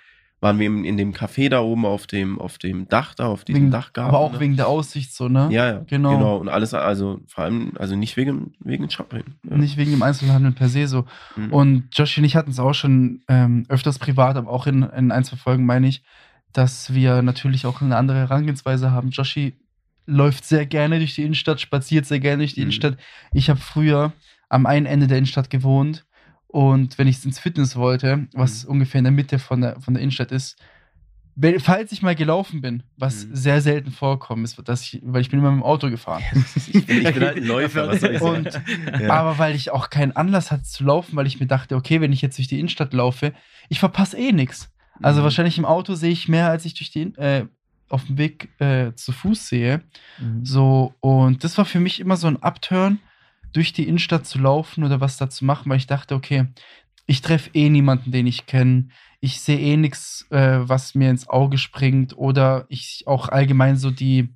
waren 0.42 0.60
wir 0.60 0.66
in, 0.68 0.84
in 0.84 0.98
dem 0.98 1.14
Café 1.14 1.50
da 1.50 1.62
oben 1.62 1.86
auf 1.86 2.08
dem, 2.08 2.40
auf 2.40 2.58
dem 2.58 2.88
Dach 2.90 3.14
da, 3.14 3.28
auf 3.28 3.46
diesem 3.46 3.64
wegen, 3.64 3.72
Dachgarten. 3.72 4.10
aber 4.10 4.20
auch 4.20 4.34
ne? 4.34 4.40
wegen 4.40 4.56
der 4.58 4.68
Aussicht 4.68 5.14
so, 5.14 5.30
ne? 5.30 5.48
Ja, 5.52 5.72
ja, 5.72 5.80
Genau. 5.88 6.18
genau. 6.18 6.38
Und 6.38 6.50
alles, 6.50 6.74
also 6.74 7.22
vor 7.28 7.44
allem, 7.46 7.74
also 7.78 7.96
nicht 7.96 8.18
wegen, 8.18 8.54
wegen 8.60 8.90
Shopping. 8.90 9.24
Ja. 9.50 9.56
Nicht 9.56 9.78
wegen 9.78 9.92
dem 9.92 10.04
Einzelhandel 10.04 10.52
per 10.52 10.68
se 10.68 10.88
so. 10.88 11.06
Mhm. 11.36 11.54
Und 11.54 11.88
Joshi 11.94 12.20
und 12.22 12.26
ich 12.26 12.36
hatten 12.36 12.52
es 12.52 12.60
auch 12.60 12.74
schon 12.74 13.22
ähm, 13.28 13.66
öfters 13.70 14.00
privat, 14.00 14.36
aber 14.36 14.50
auch 14.50 14.68
in, 14.68 14.84
in 14.84 15.12
ein, 15.12 15.24
zwei 15.24 15.38
Folgen 15.38 15.66
meine 15.66 15.88
ich, 15.88 16.04
dass 16.52 16.94
wir 16.94 17.22
natürlich 17.22 17.66
auch 17.66 17.82
eine 17.82 17.96
andere 17.96 18.18
Herangehensweise 18.18 18.92
haben. 18.92 19.10
Joshi 19.12 19.54
läuft 20.06 20.46
sehr 20.46 20.66
gerne 20.66 21.00
durch 21.00 21.16
die 21.16 21.24
Innenstadt, 21.24 21.62
spaziert 21.62 22.06
sehr 22.06 22.20
gerne 22.20 22.40
durch 22.44 22.54
die 22.54 22.60
Mhm. 22.62 22.64
Innenstadt. 22.66 22.98
Ich 23.34 23.50
habe 23.50 23.60
früher 23.60 24.14
am 24.50 24.66
einen 24.66 24.86
Ende 24.86 25.08
der 25.08 25.18
Innenstadt 25.18 25.50
gewohnt 25.50 26.06
und 26.48 26.98
wenn 26.98 27.08
ich 27.08 27.24
ins 27.26 27.40
Fitness 27.40 27.76
wollte, 27.76 28.28
was 28.34 28.64
Mhm. 28.66 28.70
ungefähr 28.72 29.00
in 29.00 29.06
der 29.06 29.12
Mitte 29.14 29.40
von 29.40 29.62
der, 29.62 29.80
von 29.82 29.94
der 29.94 30.02
Innenstadt 30.04 30.32
ist, 30.32 30.58
wenn, 31.36 31.60
falls 31.60 31.92
ich 31.92 32.04
mal 32.04 32.14
gelaufen 32.14 32.62
bin, 32.62 32.84
was 32.96 33.26
Mhm. 33.26 33.36
sehr 33.36 33.62
selten 33.62 33.90
vorkommt, 33.92 34.44
ist, 34.44 34.62
dass 34.66 34.82
ich, 34.84 35.02
weil 35.04 35.22
ich 35.22 35.32
bin 35.32 35.40
immer 35.40 35.50
mit 35.52 35.62
dem 35.62 35.64
Auto 35.66 35.90
gefahren. 35.90 36.22
ich, 36.68 36.86
bin, 36.86 36.98
ich 36.98 37.12
bin 37.14 37.24
halt 37.24 37.38
ein 37.38 37.44
Läufer, 37.48 37.88
was 37.88 38.02
soll 38.02 38.14
ich 38.14 38.20
sagen? 38.20 38.46
Und 38.46 39.02
ja. 39.02 39.10
aber 39.10 39.40
weil 39.40 39.56
ich 39.56 39.72
auch 39.72 39.90
keinen 39.90 40.12
Anlass 40.12 40.52
hatte 40.52 40.62
zu 40.64 40.84
laufen, 40.84 41.16
weil 41.16 41.26
ich 41.26 41.40
mir 41.40 41.48
dachte, 41.48 41.76
okay, 41.76 42.02
wenn 42.02 42.14
ich 42.14 42.22
jetzt 42.22 42.38
durch 42.38 42.48
die 42.48 42.60
Innenstadt 42.60 42.94
laufe, 42.94 43.34
ich 43.70 43.80
verpasse 43.80 44.16
eh 44.18 44.32
nichts. 44.32 44.72
Also 45.02 45.22
Mhm. 45.22 45.24
wahrscheinlich 45.24 45.58
im 45.58 45.66
Auto 45.66 45.96
sehe 45.96 46.12
ich 46.12 46.28
mehr, 46.30 46.50
als 46.50 46.66
ich 46.66 46.76
durch 46.76 46.92
die 46.92 47.16
äh, 47.18 47.48
auf 47.94 48.06
dem 48.06 48.18
Weg 48.18 48.50
äh, 48.60 48.94
zu 48.96 49.12
Fuß 49.12 49.48
sehe. 49.48 49.82
Mhm. 50.20 50.44
So, 50.46 50.94
und 51.00 51.44
das 51.44 51.58
war 51.58 51.66
für 51.66 51.80
mich 51.80 52.00
immer 52.00 52.18
so 52.18 52.28
ein 52.28 52.42
Upturn, 52.42 53.00
durch 53.54 53.72
die 53.72 53.88
Innenstadt 53.88 54.26
zu 54.26 54.40
laufen 54.40 54.84
oder 54.84 55.00
was 55.00 55.18
da 55.18 55.30
zu 55.30 55.46
machen, 55.46 55.70
weil 55.70 55.78
ich 55.78 55.86
dachte, 55.88 56.16
okay, 56.16 56.48
ich 57.06 57.22
treffe 57.22 57.52
eh 57.54 57.70
niemanden, 57.70 58.12
den 58.12 58.26
ich 58.26 58.46
kenne. 58.48 58.88
Ich 59.20 59.40
sehe 59.42 59.60
eh 59.60 59.78
nichts, 59.78 60.26
äh, 60.32 60.60
was 60.62 60.96
mir 60.96 61.10
ins 61.12 61.30
Auge 61.30 61.58
springt. 61.58 62.18
Oder 62.18 62.66
ich 62.70 63.04
auch 63.06 63.30
allgemein 63.30 63.78
so 63.78 63.92
die 63.92 64.34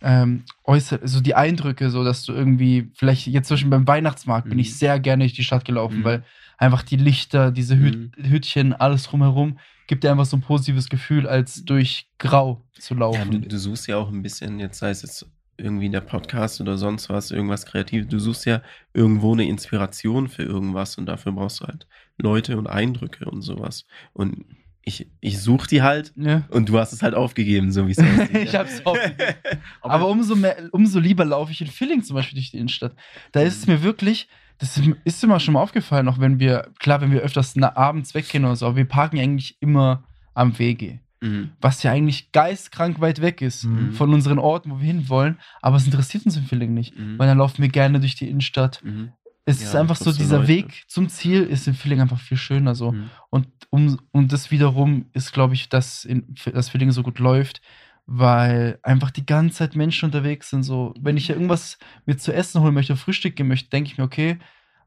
ähm, 0.00 0.44
äußer, 0.64 1.00
so 1.04 1.20
die 1.20 1.34
Eindrücke, 1.34 1.90
so 1.90 2.04
dass 2.04 2.24
du 2.24 2.32
irgendwie, 2.32 2.90
vielleicht 2.94 3.26
jetzt 3.26 3.48
Beispiel 3.48 3.70
beim 3.70 3.86
Weihnachtsmarkt 3.86 4.48
bin 4.48 4.58
Mhm. 4.58 4.62
ich 4.62 4.76
sehr 4.76 4.98
gerne 5.00 5.24
durch 5.24 5.34
die 5.34 5.44
Stadt 5.44 5.64
gelaufen, 5.64 6.00
Mhm. 6.00 6.04
weil 6.04 6.24
einfach 6.58 6.82
die 6.82 6.96
Lichter, 6.96 7.50
diese 7.50 7.76
Hüt 7.76 8.16
Mhm. 8.16 8.30
Hütchen, 8.30 8.72
alles 8.74 9.04
drumherum, 9.04 9.58
gibt 9.92 10.04
dir 10.04 10.10
einfach 10.10 10.24
so 10.24 10.38
ein 10.38 10.40
positives 10.40 10.88
Gefühl, 10.88 11.26
als 11.26 11.66
durch 11.66 12.06
Grau 12.16 12.64
zu 12.78 12.94
Ja, 12.94 13.00
laufen. 13.00 13.30
du, 13.30 13.40
du 13.40 13.58
suchst 13.58 13.86
ja 13.88 13.98
auch 13.98 14.08
ein 14.08 14.22
bisschen, 14.22 14.58
jetzt 14.58 14.78
sei 14.78 14.88
es 14.88 15.02
jetzt 15.02 15.26
irgendwie 15.58 15.84
in 15.84 15.92
der 15.92 16.00
Podcast 16.00 16.62
oder 16.62 16.78
sonst 16.78 17.10
was, 17.10 17.30
irgendwas 17.30 17.66
Kreatives, 17.66 18.08
du 18.08 18.18
suchst 18.18 18.46
ja 18.46 18.62
irgendwo 18.94 19.34
eine 19.34 19.44
Inspiration 19.46 20.28
für 20.28 20.44
irgendwas 20.44 20.96
und 20.96 21.04
dafür 21.04 21.32
brauchst 21.32 21.60
du 21.60 21.66
halt 21.66 21.86
Leute 22.16 22.56
und 22.56 22.68
Eindrücke 22.68 23.26
und 23.26 23.42
sowas. 23.42 23.84
Und 24.14 24.46
ich, 24.80 25.10
ich 25.20 25.38
suche 25.42 25.68
die 25.68 25.82
halt 25.82 26.14
ja. 26.16 26.44
und 26.48 26.70
du 26.70 26.78
hast 26.78 26.94
es 26.94 27.02
halt 27.02 27.14
aufgegeben, 27.14 27.70
so 27.70 27.86
wie 27.86 27.92
es 27.92 27.98
aussieht. 27.98 28.34
Ich 28.34 28.54
hab's 28.54 28.80
aufgegeben. 28.86 29.34
Aber, 29.82 30.08
umso 30.08 30.36
mehr, 30.36 30.70
umso 30.72 31.00
lieber 31.00 31.26
laufe 31.26 31.52
ich 31.52 31.60
in 31.60 31.66
Filling 31.66 32.02
zum 32.02 32.16
Beispiel 32.16 32.36
durch 32.36 32.50
die 32.50 32.56
Innenstadt. 32.56 32.96
Da 33.32 33.42
ist 33.42 33.58
es 33.58 33.66
mir 33.66 33.82
wirklich, 33.82 34.26
das 34.62 34.78
ist, 35.04 35.26
mir 35.26 35.40
schon 35.40 35.54
mal 35.54 35.60
aufgefallen, 35.60 36.08
auch 36.08 36.20
wenn 36.20 36.38
wir, 36.38 36.70
klar, 36.78 37.00
wenn 37.00 37.10
wir 37.10 37.20
öfters 37.20 37.56
abends 37.56 38.14
weggehen 38.14 38.44
oder 38.44 38.54
so, 38.56 38.66
aber 38.66 38.76
wir 38.76 38.84
parken 38.84 39.18
eigentlich 39.18 39.56
immer 39.60 40.04
am 40.34 40.58
Wege. 40.58 41.00
Mhm. 41.24 41.50
was 41.60 41.84
ja 41.84 41.92
eigentlich 41.92 42.32
geistkrank 42.32 43.00
weit 43.00 43.20
weg 43.22 43.42
ist 43.42 43.62
Mhm. 43.62 43.92
von 43.92 44.12
unseren 44.12 44.40
Orten, 44.40 44.72
wo 44.72 44.80
wir 44.80 44.86
hinwollen, 44.88 45.38
aber 45.60 45.76
es 45.76 45.84
interessiert 45.84 46.26
uns 46.26 46.36
in 46.36 46.42
Villingen 46.42 46.74
nicht, 46.74 46.98
Mhm. 46.98 47.16
weil 47.16 47.28
dann 47.28 47.38
laufen 47.38 47.62
wir 47.62 47.68
gerne 47.68 48.00
durch 48.00 48.16
die 48.16 48.28
Innenstadt. 48.28 48.82
Mhm. 48.82 49.12
Es 49.44 49.60
Ja, 49.62 49.68
ist 49.68 49.76
einfach 49.76 49.94
so, 49.94 50.10
dieser 50.12 50.38
Leute. 50.38 50.48
Weg 50.48 50.82
zum 50.88 51.08
Ziel 51.08 51.44
ist 51.44 51.68
in 51.68 51.74
Villingen 51.74 52.02
einfach 52.02 52.18
viel 52.18 52.36
schöner 52.36 52.74
so. 52.74 52.90
Mhm. 52.90 53.10
Und, 53.30 53.46
um, 53.70 54.00
und 54.10 54.32
das 54.32 54.50
wiederum 54.50 55.06
ist, 55.12 55.32
glaube 55.32 55.54
ich, 55.54 55.68
dass, 55.68 56.08
dass 56.52 56.70
Villingen 56.70 56.92
so 56.92 57.04
gut 57.04 57.20
läuft, 57.20 57.60
weil 58.06 58.78
einfach 58.82 59.10
die 59.10 59.24
ganze 59.26 59.56
Zeit 59.58 59.76
Menschen 59.76 60.06
unterwegs 60.06 60.50
sind. 60.50 60.62
So, 60.64 60.94
wenn 61.00 61.16
ich 61.16 61.28
ja 61.28 61.34
irgendwas 61.34 61.78
mir 62.06 62.16
zu 62.18 62.32
essen 62.32 62.60
holen 62.62 62.74
möchte, 62.74 62.96
Frühstück 62.96 63.36
gehen 63.36 63.48
möchte, 63.48 63.70
denke 63.70 63.90
ich 63.90 63.98
mir, 63.98 64.04
okay, 64.04 64.38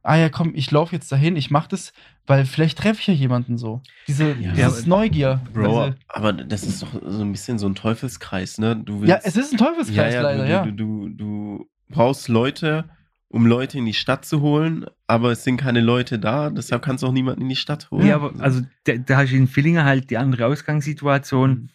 ah 0.04 0.16
ja, 0.18 0.30
komm, 0.30 0.52
ich 0.54 0.70
laufe 0.70 0.96
jetzt 0.96 1.12
dahin, 1.12 1.36
ich 1.36 1.50
mache 1.50 1.70
das, 1.70 1.92
weil 2.28 2.46
vielleicht 2.46 2.78
treffe 2.78 3.00
ich 3.02 3.08
ja 3.08 3.14
jemanden 3.14 3.58
so. 3.58 3.82
Diese 4.08 4.34
Ja, 4.40 4.52
dieses 4.52 4.82
aber- 4.82 4.90
Neugier. 4.90 5.42
Bro, 5.54 5.62
Diese, 5.88 5.96
aber 6.10 6.34
das 6.34 6.64
ist 6.64 6.84
doch 6.84 6.90
so 7.04 7.22
ein 7.22 7.32
bisschen 7.32 7.58
so 7.58 7.68
ein 7.68 7.74
Teufelskreis, 7.76 8.60
ne? 8.60 8.76
Du 8.76 9.04
ja, 9.04 9.20
es 9.24 9.36
ist 9.36 9.52
ein 9.54 9.58
Teufelskreis 9.58 10.14
ja, 10.14 10.22
ja, 10.22 10.32
leider, 10.32 10.44
du, 10.46 10.52
ja. 10.52 10.66
Du, 10.66 10.72
du, 10.72 11.10
du 11.10 11.70
brauchst 11.90 12.28
Leute, 12.28 12.86
um 13.30 13.48
Leute 13.48 13.80
in 13.80 13.86
die 13.86 13.94
Stadt 13.96 14.26
zu 14.26 14.42
holen, 14.42 14.86
aber 15.08 15.32
es 15.32 15.44
sind 15.44 15.58
keine 15.58 15.82
Leute 15.82 16.20
da, 16.20 16.52
deshalb 16.52 16.84
kannst 16.84 17.02
du 17.04 17.08
auch 17.08 17.12
niemanden 17.12 17.42
in 17.42 17.50
die 17.50 17.56
Stadt 17.56 17.90
holen. 17.90 18.06
Ja, 18.06 18.16
aber 18.16 18.34
also 18.40 18.62
da, 18.84 18.94
da 18.98 19.18
hast 19.18 19.32
du 19.32 19.36
in 19.38 19.48
Villingen 19.48 19.84
halt 19.86 20.12
die 20.12 20.18
andere 20.18 20.46
Ausgangssituation, 20.46 21.70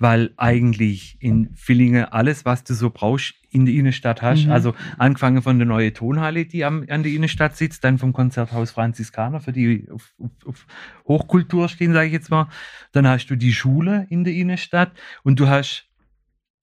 weil 0.00 0.32
eigentlich 0.38 1.18
in 1.20 1.54
Villingen 1.54 2.06
alles, 2.06 2.46
was 2.46 2.64
du 2.64 2.72
so 2.72 2.88
brauchst, 2.88 3.34
in 3.50 3.66
der 3.66 3.74
Innenstadt 3.74 4.22
hast. 4.22 4.46
Mhm. 4.46 4.52
Also 4.52 4.74
angefangen 4.96 5.42
von 5.42 5.58
der 5.58 5.66
neuen 5.66 5.92
Tonhalle, 5.92 6.46
die 6.46 6.64
am, 6.64 6.86
an 6.88 7.02
der 7.02 7.12
Innenstadt 7.12 7.56
sitzt, 7.56 7.84
dann 7.84 7.98
vom 7.98 8.14
Konzerthaus 8.14 8.70
Franziskaner, 8.70 9.40
für 9.40 9.52
die 9.52 9.88
auf, 9.90 10.14
auf, 10.18 10.30
auf 10.46 10.66
Hochkultur 11.06 11.68
stehen, 11.68 11.92
sage 11.92 12.06
ich 12.06 12.12
jetzt 12.14 12.30
mal. 12.30 12.48
Dann 12.92 13.06
hast 13.06 13.26
du 13.26 13.36
die 13.36 13.52
Schule 13.52 14.06
in 14.08 14.24
der 14.24 14.32
Innenstadt 14.32 14.92
und 15.22 15.38
du 15.38 15.48
hast, 15.48 15.86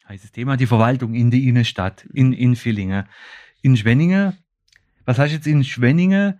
heißes 0.09 0.31
Thema, 0.31 0.57
die 0.57 0.65
Verwaltung 0.67 1.13
in 1.13 1.29
der 1.29 1.39
Innenstadt, 1.39 2.07
in, 2.13 2.33
in 2.33 2.55
Villingen. 2.55 3.05
In 3.61 3.77
Schwenningen, 3.77 4.33
was 5.05 5.19
hast 5.19 5.29
du 5.29 5.35
jetzt 5.35 5.47
in 5.47 5.63
Schwenningen, 5.63 6.39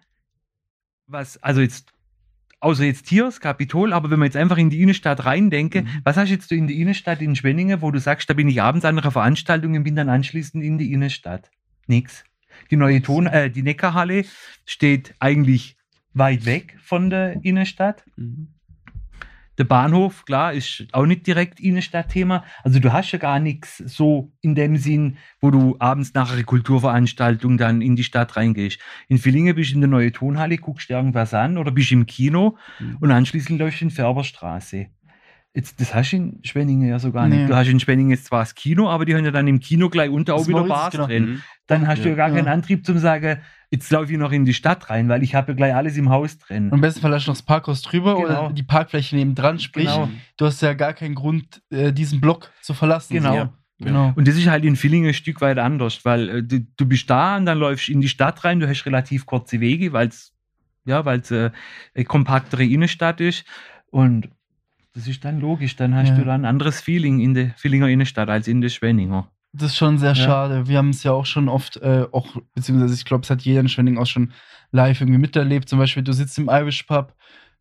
was, 1.06 1.38
also 1.44 1.62
jetzt 1.62 1.94
außer 2.60 2.84
jetzt 2.84 3.08
hier 3.08 3.24
das 3.26 3.40
Kapitol, 3.40 3.94
aber 3.94 4.10
wenn 4.10 4.20
man 4.20 4.28
jetzt 4.28 4.38
einfach 4.38 4.58
in 4.58 4.70
die 4.70 4.82
Innenstadt 4.82 5.26
reindenke, 5.26 5.84
Mhm. 5.84 5.88
was 6.04 6.18
hast 6.18 6.30
jetzt 6.30 6.50
du 6.52 6.56
in 6.56 6.68
der 6.68 6.76
Innenstadt 6.76 7.22
in 7.22 7.36
Schwenningen, 7.36 7.82
wo 7.82 7.92
du 7.92 8.00
sagst, 8.00 8.30
da 8.30 8.34
bin 8.34 8.48
ich 8.48 8.62
abends 8.62 8.86
an 8.86 8.98
einer 8.98 9.12
Veranstaltung 9.12 9.76
und 9.76 9.84
bin 9.84 9.96
dann 9.96 10.10
anschließend 10.10 10.64
in 10.64 10.78
die 10.78 10.92
Innenstadt? 10.92 11.52
Nix. 11.88 12.24
Die 12.72 12.76
neue 12.76 13.02
Ton, 13.02 13.28
äh, 13.28 13.52
die 13.52 13.62
Neckarhalle 13.64 14.26
steht 14.66 15.14
eigentlich 15.20 15.78
weit 16.14 16.46
weg 16.46 16.78
von 16.82 17.10
der 17.10 17.44
Innenstadt. 17.44 18.04
Mhm. 18.16 18.48
Der 19.58 19.64
Bahnhof, 19.64 20.26
klar, 20.26 20.54
ist 20.54 20.86
auch 20.92 21.06
nicht 21.06 21.26
direkt 21.26 21.60
Innenstadtthema. 21.60 22.44
Also 22.64 22.80
du 22.80 22.94
hast 22.94 23.12
ja 23.12 23.18
gar 23.18 23.40
nichts 23.40 23.78
so 23.78 24.32
in 24.42 24.54
dem 24.54 24.78
Sinn, 24.78 25.18
wo 25.42 25.50
du 25.50 25.76
abends 25.80 26.14
nach 26.14 26.32
einer 26.32 26.44
Kulturveranstaltung 26.44 27.58
dann 27.58 27.82
in 27.82 27.96
die 27.96 28.04
Stadt 28.04 28.36
reingehst. 28.38 28.80
In 29.08 29.18
Villingen 29.18 29.56
bist 29.56 29.72
du 29.72 29.76
in 29.76 29.82
der 29.82 29.90
neuen 29.90 30.14
Tonhalle, 30.14 30.58
guckst 30.58 30.90
dir 30.90 30.96
irgendwas 30.96 31.34
an 31.34 31.58
oder 31.58 31.72
bist 31.72 31.92
im 31.92 32.06
Kino 32.06 32.58
Mhm. 32.80 32.98
und 33.00 33.12
anschließend 33.12 33.60
läufst 33.60 33.82
du 33.82 33.86
in 33.86 33.92
Färberstraße. 33.92 34.88
Jetzt, 35.54 35.82
das 35.82 35.96
hast 35.96 36.12
du 36.12 36.18
in 36.18 36.40
Schwenningen 36.44 36.88
ja 36.88 37.00
so 37.00 37.12
gar 37.12 37.28
nicht. 37.28 37.40
Nee. 37.40 37.48
Du 37.48 37.56
hast 37.56 37.68
in 37.68 37.80
Schwenningen 37.80 38.16
zwar 38.18 38.42
das 38.42 38.54
Kino, 38.54 38.90
aber 38.90 39.06
die 39.06 39.16
haben 39.16 39.26
ja 39.26 39.32
dann 39.32 39.48
im 39.48 39.60
Kino 39.60 39.90
gleich 39.90 40.12
unter 40.12 40.36
auch 40.36 40.48
wieder 40.48 40.64
Bars 40.66 40.92
genau. 40.92 41.08
drin. 41.08 41.42
Dann 41.68 41.88
hast 41.88 42.04
du 42.04 42.10
ja 42.10 42.16
gar 42.16 42.30
Ja. 42.30 42.36
keinen 42.36 42.48
Antrieb 42.48 42.86
zum 42.86 42.98
sagen, 42.98 43.40
jetzt 43.70 43.92
laufe 43.92 44.12
ich 44.12 44.18
noch 44.18 44.32
in 44.32 44.46
die 44.46 44.54
Stadt 44.54 44.90
rein, 44.90 45.10
weil 45.10 45.22
ich 45.24 45.36
habe 45.36 45.52
ja 45.52 45.56
gleich 45.56 45.76
alles 45.76 45.98
im 45.98 46.10
Haus 46.10 46.38
drin. 46.38 46.68
Und 46.70 46.76
Im 46.76 46.82
besten 46.82 47.02
Fall 47.02 47.14
hast 47.14 47.28
du 47.28 47.32
noch 47.32 47.38
das 47.38 47.44
Parkhaus 47.46 47.82
drüber 47.82 48.16
Genau. 48.16 48.46
oder 48.46 48.54
die 48.54 48.64
Parkfläche 48.64 49.16
nebendran. 49.16 49.60
Sprich, 49.60 49.86
Genau. 49.86 50.10
du 50.38 50.46
hast 50.46 50.62
ja 50.62 50.74
gar 50.74 50.94
keinen 50.94 51.16
Grund, 51.16 51.62
äh, 51.70 51.92
diesen 51.92 52.22
Block 52.22 52.52
zu 52.62 52.74
verlassen. 52.74 53.14
Genau. 53.14 53.50
Genau. 53.80 54.12
Und 54.16 54.28
das 54.28 54.36
ist 54.38 54.48
halt 54.48 54.66
in 54.66 54.76
Villingen 54.76 55.10
ein 55.10 55.14
Stück 55.14 55.40
weit 55.42 55.60
anders, 55.60 56.04
weil 56.04 56.30
äh, 56.30 56.44
du, 56.44 56.62
du 56.78 56.86
bist 56.88 57.08
da 57.10 57.38
und 57.38 57.46
dann 57.46 57.60
läufst 57.60 57.90
in 57.90 58.02
die 58.02 58.10
Stadt 58.10 58.44
rein, 58.44 58.60
du 58.60 58.68
hast 58.68 58.86
relativ 58.88 59.26
kurze 59.28 59.60
Wege, 59.60 59.94
weil 59.94 60.08
es 60.08 60.34
ja, 60.86 61.04
weil's, 61.06 61.30
äh, 61.32 61.52
eine 61.94 62.06
kompaktere 62.06 62.64
Innenstadt 62.64 63.20
ist. 63.22 63.44
Und 63.92 64.30
das 64.94 65.06
ist 65.08 65.24
dann 65.26 65.40
logisch, 65.42 65.76
dann 65.76 65.94
hast 65.94 66.10
Ja. 66.10 66.16
du 66.16 66.24
dann 66.24 66.42
ein 66.42 66.46
anderes 66.46 66.80
Feeling 66.82 67.20
in 67.20 67.34
der 67.36 67.52
Villinger 67.62 67.88
Innenstadt 67.90 68.30
als 68.30 68.48
in 68.48 68.62
der 68.62 68.70
Schwenninger. 68.70 69.30
Das 69.54 69.72
ist 69.72 69.78
schon 69.78 69.98
sehr 69.98 70.10
Ja. 70.14 70.16
schade. 70.26 70.68
Wir 70.68 70.78
haben 70.78 70.90
es 70.90 71.04
ja 71.04 71.12
auch 71.14 71.26
schon 71.26 71.50
oft, 71.50 71.78
äh, 71.78 72.06
auch, 72.12 72.28
beziehungsweise 72.54 72.94
ich 72.94 73.06
glaube, 73.06 73.24
es 73.24 73.30
hat 73.30 73.42
jeder 73.42 73.62
in 73.62 73.70
Schwenning 73.70 73.98
auch 73.98 74.06
schon 74.06 74.34
live 74.72 75.02
irgendwie 75.02 75.20
miterlebt. 75.20 75.68
Zum 75.70 75.80
Beispiel, 75.80 76.04
du 76.04 76.12
sitzt 76.14 76.38
im 76.38 76.50
Irish 76.50 76.84
Pub, 76.84 77.14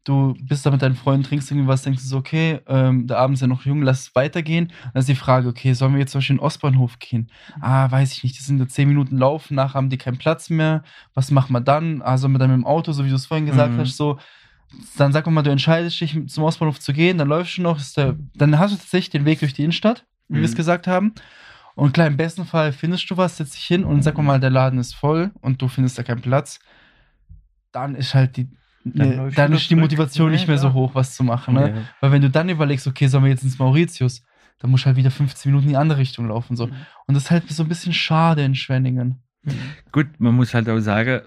du 0.05 0.34
bist 0.43 0.66
da 0.66 0.70
mit 0.70 0.82
deinen 0.82 0.95
Freunden, 0.97 1.22
trinkst 1.24 1.51
irgendwie 1.51 1.68
was, 1.68 1.82
denkst 1.82 2.03
du 2.03 2.09
so, 2.09 2.18
okay, 2.18 2.61
ähm, 2.66 3.07
der 3.07 3.18
Abend 3.18 3.37
ist 3.37 3.41
ja 3.41 3.47
noch 3.47 3.64
jung, 3.64 3.82
lass 3.82 4.01
es 4.03 4.14
weitergehen. 4.14 4.72
Dann 4.93 5.01
ist 5.01 5.09
die 5.09 5.14
Frage, 5.14 5.49
okay, 5.49 5.72
sollen 5.72 5.93
wir 5.95 6.01
jetzt 6.01 6.12
zum 6.12 6.18
Beispiel 6.18 6.34
in 6.34 6.39
den 6.39 6.45
Ostbahnhof 6.45 6.99
gehen? 6.99 7.30
Ah, 7.61 7.91
weiß 7.91 8.12
ich 8.12 8.22
nicht, 8.24 8.39
das 8.39 8.47
sind 8.47 8.57
nur 8.59 8.68
zehn 8.68 8.89
Minuten 8.89 9.16
Laufen, 9.16 9.55
nachher 9.55 9.74
haben 9.74 9.89
die 9.91 9.99
keinen 9.99 10.18
Platz 10.18 10.51
mehr. 10.51 10.82
Was 11.14 11.30
machen 11.30 11.53
wir 11.53 11.61
dann? 11.61 12.03
Ah, 12.03 12.18
sollen 12.18 12.32
wir 12.34 12.39
dann 12.39 12.51
mit 12.51 12.59
dem 12.59 12.66
Auto, 12.66 12.93
so 12.93 13.05
wie 13.05 13.09
du 13.11 13.14
es 13.16 13.26
vorhin 13.26 13.47
gesagt 13.47 13.74
Mhm. 13.74 13.80
hast, 13.80 13.97
so. 13.97 14.18
Dann 14.99 15.12
sag 15.12 15.26
mal, 15.28 15.43
du 15.43 15.51
entscheidest 15.51 16.01
dich 16.01 16.18
zum 16.26 16.45
Ostbahnhof 16.45 16.80
zu 16.80 16.93
gehen, 16.93 17.18
dann 17.18 17.28
läufst 17.28 17.57
du 17.57 17.62
noch, 17.62 17.80
der, 17.97 18.16
dann 18.34 18.59
hast 18.59 18.72
du 18.74 18.76
tatsächlich 18.76 19.11
den 19.11 19.24
Weg 19.24 19.39
durch 19.39 19.55
die 19.55 19.62
Innenstadt, 19.62 20.05
wie 20.28 20.39
wir 20.39 20.45
es 20.45 20.53
Mhm. 20.53 20.57
gesagt 20.57 20.87
haben. 20.89 21.14
Und 21.77 21.93
klar, 21.93 22.07
im 22.09 22.16
besten 22.16 22.45
Fall 22.47 22.72
findest 22.72 23.09
du 23.11 23.16
was, 23.16 23.37
setzt 23.37 23.55
dich 23.55 23.64
hin 23.64 23.85
und 23.85 24.03
sag 24.03 24.16
mal, 24.18 24.41
der 24.41 24.51
Laden 24.51 24.79
ist 24.81 24.95
voll 24.95 25.31
und 25.43 25.61
du 25.62 25.68
findest 25.68 25.99
da 25.99 26.03
keinen 26.03 26.22
Platz. 26.22 26.59
Dann 27.72 27.95
ist 27.95 28.14
halt 28.14 28.37
die, 28.39 28.49
Dann 28.85 29.09
ne, 29.27 29.31
dann 29.35 29.53
ist 29.53 29.68
die. 29.70 29.77
Motivation 29.77 30.31
nicht 30.31 30.49
mehr 30.49 30.59
so 30.59 30.68
Ja. 30.68 30.72
hoch, 30.72 30.95
was 30.95 31.14
zu 31.14 31.22
machen. 31.22 31.55
Ne? 31.55 31.70
Ja. 31.70 31.83
Weil 32.01 32.12
wenn 32.12 32.22
du 32.22 32.31
dann 32.31 32.49
überlegst, 32.49 32.87
okay, 32.87 33.07
sollen 33.09 33.24
wir 33.24 33.31
jetzt 33.31 33.43
ins 33.45 33.59
Mauritius, 33.59 34.22
dann 34.59 34.70
musst 34.70 34.85
du 34.85 34.87
halt 34.87 34.97
wieder 34.97 35.11
15 35.11 35.51
Minuten 35.51 35.66
in 35.66 35.70
die 35.74 35.77
andere 35.77 35.99
Richtung 35.99 36.29
laufen. 36.29 36.57
So. 36.57 36.68
Mhm. 36.68 36.72
Und 37.07 37.14
das 37.14 37.24
ist 37.24 37.31
halt 37.31 37.49
so 37.51 37.62
ein 37.62 37.68
bisschen 37.68 37.93
schade 37.93 38.43
in 38.43 38.55
Schwenningen. 38.55 39.22
Gut, 39.93 40.07
man 40.18 40.35
muss 40.35 40.55
halt 40.55 40.68
auch 40.70 40.79
sagen, 40.81 41.20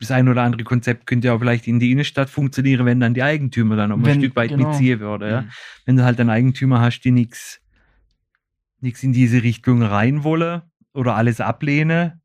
das 0.00 0.10
ein 0.10 0.28
oder 0.28 0.42
andere 0.42 0.64
Konzept 0.64 1.06
könnte 1.06 1.28
ja 1.28 1.34
auch 1.34 1.38
vielleicht 1.38 1.66
in 1.68 1.78
die 1.78 1.92
Innenstadt 1.92 2.30
funktionieren, 2.30 2.84
wenn 2.84 3.00
dann 3.00 3.14
die 3.14 3.22
Eigentümer 3.22 3.76
dann 3.76 3.92
auch 3.92 3.96
mal 3.96 4.02
ein 4.08 4.14
Wenn- 4.14 4.20
Stück 4.20 4.36
weit 4.36 4.50
genau. 4.50 4.68
mitziehen 4.70 4.98
würde. 5.00 5.30
Ja? 5.30 5.40
Mhm. 5.42 5.50
Wenn 5.86 5.96
du 5.96 6.04
halt 6.04 6.18
einen 6.20 6.30
Eigentümer 6.30 6.80
hast, 6.80 7.00
die 7.02 7.10
nichts 7.12 7.60
nichts 8.80 9.02
in 9.02 9.12
diese 9.12 9.42
Richtung 9.42 9.82
rein 9.82 10.24
wolle 10.24 10.62
oder 10.94 11.14
alles 11.16 11.40
ablehne, 11.40 12.20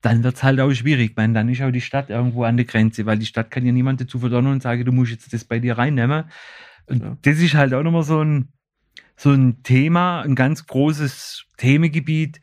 dann 0.00 0.24
wird 0.24 0.34
es 0.36 0.42
halt 0.42 0.58
auch 0.60 0.72
schwierig. 0.72 1.10
Ich 1.12 1.16
meine, 1.16 1.32
dann 1.32 1.48
ist 1.48 1.62
auch 1.62 1.70
die 1.70 1.80
Stadt 1.80 2.10
irgendwo 2.10 2.44
an 2.44 2.56
der 2.56 2.66
Grenze, 2.66 3.06
weil 3.06 3.18
die 3.18 3.26
Stadt 3.26 3.50
kann 3.50 3.64
ja 3.64 3.72
niemand 3.72 4.00
dazu 4.00 4.18
verdonnern 4.18 4.54
und 4.54 4.62
sagen, 4.62 4.84
du 4.84 4.92
musst 4.92 5.12
jetzt 5.12 5.32
das 5.32 5.44
bei 5.44 5.58
dir 5.60 5.78
reinnehmen. 5.78 6.24
Und 6.86 7.02
Ja. 7.02 7.16
das 7.22 7.38
ist 7.38 7.54
halt 7.54 7.72
auch 7.72 7.82
nochmal 7.84 8.02
so 8.02 8.22
ein, 8.22 8.48
so 9.16 9.30
ein 9.30 9.62
Thema, 9.62 10.22
ein 10.22 10.34
ganz 10.34 10.66
großes 10.66 11.44
Themengebiet. 11.56 12.40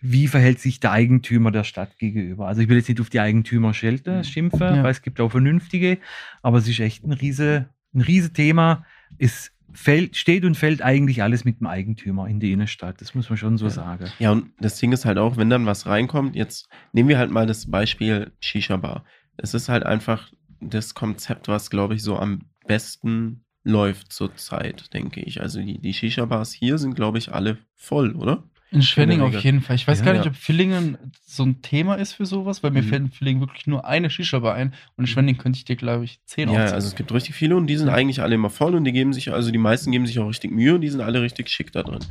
Wie 0.00 0.28
verhält 0.28 0.60
sich 0.60 0.80
der 0.80 0.92
Eigentümer 0.92 1.50
der 1.50 1.64
Stadt 1.64 1.98
gegenüber? 1.98 2.46
Also 2.46 2.62
ich 2.62 2.68
will 2.68 2.76
jetzt 2.78 2.88
nicht 2.88 3.00
auf 3.00 3.10
die 3.10 3.20
Eigentümer 3.20 3.74
schelten, 3.74 4.24
schimpfen, 4.24 4.60
Ja. 4.60 4.82
weil 4.82 4.90
es 4.90 5.02
gibt 5.02 5.20
auch 5.20 5.30
vernünftige, 5.30 5.98
aber 6.42 6.58
es 6.58 6.68
ist 6.68 6.80
echt 6.80 7.04
ein 7.04 7.12
riese, 7.12 7.68
ein 7.94 8.00
riese 8.00 8.32
Thema. 8.32 8.84
Es 9.18 9.52
fällt, 9.74 10.16
steht 10.16 10.44
und 10.44 10.56
fällt 10.56 10.80
eigentlich 10.82 11.22
alles 11.22 11.44
mit 11.44 11.60
dem 11.60 11.66
Eigentümer 11.66 12.26
in 12.28 12.40
die 12.40 12.52
Innenstadt. 12.52 13.00
Das 13.00 13.14
muss 13.14 13.28
man 13.28 13.36
schon 13.36 13.58
so 13.58 13.66
Ja. 13.66 13.70
sagen. 13.70 14.06
Ja, 14.18 14.32
und 14.32 14.50
das 14.60 14.78
Ding 14.78 14.92
ist 14.92 15.04
halt 15.04 15.18
auch, 15.18 15.36
wenn 15.36 15.50
dann 15.50 15.66
was 15.66 15.86
reinkommt, 15.86 16.34
jetzt 16.36 16.68
nehmen 16.92 17.08
wir 17.08 17.18
halt 17.18 17.30
mal 17.30 17.46
das 17.46 17.70
Beispiel 17.70 18.32
Shisha 18.40 18.76
Bar. 18.76 19.04
Es 19.36 19.52
ist 19.54 19.68
halt 19.68 19.84
einfach 19.84 20.30
das 20.60 20.94
Konzept, 20.94 21.48
was, 21.48 21.68
glaube 21.70 21.94
ich, 21.94 22.02
so 22.02 22.16
am 22.16 22.42
besten 22.66 23.44
läuft 23.64 24.12
zurzeit, 24.12 24.92
denke 24.94 25.20
ich. 25.20 25.40
Also 25.40 25.60
die, 25.60 25.78
die 25.80 25.94
Shisha-Bars 25.94 26.52
hier 26.52 26.78
sind, 26.78 26.94
glaube 26.94 27.18
ich, 27.18 27.32
alle 27.32 27.58
voll, 27.74 28.14
oder? 28.14 28.44
In 28.74 28.82
Schwenning 28.82 29.20
auf 29.20 29.34
jeden 29.44 29.60
Fall. 29.60 29.76
Ich 29.76 29.86
weiß 29.86 30.00
Ja, 30.00 30.04
gar 30.04 30.12
nicht, 30.14 30.26
ob 30.26 30.34
Villingen 30.34 30.98
so 31.24 31.44
ein 31.44 31.62
Thema 31.62 31.94
ist 31.94 32.12
für 32.12 32.26
sowas, 32.26 32.62
weil 32.64 32.72
mir 32.72 32.82
Mhm. 32.82 32.88
fällt 32.88 33.02
in 33.02 33.10
Villingen 33.12 33.40
wirklich 33.40 33.66
nur 33.68 33.84
eine 33.84 34.10
Shisha-Bar 34.10 34.54
ein 34.54 34.74
und 34.96 35.04
in 35.04 35.06
Schwenning 35.06 35.38
könnte 35.38 35.56
ich 35.58 35.64
dir, 35.64 35.76
glaube 35.76 36.04
ich, 36.04 36.18
zehn 36.26 36.48
Ja, 36.50 36.64
also 36.64 36.88
es 36.88 36.96
gibt 36.96 37.12
richtig 37.12 37.36
viele 37.36 37.56
und 37.56 37.68
die 37.68 37.76
sind 37.76 37.88
eigentlich 37.88 38.20
alle 38.20 38.34
immer 38.34 38.50
voll 38.50 38.74
und 38.74 38.84
die 38.84 38.92
geben 38.92 39.12
sich, 39.12 39.32
also 39.32 39.52
die 39.52 39.58
meisten 39.58 39.92
geben 39.92 40.06
sich 40.06 40.18
auch 40.18 40.28
richtig 40.28 40.50
Mühe 40.50 40.74
und 40.74 40.80
die 40.80 40.88
sind 40.88 41.00
alle 41.00 41.22
richtig 41.22 41.48
schick 41.50 41.70
da 41.72 41.84
drin. 41.84 42.04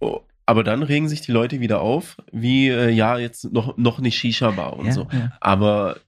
Oh, 0.00 0.20
aber 0.46 0.64
dann 0.64 0.82
regen 0.82 1.08
sich 1.08 1.20
die 1.20 1.32
Leute 1.32 1.60
wieder 1.60 1.80
auf, 1.80 2.16
wie, 2.32 2.68
äh, 2.68 2.90
ja, 2.90 3.16
jetzt 3.18 3.52
noch, 3.52 3.76
noch 3.76 3.98
eine 4.00 4.10
Shisha-Bar 4.10 4.74
und 4.76 4.86
Ja. 4.86 4.92
so. 4.92 5.08
Ja. 5.12 5.32
Aber 5.40 6.00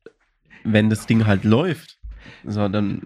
wenn 0.65 0.91
das 0.91 1.07
Ding 1.07 1.27
halt 1.27 1.45
läuft, 1.45 1.97
so, 2.45 2.69
dann 2.69 3.03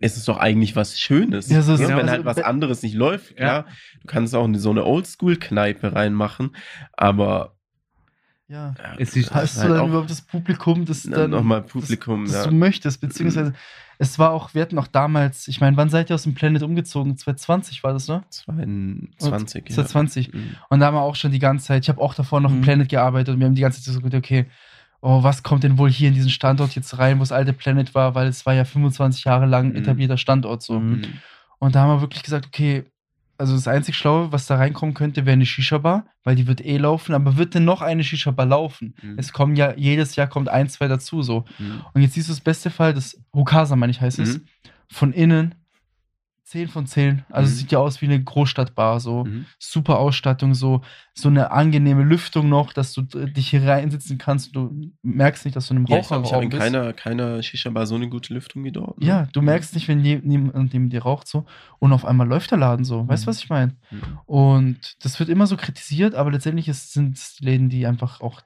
ist 0.00 0.16
es 0.16 0.24
doch 0.24 0.38
eigentlich 0.38 0.74
was 0.76 0.98
Schönes. 0.98 1.48
Ja, 1.50 1.62
so 1.62 1.74
ist 1.74 1.80
ne? 1.80 1.84
es. 1.86 1.90
Wenn 1.90 1.98
Also, 2.00 2.10
halt 2.12 2.24
was 2.24 2.38
anderes 2.38 2.82
nicht 2.82 2.94
läuft, 2.94 3.30
Ja. 3.32 3.36
klar, 3.36 3.66
du 4.00 4.06
kannst 4.06 4.34
auch 4.34 4.44
in 4.44 4.54
so 4.58 4.70
eine 4.70 4.84
Oldschool-Kneipe 4.84 5.92
reinmachen, 5.94 6.54
aber 6.92 7.54
ja. 8.48 8.74
ja, 8.78 8.94
Es 8.98 9.16
ist- 9.16 9.34
Hast 9.34 9.56
du 9.56 9.60
halt 9.62 9.70
dann 9.72 9.80
auch 9.80 9.88
überhaupt 9.88 10.10
das 10.10 10.20
Publikum, 10.22 10.84
das 10.84 11.04
na, 11.04 11.16
dann 11.16 11.30
nochmal 11.30 11.62
Publikum, 11.62 12.24
das, 12.24 12.32
das 12.34 12.44
ja. 12.44 12.50
du 12.50 12.56
möchtest, 12.56 13.00
beziehungsweise 13.00 13.54
es 13.98 14.18
war 14.18 14.32
auch, 14.32 14.54
wir 14.54 14.62
hatten 14.62 14.78
auch 14.78 14.88
damals, 14.88 15.46
ich 15.48 15.60
meine, 15.60 15.76
wann 15.76 15.88
seid 15.88 16.10
ihr 16.10 16.14
aus 16.14 16.24
dem 16.24 16.34
Planet 16.34 16.62
umgezogen? 16.62 17.16
2020 17.16 17.82
war 17.84 17.92
das, 17.92 18.08
ne? 18.08 18.22
22, 19.18 19.64
ja. 19.68 19.74
2020. 19.76 20.32
Mhm. 20.34 20.56
Und 20.68 20.80
da 20.80 20.86
haben 20.86 20.94
wir 20.94 21.02
auch 21.02 21.16
schon 21.16 21.30
die 21.32 21.38
ganze 21.38 21.66
Zeit, 21.66 21.84
ich 21.84 21.88
habe 21.88 22.00
auch 22.00 22.12
davor 22.14 22.40
noch 22.40 22.50
im 22.50 22.58
Mhm. 22.58 22.62
Planet 22.62 22.88
gearbeitet 22.88 23.34
und 23.34 23.40
wir 23.40 23.46
haben 23.46 23.54
die 23.54 23.62
ganze 23.62 23.80
Zeit 23.82 23.94
so 23.94 24.00
gesagt, 24.00 24.14
okay, 24.16 24.46
oh, 25.06 25.22
was 25.22 25.42
kommt 25.42 25.64
denn 25.64 25.76
wohl 25.76 25.90
hier 25.90 26.08
in 26.08 26.14
diesen 26.14 26.30
Standort 26.30 26.74
jetzt 26.74 26.96
rein, 26.98 27.18
wo 27.18 27.20
das 27.22 27.30
alte 27.32 27.52
Planet 27.52 27.94
war, 27.94 28.14
weil 28.14 28.26
es 28.26 28.46
war 28.46 28.54
ja 28.54 28.64
25 28.64 29.24
Jahre 29.24 29.44
lang 29.46 29.68
Mhm. 29.70 29.76
etablierter 29.76 30.16
Standort 30.16 30.62
so. 30.62 30.80
Mhm. 30.80 31.02
Und 31.58 31.74
da 31.74 31.80
haben 31.82 31.90
wir 31.90 32.00
wirklich 32.00 32.22
gesagt, 32.22 32.46
okay, 32.46 32.84
also 33.36 33.54
das 33.54 33.68
einzig 33.68 33.96
Schlaue, 33.96 34.32
was 34.32 34.46
da 34.46 34.56
reinkommen 34.56 34.94
könnte, 34.94 35.26
wäre 35.26 35.34
eine 35.34 35.44
Shisha-Bar, 35.44 36.06
weil 36.22 36.36
die 36.36 36.46
wird 36.46 36.64
eh 36.64 36.78
laufen, 36.78 37.14
aber 37.14 37.36
wird 37.36 37.54
denn 37.54 37.64
noch 37.64 37.82
eine 37.82 38.02
Shisha-Bar 38.04 38.46
laufen? 38.46 38.94
Mhm. 39.02 39.18
Es 39.18 39.32
kommen 39.32 39.56
ja, 39.56 39.74
jedes 39.76 40.16
Jahr 40.16 40.26
kommt 40.28 40.48
ein, 40.48 40.68
zwei 40.70 40.88
dazu 40.88 41.20
so. 41.22 41.44
Mhm. 41.58 41.82
Und 41.92 42.00
jetzt 42.02 42.14
siehst 42.14 42.28
du 42.28 42.32
das 42.32 42.40
beste 42.40 42.70
Fall, 42.70 42.94
das 42.94 43.20
Hokasa, 43.34 43.76
meine 43.76 43.90
ich, 43.90 44.00
heißt 44.00 44.20
es, 44.20 44.38
Mhm. 44.38 44.42
von 44.90 45.12
innen 45.12 45.54
10 46.44 46.68
von 46.68 46.86
10. 46.86 47.24
Also 47.30 47.48
es 47.48 47.54
Mhm. 47.54 47.58
sieht 47.60 47.72
ja 47.72 47.78
aus 47.78 48.02
wie 48.02 48.06
eine 48.06 48.22
Großstadtbar, 48.22 49.00
so 49.00 49.24
Mhm. 49.24 49.46
super 49.58 49.98
Ausstattung, 49.98 50.54
so, 50.54 50.82
so 51.14 51.28
eine 51.28 51.50
angenehme 51.50 52.02
Lüftung 52.04 52.48
noch, 52.50 52.72
dass 52.74 52.92
du 52.92 53.00
d- 53.02 53.26
dich 53.32 53.48
hier 53.48 53.66
reinsitzen 53.66 54.18
kannst. 54.18 54.54
Du 54.54 54.90
merkst 55.02 55.46
nicht, 55.46 55.56
dass 55.56 55.68
du 55.68 55.74
in 55.74 55.78
einem 55.78 55.86
Ja, 55.86 55.98
ich 56.00 56.06
glaube, 56.06 56.26
ich 56.26 56.32
habe 56.32 56.42
Raucherraum 56.42 56.42
in 56.44 56.50
bist. 56.50 56.62
keiner, 56.62 56.92
keiner 56.92 57.42
Shisha-Bar 57.42 57.86
so 57.86 57.94
eine 57.94 58.08
gute 58.10 58.34
Lüftung 58.34 58.62
wie 58.62 58.72
dort. 58.72 58.98
ne? 59.00 59.06
Ja, 59.06 59.26
du 59.32 59.40
merkst 59.40 59.74
nicht, 59.74 59.88
wenn 59.88 60.04
je- 60.04 60.20
niemand 60.22 60.72
neben 60.74 60.90
dir 60.90 61.02
raucht 61.02 61.26
so 61.26 61.46
und 61.78 61.92
auf 61.92 62.04
einmal 62.04 62.28
läuft 62.28 62.50
der 62.50 62.58
Laden 62.58 62.84
so. 62.84 63.08
Weißt 63.08 63.24
du, 63.24 63.26
Mhm. 63.26 63.30
was 63.30 63.38
ich 63.38 63.48
meine? 63.48 63.72
Mhm. 63.90 64.02
Und 64.26 64.96
das 65.04 65.18
wird 65.18 65.30
immer 65.30 65.46
so 65.46 65.56
kritisiert, 65.56 66.14
aber 66.14 66.30
letztendlich 66.30 66.68
ist, 66.68 66.92
sind 66.92 67.16
es 67.16 67.40
Läden, 67.40 67.68
die 67.70 67.86
einfach 67.86 68.20
auch 68.20 68.42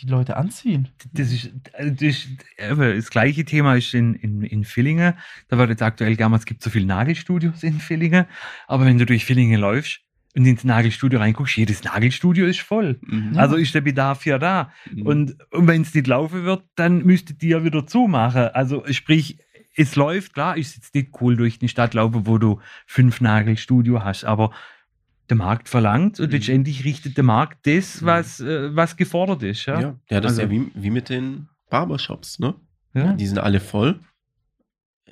die 0.00 0.06
Leute 0.06 0.36
anziehen. 0.36 0.88
Das 1.12 1.32
ist, 1.32 1.50
also 1.72 1.90
das, 1.90 2.02
ist, 2.02 2.28
das 2.56 3.10
gleiche 3.10 3.44
Thema 3.44 3.76
ist 3.76 3.94
in, 3.94 4.14
in, 4.14 4.42
in 4.42 4.64
Villingen. 4.64 5.14
Da 5.48 5.58
wird 5.58 5.70
jetzt 5.70 5.82
aktuell 5.82 6.16
gerne, 6.16 6.36
es 6.36 6.44
gibt 6.44 6.62
so 6.62 6.70
viele 6.70 6.86
Nagelstudios 6.86 7.62
in 7.62 7.80
Villingen. 7.80 8.26
Aber 8.66 8.84
wenn 8.84 8.98
du 8.98 9.06
durch 9.06 9.24
Villingen 9.24 9.60
läufst 9.60 10.00
und 10.36 10.46
ins 10.46 10.64
Nagelstudio 10.64 11.18
reinguckst, 11.18 11.56
jedes 11.56 11.84
Nagelstudio 11.84 12.46
ist 12.46 12.60
voll. 12.60 13.00
Mhm. 13.02 13.36
Also 13.36 13.56
ist 13.56 13.74
der 13.74 13.80
Bedarf 13.80 14.24
ja 14.26 14.38
da. 14.38 14.72
Mhm. 14.90 15.02
Und, 15.02 15.36
und 15.50 15.66
wenn 15.66 15.82
es 15.82 15.94
nicht 15.94 16.06
laufen 16.06 16.44
wird, 16.44 16.64
dann 16.76 17.04
müsstet 17.04 17.42
ihr 17.42 17.58
ja 17.58 17.64
wieder 17.64 17.86
zumachen. 17.86 18.48
Also 18.54 18.84
sprich, 18.90 19.38
es 19.76 19.94
läuft, 19.94 20.34
klar, 20.34 20.56
ist 20.56 20.76
jetzt 20.76 20.94
nicht 20.94 21.10
cool 21.20 21.36
durch 21.36 21.58
die 21.58 21.68
Stadt 21.68 21.94
laufen, 21.94 22.26
wo 22.26 22.38
du 22.38 22.60
fünf 22.86 23.20
Nagelstudio 23.20 24.02
hast, 24.02 24.24
aber 24.24 24.52
der 25.30 25.36
Markt 25.36 25.68
verlangt 25.68 26.18
und 26.20 26.26
Mhm. 26.28 26.32
letztendlich 26.32 26.84
richtet 26.84 27.16
der 27.16 27.24
Markt 27.24 27.66
das, 27.66 28.00
Mhm. 28.02 28.06
was, 28.06 28.40
äh, 28.40 28.74
was 28.74 28.96
gefordert 28.96 29.42
ist. 29.42 29.66
Ja? 29.66 29.80
ja. 29.80 29.94
ja, 30.10 30.20
das 30.20 30.32
ist 30.32 30.38
Also- 30.40 30.52
ja 30.54 30.60
wie, 30.60 30.70
wie 30.74 30.90
mit 30.90 31.08
den 31.08 31.48
Barbershops, 31.70 32.38
ne? 32.38 32.54
Ja. 32.94 33.12
Die 33.12 33.26
sind 33.26 33.38
alle 33.38 33.60
voll. 33.60 34.00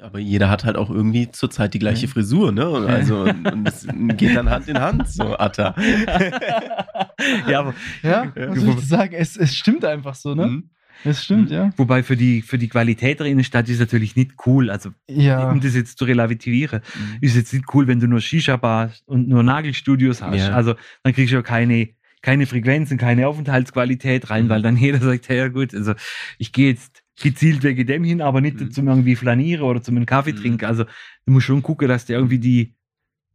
Aber 0.00 0.18
jeder 0.18 0.50
hat 0.50 0.64
halt 0.66 0.76
auch 0.76 0.90
irgendwie 0.90 1.30
zurzeit 1.30 1.72
die 1.72 1.78
gleiche 1.78 2.04
Ja. 2.06 2.12
Frisur, 2.12 2.52
ne? 2.52 2.68
Und 2.68 2.86
Also, 2.86 3.22
und 3.54 3.64
das 3.64 3.86
geht 4.16 4.36
dann 4.36 4.50
Hand 4.50 4.68
in 4.68 4.78
Hand, 4.78 5.08
so 5.08 5.36
Atta. 5.38 5.74
ja, 7.48 7.60
aber 7.60 7.74
Ja, 8.02 8.24
Ja. 8.36 8.50
was 8.50 8.60
soll 8.60 8.74
ich 8.78 8.88
sagen? 8.88 9.14
Es, 9.14 9.36
es 9.36 9.54
stimmt 9.56 9.84
einfach 9.84 10.14
so, 10.14 10.34
ne? 10.34 10.46
Mhm. 10.46 10.70
Es 11.04 11.24
stimmt, 11.24 11.50
ja. 11.50 11.70
wobei 11.76 12.02
für 12.02 12.16
die, 12.16 12.42
für 12.42 12.58
die 12.58 12.68
Qualität 12.68 13.20
der 13.20 13.26
Innenstadt 13.26 13.68
ist 13.68 13.80
natürlich 13.80 14.16
nicht 14.16 14.32
cool. 14.46 14.70
Also, 14.70 14.90
Ja. 15.08 15.50
um 15.50 15.60
das 15.60 15.74
jetzt 15.74 15.98
zu 15.98 16.04
relativieren, 16.04 16.80
ist 17.20 17.36
jetzt 17.36 17.52
nicht 17.52 17.66
cool, 17.74 17.86
wenn 17.86 18.00
du 18.00 18.08
nur 18.08 18.20
Shisha-Bars 18.20 19.02
und 19.06 19.28
nur 19.28 19.42
Nagelstudios 19.42 20.22
hast. 20.22 20.48
Ja. 20.48 20.52
Also, 20.54 20.74
dann 21.02 21.12
kriegst 21.12 21.32
du 21.32 21.36
ja 21.36 21.42
keine, 21.42 21.90
keine 22.22 22.46
Frequenzen, 22.46 22.98
keine 22.98 23.28
Aufenthaltsqualität 23.28 24.30
rein, 24.30 24.44
Mhm. 24.46 24.48
weil 24.48 24.62
dann 24.62 24.76
jeder 24.76 24.98
sagt, 25.00 25.28
ja 25.28 25.48
gut, 25.48 25.74
also 25.74 25.94
ich 26.38 26.52
gehe 26.52 26.70
jetzt 26.70 27.02
gezielt 27.20 27.62
wegen 27.62 27.86
dem 27.86 28.04
hin, 28.04 28.20
aber 28.20 28.40
nicht 28.40 28.60
Mhm. 28.60 28.70
zum 28.72 28.88
irgendwie 28.88 29.16
flanieren 29.16 29.62
oder 29.62 29.82
zum 29.82 29.96
einen 29.96 30.06
Kaffee 30.06 30.32
Mhm. 30.32 30.36
trinken. 30.36 30.64
Also, 30.66 30.84
du 30.84 31.32
musst 31.32 31.46
schon 31.46 31.62
gucken, 31.62 31.88
dass 31.88 32.06
du 32.06 32.12
irgendwie 32.14 32.38
die, 32.38 32.74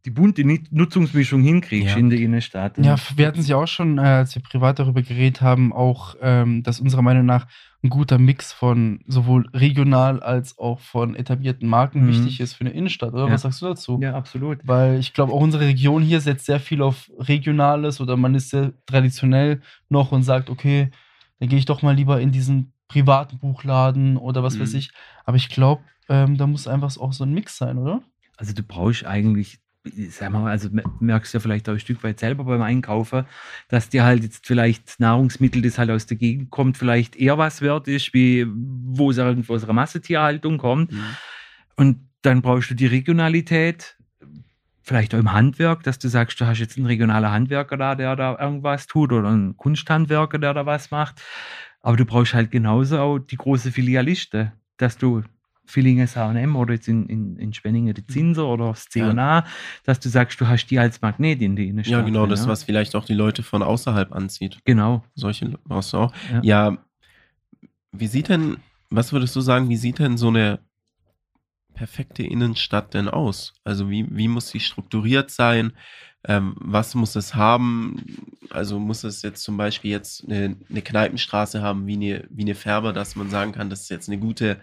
die 0.04 0.10
bunte 0.10 0.42
Nut- 0.44 0.70
Nutzungsmischung 0.72 1.42
hinkriegst 1.42 1.90
Ja. 1.90 1.96
in 1.96 2.10
der 2.10 2.18
Innenstadt. 2.18 2.76
Ja, 2.78 2.96
wir 3.16 3.26
hatten 3.26 3.38
es 3.40 3.48
ja 3.48 3.56
auch 3.56 3.68
schon, 3.68 3.98
äh, 3.98 4.02
als 4.02 4.34
wir 4.34 4.42
privat 4.42 4.78
darüber 4.78 5.00
geredet 5.02 5.40
haben, 5.40 5.72
auch, 5.72 6.16
ähm, 6.20 6.62
dass 6.64 6.80
unserer 6.80 7.02
Meinung 7.02 7.24
nach 7.24 7.46
ein 7.84 7.88
guter 7.90 8.18
Mix 8.18 8.52
von 8.52 9.00
sowohl 9.06 9.48
regional 9.54 10.20
als 10.22 10.58
auch 10.58 10.80
von 10.80 11.14
etablierten 11.14 11.68
Marken 11.68 12.02
Mhm. 12.04 12.08
wichtig 12.08 12.40
ist 12.40 12.54
für 12.54 12.62
eine 12.64 12.70
Innenstadt, 12.74 13.12
oder? 13.12 13.26
Ja. 13.26 13.32
Was 13.32 13.42
sagst 13.42 13.62
du 13.62 13.66
dazu? 13.66 13.98
ja 14.02 14.14
absolut. 14.14 14.58
Weil 14.64 14.98
ich 14.98 15.12
glaube, 15.14 15.32
auch 15.32 15.40
unsere 15.40 15.64
Region 15.66 16.02
hier 16.02 16.20
setzt 16.20 16.46
sehr 16.46 16.60
viel 16.60 16.82
auf 16.82 17.10
Regionales 17.18 18.00
oder 18.00 18.16
man 18.16 18.34
ist 18.34 18.50
sehr 18.50 18.72
traditionell 18.86 19.60
noch 19.88 20.10
und 20.12 20.22
sagt, 20.24 20.50
okay, 20.50 20.90
dann 21.38 21.48
gehe 21.48 21.58
ich 21.58 21.64
doch 21.64 21.82
mal 21.82 21.94
lieber 21.94 22.20
in 22.20 22.30
diesen 22.32 22.72
privaten 22.88 23.38
Buchladen 23.38 24.16
oder 24.16 24.42
was 24.42 24.56
Mhm. 24.56 24.60
weiß 24.62 24.74
ich. 24.74 24.90
Aber 25.24 25.36
ich 25.36 25.48
glaube, 25.48 25.82
ähm, 26.08 26.36
da 26.36 26.46
muss 26.46 26.66
einfach 26.68 26.96
auch 26.98 27.12
so 27.12 27.24
ein 27.24 27.32
Mix 27.32 27.56
sein, 27.56 27.78
oder? 27.78 28.02
Also 28.36 28.52
du 28.52 28.62
brauchst 28.62 29.06
eigentlich, 29.06 29.58
sag 30.10 30.30
mal, 30.30 30.50
also 30.50 30.68
mer- 30.70 30.84
merkst 31.00 31.32
du 31.32 31.38
ja 31.38 31.40
vielleicht 31.40 31.68
auch 31.68 31.74
ein 31.74 31.80
Stück 31.80 32.02
weit 32.04 32.20
selber 32.20 32.44
beim 32.44 32.62
Einkaufen, 32.62 33.24
dass 33.68 33.88
dir 33.88 34.04
halt 34.04 34.22
jetzt 34.22 34.46
vielleicht 34.46 35.00
Nahrungsmittel, 35.00 35.62
das 35.62 35.78
halt 35.78 35.90
aus 35.90 36.06
der 36.06 36.16
Gegend 36.16 36.50
kommt, 36.50 36.76
vielleicht 36.76 37.16
eher 37.16 37.38
was 37.38 37.62
wert 37.62 37.88
ist, 37.88 38.14
wie 38.14 38.46
wo 38.46 39.10
es 39.10 39.18
irgendwo 39.18 39.54
aus 39.54 39.64
einer 39.64 39.72
Massentierhaltung 39.72 40.58
kommt. 40.58 40.92
Mhm. 40.92 41.04
Und 41.76 42.08
dann 42.22 42.42
brauchst 42.42 42.70
du 42.70 42.74
die 42.74 42.86
Regionalität, 42.86 43.96
vielleicht 44.82 45.14
auch 45.14 45.18
im 45.18 45.32
Handwerk, 45.32 45.82
dass 45.82 45.98
du 45.98 46.08
sagst, 46.08 46.40
du 46.40 46.46
hast 46.46 46.58
jetzt 46.58 46.76
einen 46.76 46.86
regionalen 46.86 47.30
Handwerker 47.30 47.76
da, 47.76 47.94
der 47.94 48.16
da 48.16 48.38
irgendwas 48.38 48.86
tut 48.86 49.12
oder 49.12 49.28
einen 49.28 49.56
Kunsthandwerker, 49.56 50.38
der 50.38 50.54
da 50.54 50.66
was 50.66 50.90
macht. 50.90 51.22
Aber 51.80 51.96
du 51.96 52.04
brauchst 52.04 52.34
halt 52.34 52.50
genauso 52.50 52.98
auch 52.98 53.18
die 53.18 53.36
große 53.36 53.72
Filialiste, 53.72 54.52
dass 54.76 54.98
du 54.98 55.22
Villingen 55.72 56.06
H&M 56.06 56.56
oder 56.56 56.74
jetzt 56.74 56.88
in, 56.88 57.06
in, 57.06 57.36
in 57.36 57.52
Spenningen 57.54 57.94
die 57.94 58.06
Zinser 58.06 58.46
oder 58.46 58.68
das 58.68 58.84
C&A, 58.90 59.44
dass 59.84 60.00
du 60.00 60.08
sagst, 60.08 60.40
du 60.40 60.46
hast 60.46 60.66
die 60.66 60.78
als 60.78 61.00
Magnet 61.00 61.40
in 61.40 61.56
die 61.56 61.68
Innenstadt. 61.68 62.00
Ja, 62.00 62.04
genau, 62.04 62.26
das, 62.26 62.42
ja. 62.42 62.48
was 62.48 62.64
vielleicht 62.64 62.94
auch 62.94 63.06
die 63.06 63.14
Leute 63.14 63.42
von 63.42 63.62
außerhalb 63.62 64.12
anzieht. 64.12 64.58
Genau. 64.64 65.02
Solche 65.14 65.48
brauchst 65.64 65.94
du 65.94 65.98
auch. 65.98 66.12
Ja. 66.30 66.40
Ja, 66.42 66.78
wie 67.92 68.06
sieht 68.06 68.28
denn, 68.28 68.58
was 68.90 69.12
würdest 69.12 69.34
du 69.34 69.40
sagen, 69.40 69.70
wie 69.70 69.76
sieht 69.76 69.98
denn 69.98 70.18
so 70.18 70.28
eine 70.28 70.60
perfekte 71.74 72.22
Innenstadt 72.22 72.92
denn 72.92 73.08
aus? 73.08 73.54
Also 73.64 73.88
wie, 73.88 74.06
wie 74.10 74.28
muss 74.28 74.48
sie 74.48 74.60
strukturiert 74.60 75.30
sein? 75.30 75.72
Ähm, 76.24 76.54
was 76.58 76.94
muss 76.94 77.16
es 77.16 77.34
haben? 77.34 77.96
Also 78.50 78.78
muss 78.78 79.04
es 79.04 79.22
jetzt 79.22 79.42
zum 79.42 79.56
Beispiel 79.56 79.90
jetzt 79.90 80.24
eine, 80.24 80.56
eine 80.68 80.82
Kneipenstraße 80.82 81.62
haben 81.62 81.86
wie 81.86 81.94
eine, 81.94 82.28
wie 82.30 82.42
eine 82.42 82.54
Färber, 82.54 82.92
dass 82.92 83.16
man 83.16 83.30
sagen 83.30 83.52
kann, 83.52 83.70
das 83.70 83.82
ist 83.82 83.90
jetzt 83.90 84.08
eine 84.08 84.18
gute 84.18 84.60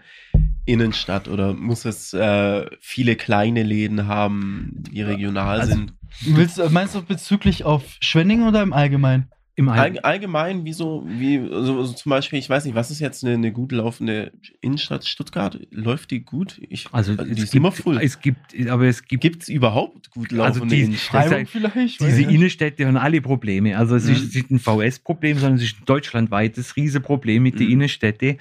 Innenstadt 0.70 1.28
oder 1.28 1.52
muss 1.54 1.84
es 1.84 2.12
äh, 2.12 2.66
viele 2.80 3.16
kleine 3.16 3.62
Läden 3.62 4.06
haben, 4.06 4.70
die 4.90 5.02
regional 5.02 5.60
Also- 5.60 5.72
sind? 5.74 5.94
Willst, 6.22 6.58
du- 6.58 6.68
meinst 6.70 6.94
du 6.94 7.02
bezüglich 7.02 7.64
auf 7.64 7.84
Schwenning 8.00 8.42
oder 8.42 8.62
im 8.62 8.72
Allgemeinen? 8.72 9.28
Im 9.56 9.68
All 9.68 9.78
Allg 9.80 9.98
allgemein, 10.04 10.64
wie 10.64 10.72
so, 10.72 11.04
wie, 11.06 11.36
so, 11.38 11.84
so 11.84 11.92
zum 11.92 12.10
Beispiel, 12.10 12.38
ich 12.38 12.48
weiß 12.48 12.64
nicht, 12.64 12.74
was 12.74 12.90
ist 12.90 12.98
jetzt 12.98 13.22
eine, 13.24 13.34
eine 13.34 13.52
gut 13.52 13.72
laufende 13.72 14.32
Innenstadt 14.62 15.06
Stuttgart? 15.06 15.58
Läuft 15.70 16.10
die 16.12 16.20
gut? 16.24 16.60
Ich, 16.70 16.86
also 16.92 17.14
die 17.14 17.22
es 17.32 17.38
ist 17.38 17.42
gibt, 17.44 17.54
immer 17.56 17.70
voll. 17.72 17.98
Es 18.02 18.20
gibt, 18.20 18.38
aber 18.68 18.84
es 18.86 19.04
gibt 19.04 19.20
Gibt 19.22 19.42
es 19.42 19.48
überhaupt 19.50 20.10
gut 20.10 20.32
Also 20.32 20.36
laufende 20.60 20.74
die- 20.76 20.82
Innenstädte? 20.82 21.44
Vielleicht? 21.46 22.00
Diese 22.00 22.16
nicht. 22.16 22.30
Innenstädte 22.30 22.86
haben 22.86 22.96
alle 22.96 23.20
Probleme. 23.20 23.76
Also 23.76 23.96
es 23.96 24.06
ist 24.08 24.34
Mhm. 24.34 24.40
nicht 24.40 24.50
ein 24.50 24.58
VS-Problem, 24.60 25.36
sondern 25.38 25.56
es 25.58 25.64
ist 25.64 25.80
ein 25.80 25.84
deutschlandweites 25.84 26.76
Riesenproblem 26.76 27.42
mit 27.42 27.58
den 27.60 27.66
Mhm. 27.66 27.72
Innenstädten. 27.74 28.38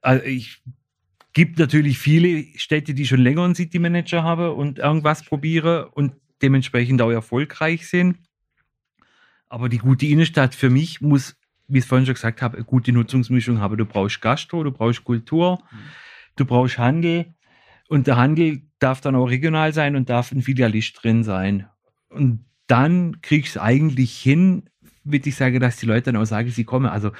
Also 0.00 0.24
ich 0.24 0.62
gibt 1.36 1.58
natürlich 1.58 1.98
viele 1.98 2.46
Städte, 2.58 2.94
die 2.94 3.06
schon 3.06 3.20
länger 3.20 3.44
einen 3.44 3.54
City 3.54 3.78
Manager 3.78 4.22
haben 4.22 4.54
und 4.54 4.78
irgendwas 4.78 5.22
probieren 5.22 5.84
und 5.92 6.14
dementsprechend 6.40 7.02
auch 7.02 7.10
erfolgreich 7.10 7.88
sind. 7.88 8.16
Aber 9.46 9.68
die 9.68 9.76
gute 9.76 10.06
Innenstadt 10.06 10.54
für 10.54 10.70
mich 10.70 11.02
muss, 11.02 11.36
wie 11.68 11.76
ich 11.76 11.84
es 11.84 11.88
vorhin 11.88 12.06
schon 12.06 12.14
gesagt 12.14 12.40
habe, 12.40 12.56
eine 12.56 12.64
gute 12.64 12.90
Nutzungsmischung 12.90 13.60
haben. 13.60 13.76
Du 13.76 13.84
brauchst 13.84 14.22
Gastro, 14.22 14.64
du 14.64 14.72
brauchst 14.72 15.04
Kultur, 15.04 15.58
Mhm. 15.70 15.76
du 16.36 16.46
brauchst 16.46 16.78
Handel 16.78 17.34
und 17.90 18.06
der 18.06 18.16
Handel 18.16 18.62
darf 18.78 19.02
dann 19.02 19.14
auch 19.14 19.26
regional 19.26 19.74
sein 19.74 19.94
und 19.94 20.08
darf 20.08 20.32
ein 20.32 20.40
Filialist 20.40 21.02
drin 21.02 21.22
sein. 21.22 21.68
Und 22.08 22.46
dann 22.66 23.20
kriegst 23.20 23.56
du 23.56 23.62
eigentlich 23.62 24.16
hin, 24.16 24.70
würde 25.04 25.28
ich 25.28 25.36
sagen, 25.36 25.60
dass 25.60 25.76
die 25.76 25.86
Leute 25.86 26.12
dann 26.12 26.16
auch 26.22 26.24
sagen, 26.24 26.48
sie 26.48 26.64
kommen. 26.64 26.86
Also 26.86 27.12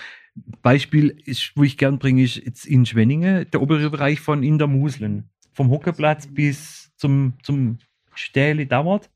Beispiel, 0.63 1.17
ist, 1.25 1.53
wo 1.55 1.63
ich 1.63 1.77
gern 1.79 1.99
bringe, 1.99 2.23
ist 2.23 2.37
jetzt 2.37 2.67
in 2.67 2.87
Schwenningen, 2.87 3.47
der 3.51 3.63
obere 3.63 3.91
Bereich 3.91 4.21
von 4.21 4.43
in 4.43 4.59
der 4.59 4.67
Muslen. 4.67 5.31
Vom 5.53 5.71
Hockeplatz 5.71 6.27
bis 6.27 6.93
zum, 6.97 7.35
zum 7.43 7.79
Stähle 8.15 8.67
dauert. 8.67 9.11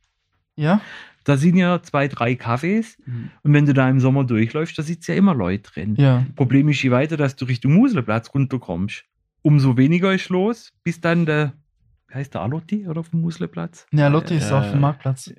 Ja? 0.56 0.80
Da 1.24 1.36
sind 1.36 1.56
ja 1.56 1.82
zwei, 1.82 2.08
drei 2.08 2.32
Cafés. 2.32 2.96
Mhm. 3.04 3.30
Und 3.42 3.52
wenn 3.52 3.66
du 3.66 3.74
da 3.74 3.88
im 3.90 4.00
Sommer 4.00 4.24
durchläufst, 4.24 4.78
da 4.78 4.82
sitzen 4.82 5.12
ja 5.12 5.16
immer 5.18 5.34
Leute 5.34 5.70
drin. 5.70 5.94
Ja. 5.96 6.24
Problem 6.36 6.68
ist, 6.68 6.82
je 6.82 6.90
weiter, 6.90 7.16
dass 7.16 7.36
du 7.36 7.44
Richtung 7.44 7.74
Muselplatz 7.74 8.32
runterkommst, 8.34 9.04
umso 9.42 9.76
weniger 9.76 10.14
ist 10.14 10.28
los, 10.28 10.72
bis 10.82 11.00
dann 11.00 11.26
der, 11.26 11.52
wie 12.08 12.14
heißt 12.14 12.34
der 12.34 12.40
Alotti 12.42 12.86
oder 12.88 13.04
vom 13.04 13.20
Muselplatz? 13.20 13.86
Ja, 13.92 14.08
Lotti 14.08 14.36
ist 14.36 14.50
Äh, 14.50 14.54
auf 14.54 14.70
dem 14.70 14.80
Marktplatz. 14.80 15.32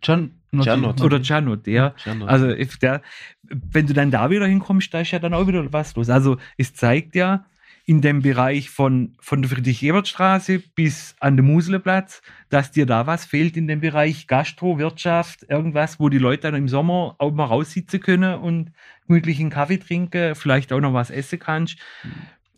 Gian 0.00 0.32
Gianotti. 0.52 1.02
Oder 1.02 1.20
Giano, 1.20 1.56
der. 1.56 1.94
Standard. 1.96 2.30
Also, 2.30 2.48
if 2.48 2.78
der, 2.78 3.02
wenn 3.42 3.86
du 3.86 3.92
dann 3.92 4.10
da 4.10 4.30
wieder 4.30 4.46
hinkommst, 4.46 4.92
da 4.92 5.00
ist 5.00 5.10
ja 5.10 5.18
dann 5.18 5.34
auch 5.34 5.46
wieder 5.46 5.70
was 5.72 5.94
los. 5.94 6.08
Also, 6.08 6.38
es 6.56 6.72
zeigt 6.74 7.14
ja, 7.14 7.44
in 7.84 8.00
dem 8.00 8.22
Bereich 8.22 8.70
von, 8.70 9.14
von 9.20 9.42
der 9.42 9.50
Friedrich-Ebert-Straße 9.50 10.62
bis 10.74 11.16
an 11.20 11.36
den 11.36 11.46
Muselplatz, 11.46 12.22
dass 12.48 12.70
dir 12.70 12.86
da 12.86 13.06
was 13.06 13.24
fehlt 13.24 13.56
in 13.56 13.66
dem 13.66 13.80
Bereich 13.80 14.26
Gastro, 14.26 14.78
Wirtschaft, 14.78 15.44
irgendwas, 15.48 16.00
wo 16.00 16.08
die 16.08 16.18
Leute 16.18 16.42
dann 16.42 16.54
im 16.54 16.68
Sommer 16.68 17.16
auch 17.18 17.32
mal 17.32 17.44
raussitzen 17.44 18.00
können 18.00 18.34
und 18.38 18.72
gemütlich 19.06 19.40
einen 19.40 19.50
Kaffee 19.50 19.78
trinken, 19.78 20.34
vielleicht 20.34 20.72
auch 20.72 20.80
noch 20.80 20.94
was 20.94 21.10
essen 21.10 21.38
kannst. 21.38 21.78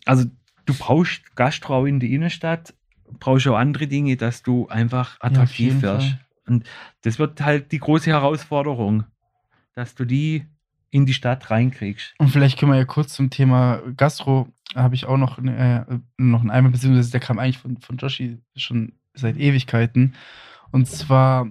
Also, 0.05 0.25
du 0.65 0.73
brauchst 0.73 1.35
Gastro 1.35 1.75
auch 1.75 1.85
in 1.85 1.99
der 1.99 2.09
Innenstadt 2.09 2.73
brauchst 3.19 3.47
auch 3.47 3.57
andere 3.57 3.87
Dinge, 3.87 4.15
dass 4.17 4.43
du 4.43 4.67
einfach 4.67 5.17
attraktiv 5.19 5.59
jeden 5.59 5.81
wirst. 5.81 6.07
Fall. 6.07 6.19
Und 6.51 6.65
das 7.03 7.17
wird 7.17 7.41
halt 7.41 7.71
die 7.71 7.79
große 7.79 8.09
Herausforderung, 8.09 9.05
dass 9.73 9.95
du 9.95 10.05
die 10.05 10.45
in 10.91 11.05
die 11.05 11.13
Stadt 11.13 11.49
reinkriegst. 11.49 12.13
Und 12.17 12.27
vielleicht 12.27 12.59
können 12.59 12.73
wir 12.73 12.77
ja 12.77 12.85
kurz 12.85 13.13
zum 13.13 13.29
Thema 13.29 13.81
Gastro, 13.95 14.49
habe 14.75 14.95
ich 14.95 15.05
auch 15.05 15.17
noch, 15.17 15.37
äh, 15.39 15.85
noch 16.17 16.41
einen 16.41 16.51
Einwand, 16.51 16.73
beziehungsweise 16.73 17.11
der 17.11 17.21
kam 17.21 17.39
eigentlich 17.39 17.57
von, 17.57 17.77
von 17.77 17.97
Joshi 17.97 18.39
schon 18.57 18.91
seit 19.13 19.37
Ewigkeiten. 19.37 20.15
Und 20.71 20.87
zwar, 20.87 21.47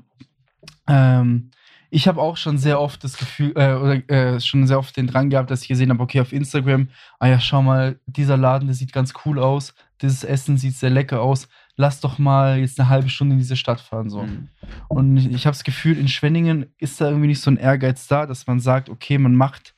ähm, 0.86 1.50
ich 1.88 2.06
habe 2.06 2.20
auch 2.20 2.36
schon 2.36 2.58
sehr 2.58 2.78
oft 2.78 3.02
das 3.02 3.16
Gefühl, 3.16 3.52
äh, 3.56 3.74
oder 3.74 4.10
äh, 4.10 4.40
schon 4.40 4.66
sehr 4.66 4.78
oft 4.78 4.94
den 4.96 5.06
Drang 5.06 5.30
gehabt, 5.30 5.50
dass 5.50 5.62
ich 5.62 5.68
gesehen 5.68 5.90
habe, 5.90 6.02
okay, 6.02 6.20
auf 6.20 6.32
Instagram, 6.32 6.88
ah 7.18 7.26
ja, 7.26 7.40
schau 7.40 7.62
mal, 7.62 7.98
dieser 8.06 8.36
Laden, 8.36 8.68
der 8.68 8.74
sieht 8.74 8.92
ganz 8.92 9.14
cool 9.24 9.38
aus, 9.38 9.74
dieses 10.02 10.24
Essen 10.24 10.58
sieht 10.58 10.74
sehr 10.74 10.90
lecker 10.90 11.22
aus, 11.22 11.48
lass 11.80 12.00
doch 12.00 12.18
mal 12.18 12.58
jetzt 12.58 12.78
eine 12.78 12.88
halbe 12.88 13.08
Stunde 13.08 13.32
in 13.34 13.38
diese 13.40 13.56
Stadt 13.56 13.80
fahren, 13.80 14.10
so. 14.10 14.22
Mhm. 14.22 14.48
Und 14.88 15.16
ich, 15.16 15.30
ich 15.30 15.46
habe 15.46 15.54
das 15.56 15.64
Gefühl, 15.64 15.96
in 15.98 16.08
Schwenningen 16.08 16.66
ist 16.78 17.00
da 17.00 17.06
irgendwie 17.08 17.28
nicht 17.28 17.40
so 17.40 17.50
ein 17.50 17.56
Ehrgeiz 17.56 18.06
da, 18.06 18.26
dass 18.26 18.46
man 18.46 18.60
sagt, 18.60 18.88
okay, 18.88 19.18
man 19.18 19.34
macht 19.34 19.74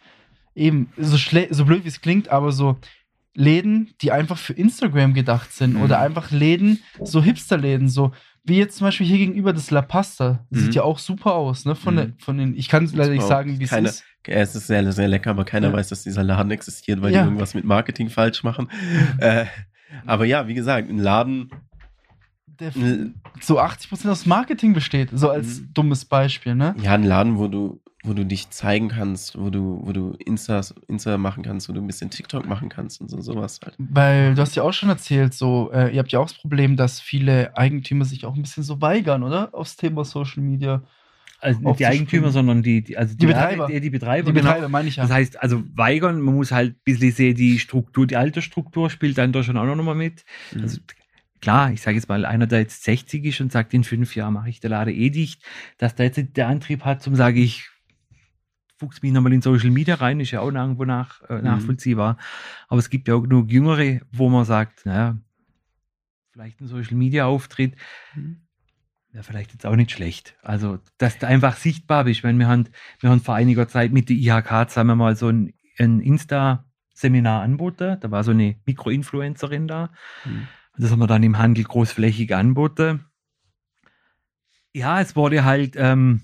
eben, 0.54 0.88
so, 0.98 1.16
so 1.50 1.64
blöd 1.64 1.84
wie 1.84 1.88
es 1.88 2.00
klingt, 2.00 2.28
aber 2.28 2.52
so 2.52 2.76
Läden, 3.34 3.94
die 4.02 4.12
einfach 4.12 4.36
für 4.36 4.52
Instagram 4.52 5.14
gedacht 5.14 5.52
sind 5.52 5.74
Mhm. 5.74 5.82
oder 5.82 6.00
einfach 6.00 6.30
Läden, 6.30 6.80
so 7.02 7.22
Hipster-Läden, 7.22 7.88
so 7.88 8.12
wie 8.44 8.58
jetzt 8.58 8.76
zum 8.76 8.88
Beispiel 8.88 9.06
hier 9.06 9.18
gegenüber 9.18 9.52
das 9.52 9.70
La 9.70 9.80
Pasta. 9.82 10.44
Mhm. 10.50 10.58
Sieht 10.58 10.74
ja 10.74 10.82
auch 10.82 10.98
super 10.98 11.34
aus, 11.34 11.64
ne? 11.64 11.74
Von, 11.76 11.94
Mhm. 11.94 11.98
der, 11.98 12.12
von 12.18 12.36
den, 12.38 12.54
ich 12.56 12.68
kann 12.68 12.84
leider 12.92 13.12
nicht 13.12 13.22
sagen, 13.26 13.58
wie 13.60 13.64
es 13.64 13.72
ist. 13.72 14.04
Es 14.24 14.54
ist 14.54 14.66
sehr, 14.66 14.92
sehr 14.92 15.08
lecker, 15.08 15.30
aber 15.30 15.44
keiner 15.44 15.68
Ja. 15.68 15.72
weiß, 15.72 15.88
dass 15.88 16.02
dieser 16.02 16.22
Laden 16.24 16.50
existiert, 16.50 17.00
weil 17.00 17.12
Ja. 17.12 17.20
die 17.22 17.26
irgendwas 17.28 17.54
mit 17.54 17.64
Marketing 17.64 18.08
falsch 18.10 18.42
machen. 18.44 18.68
Äh, 19.18 19.46
aber 20.06 20.24
ja, 20.26 20.46
wie 20.48 20.54
gesagt, 20.54 20.90
ein 20.90 20.98
Laden. 20.98 21.50
Der 22.62 22.72
so 23.40 23.58
80% 23.60 24.08
aus 24.10 24.26
Marketing 24.26 24.72
besteht, 24.72 25.10
so 25.12 25.30
als 25.30 25.60
Mhm. 25.60 25.68
dummes 25.74 26.04
Beispiel, 26.04 26.54
ne? 26.54 26.74
Ja, 26.82 26.92
ein 26.94 27.02
Laden, 27.04 27.38
wo 27.38 27.48
du, 27.48 27.80
wo 28.04 28.12
du 28.14 28.24
dich 28.24 28.50
zeigen 28.50 28.88
kannst, 28.88 29.38
wo 29.38 29.50
du, 29.50 29.80
wo 29.84 29.92
du 29.92 30.12
Insta, 30.24 30.60
Insta 30.88 31.18
machen 31.18 31.42
kannst, 31.42 31.68
wo 31.68 31.72
du 31.72 31.80
ein 31.80 31.86
bisschen 31.86 32.10
TikTok 32.10 32.46
machen 32.48 32.68
kannst 32.68 33.00
und 33.00 33.08
so 33.08 33.20
sowas 33.20 33.60
halt. 33.64 33.74
Weil 33.78 34.34
du 34.34 34.40
hast 34.42 34.54
ja 34.56 34.62
auch 34.62 34.72
schon 34.72 34.88
erzählt, 34.88 35.34
so, 35.34 35.70
äh, 35.72 35.92
ihr 35.92 35.98
habt 36.00 36.12
ja 36.12 36.18
auch 36.20 36.28
das 36.28 36.34
Problem, 36.38 36.76
dass 36.76 37.00
viele 37.00 37.56
Eigentümer 37.56 38.04
sich 38.04 38.24
auch 38.24 38.34
ein 38.34 38.42
bisschen 38.42 38.62
so 38.64 38.80
weigern, 38.80 39.22
oder? 39.22 39.50
Aufs 39.54 39.76
Thema 39.76 40.04
Social 40.04 40.42
Media. 40.42 40.82
Also 41.40 41.60
nicht 41.60 41.80
die. 41.80 41.86
Eigentümer, 41.86 42.30
sondern 42.30 42.62
die, 42.62 42.82
die, 42.84 42.96
also 42.96 43.16
Die 43.16 43.26
Betreiber. 43.26 43.66
Die, 43.66 43.80
die 43.80 43.90
Betreiber. 43.90 44.30
Die 44.30 44.32
genau. 44.32 44.50
Betreiber, 44.50 44.68
meine 44.68 44.88
ich 44.88 44.96
ja. 44.96 45.02
Das 45.02 45.12
heißt, 45.12 45.42
also 45.42 45.62
weigern, 45.74 46.20
man 46.20 46.36
muss 46.36 46.52
halt 46.52 46.74
ein 46.76 46.80
bisschen 46.84 47.10
sehen, 47.10 47.34
die 47.34 47.58
Struktur, 47.58 48.06
die 48.06 48.16
Altersstruktur 48.16 48.90
spielt 48.90 49.18
dann 49.18 49.32
da 49.32 49.42
schon 49.42 49.56
auch 49.56 49.64
noch 49.64 49.82
mal 49.82 49.96
mit. 49.96 50.24
Mhm. 50.54 50.62
Also 50.62 50.78
klar, 51.42 51.72
ich 51.72 51.82
sage 51.82 51.96
jetzt 51.96 52.08
mal, 52.08 52.24
einer, 52.24 52.46
der 52.46 52.60
jetzt 52.60 52.84
60 52.84 53.24
ist 53.26 53.40
und 53.42 53.52
sagt, 53.52 53.74
in 53.74 53.84
fünf 53.84 54.16
Jahren 54.16 54.32
mache 54.32 54.48
ich 54.48 54.60
der 54.60 54.70
Lade 54.70 54.92
eh 54.92 55.10
dicht, 55.10 55.42
dass 55.76 55.94
der 55.94 56.06
jetzt 56.06 56.36
der 56.36 56.48
Antrieb 56.48 56.84
hat, 56.86 57.02
zum 57.02 57.16
sage 57.16 57.40
ich, 57.40 57.68
fuchs 58.78 59.02
mich 59.02 59.12
nochmal 59.12 59.32
in 59.32 59.42
Social 59.42 59.70
Media 59.70 59.96
rein, 59.96 60.18
ist 60.20 60.30
ja 60.30 60.40
auch 60.40 60.50
irgendwo 60.50 60.84
nach, 60.84 61.20
äh, 61.28 61.42
nachvollziehbar. 61.42 62.16
Aber 62.68 62.78
es 62.78 62.90
gibt 62.90 63.06
ja 63.08 63.14
auch 63.14 63.20
genug 63.20 63.50
Jüngere, 63.50 64.00
wo 64.10 64.28
man 64.28 64.44
sagt, 64.44 64.86
naja, 64.86 65.18
vielleicht 66.32 66.60
ein 66.60 66.66
Social 66.66 66.96
Media 66.96 67.26
Auftritt, 67.26 67.74
Mhm. 68.14 68.38
ja, 69.12 69.22
vielleicht 69.22 69.52
jetzt 69.52 69.66
auch 69.66 69.76
nicht 69.76 69.90
schlecht. 69.90 70.34
Also, 70.42 70.78
dass 70.98 71.18
du 71.18 71.26
einfach 71.26 71.56
sichtbar 71.56 72.04
bist. 72.04 72.18
Ich 72.18 72.24
meine, 72.24 72.38
wir 72.38 72.48
haben, 72.48 72.68
wir 73.00 73.10
haben 73.10 73.20
vor 73.20 73.34
einiger 73.34 73.68
Zeit 73.68 73.92
mit 73.92 74.08
der 74.08 74.16
IHK 74.16 74.68
zusammen 74.70 74.98
mal 74.98 75.14
so 75.14 75.28
ein, 75.28 75.52
ein 75.78 76.00
Insta-Seminar 76.00 77.42
angeboten. 77.42 77.98
Da 78.00 78.10
war 78.10 78.24
so 78.24 78.30
eine 78.30 78.56
Mikroinfluencerin 78.66 79.68
da. 79.68 79.90
Mhm. 80.24 80.48
Das 80.78 80.90
haben 80.90 81.00
wir 81.00 81.06
dann 81.06 81.22
im 81.22 81.38
Handel 81.38 81.64
großflächig 81.64 82.34
angeboten. 82.34 83.04
Ja, 84.74 85.00
es 85.00 85.14
wurde 85.16 85.44
halt 85.44 85.74
ähm, 85.76 86.22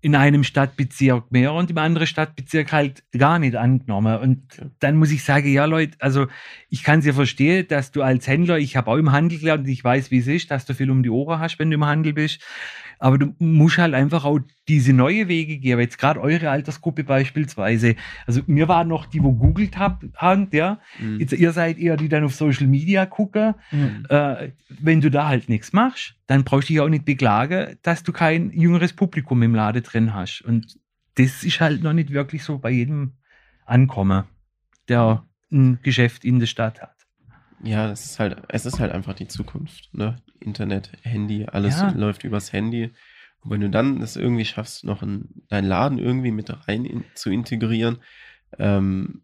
in 0.00 0.16
einem 0.16 0.42
Stadtbezirk 0.42 1.30
mehr 1.30 1.52
und 1.52 1.70
im 1.70 1.78
anderen 1.78 2.08
Stadtbezirk 2.08 2.72
halt 2.72 3.04
gar 3.16 3.38
nicht 3.38 3.54
angenommen. 3.54 4.18
Und 4.18 4.42
dann 4.80 4.96
muss 4.96 5.12
ich 5.12 5.22
sagen, 5.22 5.48
ja 5.48 5.64
Leute, 5.64 5.96
also 6.00 6.26
ich 6.68 6.82
kann 6.82 6.98
es 6.98 7.06
ja 7.06 7.12
verstehen, 7.12 7.68
dass 7.68 7.92
du 7.92 8.02
als 8.02 8.26
Händler, 8.26 8.58
ich 8.58 8.76
habe 8.76 8.90
auch 8.90 8.96
im 8.96 9.12
Handel 9.12 9.38
gelernt 9.38 9.62
und 9.64 9.70
ich 9.70 9.84
weiß, 9.84 10.10
wie 10.10 10.18
es 10.18 10.26
ist, 10.26 10.50
dass 10.50 10.66
du 10.66 10.74
viel 10.74 10.90
um 10.90 11.04
die 11.04 11.10
Ohren 11.10 11.38
hast, 11.38 11.60
wenn 11.60 11.70
du 11.70 11.76
im 11.76 11.86
Handel 11.86 12.14
bist. 12.14 12.42
Aber 13.02 13.18
du 13.18 13.34
musst 13.40 13.78
halt 13.78 13.94
einfach 13.94 14.24
auch 14.24 14.38
diese 14.68 14.92
neue 14.92 15.26
Wege 15.26 15.58
gehen. 15.58 15.72
Aber 15.72 15.82
jetzt 15.82 15.98
gerade 15.98 16.20
eure 16.20 16.50
Altersgruppe 16.50 17.02
beispielsweise. 17.02 17.96
Also 18.28 18.42
mir 18.46 18.68
war 18.68 18.84
noch 18.84 19.06
die, 19.06 19.20
wo 19.20 19.32
googelt 19.32 19.76
habt, 19.76 20.04
habt, 20.14 20.54
ja. 20.54 20.78
Mhm. 21.00 21.18
Jetzt, 21.18 21.32
ihr 21.32 21.52
seid 21.52 21.78
eher 21.78 21.96
die 21.96 22.08
dann 22.08 22.22
auf 22.22 22.36
Social 22.36 22.68
Media 22.68 23.04
gucken. 23.04 23.54
Mhm. 23.72 24.06
Äh, 24.08 24.52
wenn 24.68 25.00
du 25.00 25.10
da 25.10 25.26
halt 25.26 25.48
nichts 25.48 25.72
machst, 25.72 26.14
dann 26.28 26.44
brauchst 26.44 26.68
du 26.68 26.74
dich 26.74 26.80
auch 26.80 26.88
nicht 26.88 27.04
beklagen, 27.04 27.76
dass 27.82 28.04
du 28.04 28.12
kein 28.12 28.52
jüngeres 28.52 28.92
Publikum 28.92 29.42
im 29.42 29.56
Lade 29.56 29.82
drin 29.82 30.14
hast. 30.14 30.42
Und 30.42 30.78
das 31.16 31.42
ist 31.42 31.60
halt 31.60 31.82
noch 31.82 31.94
nicht 31.94 32.12
wirklich 32.12 32.44
so 32.44 32.58
bei 32.58 32.70
jedem 32.70 33.14
ankommen, 33.66 34.26
der 34.88 35.26
ein 35.50 35.80
Geschäft 35.82 36.24
in 36.24 36.38
der 36.38 36.46
Stadt 36.46 36.80
hat. 36.80 36.94
Ja, 37.64 37.90
es 37.90 38.04
ist 38.04 38.20
halt, 38.20 38.36
es 38.48 38.64
ist 38.64 38.78
halt 38.78 38.92
einfach 38.92 39.14
die 39.14 39.26
Zukunft, 39.26 39.92
ne? 39.92 40.18
Internet, 40.42 40.90
Handy, 41.02 41.46
alles 41.46 41.80
Ja. 41.80 41.90
läuft 41.90 42.24
übers 42.24 42.52
Handy. 42.52 42.90
Und 43.40 43.50
wenn 43.50 43.60
du 43.60 43.70
dann 43.70 44.00
es 44.02 44.16
irgendwie 44.16 44.44
schaffst, 44.44 44.84
noch 44.84 45.02
in 45.02 45.28
deinen 45.48 45.66
Laden 45.66 45.98
irgendwie 45.98 46.30
mit 46.30 46.50
rein 46.68 46.84
in, 46.84 47.04
zu 47.14 47.30
integrieren, 47.30 47.98
ähm, 48.58 49.22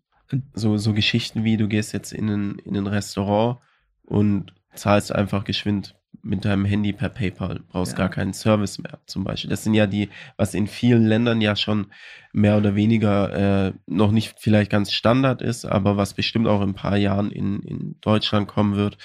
so, 0.55 0.77
so 0.77 0.93
Geschichten 0.93 1.45
wie 1.45 1.57
du 1.57 1.69
gehst 1.69 1.93
jetzt 1.93 2.13
in 2.13 2.29
ein, 2.29 2.59
in 2.65 2.77
ein 2.77 2.87
Restaurant 2.87 3.59
und 4.05 4.53
zahlst 4.75 5.15
einfach 5.15 5.45
geschwind 5.45 5.95
mit 6.23 6.45
deinem 6.45 6.65
Handy 6.65 6.93
per 6.93 7.09
PayPal, 7.11 7.61
brauchst 7.69 7.93
Ja. 7.93 7.99
gar 7.99 8.09
keinen 8.09 8.33
Service 8.33 8.79
mehr 8.79 8.99
zum 9.07 9.25
Beispiel. 9.25 9.49
Das 9.51 9.63
sind 9.65 9.75
ja 9.75 9.87
die, 9.87 10.09
was 10.37 10.53
in 10.55 10.67
vielen 10.67 11.07
Ländern 11.07 11.41
ja 11.41 11.55
schon 11.57 11.87
mehr 12.33 12.57
oder 12.59 12.75
weniger 12.75 13.69
äh, 13.69 13.73
noch 13.87 14.11
nicht 14.11 14.35
vielleicht 14.39 14.71
ganz 14.71 14.93
Standard 14.93 15.43
ist, 15.43 15.65
aber 15.65 15.97
was 15.97 16.15
bestimmt 16.15 16.49
auch 16.49 16.61
in 16.61 16.71
ein 16.71 16.75
paar 16.75 16.97
Jahren 16.97 17.31
in, 17.31 17.61
in 17.61 17.97
Deutschland 18.01 18.49
kommen 18.49 18.75
wird, 18.77 18.99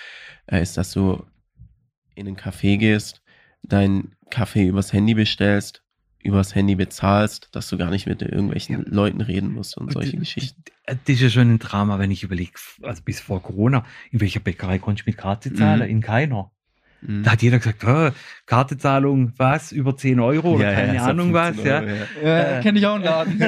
äh, 0.47 0.61
ist, 0.61 0.75
dass 0.77 0.91
du 0.91 1.23
in 2.15 2.27
einen 2.27 2.37
Café 2.37 2.77
gehst, 2.77 3.21
deinen 3.63 4.15
Kaffee 4.29 4.67
übers 4.67 4.93
Handy 4.93 5.13
bestellst, 5.13 5.83
übers 6.23 6.55
Handy 6.55 6.75
bezahlst, 6.75 7.49
dass 7.51 7.69
du 7.69 7.77
gar 7.77 7.89
nicht 7.89 8.07
mit 8.07 8.21
irgendwelchen 8.21 8.85
Leuten 8.85 9.21
reden 9.21 9.53
musst 9.53 9.77
und 9.77 9.91
solche 9.91 10.13
Und 10.13 10.19
Geschichten. 10.19 10.63
Das 10.85 10.97
ist 11.05 11.21
ja 11.21 11.29
schon 11.29 11.53
ein 11.53 11.59
Drama, 11.59 11.99
wenn 11.99 12.11
ich 12.11 12.23
überlege, 12.23 12.53
also 12.81 13.01
bis 13.03 13.19
vor 13.19 13.41
Corona, 13.41 13.85
in 14.11 14.21
welcher 14.21 14.39
Bäckerei 14.39 14.79
konntest 14.79 15.05
du 15.05 15.11
mit 15.11 15.17
Karte 15.17 15.53
zahlen? 15.53 15.81
Mhm. 15.81 15.89
In 15.89 16.01
keiner. 16.01 16.51
Mhm. 17.05 17.23
Da 17.23 17.31
hat 17.31 17.41
jeder 17.41 17.57
gesagt, 17.59 17.83
"Hä, 17.85 18.11
Kartezahlung, 18.45 19.33
was, 19.37 19.71
über 19.71 19.95
10 19.97 20.19
Euro 20.19 20.53
oder 20.53 20.65
Ja, 20.65 20.71
ja, 20.71 20.75
keine 20.85 21.01
hat 21.01 21.09
Ahnung 21.09 21.33
was. 21.33 21.55
15 21.55 21.65
Ja. 21.67 21.79
Euro, 21.81 21.89
ja. 22.23 22.57
Äh, 22.59 22.61
Kenne 22.61 22.79
ich 22.79 22.85
auch 22.87 22.95
einen 22.95 23.03
Laden, 23.03 23.39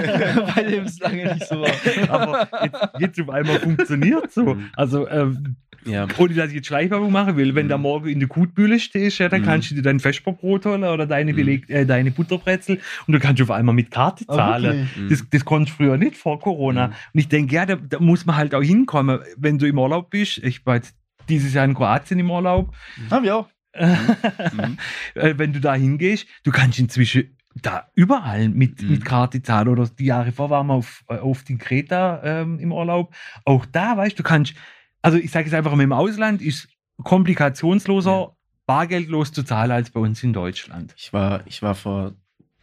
bei 0.55 0.63
dem 0.63 0.83
es 0.85 0.99
lange 0.99 1.33
nicht 1.33 1.47
so 1.47 1.61
war. 1.61 2.09
Aber 2.09 2.47
jetzt, 2.63 3.17
jetzt 3.17 3.21
auf 3.21 3.29
einmal 3.29 3.59
funktioniert 3.59 4.31
so. 4.31 4.55
Mhm. 4.55 4.65
Also, 4.75 5.07
ähm, 5.09 5.55
Ja, 5.87 6.07
ohne 6.17 6.33
dass 6.33 6.47
ich 6.49 6.55
jetzt 6.55 6.65
Schleichwerbung 6.65 7.11
machen 7.11 7.37
will, 7.37 7.53
wenn 7.53 7.67
Mhm. 7.67 7.69
da 7.69 7.77
morgen 7.77 8.07
in 8.09 8.19
der 8.19 8.27
Kutbühle 8.27 8.79
stehst, 8.79 9.19
ja, 9.19 9.29
dann 9.29 9.41
Mhm. 9.41 9.45
kannst 9.45 9.69
du 9.69 9.75
dir 9.75 9.83
dein 9.83 9.99
Vesperbrot 9.99 10.65
holen 10.65 10.83
oder 10.83 11.05
deine, 11.05 11.31
Mhm. 11.31 11.35
Beleg 11.35 11.69
äh, 11.69 11.85
deine 11.85 12.09
Butterbrezel 12.09 12.79
und 13.05 13.11
du 13.13 13.19
kannst 13.19 13.39
auf 13.43 13.51
einmal 13.51 13.75
mit 13.75 13.91
Karte 13.91 14.25
Aber 14.27 14.35
zahlen. 14.37 14.89
Mhm. 14.95 15.09
Das, 15.09 15.23
das 15.29 15.45
konntest 15.45 15.77
du 15.79 15.83
früher 15.83 15.97
nicht 15.97 16.17
vor 16.17 16.39
Corona. 16.39 16.87
Mhm. 16.87 16.93
Und 17.13 17.19
ich 17.19 17.27
denke, 17.27 17.53
ja, 17.53 17.67
da, 17.67 17.75
da 17.75 17.99
muss 17.99 18.25
man 18.25 18.35
halt 18.35 18.55
auch 18.55 18.63
hinkommen, 18.63 19.19
wenn 19.37 19.59
du 19.59 19.67
im 19.67 19.77
Urlaub 19.77 20.09
bist. 20.09 20.39
Ich 20.39 20.65
war 20.65 20.73
jetzt 20.77 20.95
dieses 21.29 21.53
Jahr 21.53 21.65
in 21.65 21.73
Kroatien 21.73 22.19
im 22.19 22.29
Urlaub. 22.31 22.73
Haben 23.09 23.23
wir 23.25 23.35
auch. 23.37 23.49
Mhm. 23.77 24.77
Äh, 25.15 25.33
wenn 25.37 25.51
du 25.53 25.59
da 25.59 25.73
hingehst, 25.75 26.27
du 26.43 26.51
kannst 26.51 26.79
inzwischen 26.79 27.35
da 27.61 27.87
überall 27.95 28.49
mit, 28.49 28.81
Mhm. 28.81 28.89
mit 28.89 29.05
Karte 29.05 29.41
zahlen. 29.41 29.67
Oder 29.69 29.87
die 29.87 30.05
Jahre 30.05 30.31
vor 30.31 30.49
waren 30.49 30.67
wir 30.67 30.73
auf, 30.73 31.03
äh, 31.09 31.15
oft 31.15 31.49
in 31.49 31.57
Kreta 31.57 32.21
ähm, 32.23 32.59
im 32.59 32.71
Urlaub. 32.71 33.13
Auch 33.45 33.65
da, 33.65 33.95
weißt 33.97 34.17
du, 34.19 34.23
du 34.23 34.27
kannst, 34.27 34.53
also 35.01 35.17
ich 35.17 35.31
sage 35.31 35.47
es 35.47 35.53
einfach, 35.53 35.71
im 35.73 35.91
Ausland 35.93 36.41
ist 36.41 36.67
komplikationsloser, 37.03 38.11
Ja. 38.11 38.31
bargeldlos 38.65 39.31
zu 39.31 39.43
zahlen 39.43 39.71
als 39.71 39.89
bei 39.91 39.99
uns 39.99 40.23
in 40.23 40.33
Deutschland. 40.33 40.93
Ich 40.97 41.11
war, 41.13 41.41
ich 41.45 41.61
war 41.61 41.75
vor 41.75 42.13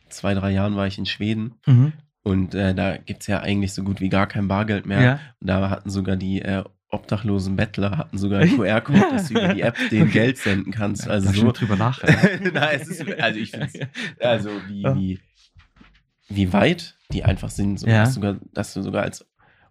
zwei, 0.09 0.35
drei 0.35 0.51
Jahren 0.51 0.77
war 0.77 0.87
ich 0.87 0.99
in 0.99 1.07
Schweden 1.07 1.55
Mhm. 1.67 1.93
und 2.23 2.55
äh, 2.55 2.75
da 2.75 2.97
gibt's 2.97 3.27
ja 3.27 3.41
eigentlich 3.41 3.73
so 3.73 3.83
gut 3.83 4.01
wie 4.01 4.09
gar 4.09 4.27
kein 4.27 4.49
Bargeld 4.49 4.87
mehr. 4.87 5.01
Ja. 5.03 5.21
Und 5.41 5.47
da 5.47 5.71
hatten 5.71 5.91
sogar 5.91 6.17
die 6.17 6.43
äh, 6.43 6.65
obdachlosen 6.93 7.57
Bettler 7.57 7.97
hatten 7.97 8.19
sogar 8.19 8.41
einen 8.41 8.57
QR-Code, 8.57 9.01
dass 9.11 9.29
du 9.29 9.35
über 9.35 9.55
die 9.55 9.63
App 9.63 9.77
denen 9.91 10.03
Okay. 10.05 10.13
Geld 10.13 10.39
senden 10.39 10.73
kannst. 10.73 11.09
Also 11.09 11.29
da 11.29 11.35
so. 11.35 11.53
drüber 11.53 11.77
nach. 11.77 12.03
Na, 12.53 12.73
es 12.73 12.87
ist, 12.89 13.01
also 13.19 13.41
ich 13.41 13.51
finde 13.51 13.89
also 14.21 14.51
wie, 14.69 14.85
wie, 14.85 15.21
wie 16.29 16.53
weit 16.53 16.97
die 17.11 17.25
einfach 17.25 17.51
sind, 17.51 17.81
so 17.81 17.87
Ja. 17.87 18.05
dass, 18.05 18.15
sogar, 18.15 18.37
dass 18.53 18.75
du 18.75 18.83
sogar 18.83 19.03
als 19.03 19.27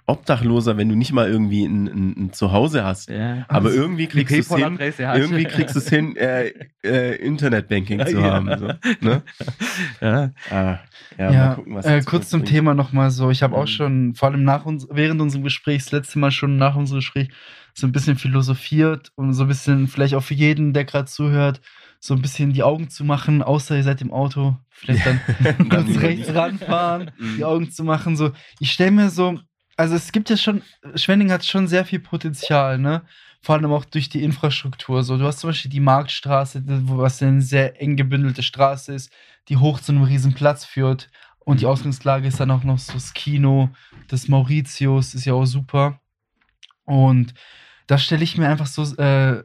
Obdachloser, 0.08 0.78
wenn 0.78 0.90
du 0.90 0.96
nicht 0.96 1.12
mal 1.14 1.30
irgendwie 1.30 1.66
ein, 1.66 1.88
ein, 1.88 2.16
ein 2.26 2.34
Zuhause 2.34 2.84
hast. 2.84 3.10
Ja. 3.10 3.46
Aber 3.48 3.72
irgendwie 3.72 4.08
Die 4.08 4.24
kriegst 4.26 4.52
du 4.52 4.56
es 4.56 4.62
hin, 4.62 4.78
irgendwie 5.16 5.46
kriegst 5.46 5.76
du 5.76 5.80
es 5.80 5.90
hin, 5.90 6.16
äh, 6.18 6.52
äh, 6.84 7.16
Internetbanking 7.16 8.00
zu 8.06 8.18
Ja. 8.20 8.24
haben. 8.34 8.58
So, 8.58 8.68
ne? 9.00 9.22
ja. 10.02 10.32
ah, 10.50 10.80
Ja, 11.18 11.32
ja, 11.32 11.32
mal 11.48 11.56
gucken, 11.56 11.76
was 11.76 11.86
äh, 11.86 12.02
kurz 12.02 12.30
zum 12.30 12.40
Zukunft 12.42 12.54
Thema 12.54 12.74
nochmal 12.74 13.12
so. 13.12 13.30
Ich 13.30 13.44
habe 13.44 13.56
auch 13.56 13.64
Mhm. 13.64 13.68
schon, 13.68 14.16
vor 14.16 14.30
allem 14.30 14.44
nach 14.44 14.66
uns, 14.66 14.88
während 14.90 15.22
unserem 15.22 15.44
Gespräch, 15.44 15.84
das 15.84 15.92
letzte 15.92 16.20
Mal 16.20 16.32
schon 16.32 16.58
nach 16.58 16.76
unserem 16.76 17.00
Gespräch, 17.00 17.30
so 17.74 17.88
ein 17.88 17.92
bisschen 17.94 18.18
philosophiert 18.18 19.12
und 19.16 19.34
so 19.34 19.44
ein 19.44 19.48
bisschen, 19.48 19.88
vielleicht 19.88 20.16
auch 20.16 20.24
für 20.24 20.34
jeden, 20.34 20.74
der 20.74 20.84
gerade 20.84 21.06
zuhört, 21.06 21.62
so 22.00 22.14
ein 22.16 22.22
bisschen 22.22 22.52
die 22.52 22.64
Augen 22.64 22.90
zu 22.90 23.06
machen, 23.06 23.44
außer 23.44 23.78
ihr 23.78 23.84
seid 23.84 24.02
im 24.02 24.12
Auto. 24.12 24.58
Vielleicht 24.72 25.06
dann 25.06 25.20
bringt. 25.26 25.60
Dann 25.74 25.86
kurz 25.86 26.02
rechts 26.02 26.34
ranfahren, 26.34 27.12
Mhm. 27.18 27.36
die 27.38 27.46
Augen 27.46 27.72
zu 27.72 27.84
machen. 27.84 28.18
So, 28.18 28.32
ich 28.60 28.72
stelle 28.72 28.92
mir 28.92 29.10
so, 29.10 29.40
also 29.78 29.96
es 29.96 30.12
gibt 30.12 30.30
ja 30.30 30.38
schon, 30.38 30.62
Schwenning 30.96 31.32
hat 31.32 31.46
schon 31.46 31.68
sehr 31.68 31.86
viel 31.86 32.00
Potenzial, 32.00 32.78
ne? 32.78 33.04
Vor 33.42 33.56
allem 33.56 33.72
auch 33.72 33.86
durch 33.86 34.10
die 34.10 34.24
Infrastruktur. 34.24 35.04
So, 35.04 35.18
du 35.18 35.26
hast 35.26 35.40
zum 35.40 35.50
Beispiel 35.50 35.72
die 35.72 35.80
Marktstraße, 35.80 36.62
was 36.66 37.22
eine 37.24 37.42
sehr 37.42 37.82
eng 37.82 37.96
gebündelte 37.96 38.44
Straße 38.44 38.94
ist, 38.94 39.12
die 39.50 39.58
hoch 39.58 39.80
zu 39.80 39.92
einem 39.92 40.04
riesen 40.04 40.34
Platz 40.34 40.64
führt. 40.64 41.10
Und 41.40 41.62
die 41.62 41.66
Ausgangslage 41.66 42.28
ist 42.28 42.40
dann 42.40 42.52
auch 42.52 42.64
noch 42.64 42.78
so 42.78 42.94
das 42.94 43.14
Kino 43.14 43.70
des 44.12 44.28
Mauritius, 44.28 45.16
ist 45.16 45.26
ja 45.26 45.34
auch 45.34 45.46
super. 45.46 46.00
Und 46.86 47.34
da 47.88 47.98
stelle 47.98 48.24
ich 48.24 48.38
mir 48.38 48.48
einfach 48.48 48.68
so, 48.68 48.84
äh, 48.98 49.44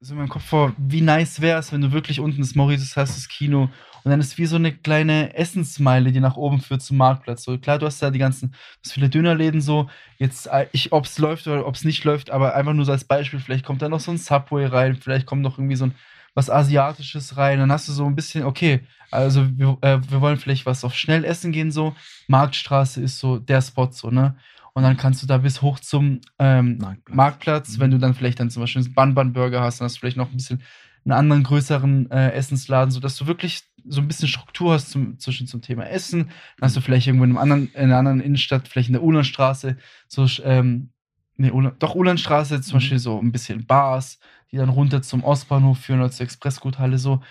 so 0.00 0.12
in 0.12 0.18
meinem 0.18 0.28
Kopf 0.28 0.44
vor, 0.44 0.72
wie 0.76 1.00
nice 1.00 1.40
wäre 1.40 1.58
es, 1.58 1.72
wenn 1.72 1.80
du 1.80 1.92
wirklich 1.92 2.20
unten 2.20 2.40
das 2.40 2.54
Mauritius 2.54 2.96
hast, 2.96 3.16
das 3.16 3.28
Kino, 3.28 3.70
und 4.04 4.10
dann 4.10 4.20
ist 4.20 4.38
wie 4.38 4.46
so 4.46 4.54
eine 4.54 4.72
kleine 4.72 5.34
Essensmeile, 5.34 6.12
die 6.12 6.20
nach 6.20 6.36
oben 6.36 6.60
führt 6.60 6.80
zum 6.80 6.96
Marktplatz. 6.96 7.42
So, 7.42 7.58
klar, 7.58 7.78
du 7.80 7.86
hast 7.86 8.00
da 8.00 8.10
die 8.10 8.20
ganzen, 8.20 8.54
hast 8.84 8.92
viele 8.92 9.08
Dönerläden 9.08 9.60
so. 9.60 9.90
Jetzt, 10.18 10.46
äh, 10.46 10.68
ob 10.92 11.06
es 11.06 11.18
läuft 11.18 11.48
oder 11.48 11.66
ob 11.66 11.74
es 11.74 11.82
nicht 11.82 12.04
läuft, 12.04 12.30
aber 12.30 12.54
einfach 12.54 12.72
nur 12.72 12.84
so 12.84 12.92
als 12.92 13.02
Beispiel, 13.02 13.40
vielleicht 13.40 13.64
kommt 13.64 13.82
da 13.82 13.88
noch 13.88 13.98
so 13.98 14.12
ein 14.12 14.18
Subway 14.18 14.66
rein, 14.66 14.94
vielleicht 14.94 15.26
kommt 15.26 15.42
noch 15.42 15.58
irgendwie 15.58 15.74
so 15.74 15.86
ein 15.86 15.94
was 16.34 16.50
Asiatisches 16.50 17.36
rein. 17.36 17.58
Dann 17.58 17.72
hast 17.72 17.88
du 17.88 17.92
so 17.92 18.06
ein 18.06 18.14
bisschen, 18.14 18.44
okay, 18.44 18.80
also 19.10 19.44
wir, 19.58 19.76
äh, 19.80 19.98
wir 20.08 20.20
wollen 20.20 20.36
vielleicht 20.36 20.66
was 20.66 20.84
auf 20.84 20.94
schnell 20.94 21.24
essen 21.24 21.50
gehen, 21.50 21.72
so. 21.72 21.96
Marktstraße 22.28 23.00
ist 23.00 23.18
so 23.18 23.38
der 23.38 23.60
Spot, 23.60 23.90
so, 23.90 24.10
ne? 24.10 24.36
Und 24.76 24.82
dann 24.82 24.98
kannst 24.98 25.22
du 25.22 25.26
da 25.26 25.38
bis 25.38 25.62
hoch 25.62 25.80
zum 25.80 26.20
ähm, 26.38 26.76
Marktplatz. 26.76 27.16
Marktplatz, 27.16 27.76
Mhm. 27.76 27.80
wenn 27.80 27.90
du 27.92 27.98
dann 27.98 28.12
vielleicht 28.14 28.38
dann 28.40 28.50
zum 28.50 28.60
Beispiel 28.62 28.82
einen 28.84 28.92
Bun-Bun-Burger 28.92 29.62
hast, 29.62 29.80
dann 29.80 29.86
hast 29.86 29.96
du 29.96 30.00
vielleicht 30.00 30.18
noch 30.18 30.30
ein 30.30 30.36
bisschen 30.36 30.62
einen 31.06 31.12
anderen 31.12 31.44
größeren 31.44 32.10
äh, 32.10 32.32
Essensladen, 32.32 32.90
sodass 32.90 33.16
du 33.16 33.26
wirklich 33.26 33.62
so 33.88 34.02
ein 34.02 34.06
bisschen 34.06 34.28
Struktur 34.28 34.74
hast 34.74 34.90
zum, 34.90 35.18
zwischen 35.18 35.46
zum 35.46 35.62
Thema 35.62 35.88
Essen. 35.88 36.24
Dann 36.58 36.66
hast 36.66 36.76
du 36.76 36.82
vielleicht 36.82 37.06
irgendwo 37.06 37.24
in, 37.24 37.30
einem 37.30 37.38
anderen, 37.38 37.68
in 37.72 37.84
einer 37.84 37.96
anderen 37.96 38.20
Innenstadt, 38.20 38.68
vielleicht 38.68 38.90
in 38.90 38.92
der 38.92 39.02
Ulanstraße, 39.02 39.78
so, 40.08 40.26
ähm, 40.44 40.90
nee, 41.38 41.50
Ulan, 41.50 41.72
doch 41.78 41.94
Ulanstraße, 41.94 42.60
zum 42.60 42.74
Mhm. 42.74 42.76
Beispiel 42.76 42.98
so 42.98 43.18
ein 43.18 43.32
bisschen 43.32 43.64
Bars, 43.64 44.18
die 44.52 44.58
dann 44.58 44.68
runter 44.68 45.00
zum 45.00 45.24
Ostbahnhof 45.24 45.78
führen 45.78 46.00
oder 46.00 46.10
zur 46.10 46.24
Expressguthalle, 46.24 46.98
so. 46.98 47.22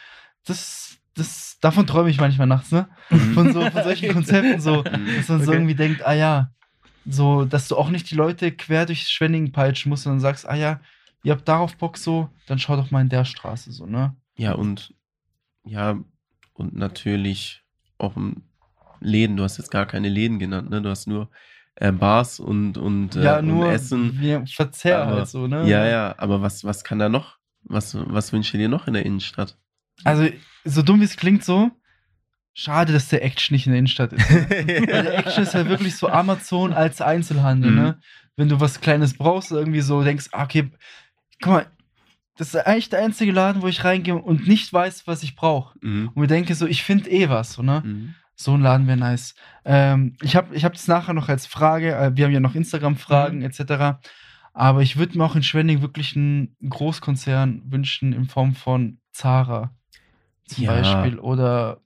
Das, 0.47 0.97
das, 1.13 1.59
davon 1.61 1.85
träume 1.85 2.09
ich 2.09 2.19
manchmal 2.19 2.47
nachts, 2.47 2.71
ne? 2.71 2.87
Von, 3.35 3.51
so, 3.53 3.69
von 3.69 3.83
solchen 3.83 4.09
Konzepten, 4.13 4.59
so, 4.61 4.81
dass 4.81 5.29
man 5.29 5.43
so 5.43 5.51
Okay. 5.51 5.59
irgendwie 5.59 5.75
denkt, 5.75 6.03
ah 6.03 6.13
ja, 6.13 6.51
so, 7.05 7.45
dass 7.45 7.67
du 7.67 7.75
auch 7.77 7.89
nicht 7.89 8.09
die 8.11 8.15
Leute 8.15 8.51
quer 8.51 8.85
durch 8.85 9.07
Schwenningen 9.07 9.51
peitschen 9.51 9.89
musst, 9.89 10.03
sondern 10.03 10.19
sagst, 10.19 10.47
ah 10.47 10.55
ja, 10.55 10.79
ihr 11.23 11.33
habt 11.33 11.47
darauf 11.47 11.75
Bock 11.77 11.97
so, 11.97 12.29
dann 12.47 12.59
schau 12.59 12.75
doch 12.75 12.91
mal 12.91 13.01
in 13.01 13.09
der 13.09 13.25
Straße 13.25 13.71
so, 13.71 13.85
ne? 13.85 14.15
Ja, 14.37 14.53
und 14.53 14.93
ja, 15.63 15.97
und 16.53 16.75
natürlich 16.75 17.63
auch 17.97 18.15
im 18.15 18.43
Läden. 18.99 19.37
Du 19.37 19.43
hast 19.43 19.57
jetzt 19.57 19.71
gar 19.71 19.85
keine 19.85 20.09
Läden 20.09 20.39
genannt, 20.39 20.69
ne? 20.69 20.81
Du 20.81 20.89
hast 20.89 21.07
nur 21.07 21.29
äh, 21.75 21.91
Bars 21.91 22.39
und, 22.39 22.77
und, 22.77 23.15
äh, 23.15 23.23
ja, 23.23 23.41
nur 23.41 23.67
und 23.67 23.71
Essen. 23.73 24.19
wir 24.19 24.45
Verzehr 24.47 25.01
Aber- 25.03 25.15
halt 25.17 25.27
so, 25.27 25.47
ne? 25.47 25.67
Ja, 25.67 25.85
ja, 25.85 26.15
aber 26.17 26.41
was, 26.41 26.63
was 26.63 26.83
kann 26.83 26.99
da 26.99 27.09
noch? 27.09 27.37
Was, 27.63 27.95
was 27.97 28.31
wünscht 28.31 28.53
ihr 28.53 28.59
dir 28.59 28.69
noch 28.69 28.87
in 28.87 28.93
der 28.93 29.05
Innenstadt? 29.05 29.57
Also, 30.03 30.27
so 30.63 30.81
dumm 30.81 31.01
wie 31.01 31.05
es 31.05 31.17
klingt 31.17 31.43
so, 31.43 31.71
schade, 32.57 32.93
dass 32.93 33.09
der 33.09 33.23
Action 33.23 33.53
nicht 33.53 33.67
in 33.67 33.73
der 33.73 33.79
Innenstadt 33.79 34.13
ist. 34.13 34.27
Weil 34.49 34.65
der 35.03 35.17
Action 35.19 35.43
ist 35.43 35.53
halt 35.53 35.69
wirklich 35.69 35.95
so 35.95 36.07
Amazon 36.09 36.73
als 36.73 37.01
Einzelhandel, 37.01 37.69
Mhm. 37.71 37.77
ne? 37.77 37.99
Wenn 38.37 38.49
du 38.49 38.59
was 38.59 38.81
Kleines 38.81 39.13
brauchst, 39.13 39.51
irgendwie 39.51 39.81
so 39.81 40.03
denkst, 40.03 40.29
ah, 40.31 40.43
okay, 40.43 40.69
guck 41.41 41.53
mal, 41.53 41.65
das 42.37 42.49
ist 42.53 42.55
eigentlich 42.65 42.89
der 42.89 42.99
einzige 43.03 43.31
Laden, 43.31 43.61
wo 43.61 43.67
ich 43.67 43.83
reingehe 43.85 44.15
und 44.15 44.47
nicht 44.47 44.73
weiß, 44.73 45.05
was 45.07 45.21
ich 45.23 45.35
brauche. 45.35 45.77
Mhm. 45.81 46.07
Und 46.09 46.17
mir 46.17 46.27
denke 46.27 46.55
so, 46.55 46.65
ich 46.65 46.83
finde 46.83 47.09
eh 47.11 47.29
was, 47.29 47.53
so, 47.53 47.61
ne? 47.61 47.81
Mhm. 47.85 48.15
So 48.37 48.53
ein 48.53 48.61
Laden 48.61 48.87
wäre 48.87 48.97
nice. 48.97 49.35
Ähm, 49.63 50.17
ich 50.21 50.35
habe 50.35 50.53
ich 50.55 50.65
hab 50.65 50.73
das 50.73 50.87
nachher 50.89 51.13
noch 51.13 51.29
als 51.29 51.45
Frage. 51.45 51.93
Äh, 51.95 52.11
wir 52.17 52.25
haben 52.25 52.33
ja 52.33 52.41
noch 52.41 52.55
Instagram-Fragen 52.55 53.41
etc. 53.41 53.97
Aber 54.53 54.81
ich 54.81 54.97
würde 54.97 55.17
mir 55.17 55.23
auch 55.23 55.37
in 55.37 55.43
Schwenning 55.43 55.81
wirklich 55.81 56.15
einen 56.17 56.55
Großkonzern 56.67 57.61
wünschen 57.65 58.11
in 58.11 58.25
Form 58.25 58.53
von 58.55 58.97
Zara 59.13 59.73
zum 60.47 60.65
Ja. 60.65 60.73
Beispiel 60.73 61.19
oder 61.19 61.79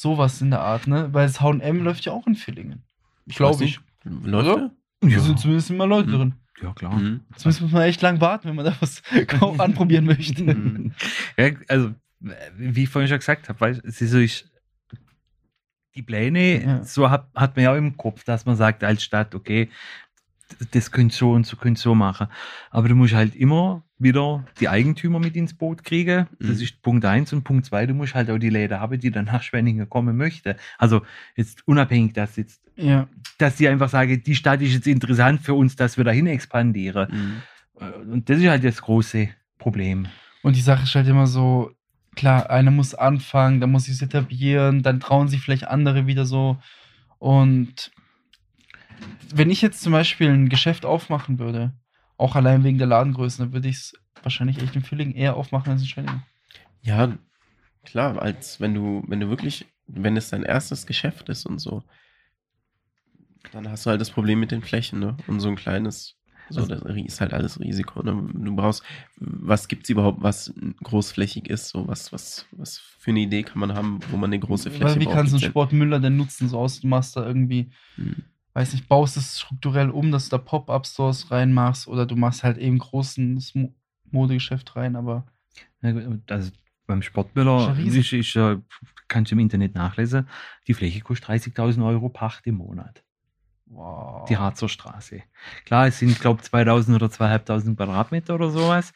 sowas 0.00 0.40
in 0.42 0.50
der 0.50 0.60
Art, 0.60 0.86
ne? 0.86 1.08
Weil 1.12 1.26
das 1.26 1.40
H&M 1.40 1.82
läuft 1.82 2.04
ja 2.04 2.12
auch 2.12 2.26
in 2.26 2.34
Villingen. 2.34 2.82
Glaube 3.28 3.64
ich. 3.64 3.80
nicht. 4.04 4.26
Läuft 4.26 4.48
Oder? 4.48 4.70
der? 5.00 5.10
Da 5.10 5.20
sind 5.20 5.38
zumindest 5.40 5.70
immer 5.70 5.86
Leute 5.86 6.08
Mhm. 6.08 6.12
drin. 6.12 6.34
Ja, 6.62 6.72
klar. 6.72 6.94
Mhm. 6.94 7.20
Zumindest 7.36 7.62
muss 7.62 7.72
man 7.72 7.82
echt 7.82 8.00
lang 8.02 8.20
warten, 8.20 8.48
wenn 8.48 8.56
man 8.56 8.64
da 8.64 8.74
was 8.80 9.02
anprobieren 9.58 10.04
möchte. 10.06 10.42
Mhm. 10.44 10.92
Ja, 11.36 11.50
also, 11.68 11.92
wie 12.56 12.84
ich 12.84 12.88
vorhin 12.88 13.08
schon 13.08 13.18
gesagt 13.18 13.48
habe, 13.48 13.60
weißt, 13.60 13.84
es 13.84 14.00
ist 14.00 14.10
so, 14.12 14.18
ich, 14.18 14.46
die 15.94 16.02
Pläne, 16.02 16.62
Ja. 16.62 16.84
so 16.84 17.10
hat, 17.10 17.28
hat 17.34 17.56
man 17.56 17.64
ja 17.64 17.72
auch 17.72 17.76
im 17.76 17.96
Kopf, 17.96 18.24
dass 18.24 18.44
man 18.46 18.56
sagt 18.56 18.84
als 18.84 19.02
Stadt, 19.02 19.34
okay, 19.34 19.70
das 20.72 20.90
könnt 20.92 21.12
so 21.12 21.32
und 21.32 21.46
so 21.46 21.56
könnt 21.56 21.78
so 21.78 21.94
machen. 21.94 22.28
Aber 22.70 22.88
du 22.88 22.94
musst 22.94 23.14
halt 23.14 23.34
immer 23.34 23.82
wieder 23.98 24.44
die 24.60 24.68
Eigentümer 24.68 25.18
mit 25.18 25.36
ins 25.36 25.54
Boot 25.54 25.82
kriegen. 25.84 26.26
Das 26.38 26.58
Mhm. 26.58 26.62
ist 26.62 26.82
Punkt 26.82 27.04
eins 27.04 27.32
und 27.32 27.44
Punkt 27.44 27.66
zwei, 27.66 27.86
du 27.86 27.94
musst 27.94 28.14
halt 28.14 28.30
auch 28.30 28.38
die 28.38 28.50
Läden 28.50 28.78
haben, 28.78 28.98
die 29.00 29.10
dann 29.10 29.24
nach 29.24 29.42
Schwenningen 29.42 29.88
kommen 29.88 30.16
möchten. 30.16 30.54
Also 30.78 31.02
jetzt 31.34 31.66
unabhängig, 31.66 32.12
dass 32.12 32.36
jetzt, 32.36 32.60
Ja. 32.76 33.08
dass 33.38 33.56
die 33.56 33.68
einfach 33.68 33.88
sagen, 33.88 34.22
die 34.22 34.34
Stadt 34.34 34.60
ist 34.62 34.74
jetzt 34.74 34.86
interessant 34.86 35.40
für 35.40 35.54
uns, 35.54 35.76
dass 35.76 35.96
wir 35.96 36.04
dahin 36.04 36.26
expandieren. 36.26 37.08
Mhm. 37.10 37.42
Äh, 37.80 37.90
Und 38.12 38.28
das 38.30 38.38
ist 38.38 38.48
halt 38.48 38.64
das 38.64 38.82
große 38.82 39.28
Problem. 39.58 40.06
Und 40.42 40.56
die 40.56 40.60
Sache 40.60 40.84
ist 40.84 40.94
halt 40.94 41.08
immer 41.08 41.26
so, 41.26 41.72
klar, 42.14 42.50
einer 42.50 42.70
muss 42.70 42.94
anfangen, 42.94 43.60
dann 43.60 43.72
muss 43.72 43.84
sich 43.84 44.00
etablieren, 44.00 44.82
dann 44.82 45.00
trauen 45.00 45.28
sich 45.28 45.40
vielleicht 45.40 45.66
andere 45.66 46.06
wieder 46.06 46.24
so. 46.26 46.58
Und 47.18 47.90
wenn 49.34 49.50
ich 49.50 49.62
jetzt 49.62 49.80
zum 49.82 49.92
Beispiel 49.92 50.30
ein 50.30 50.48
Geschäft 50.48 50.84
aufmachen 50.84 51.38
würde, 51.38 51.72
auch 52.16 52.34
allein 52.36 52.64
wegen 52.64 52.78
der 52.78 52.86
Ladengröße, 52.86 53.38
dann 53.38 53.52
würde 53.52 53.68
ich 53.68 53.76
es 53.76 53.92
wahrscheinlich 54.22 54.62
echt 54.62 54.74
in 54.76 54.82
Villingen 54.82 55.14
eher 55.14 55.36
aufmachen 55.36 55.72
als 55.72 55.82
in 55.82 55.88
Schwenningen. 55.88 56.22
Ja, 56.82 57.16
klar, 57.84 58.20
als 58.20 58.60
wenn 58.60 58.74
du, 58.74 59.04
wenn 59.06 59.20
du 59.20 59.28
wirklich, 59.28 59.66
wenn 59.86 60.16
es 60.16 60.30
dein 60.30 60.42
erstes 60.42 60.86
Geschäft 60.86 61.28
ist 61.28 61.46
und 61.46 61.58
so, 61.58 61.82
dann 63.52 63.68
hast 63.68 63.86
du 63.86 63.90
halt 63.90 64.00
das 64.00 64.10
Problem 64.10 64.40
mit 64.40 64.50
den 64.50 64.62
Flächen, 64.62 64.98
ne? 64.98 65.16
Und 65.26 65.40
so 65.40 65.48
ein 65.48 65.56
kleines, 65.56 66.16
so, 66.48 66.60
Also- 66.62 66.74
das 66.74 66.96
ist 66.96 67.20
halt 67.20 67.32
alles 67.32 67.60
Risiko. 67.60 68.02
Ne? 68.02 68.28
Du 68.34 68.56
brauchst, 68.56 68.82
was 69.16 69.68
gibt's 69.68 69.88
überhaupt, 69.90 70.22
was 70.22 70.52
großflächig 70.82 71.48
ist, 71.48 71.68
so 71.68 71.86
was, 71.86 72.12
was, 72.12 72.46
was 72.52 72.78
für 72.78 73.10
eine 73.10 73.20
Idee 73.20 73.42
kann 73.42 73.58
man 73.58 73.74
haben, 73.74 74.00
wo 74.10 74.16
man 74.16 74.30
eine 74.30 74.38
große 74.40 74.70
Fläche 74.70 74.98
wie 75.00 75.04
braucht? 75.04 75.14
kann 75.16 75.26
so 75.26 75.36
ein 75.36 75.40
Gibt's 75.40 75.50
Sportmüller 75.50 76.00
denn 76.00 76.16
nutzen, 76.16 76.48
so 76.48 76.58
aus, 76.58 76.80
du 76.80 76.86
machst 76.88 77.16
da 77.16 77.24
irgendwie, 77.26 77.70
Hm. 77.96 78.24
Weiß 78.56 78.72
nicht, 78.72 78.88
baust 78.88 79.18
es 79.18 79.38
strukturell 79.38 79.90
um, 79.90 80.10
dass 80.10 80.30
du 80.30 80.30
da 80.30 80.38
Pop-Up-Stores 80.38 81.30
reinmachst 81.30 81.88
oder 81.88 82.06
du 82.06 82.16
machst 82.16 82.42
halt 82.42 82.56
eben 82.56 82.78
großes 82.78 83.54
Mo 83.54 83.74
Modegeschäft 84.10 84.76
rein, 84.76 84.96
aber 84.96 85.26
Ja, 85.82 85.92
Also 86.30 86.52
beim 86.86 87.02
Sportmüller 87.02 87.76
ist, 87.78 88.36
äh, 88.36 88.56
kannst 89.08 89.30
du 89.30 89.34
im 89.34 89.40
Internet 89.40 89.74
nachlesen, 89.74 90.28
die 90.68 90.74
Fläche 90.74 91.00
kostet 91.00 91.28
30.000 91.28 91.84
Euro 91.86 92.08
Pacht 92.08 92.46
im 92.46 92.54
Monat. 92.54 93.02
wow. 93.66 94.26
Die 94.28 94.38
Harzer 94.38 94.68
Straße. 94.68 95.22
Klar, 95.66 95.88
es 95.88 95.98
sind, 95.98 96.18
glaube 96.18 96.40
ich, 96.40 96.48
2000 96.48 96.94
oder 96.94 97.10
2500 97.10 97.76
Quadratmeter 97.76 98.36
oder 98.36 98.50
sowas. 98.50 98.94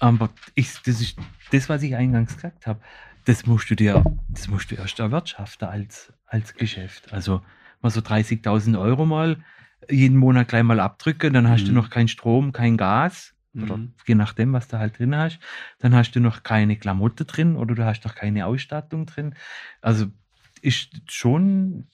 Aber 0.00 0.30
ich, 0.54 0.72
das 0.82 1.00
ist 1.00 1.16
das, 1.52 1.68
was 1.68 1.82
ich 1.82 1.94
eingangs 1.94 2.34
gesagt 2.34 2.66
habe. 2.66 2.80
Das 3.26 3.46
musst 3.46 3.70
du 3.70 3.76
dir, 3.76 4.02
das 4.30 4.48
musst 4.48 4.70
du 4.70 4.74
erst 4.74 4.98
erwirtschaften 4.98 5.68
als, 5.68 6.12
als 6.26 6.54
Geschäft. 6.54 7.12
Also 7.12 7.42
mal 7.80 7.90
so 7.90 8.00
30.000 8.00 8.76
Euro 8.76 9.06
mal 9.06 9.38
jeden 9.88 10.16
Monat 10.18 10.48
gleich 10.48 10.62
mal 10.62 10.80
abdrücken, 10.80 11.32
dann 11.32 11.48
hast 11.48 11.64
du 11.64 11.68
Mhm. 11.70 11.74
noch 11.74 11.90
kein 11.90 12.08
Strom, 12.08 12.52
kein 12.52 12.76
Gas. 12.76 13.34
Oder 13.56 13.76
Mhm. 13.78 13.94
je 14.06 14.14
nachdem, 14.14 14.52
was 14.52 14.68
du 14.68 14.78
halt 14.78 14.98
drin 14.98 15.16
hast. 15.16 15.40
Dann 15.78 15.94
hast 15.94 16.12
du 16.12 16.20
noch 16.20 16.42
keine 16.42 16.76
Klamotte 16.76 17.24
drin 17.24 17.56
oder 17.56 17.74
du 17.74 17.84
hast 17.84 18.04
noch 18.04 18.14
keine 18.14 18.46
Ausstattung 18.46 19.06
drin. 19.06 19.34
Also 19.80 20.06
ist 20.62 20.90
schon, 21.10 21.88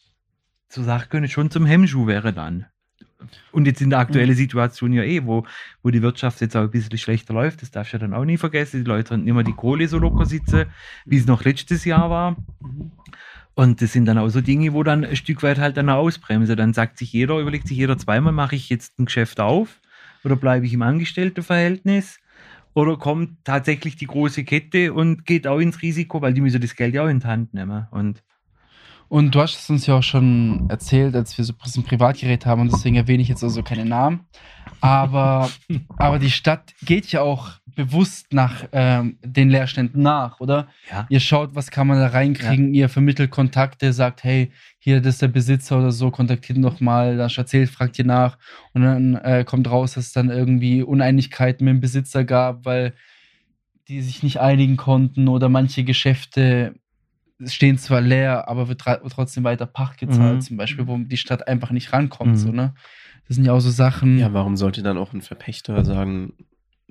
so 0.69 0.83
Sache 0.83 1.09
könnte 1.09 1.29
schon 1.29 1.51
zum 1.51 1.65
Hemmschuh 1.65 2.07
wäre 2.07 2.33
dann. 2.33 2.67
Und 3.53 3.67
jetzt 3.67 3.81
in 3.81 3.91
der 3.91 4.01
aktuellen 4.01 4.31
Mhm. 4.31 4.35
Situation 4.35 4.93
ja 4.93 5.03
eh, 5.03 5.25
wo, 5.25 5.47
wo 5.83 5.91
die 5.91 6.03
Wirtschaft 6.03 6.41
jetzt 6.41 6.57
auch 6.57 6.63
ein 6.63 6.71
bisschen 6.71 6.99
schlechter 6.99 7.33
läuft, 7.33 7.63
das 7.63 7.71
darfst 7.71 7.93
du 7.93 7.97
ja 7.97 8.01
dann 8.01 8.13
auch 8.15 8.25
nie 8.25 8.37
vergessen. 8.37 8.85
Die 8.85 8.89
Leute 8.89 9.15
haben 9.15 9.27
immer 9.27 9.43
die 9.45 9.53
Kohle 9.53 9.89
so 9.89 9.99
locker 9.99 10.27
sitzen, 10.27 10.67
wie 11.07 11.17
es 11.17 11.27
noch 11.27 11.45
letztes 11.45 11.85
Jahr 11.85 12.11
war. 12.11 12.37
Mhm. 12.61 12.91
Und 13.59 13.81
das 13.81 13.95
sind 13.95 14.05
dann 14.05 14.19
auch 14.19 14.29
so 14.29 14.43
Dinge, 14.43 14.75
wo 14.75 14.83
dann 14.83 15.03
ein 15.03 15.17
Stück 15.17 15.43
weit 15.43 15.59
halt 15.59 15.79
dann 15.79 15.89
auch 15.89 15.97
ausbremse. 15.97 16.57
Dann 16.57 16.75
sagt 16.75 16.99
sich 16.99 17.11
jeder, 17.13 17.39
überlegt 17.39 17.67
sich 17.67 17.79
jeder 17.79 17.97
zweimal, 17.97 18.35
mache 18.35 18.55
ich 18.55 18.69
jetzt 18.69 18.99
ein 18.99 19.07
Geschäft 19.07 19.41
auf 19.41 19.81
oder 20.25 20.37
bleibe 20.37 20.67
ich 20.67 20.75
im 20.75 20.83
Angestelltenverhältnis? 20.83 22.21
Oder 22.75 22.99
kommt 22.99 23.45
tatsächlich 23.45 23.97
die 23.97 24.07
große 24.07 24.45
Kette 24.45 24.93
und 24.93 25.25
geht 25.25 25.47
auch 25.47 25.59
ins 25.59 25.81
Risiko, 25.81 26.21
weil 26.21 26.35
die 26.35 26.43
müssen 26.43 26.61
das 26.61 26.77
Geld 26.77 26.95
ja 26.95 27.05
auch 27.05 27.09
in 27.09 27.21
die 27.21 27.27
Hand 27.27 27.55
nehmen. 27.55 27.87
Und 27.91 28.23
Und 29.09 29.35
du 29.35 29.41
hast 29.41 29.59
es 29.59 29.71
uns 29.71 29.87
ja 29.87 29.97
auch 29.97 30.03
schon 30.03 30.69
erzählt, 30.69 31.15
als 31.15 31.39
wir 31.39 31.45
so 31.47 31.55
ein 31.77 31.85
Privatgerät 31.85 32.45
haben 32.45 32.61
und 32.61 32.73
deswegen 32.73 32.97
erwähne 32.97 33.23
ich 33.23 33.29
jetzt 33.29 33.43
also 33.43 33.63
keine 33.63 33.87
Namen. 33.87 34.27
Aber, 34.83 35.49
aber 35.97 36.19
die 36.19 36.31
Stadt 36.31 36.75
geht 36.83 37.07
ja 37.13 37.23
auch 37.23 37.53
bewusst 37.77 38.33
nach 38.33 38.65
ähm, 38.73 39.19
den 39.25 39.49
Leerständen 39.51 40.03
nach, 40.03 40.41
oder? 40.41 40.67
ja, 40.91 41.07
Ihr 41.09 41.21
schaut, 41.21 41.55
was 41.55 41.71
kann 41.71 41.87
man 41.87 42.01
da 42.01 42.09
reinkriegen, 42.09 42.75
ihr 42.75 42.89
vermittelt 42.89 43.31
Kontakte, 43.31 43.93
sagt, 43.93 44.25
hey, 44.25 44.51
hier, 44.81 45.01
das 45.01 45.15
ist 45.15 45.23
der 45.23 45.29
Besitzer 45.29 45.79
oder 45.79 45.93
so, 45.93 46.11
kontaktiert 46.11 46.57
ihn 46.59 46.63
doch 46.63 46.81
mal, 46.81 47.17
dann 47.17 47.31
erzählt, 47.37 47.71
fragt 47.71 47.99
ihr 48.01 48.05
nach 48.07 48.39
und 48.73 48.83
dann 48.83 49.15
äh, 49.17 49.45
kommt 49.47 49.71
raus, 49.71 49.93
dass 49.95 50.07
es 50.07 50.13
dann 50.13 50.31
irgendwie 50.31 50.83
Uneinigkeiten 50.83 51.65
mit 51.65 51.75
dem 51.75 51.81
Besitzer 51.81 52.25
gab, 52.25 52.65
weil 52.65 52.95
die 53.89 54.01
sich 54.03 54.25
nicht 54.25 54.41
einigen 54.41 54.77
konnten 54.77 55.29
oder 55.29 55.49
manche 55.49 55.85
Geschäfte 55.85 56.75
stehen 57.45 57.77
zwar 57.79 58.01
leer, 58.01 58.49
aber 58.49 58.67
wird 58.69 58.81
trotzdem 59.11 59.45
weiter 59.45 59.67
Pacht 59.67 59.99
gezahlt, 59.99 60.37
Mhm. 60.37 60.41
zum 60.41 60.57
Beispiel, 60.57 60.87
wo 60.89 60.97
die 60.99 61.19
Stadt 61.19 61.47
einfach 61.47 61.71
nicht 61.71 61.93
rankommt, 61.93 62.33
Mhm. 62.33 62.37
so, 62.37 62.51
ne? 62.51 62.75
Das 63.29 63.35
sind 63.37 63.45
ja 63.45 63.53
auch 63.53 63.61
so 63.61 63.71
Sachen. 63.71 64.19
Ja, 64.19 64.33
warum 64.33 64.57
sollte 64.57 64.83
dann 64.83 64.97
auch 64.97 65.13
ein 65.13 65.21
Verpächter 65.21 65.85
sagen, 65.85 66.33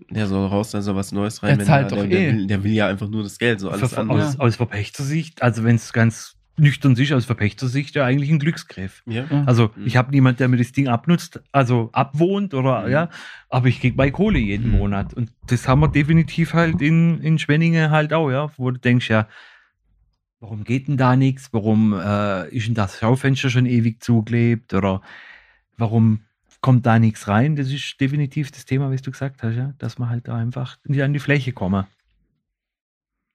der 0.10 0.28
soll 0.28 0.48
raus, 0.48 0.72
da 0.72 0.82
soll 0.82 0.96
was 0.96 1.12
Neues 1.12 1.42
rein? 1.44 1.52
Er 1.52 1.58
wenn 1.60 1.66
zahlt 1.66 1.92
der, 1.92 1.98
doch 1.98 2.08
der, 2.10 2.20
eh. 2.20 2.26
der, 2.26 2.34
will, 2.36 2.48
der 2.48 2.64
will 2.64 2.72
ja 2.74 2.88
einfach 2.88 3.08
nur 3.10 3.24
das 3.24 3.38
Geld, 3.38 3.60
so 3.60 3.70
alles 3.70 3.94
Ver- 3.94 4.02
andere. 4.02 4.28
aus, 4.28 4.40
aus 4.40 4.56
Verpächtersicht, 4.58 5.42
also 5.42 5.64
wenn 5.64 5.76
es 5.78 5.94
ganz 5.94 6.36
nüchtern 6.58 6.94
ist, 6.96 7.12
aus 7.12 7.26
Verpächtersicht 7.26 7.96
ja 7.96 8.06
eigentlich 8.06 8.30
ein 8.30 8.40
Glücksgriff. 8.40 9.04
Ja. 9.06 9.26
Also 9.46 9.72
Mhm. 9.76 9.88
ich 9.88 9.98
habe 9.98 10.12
niemand, 10.12 10.40
der 10.40 10.48
mir 10.48 10.56
das 10.58 10.72
Ding 10.72 10.88
abnutzt, 10.88 11.42
also 11.52 11.90
abwohnt 11.92 12.54
oder 12.54 12.84
Mhm. 12.86 12.92
ja, 12.92 13.10
aber 13.50 13.68
ich 13.68 13.82
krieg 13.82 13.98
meine 13.98 14.12
Kohle 14.14 14.40
jeden 14.40 14.72
Mhm. 14.72 14.78
Monat. 14.78 15.14
Und 15.14 15.32
das 15.48 15.68
haben 15.68 15.82
wir 15.82 15.90
definitiv 15.90 16.54
halt 16.54 16.82
in, 16.82 17.20
in 17.22 17.40
Schwenningen 17.40 17.92
halt 17.92 18.14
auch, 18.14 18.30
ja, 18.32 18.52
wo 18.58 18.72
du 18.72 18.80
denkst, 18.80 19.10
ja, 19.10 19.28
warum 20.40 20.64
geht 20.64 20.88
denn 20.88 20.96
da 20.98 21.16
nichts? 21.18 21.50
Warum 21.52 21.94
äh, 21.94 22.48
ist 22.50 22.68
denn 22.68 22.74
das 22.76 23.00
Schaufenster 23.00 23.50
schon 23.50 23.66
ewig 23.66 24.02
zugeklebt? 24.02 24.74
Oder 24.74 25.02
warum 25.78 26.22
kommt 26.66 26.88
da 26.88 26.98
nichts 26.98 27.28
rein? 27.28 27.56
Das 27.56 27.72
ist 27.72 28.02
definitiv 28.02 28.50
das 28.50 28.66
Thema, 28.66 28.90
was 28.92 29.04
du 29.04 29.12
gesagt 29.12 29.44
hast, 29.44 29.56
ja, 29.56 29.74
dass 29.78 30.00
man 30.00 30.10
halt 30.10 30.28
da 30.28 30.36
einfach 30.36 30.80
nicht 30.84 31.04
an 31.04 31.14
die 31.14 31.20
Fläche 31.20 31.54
kommen. 31.54 31.86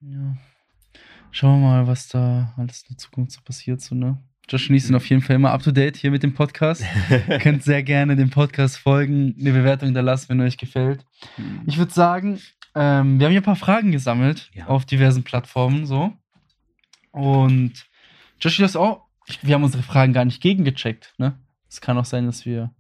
Ja. 0.01 0.37
Schauen 1.31 1.61
wir 1.61 1.69
mal, 1.69 1.87
was 1.87 2.09
da 2.09 2.53
alles 2.57 2.83
in 2.83 2.89
der 2.89 2.99
Zukunft 2.99 3.31
so 3.31 3.41
passiert. 3.45 3.81
So, 3.83 3.95
ne? 3.95 4.19
Josh 4.49 4.69
und 4.69 4.75
ich 4.75 4.83
sind 4.83 4.97
auf 4.97 5.09
jeden 5.09 5.23
Fall 5.23 5.37
immer 5.37 5.53
up 5.53 5.63
to 5.63 5.71
date 5.71 5.97
hier 5.97 6.11
mit 6.11 6.25
dem 6.25 6.35
Podcast. 6.35 6.83
Ihr 7.29 7.39
könnt 7.39 7.63
sehr 7.63 7.85
gerne 7.85 8.17
dem 8.17 8.31
Podcast 8.31 8.79
folgen, 8.79 9.37
eine 9.39 9.53
Bewertung 9.53 9.95
da 9.95 10.01
lassen, 10.01 10.31
wenn 10.31 10.41
euch 10.41 10.59
gefällt. 10.59 11.07
Ich 11.67 11.79
würde 11.79 11.93
sagen, 11.93 12.41
ähm, 12.75 13.21
wir 13.21 13.27
haben 13.27 13.31
hier 13.31 13.43
ein 13.43 13.45
paar 13.45 13.55
Fragen 13.55 13.93
gesammelt 13.93 14.51
Ja. 14.55 14.67
auf 14.67 14.87
diversen 14.87 15.23
Plattformen. 15.23 15.87
so. 15.87 16.13
Und 17.13 17.87
Josh, 18.41 18.57
du 18.57 18.65
hast 18.65 18.75
auch, 18.75 19.03
wir 19.43 19.55
haben 19.55 19.63
unsere 19.63 19.85
Fragen 19.85 20.13
gar 20.15 20.25
nicht 20.25 20.43
gegengecheckt. 20.43 21.15
Ne? 21.19 21.39
Es 21.69 21.81
kann 21.81 21.97
auch 21.97 22.05
sein, 22.05 22.27
dass 22.27 22.45
wir. 22.45 22.73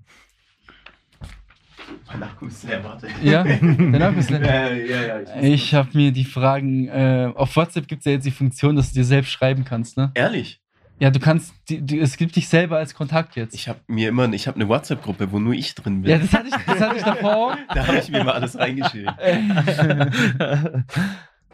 Mein 2.12 2.22
Akku 2.24 2.46
ist 2.46 2.64
leer, 2.64 2.82
warte. 2.82 3.08
Ja, 3.22 3.42
der 3.44 4.08
Akku 4.08 4.18
ist 4.20 4.30
leer. 4.30 4.40
Äh, 4.42 4.90
ja, 4.90 5.02
ja, 5.02 5.20
ich, 5.40 5.52
Ich 5.64 5.74
habe 5.74 5.88
mir 5.94 6.12
die 6.12 6.24
Fragen, 6.24 6.88
äh, 6.88 7.30
auf 7.34 7.54
WhatsApp 7.56 7.86
gibt 7.88 8.00
es 8.00 8.06
ja 8.06 8.12
jetzt 8.12 8.24
die 8.26 8.30
Funktion, 8.30 8.74
dass 8.76 8.88
du 8.88 8.94
dir 9.00 9.04
selbst 9.04 9.30
schreiben 9.30 9.64
kannst, 9.64 9.96
ne? 9.96 10.10
Ehrlich? 10.14 10.60
Ja, 10.98 11.10
du 11.10 11.18
kannst, 11.18 11.54
die, 11.70 11.80
die, 11.80 11.98
es 11.98 12.16
gibt 12.18 12.36
dich 12.36 12.46
selber 12.48 12.76
als 12.76 12.94
Kontakt 12.94 13.34
jetzt. 13.36 13.54
Ich 13.54 13.68
habe 13.68 13.80
mir 13.86 14.10
immer, 14.10 14.30
ich 14.32 14.46
habe 14.46 14.56
eine 14.56 14.68
WhatsApp-Gruppe, 14.68 15.32
wo 15.32 15.38
nur 15.38 15.54
ich 15.54 15.74
drin 15.74 16.02
bin. 16.02 16.10
ja, 16.10 16.18
das 16.18 16.32
hatte 16.32 16.48
ich, 16.48 16.54
das 16.66 16.80
hatte 16.80 16.96
ich 16.96 17.02
davor 17.02 17.56
da 17.74 17.86
habe 17.86 17.98
ich 17.98 18.10
mir 18.10 18.22
mal 18.24 18.32
alles 18.32 18.58
reingeschrieben. 18.58 19.14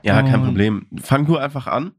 Ja, 0.03 0.23
kein 0.23 0.41
Oh. 0.41 0.45
Problem. 0.45 0.87
Fang 1.03 1.27
du 1.27 1.37
einfach 1.37 1.67
an. 1.67 1.93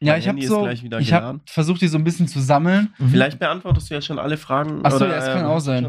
Ja, 0.00 0.12
Mein 0.12 0.20
ich 0.20 0.28
habe 0.28 0.42
so, 0.46 0.68
ich 0.98 1.12
habe 1.12 1.40
versucht, 1.46 1.80
die 1.80 1.88
so 1.88 1.96
ein 1.98 2.04
bisschen 2.04 2.28
zu 2.28 2.40
sammeln, 2.40 2.92
Vielleicht 3.10 3.38
beantwortest 3.38 3.90
du 3.90 3.94
ja 3.94 4.02
schon 4.02 4.18
alle 4.18 4.36
Fragen. 4.36 4.80
Ach 4.82 4.90
so, 4.90 4.96
oder, 4.98 5.08
ja, 5.08 5.14
das 5.16 5.26
kann 5.26 5.44
äh, 5.44 5.48
auch 5.48 5.60
sein. 5.60 5.84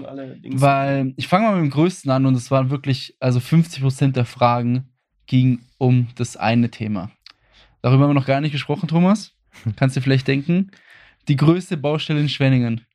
weil 0.53 1.13
ich 1.17 1.27
fange 1.27 1.47
mal 1.47 1.55
mit 1.55 1.63
dem 1.65 1.71
Größten 1.71 2.09
an 2.11 2.25
und 2.25 2.35
es 2.35 2.49
waren 2.51 2.69
wirklich, 2.69 3.15
also 3.19 3.39
50% 3.39 4.13
der 4.13 4.25
Fragen 4.25 4.89
ging 5.25 5.59
um 5.77 6.07
das 6.15 6.37
eine 6.37 6.69
Thema. 6.71 7.11
Darüber 7.81 8.03
haben 8.03 8.09
wir 8.11 8.13
noch 8.13 8.25
gar 8.25 8.41
nicht 8.41 8.51
gesprochen, 8.53 8.87
Thomas. 8.87 9.33
Kannst 9.75 9.97
du 9.97 10.01
vielleicht 10.01 10.27
denken? 10.27 10.71
Die 11.27 11.35
größte 11.35 11.75
Baustelle 11.77 12.21
in 12.21 12.29
Schwenningen. 12.29 12.85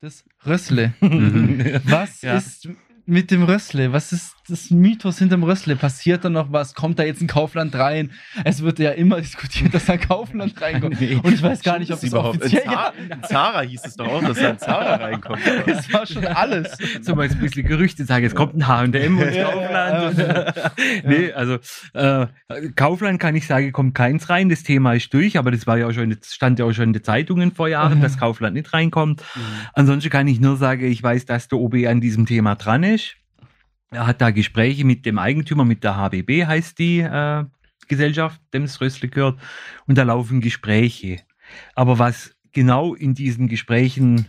Das 0.00 0.24
Rössle. 0.44 0.94
Mhm. 1.00 1.80
Was 1.84 2.22
Ja. 2.22 2.36
ist 2.36 2.68
mit 3.06 3.30
dem 3.30 3.42
Rössle? 3.42 3.92
Was 3.92 4.12
ist 4.12 4.33
das 4.48 4.70
Mythos 4.70 5.18
hinterm 5.18 5.42
Rössle? 5.42 5.76
Passiert 5.76 6.24
da 6.24 6.30
noch 6.30 6.52
was? 6.52 6.74
Kommt 6.74 6.98
da 6.98 7.02
jetzt 7.04 7.20
ein 7.20 7.26
Kaufland 7.26 7.74
rein? 7.74 8.10
Es 8.44 8.62
wird 8.62 8.78
ja 8.78 8.90
immer 8.90 9.20
diskutiert, 9.20 9.72
dass 9.74 9.86
da 9.86 9.94
ein 9.94 10.00
Kaufland 10.00 10.54
reinkommt. 10.60 11.00
Nee. 11.00 11.18
Und 11.22 11.32
ich 11.32 11.42
weiß 11.42 11.62
gar 11.62 11.78
nicht, 11.78 11.90
ob 11.92 12.00
das 12.00 12.08
überhaupt 12.10 12.38
offiziell 12.38 12.62
in, 12.62 12.70
Zara, 12.70 12.92
in 13.10 13.22
Zara 13.24 13.60
hieß 13.62 13.80
es 13.84 13.96
doch 13.96 14.06
auch, 14.08 14.22
dass 14.22 14.38
da 14.38 14.50
ein 14.50 14.58
Zara 14.58 14.94
reinkommt. 14.96 15.40
Es 15.66 15.92
war 15.92 16.06
schon 16.06 16.26
alles. 16.26 16.76
so 17.02 17.14
mal 17.14 17.28
ein 17.28 17.38
bisschen 17.38 17.66
Gerüchte 17.66 18.04
sagen, 18.04 18.24
jetzt 18.24 18.34
kommt 18.36 18.54
ein 18.56 18.66
H&M 18.66 19.18
und 19.18 19.32
Ja, 19.34 19.44
Kaufland. 19.50 20.18
ja, 20.18 20.52
nee, 21.04 21.32
also 21.32 21.58
äh, 21.94 22.26
Kaufland 22.76 23.20
kann 23.20 23.34
ich 23.36 23.46
sagen, 23.46 23.72
kommt 23.72 23.94
keins 23.94 24.28
rein, 24.30 24.48
das 24.48 24.62
Thema 24.62 24.92
ist 24.94 25.12
durch, 25.14 25.38
aber 25.38 25.50
das 25.50 25.66
war 25.66 25.78
ja 25.78 25.86
auch 25.88 25.92
schon, 25.92 26.16
stand 26.24 26.58
ja 26.58 26.64
auch 26.64 26.72
schon 26.72 26.84
in 26.84 26.92
den 26.92 27.02
Zeitungen 27.04 27.52
vor 27.52 27.68
Jahren, 27.68 27.98
Mhm. 27.98 28.02
dass 28.02 28.18
Kaufland 28.18 28.54
nicht 28.54 28.72
reinkommt. 28.72 29.22
Ansonsten 29.72 30.10
kann 30.10 30.26
ich 30.28 30.40
nur 30.40 30.56
sagen, 30.56 30.84
ich 30.84 31.02
weiß, 31.02 31.26
dass 31.26 31.48
der 31.48 31.58
OB 31.58 31.86
an 31.86 32.00
diesem 32.00 32.26
Thema 32.26 32.54
dran 32.56 32.82
ist. 32.82 33.16
Er 33.94 34.06
hat 34.06 34.20
da 34.20 34.30
Gespräche 34.30 34.84
mit 34.84 35.06
dem 35.06 35.18
Eigentümer, 35.18 35.64
mit 35.64 35.84
der 35.84 35.96
HBB 35.96 36.46
heißt 36.46 36.78
die 36.78 37.00
äh, 37.00 37.44
Gesellschaft, 37.88 38.40
dem 38.52 38.62
das 38.62 38.80
Rössle 38.80 39.08
gehört, 39.08 39.38
und 39.86 39.96
da 39.98 40.02
laufen 40.02 40.40
Gespräche. 40.40 41.20
Aber 41.74 41.98
was 41.98 42.34
genau 42.52 42.94
in 42.94 43.14
diesen 43.14 43.48
Gesprächen 43.48 44.26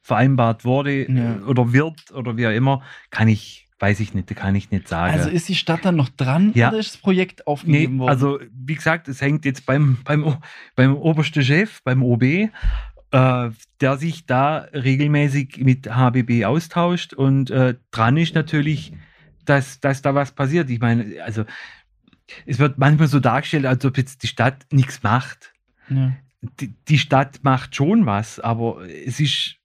vereinbart 0.00 0.64
wurde 0.64 1.06
Ja. 1.10 1.36
äh, 1.36 1.38
oder 1.46 1.72
wird 1.72 2.10
oder 2.12 2.36
wie 2.36 2.46
auch 2.46 2.52
immer, 2.52 2.82
kann 3.10 3.28
ich, 3.28 3.68
weiß 3.78 4.00
ich 4.00 4.14
nicht, 4.14 4.34
kann 4.36 4.54
ich 4.54 4.70
nicht 4.70 4.88
sagen. 4.88 5.12
Also 5.12 5.28
ist 5.30 5.48
die 5.48 5.54
Stadt 5.54 5.84
dann 5.84 5.96
noch 5.96 6.08
dran 6.08 6.52
Ja. 6.54 6.68
oder 6.68 6.78
ist 6.78 6.94
das 6.94 7.00
Projekt 7.00 7.46
aufgegeben 7.46 7.94
Nee, 7.94 7.98
worden? 8.00 8.10
also 8.10 8.38
wie 8.52 8.74
gesagt, 8.74 9.08
es 9.08 9.20
hängt 9.20 9.44
jetzt 9.44 9.64
beim, 9.66 9.98
beim, 10.04 10.36
beim 10.76 10.94
obersten 10.96 11.42
Chef, 11.42 11.82
beim 11.84 12.02
OB, 12.02 12.48
äh, 13.14 13.50
der 13.80 13.96
sich 13.96 14.26
da 14.26 14.66
regelmäßig 14.74 15.58
mit 15.58 15.86
HBB 15.94 16.44
austauscht 16.46 17.14
und 17.14 17.50
äh, 17.50 17.76
dran 17.92 18.16
ist 18.16 18.34
natürlich, 18.34 18.92
dass, 19.44 19.78
dass 19.80 20.02
da 20.02 20.14
was 20.14 20.32
passiert. 20.32 20.68
Ich 20.70 20.80
meine, 20.80 21.22
also 21.24 21.44
es 22.46 22.58
wird 22.58 22.78
manchmal 22.78 23.06
so 23.08 23.20
dargestellt, 23.20 23.66
als 23.66 23.84
ob 23.84 23.96
jetzt 23.98 24.22
die 24.22 24.26
Stadt 24.26 24.66
nichts 24.72 25.02
macht. 25.02 25.52
ja. 25.88 26.12
Die, 26.60 26.74
die 26.88 26.98
Stadt 26.98 27.40
macht 27.42 27.74
schon 27.74 28.04
was, 28.04 28.38
aber 28.38 28.82
es 29.06 29.18
ist 29.18 29.56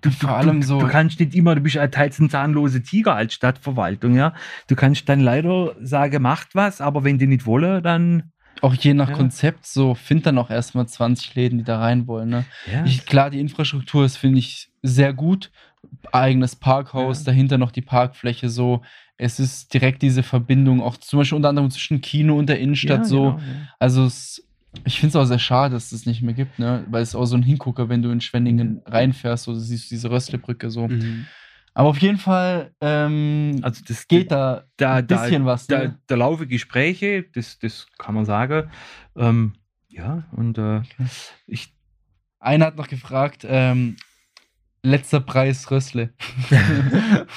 Du, 0.00 0.10
Vor 0.10 0.28
du, 0.30 0.34
allem 0.36 0.60
du, 0.60 0.66
so- 0.66 0.80
Du 0.80 0.86
kannst 0.88 1.18
nicht 1.20 1.34
immer, 1.34 1.54
du 1.54 1.60
bist 1.62 1.74
ja 1.76 1.86
teils 1.88 2.18
ein 2.18 2.28
zahnlose 2.30 2.82
Tiger 2.82 3.14
als 3.14 3.32
Stadtverwaltung, 3.34 4.14
ja. 4.14 4.34
Du 4.66 4.74
kannst 4.76 5.08
dann 5.08 5.20
leider 5.20 5.74
sagen, 5.80 6.22
macht 6.22 6.54
was, 6.54 6.80
aber 6.82 7.04
wenn 7.04 7.18
die 7.18 7.26
nicht 7.26 7.44
wollen, 7.46 7.82
dann. 7.82 8.30
Auch 8.64 8.74
je 8.74 8.94
nach 8.94 9.10
Ja. 9.10 9.14
Konzept, 9.16 9.66
so 9.66 9.94
find 9.94 10.24
dann 10.26 10.38
auch 10.38 10.48
erstmal 10.50 10.86
20 10.88 11.34
Läden, 11.34 11.58
die 11.58 11.64
da 11.64 11.78
rein 11.80 12.06
wollen. 12.06 12.30
Ne? 12.30 12.44
Ja. 12.72 12.84
Ich, 12.84 13.04
klar, 13.04 13.28
die 13.30 13.40
Infrastruktur 13.40 14.04
ist, 14.04 14.16
finde 14.16 14.38
ich, 14.38 14.70
sehr 14.82 15.12
gut. 15.12 15.50
Eigenes 16.12 16.56
Parkhaus, 16.56 17.20
Ja. 17.20 17.24
dahinter 17.26 17.58
noch 17.58 17.70
die 17.72 17.82
Parkfläche 17.82 18.48
so. 18.48 18.80
Es 19.16 19.38
ist 19.38 19.72
direkt 19.74 20.02
diese 20.02 20.22
Verbindung, 20.22 20.80
auch 20.82 20.96
zum 20.96 21.18
Beispiel 21.18 21.36
unter 21.36 21.50
anderem 21.50 21.70
zwischen 21.70 22.00
Kino 22.00 22.36
und 22.38 22.48
der 22.48 22.58
Innenstadt 22.58 23.06
so. 23.06 23.32
genau. 23.34 23.40
Also 23.78 24.06
es, 24.06 24.46
ich 24.84 24.98
finde 24.98 25.10
es 25.10 25.16
auch 25.16 25.26
sehr 25.26 25.38
schade, 25.38 25.74
dass 25.74 25.84
es 25.84 25.90
das 25.90 26.06
nicht 26.06 26.22
mehr 26.22 26.34
gibt, 26.34 26.58
ne? 26.58 26.84
Weil 26.90 27.02
es 27.02 27.10
ist 27.10 27.14
auch 27.14 27.26
so 27.26 27.36
ein 27.36 27.42
Hingucker, 27.42 27.88
wenn 27.88 28.02
du 28.02 28.10
in 28.10 28.20
Schwenningen 28.20 28.80
reinfährst, 28.86 29.44
so 29.44 29.52
du 29.52 29.58
siehst 29.60 29.90
diese 29.90 30.10
Röstlebrücke 30.10 30.70
so. 30.70 30.88
Mhm. 30.88 31.26
Aber 31.74 31.88
auf 31.88 31.98
jeden 31.98 32.18
Fall 32.18 32.72
ähm, 32.80 33.58
Also 33.62 33.82
das 33.86 34.06
geht 34.08 34.30
da 34.30 34.64
da, 34.76 34.94
ein 34.96 35.06
bisschen 35.06 35.42
da, 35.44 35.46
was. 35.46 35.66
da, 35.66 35.78
Ne? 35.78 35.98
da 36.06 36.14
laufen 36.14 36.48
Gespräche, 36.48 37.24
das, 37.34 37.58
das 37.58 37.86
kann 37.98 38.14
man 38.14 38.24
sagen. 38.24 38.70
Ähm, 39.16 39.54
ja, 39.88 40.24
und 40.32 40.56
äh, 40.58 40.82
ich, 41.46 41.74
Einer 42.40 42.66
hat 42.66 42.76
noch 42.76 42.88
gefragt, 42.88 43.44
ähm, 43.48 43.96
letzter 44.82 45.20
Preis 45.20 45.70
Rössle. 45.70 46.12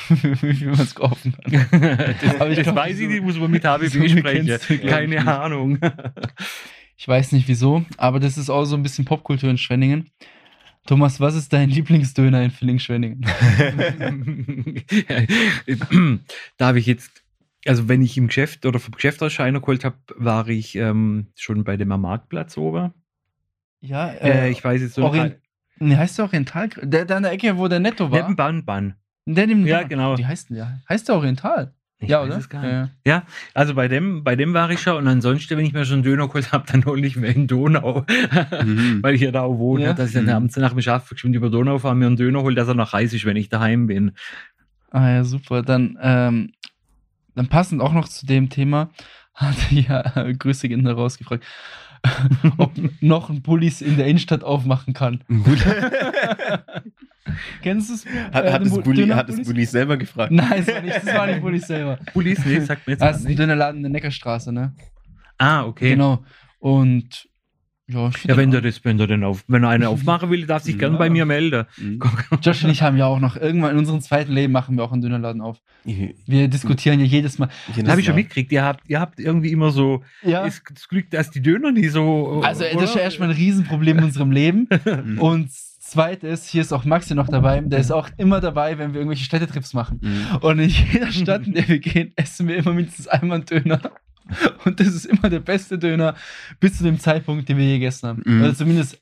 Wie 0.09 0.53
viel 0.53 0.67
man 0.69 0.79
es 0.81 0.93
kaufen 0.95 1.33
kann. 1.43 1.67
das, 2.21 2.35
Aber 2.35 2.49
ich 2.49 2.57
das 2.57 2.63
glaub, 2.65 2.75
weiß 2.75 2.99
ich 2.99 3.07
nicht, 3.07 3.23
muss 3.23 3.37
man 3.39 3.49
mit 3.51 3.63
HBB 3.63 3.87
so 3.87 4.07
sprechen. 4.07 4.87
Keine. 4.87 5.25
Ahnung. 5.39 5.79
Ich 6.97 7.07
weiß 7.07 7.31
nicht 7.31 7.47
wieso, 7.47 7.85
aber 7.97 8.19
das 8.19 8.37
ist 8.37 8.49
auch 8.49 8.65
so 8.65 8.75
ein 8.75 8.83
bisschen 8.83 9.05
Popkultur 9.05 9.49
in 9.49 9.57
Schwenningen. 9.57 10.09
Thomas, 10.87 11.19
was 11.19 11.35
ist 11.35 11.53
dein 11.53 11.69
Lieblingsdöner 11.69 12.41
in 12.43 12.49
Villingen-Schwenningen? 12.49 13.21
da 16.57 16.67
habe 16.67 16.79
ich 16.79 16.85
jetzt, 16.85 17.23
also 17.65 17.89
wenn 17.89 18.01
ich 18.01 18.17
im 18.17 18.27
Geschäft 18.27 18.65
oder 18.65 18.79
vom 18.79 18.93
Geschäft 18.93 19.21
aus 19.21 19.33
Scheiner 19.33 19.59
geholt 19.59 19.83
habe, 19.85 19.97
war 20.15 20.47
ich 20.47 20.75
ähm, 20.75 21.27
schon 21.35 21.65
bei 21.65 21.77
dem 21.77 21.91
am 21.91 22.01
Marktplatz 22.01 22.57
oben. 22.57 22.93
Ja, 23.81 24.09
Äh, 24.09 24.49
ich 24.49 24.63
weiß 24.63 24.81
jetzt 24.81 24.95
so 24.95 25.03
Orient 25.03 25.35
Nee, 25.79 25.95
heißt 25.95 26.17
der 26.17 26.25
Oriental? 26.25 26.69
Der, 26.81 27.05
der 27.05 27.17
an 27.17 27.23
der 27.23 27.33
Ecke, 27.33 27.55
wo 27.57 27.67
der 27.67 27.79
Netto 27.79 28.09
war. 28.09 28.21
Neben 28.21 28.35
Ban 28.35 28.65
Ban. 28.65 28.95
Der 29.25 29.45
neben 29.45 29.67
Ja, 29.67 29.83
genau. 29.83 30.17
Wie 30.17 30.25
heißt 30.25 30.49
der? 30.49 30.81
Heißt 30.89 31.07
der 31.07 31.15
Oriental? 31.15 31.71
Ich 31.99 32.09
ja, 32.09 32.21
oder? 32.21 32.39
Ja, 32.53 32.63
ja. 32.69 32.89
Ja, 33.05 33.23
also 33.55 33.73
bei 33.73 33.87
dem, 33.87 34.23
bei 34.23 34.35
dem 34.35 34.53
war 34.53 34.69
ich 34.69 34.79
schon 34.81 34.97
und 34.97 35.07
ansonsten, 35.07 35.57
wenn 35.57 35.65
ich 35.65 35.73
mir 35.73 35.83
schon 35.83 35.95
einen 35.95 36.03
Döner 36.03 36.27
geholt 36.27 36.51
habe, 36.51 36.63
dann 36.71 36.85
hole 36.85 37.05
ich 37.07 37.15
mir 37.15 37.29
in 37.29 37.47
Donau, 37.47 38.05
Mhm. 38.63 38.99
weil 39.01 39.15
ich 39.15 39.21
ja 39.21 39.31
da 39.31 39.41
auch 39.41 39.57
wohne, 39.57 39.83
Ja. 39.85 39.93
dass 39.93 40.09
ich 40.09 40.13
dann 40.15 40.25
Mhm. 40.25 40.29
abends 40.31 40.55
nach 40.57 40.71
dem 40.73 40.81
Schaffen 40.81 41.15
geschwind 41.15 41.35
über 41.35 41.49
Donau 41.49 41.79
fahre, 41.79 41.95
mir 41.95 42.05
einen 42.05 42.15
Döner 42.15 42.43
hole, 42.43 42.53
dass 42.55 42.67
er 42.67 42.75
noch 42.75 42.93
heiß 42.93 43.13
ist, 43.13 43.25
wenn 43.25 43.35
ich 43.37 43.49
daheim 43.49 43.87
bin. 43.87 44.11
Ah 44.91 45.09
ja, 45.09 45.23
super. 45.23 45.63
Dann, 45.63 45.97
ähm, 46.01 46.51
dann 47.35 47.47
passend 47.47 47.81
auch 47.81 47.93
noch 47.93 48.07
zu 48.07 48.27
dem 48.27 48.49
Thema, 48.49 48.89
hat 49.33 49.55
ja 49.71 50.01
äh, 50.17 50.33
Grüße 50.35 50.67
gehen 50.69 50.85
raus 50.85 51.17
gefragt, 51.17 51.45
ob 52.57 52.73
noch 53.01 53.31
ein 53.31 53.41
Pullis 53.41 53.81
in 53.81 53.97
der 53.97 54.05
Innenstadt 54.05 54.43
aufmachen 54.43 54.93
kann. 54.93 55.23
Kennst 57.61 57.89
du 57.89 57.93
es? 57.95 58.05
Hat, 58.33 58.45
Äh, 58.45 58.51
hat, 58.51 58.61
es 58.63 58.69
Bu- 58.71 58.81
Bulli, 58.81 59.07
hat 59.09 59.29
es? 59.29 59.47
Bulli 59.47 59.65
selber 59.65 59.97
gefragt? 59.97 60.31
Nein, 60.31 60.63
das 60.65 60.75
war 60.75 60.81
nicht, 60.81 60.95
das 60.95 61.05
war 61.15 61.27
nicht 61.27 61.41
Pullis 61.41 61.67
selber. 61.67 61.97
Pulis, 62.13 62.45
nee, 62.45 62.59
sagt 62.59 62.87
mir 62.87 62.93
jetzt 62.93 63.01
Das 63.01 63.19
ist 63.19 63.27
ein. 63.27 63.35
Dönerladen 63.35 63.77
in 63.77 63.83
der 63.83 63.91
Neckarstraße, 63.91 64.51
ne? 64.51 64.73
Ah, 65.37 65.63
okay. 65.65 65.91
Genau. 65.91 66.23
Und 66.59 67.27
ja, 67.89 68.11
Ja, 68.25 68.35
wenn 68.35 68.51
der 68.51 68.59
das, 68.59 68.83
wenn 68.83 68.97
der 68.97 69.07
den 69.07 69.23
auf, 69.23 69.45
wenn 69.47 69.63
er 69.63 69.69
eine 69.69 69.87
aufmachen 69.87 70.29
will, 70.29 70.45
darf 70.45 70.63
sich 70.63 70.77
gern 70.79 70.93
Ja. 70.93 70.97
bei 70.97 71.09
mir 71.09 71.25
melden. 71.25 71.65
Mhm. 71.77 71.99
Josh 72.41 72.63
und 72.65 72.69
ich 72.71 72.81
haben 72.81 72.97
ja 72.97 73.05
auch 73.05 73.19
noch 73.21 73.37
irgendwann 73.37 73.71
in 73.71 73.77
unserem 73.77 74.01
zweiten 74.01 74.33
Leben 74.33 74.51
machen 74.51 74.75
wir 74.75 74.83
auch 74.83 74.91
einen 74.91 75.01
Dönerladen 75.01 75.41
auf. 75.41 75.61
Wir 75.85 76.49
diskutieren 76.49 76.99
ja 76.99 77.05
jedes 77.05 77.39
Mal. 77.39 77.47
Das 77.77 77.87
habe 77.87 78.01
ich 78.01 78.05
schon 78.05 78.15
mitgekriegt. 78.15 78.51
Ihr 78.51 78.65
habt, 78.65 78.89
ihr 78.89 78.99
habt 78.99 79.21
irgendwie 79.21 79.51
immer 79.53 79.71
so 79.71 80.03
Ja. 80.21 80.43
ist 80.43 80.63
das 80.69 80.89
Glück, 80.89 81.09
dass 81.11 81.29
die 81.31 81.41
Döner 81.41 81.71
nie 81.71 81.87
so. 81.87 82.41
Also, 82.43 82.65
oder? 82.65 82.73
das 82.81 82.89
ist 82.89 82.95
ja 82.97 83.01
erstmal 83.03 83.29
ein 83.29 83.35
Riesenproblem 83.37 83.99
in 83.99 84.03
unserem 84.03 84.31
Leben. 84.31 84.67
Und 85.19 85.49
zweites, 85.89 86.47
hier 86.47 86.61
ist 86.61 86.73
auch 86.73 86.85
Maxi 86.85 87.15
noch 87.15 87.27
dabei. 87.27 87.61
Der 87.61 87.79
ist 87.79 87.91
auch 87.91 88.09
immer 88.17 88.41
dabei, 88.41 88.77
wenn 88.77 88.93
wir 88.93 88.99
irgendwelche 88.99 89.23
Städtetrips 89.23 89.73
machen. 89.73 89.99
Mhm. 90.01 90.37
Und 90.41 90.59
in 90.59 90.69
jeder 90.69 91.11
Stadt, 91.11 91.47
in 91.47 91.53
der 91.53 91.67
wir 91.67 91.79
gehen, 91.79 92.13
essen 92.15 92.47
wir 92.47 92.57
immer 92.57 92.73
mindestens 92.73 93.07
einmal 93.07 93.37
einen 93.37 93.45
Döner. 93.45 93.79
Und 94.65 94.79
das 94.79 94.87
ist 94.87 95.05
immer 95.05 95.29
der 95.29 95.39
beste 95.39 95.79
Döner 95.79 96.15
bis 96.59 96.77
zu 96.77 96.83
dem 96.83 96.99
Zeitpunkt, 96.99 97.47
den 97.47 97.57
wir 97.57 97.65
je 97.65 97.79
gegessen 97.79 98.09
haben. 98.09 98.23
Mhm. 98.25 98.41
Oder 98.41 98.55
zumindest, 98.55 99.01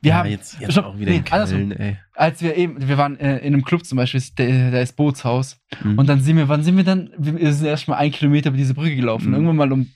wir 0.00 0.10
ja, 0.10 0.16
haben, 0.18 0.30
jetzt, 0.30 0.60
jetzt 0.60 0.72
Stopp, 0.72 0.86
auch 0.86 0.98
wieder 0.98 1.10
nee, 1.10 1.18
in 1.18 1.24
Köln, 1.24 1.72
ey. 1.72 1.96
als 2.14 2.42
wir 2.42 2.56
eben, 2.56 2.88
wir 2.88 2.98
waren 2.98 3.18
äh, 3.18 3.38
in 3.38 3.54
einem 3.54 3.64
Club 3.64 3.84
zum 3.84 3.96
Beispiel, 3.96 4.22
da 4.36 4.80
ist 4.80 4.96
Bootshaus. 4.96 5.60
Mhm. 5.82 5.98
Und 5.98 6.08
dann 6.08 6.20
sind 6.20 6.36
wir, 6.36 6.48
wann 6.48 6.62
sind 6.62 6.76
wir 6.76 6.84
dann? 6.84 7.10
Wir 7.16 7.52
sind 7.52 7.66
erst 7.66 7.88
mal 7.88 7.96
einen 7.96 8.12
Kilometer 8.12 8.50
über 8.50 8.58
diese 8.58 8.74
Brücke 8.74 8.96
gelaufen. 8.96 9.28
Mhm. 9.28 9.34
Irgendwann 9.34 9.56
mal 9.56 9.72
um 9.72 9.90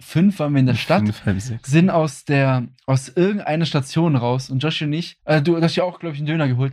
fünf 0.00 0.38
waren 0.38 0.52
wir 0.52 0.60
in 0.60 0.66
der 0.66 0.74
Stadt. 0.74 1.00
Fünf, 1.00 1.24
halb 1.26 1.40
sechs. 1.40 1.70
sind 1.70 1.90
aus 1.90 2.24
der 2.24 2.66
aus 2.86 3.08
irgendeiner 3.08 3.64
Station 3.66 4.16
raus 4.16 4.50
und 4.50 4.60
Josh 4.62 4.82
und 4.82 4.92
ich, 4.92 5.16
äh, 5.24 5.42
du, 5.42 5.60
hast 5.60 5.76
ja 5.76 5.84
auch, 5.84 5.98
glaube 6.00 6.14
ich, 6.14 6.20
einen 6.20 6.26
Döner 6.26 6.48
geholt, 6.48 6.72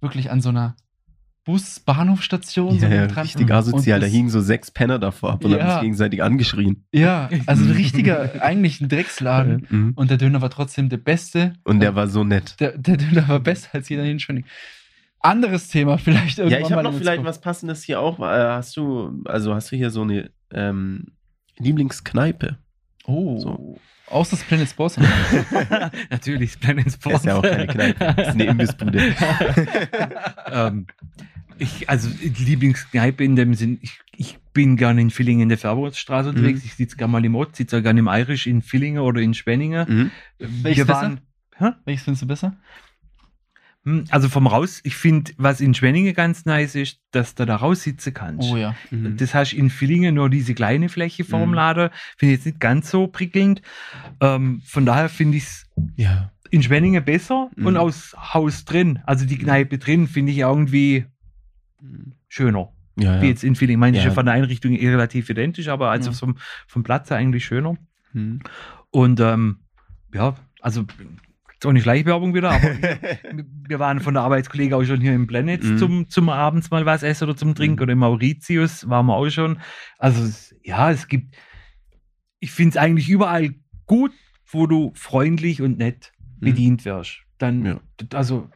wirklich 0.00 0.30
an 0.30 0.40
so 0.40 0.48
einer 0.50 0.76
Bus-Bahnhofstation. 1.44 2.78
so 2.80 2.86
Ja, 2.86 2.92
ja, 2.92 3.06
dran. 3.06 3.22
richtig 3.22 3.50
asozial. 3.52 4.00
Da 4.00 4.06
hingen 4.06 4.30
so 4.30 4.40
sechs 4.40 4.70
Penner 4.72 4.98
davor 4.98 5.34
ab 5.34 5.44
und 5.44 5.52
haben 5.52 5.60
Ja. 5.60 5.72
sich 5.74 5.82
gegenseitig 5.82 6.22
angeschrien. 6.22 6.84
Ja, 6.92 7.30
also 7.46 7.64
ein 7.64 7.70
richtiger, 7.70 8.42
eigentlich 8.42 8.80
ein 8.80 8.88
Drecksladen. 8.88 9.66
Mhm. 9.76 9.92
Und 9.96 10.10
der 10.10 10.16
Döner 10.18 10.42
war 10.42 10.50
trotzdem 10.50 10.88
der 10.88 10.96
beste. 10.98 11.54
Und 11.64 11.80
der 11.80 11.94
war 11.94 12.08
so 12.08 12.24
nett. 12.24 12.56
Der, 12.60 12.76
der 12.76 12.96
Döner 12.96 13.28
war 13.28 13.40
besser 13.40 13.68
als 13.72 13.88
jeder 13.88 14.04
in. 14.04 14.18
Anderes 15.20 15.68
Thema, 15.68 15.98
vielleicht 15.98 16.38
irgendwann 16.38 16.60
Ja, 16.60 16.66
ich 16.66 16.72
habe 16.72 16.82
noch 16.82 16.94
vielleicht 16.94 17.24
was 17.24 17.40
Passendes 17.40 17.82
hier 17.82 18.00
auch. 18.00 18.18
Äh, 18.20 18.22
hast 18.22 18.76
du, 18.76 19.22
also 19.24 19.54
hast 19.54 19.72
du 19.72 19.76
hier 19.76 19.90
so 19.90 20.02
eine 20.02 20.30
ähm, 20.52 21.15
Lieblingskneipe? 21.58 22.58
Oh, 23.06 23.38
So. 23.38 23.80
außer 24.08 24.36
das 24.36 24.44
Planet 24.44 24.68
Sports. 24.68 24.98
Natürlich, 26.10 26.58
Planet 26.60 26.92
Sports. 26.92 27.02
Das 27.02 27.20
ist 27.22 27.26
ja 27.26 27.36
auch 27.36 27.42
keine 27.42 27.66
Kneipe. 27.66 28.14
Das 28.16 28.28
ist 28.28 28.34
eine 28.34 28.44
Imbissbude. 28.44 29.00
ähm, 30.50 30.86
ich, 31.58 31.88
also 31.88 32.08
Lieblingskneipe 32.20 33.24
in 33.24 33.36
dem 33.36 33.54
Sinn, 33.54 33.78
ich, 33.80 34.00
ich 34.16 34.38
bin 34.52 34.76
gerne 34.76 35.00
in 35.00 35.10
Villingen 35.10 35.42
in 35.44 35.48
der 35.48 35.58
Färberstraße 35.58 36.30
unterwegs. 36.30 36.60
Mhm. 36.62 36.66
Ich 36.66 36.74
sitze 36.74 36.96
gerne 36.96 37.12
mal 37.12 37.24
im 37.24 37.34
Ort, 37.34 37.56
sitze 37.56 37.78
auch 37.78 37.82
gerne 37.82 38.00
im 38.00 38.08
Irisch 38.08 38.46
in 38.46 38.62
Villingen 38.62 39.00
oder 39.00 39.20
in 39.20 39.34
Schwenningen. 39.34 39.86
Mhm. 39.88 40.10
Welches 40.38 40.86
Wir 40.86 40.94
waren, 40.94 41.20
Hä? 41.58 41.70
Welches 41.86 42.04
findest 42.04 42.22
du 42.22 42.26
besser? 42.26 42.56
Hm, 43.86 44.04
Also 44.10 44.28
vom 44.28 44.46
Raus, 44.48 44.80
ich 44.82 44.96
finde, 44.96 45.32
was 45.38 45.60
in 45.60 45.72
Schwenningen 45.72 46.12
ganz 46.12 46.44
nice 46.44 46.74
ist, 46.74 47.00
dass 47.12 47.34
du 47.36 47.46
da 47.46 47.56
raussitzen 47.56 48.12
kannst. 48.12 48.50
Oh 48.50 48.56
ja. 48.56 48.74
Mhm. 48.90 49.16
Das 49.16 49.32
hast 49.32 49.52
in 49.52 49.70
Villingen 49.70 50.16
nur 50.16 50.28
diese 50.28 50.54
kleine 50.54 50.88
Fläche 50.88 51.24
vorm 51.24 51.50
Mhm. 51.50 51.54
Laden. 51.54 51.90
Finde 52.16 52.34
ich 52.34 52.38
jetzt 52.40 52.46
nicht 52.46 52.60
ganz 52.60 52.90
so 52.90 53.06
prickelnd. 53.06 53.62
Ähm, 54.20 54.60
von 54.64 54.84
daher 54.84 55.08
finde 55.08 55.38
ich 55.38 55.44
es 55.44 55.66
Ja. 55.96 56.32
in 56.50 56.62
Schwenningen 56.62 57.04
besser 57.04 57.48
Mhm. 57.56 57.66
und 57.66 57.76
aus 57.76 58.14
Haus 58.18 58.64
drin. 58.64 58.98
Also 59.06 59.24
die 59.24 59.38
Kneipe 59.38 59.78
drin 59.78 60.08
finde 60.08 60.32
ich 60.32 60.38
irgendwie 60.38 61.06
schöner. 62.28 62.72
Ja, 62.98 63.20
Wie 63.20 63.26
ja. 63.26 63.30
jetzt 63.30 63.44
in 63.44 63.54
Villingen. 63.54 63.78
Meine 63.80 63.96
ich 63.98 64.02
Ja. 64.02 64.08
ja 64.08 64.14
von 64.14 64.24
der 64.26 64.34
Einrichtung 64.34 64.72
eh 64.72 64.88
relativ 64.88 65.28
identisch, 65.30 65.68
aber 65.68 65.90
also 65.90 66.12
vom, 66.12 66.36
vom 66.66 66.82
Platz 66.82 67.10
her 67.10 67.18
eigentlich 67.18 67.44
schöner. 67.44 67.76
Mhm. 68.14 68.40
Und 68.90 69.20
ähm, 69.20 69.58
ja, 70.14 70.34
also 70.60 70.86
ist 71.58 71.66
auch 71.66 71.72
nicht 71.72 71.82
Schleichwerbung 71.84 72.34
wieder, 72.34 72.50
aber 72.50 72.62
wir, 73.32 73.46
wir 73.68 73.78
waren 73.78 74.00
von 74.00 74.14
der 74.14 74.22
Arbeitskollegen 74.24 74.74
auch 74.74 74.84
schon 74.84 75.00
hier 75.00 75.14
im 75.14 75.26
Planet 75.26 75.62
Mhm. 75.64 75.78
zum, 75.78 76.08
zum 76.10 76.28
abends 76.28 76.70
mal 76.70 76.84
was 76.86 77.02
essen 77.02 77.24
oder 77.24 77.36
zum 77.36 77.54
Trinken 77.54 77.76
Mhm. 77.76 77.82
oder 77.82 77.92
im 77.94 77.98
Mauritius 78.00 78.88
waren 78.88 79.06
wir 79.06 79.14
auch 79.16 79.28
schon. 79.30 79.58
Also 79.98 80.30
ja, 80.62 80.90
es 80.90 81.08
gibt, 81.08 81.34
ich 82.40 82.50
finde 82.52 82.70
es 82.70 82.76
eigentlich 82.76 83.08
überall 83.08 83.54
gut, 83.86 84.12
wo 84.48 84.66
du 84.66 84.92
freundlich 84.94 85.62
und 85.62 85.78
nett 85.78 86.12
Mhm. 86.40 86.44
bedient 86.44 86.84
wirst. 86.84 87.22
Dann, 87.38 87.64
Ja. 87.64 87.80
also 88.12 88.50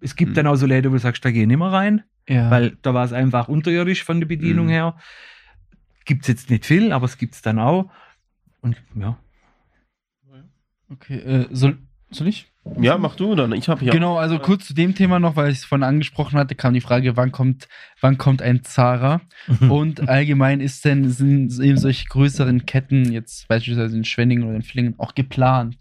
es 0.00 0.16
gibt 0.16 0.32
Mhm. 0.32 0.34
dann 0.34 0.46
auch 0.48 0.56
so 0.56 0.66
Läden, 0.66 0.90
wo 0.90 0.96
du 0.96 1.00
sagst, 1.00 1.24
da 1.24 1.30
geh 1.30 1.42
ich 1.42 1.46
nicht 1.46 1.56
mehr 1.58 1.70
rein, 1.72 2.02
Ja. 2.28 2.50
weil 2.50 2.76
da 2.82 2.94
war 2.94 3.04
es 3.04 3.12
einfach 3.12 3.46
unterirdisch 3.48 4.02
von 4.02 4.18
der 4.20 4.26
Bedienung 4.26 4.66
Mhm. 4.66 4.70
her. 4.70 4.96
Gibt 6.04 6.22
es 6.22 6.28
jetzt 6.28 6.50
nicht 6.50 6.66
viel, 6.66 6.90
aber 6.92 7.04
es 7.04 7.16
gibt 7.18 7.34
es 7.34 7.42
dann 7.42 7.58
auch. 7.60 7.90
Und 8.60 8.76
ja. 8.96 9.16
okay, 10.90 11.18
äh, 11.18 11.46
soll, 11.50 11.78
soll 12.10 12.28
ich? 12.28 12.46
ja, 12.80 12.98
mach 12.98 13.14
du 13.16 13.34
dann. 13.34 13.52
Ich 13.52 13.68
habe 13.68 13.80
hier. 13.80 13.92
Genau, 13.92 14.18
also 14.18 14.38
kurz 14.38 14.66
zu 14.66 14.74
dem 14.74 14.94
Thema 14.94 15.18
noch, 15.18 15.36
weil 15.36 15.50
ich 15.50 15.58
es 15.58 15.64
vorhin 15.64 15.82
angesprochen 15.84 16.38
hatte, 16.38 16.54
kam 16.54 16.74
die 16.74 16.80
Frage, 16.82 17.16
wann 17.16 17.32
kommt, 17.32 17.66
wann 18.02 18.18
kommt 18.18 18.42
ein 18.42 18.62
Zara? 18.62 19.22
Und 19.70 20.06
allgemein 20.08 20.60
ist 20.60 20.84
denn, 20.84 21.10
sind 21.10 21.58
eben 21.60 21.78
solche 21.78 22.04
größeren 22.06 22.66
Ketten, 22.66 23.10
jetzt 23.12 23.48
beispielsweise 23.48 23.96
in 23.96 24.04
Schwenningen 24.04 24.44
oder 24.44 24.56
in 24.56 24.62
Villingen, 24.62 24.94
auch 24.98 25.14
geplant? 25.14 25.78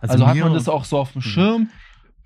Also, 0.00 0.26
hat 0.26 0.34
mir- 0.36 0.44
man 0.44 0.52
das 0.54 0.68
auch 0.68 0.84
so 0.84 0.98
auf 0.98 1.12
dem 1.12 1.22
Schirm? 1.22 1.68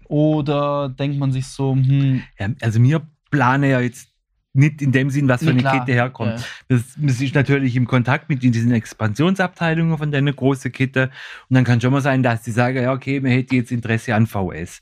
Oder 0.09 0.89
denkt 0.89 1.19
man 1.19 1.32
sich 1.32 1.47
so, 1.47 1.73
hm, 1.74 2.23
Ja, 2.39 2.48
also 2.61 2.81
mir 2.81 3.02
plane 3.31 3.69
ja 3.70 3.81
jetzt 3.81 4.09
nicht 4.55 4.81
in 4.81 4.93
dem 4.93 5.10
Sinn, 5.10 5.28
was 5.28 5.40
für 5.40 5.47
nee, 5.47 5.52
eine 5.52 5.60
klar, 5.60 5.78
Kette 5.81 5.93
herkommt. 5.93 6.39
ja. 6.39 6.47
Das, 6.68 6.82
das 6.97 7.20
ist 7.20 7.35
natürlich 7.35 7.76
im 7.76 7.86
Kontakt 7.86 8.28
mit 8.28 8.43
diesen 8.43 8.72
Expansionsabteilungen 8.72 9.98
von 9.98 10.10
deiner 10.10 10.32
großen 10.32 10.70
Kette. 10.72 11.10
Und 11.51 11.55
dann 11.55 11.64
kann 11.64 11.81
schon 11.81 11.93
mal 11.93 12.01
sein, 12.01 12.22
dass 12.22 12.43
die 12.43 12.52
sagen, 12.52 12.82
ja, 12.82 12.93
okay, 12.93 13.20
man 13.20 13.32
hätte 13.32 13.56
jetzt 13.56 13.72
Interesse 13.72 14.14
an 14.14 14.26
VS. 14.26 14.81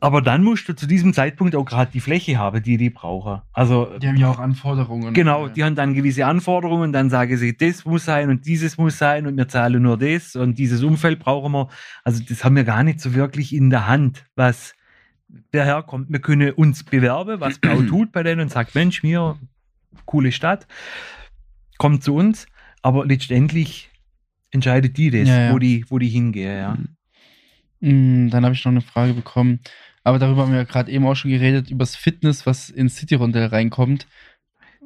Aber 0.00 0.22
dann 0.22 0.44
musst 0.44 0.68
du 0.68 0.76
zu 0.76 0.86
diesem 0.86 1.12
Zeitpunkt 1.12 1.56
auch 1.56 1.64
gerade 1.64 1.90
die 1.90 2.00
Fläche 2.00 2.38
haben, 2.38 2.62
die 2.62 2.76
die 2.76 2.90
brauchen. 2.90 3.42
Also 3.52 3.98
Die 3.98 4.06
haben 4.06 4.16
ja 4.16 4.30
auch 4.30 4.38
Anforderungen. 4.38 5.12
Genau, 5.12 5.48
die 5.48 5.64
haben 5.64 5.74
dann 5.74 5.94
gewisse 5.94 6.24
Anforderungen, 6.24 6.92
dann 6.92 7.10
sagen 7.10 7.36
sie, 7.36 7.56
das 7.56 7.84
muss 7.84 8.04
sein 8.04 8.30
und 8.30 8.46
dieses 8.46 8.78
muss 8.78 8.98
sein 8.98 9.26
und 9.26 9.36
wir 9.36 9.48
zahlen 9.48 9.82
nur 9.82 9.98
das 9.98 10.36
und 10.36 10.58
dieses 10.58 10.84
Umfeld 10.84 11.18
brauchen 11.18 11.52
wir. 11.52 11.68
Also 12.04 12.22
das 12.28 12.44
haben 12.44 12.54
wir 12.54 12.64
gar 12.64 12.84
nicht 12.84 13.00
so 13.00 13.14
wirklich 13.14 13.52
in 13.52 13.70
der 13.70 13.88
Hand, 13.88 14.24
was 14.36 14.74
daherkommt. 15.52 16.10
Wir 16.10 16.20
können 16.20 16.52
uns 16.52 16.84
bewerben, 16.84 17.40
was 17.40 17.60
auch 17.66 17.82
tut 17.88 18.12
bei 18.12 18.22
denen 18.22 18.40
und 18.42 18.50
sagt, 18.50 18.74
Mensch, 18.74 19.02
mir, 19.02 19.36
coole 20.06 20.32
Stadt, 20.32 20.66
kommt 21.78 22.02
zu 22.02 22.14
uns, 22.14 22.46
aber 22.82 23.04
letztendlich 23.06 23.90
entscheidet 24.50 24.96
die 24.96 25.10
das, 25.10 25.28
Ja, 25.28 25.40
ja. 25.46 25.52
Wo, 25.52 25.58
die, 25.58 25.84
wo 25.88 25.98
die 25.98 26.08
hingehen. 26.08 26.56
Ja. 26.56 26.78
Hm, 27.80 28.30
Dann 28.30 28.44
habe 28.44 28.54
ich 28.54 28.64
noch 28.64 28.72
eine 28.72 28.80
Frage 28.80 29.12
bekommen. 29.12 29.60
Aber 30.04 30.18
darüber 30.18 30.42
haben 30.42 30.52
wir 30.52 30.58
ja 30.60 30.64
gerade 30.64 30.90
eben 30.90 31.06
auch 31.06 31.14
schon 31.16 31.30
geredet, 31.30 31.70
über 31.70 31.80
das 31.80 31.94
Fitness, 31.94 32.46
was 32.46 32.70
ins 32.70 32.96
City 32.96 33.14
Rondell 33.14 33.46
reinkommt. 33.46 34.06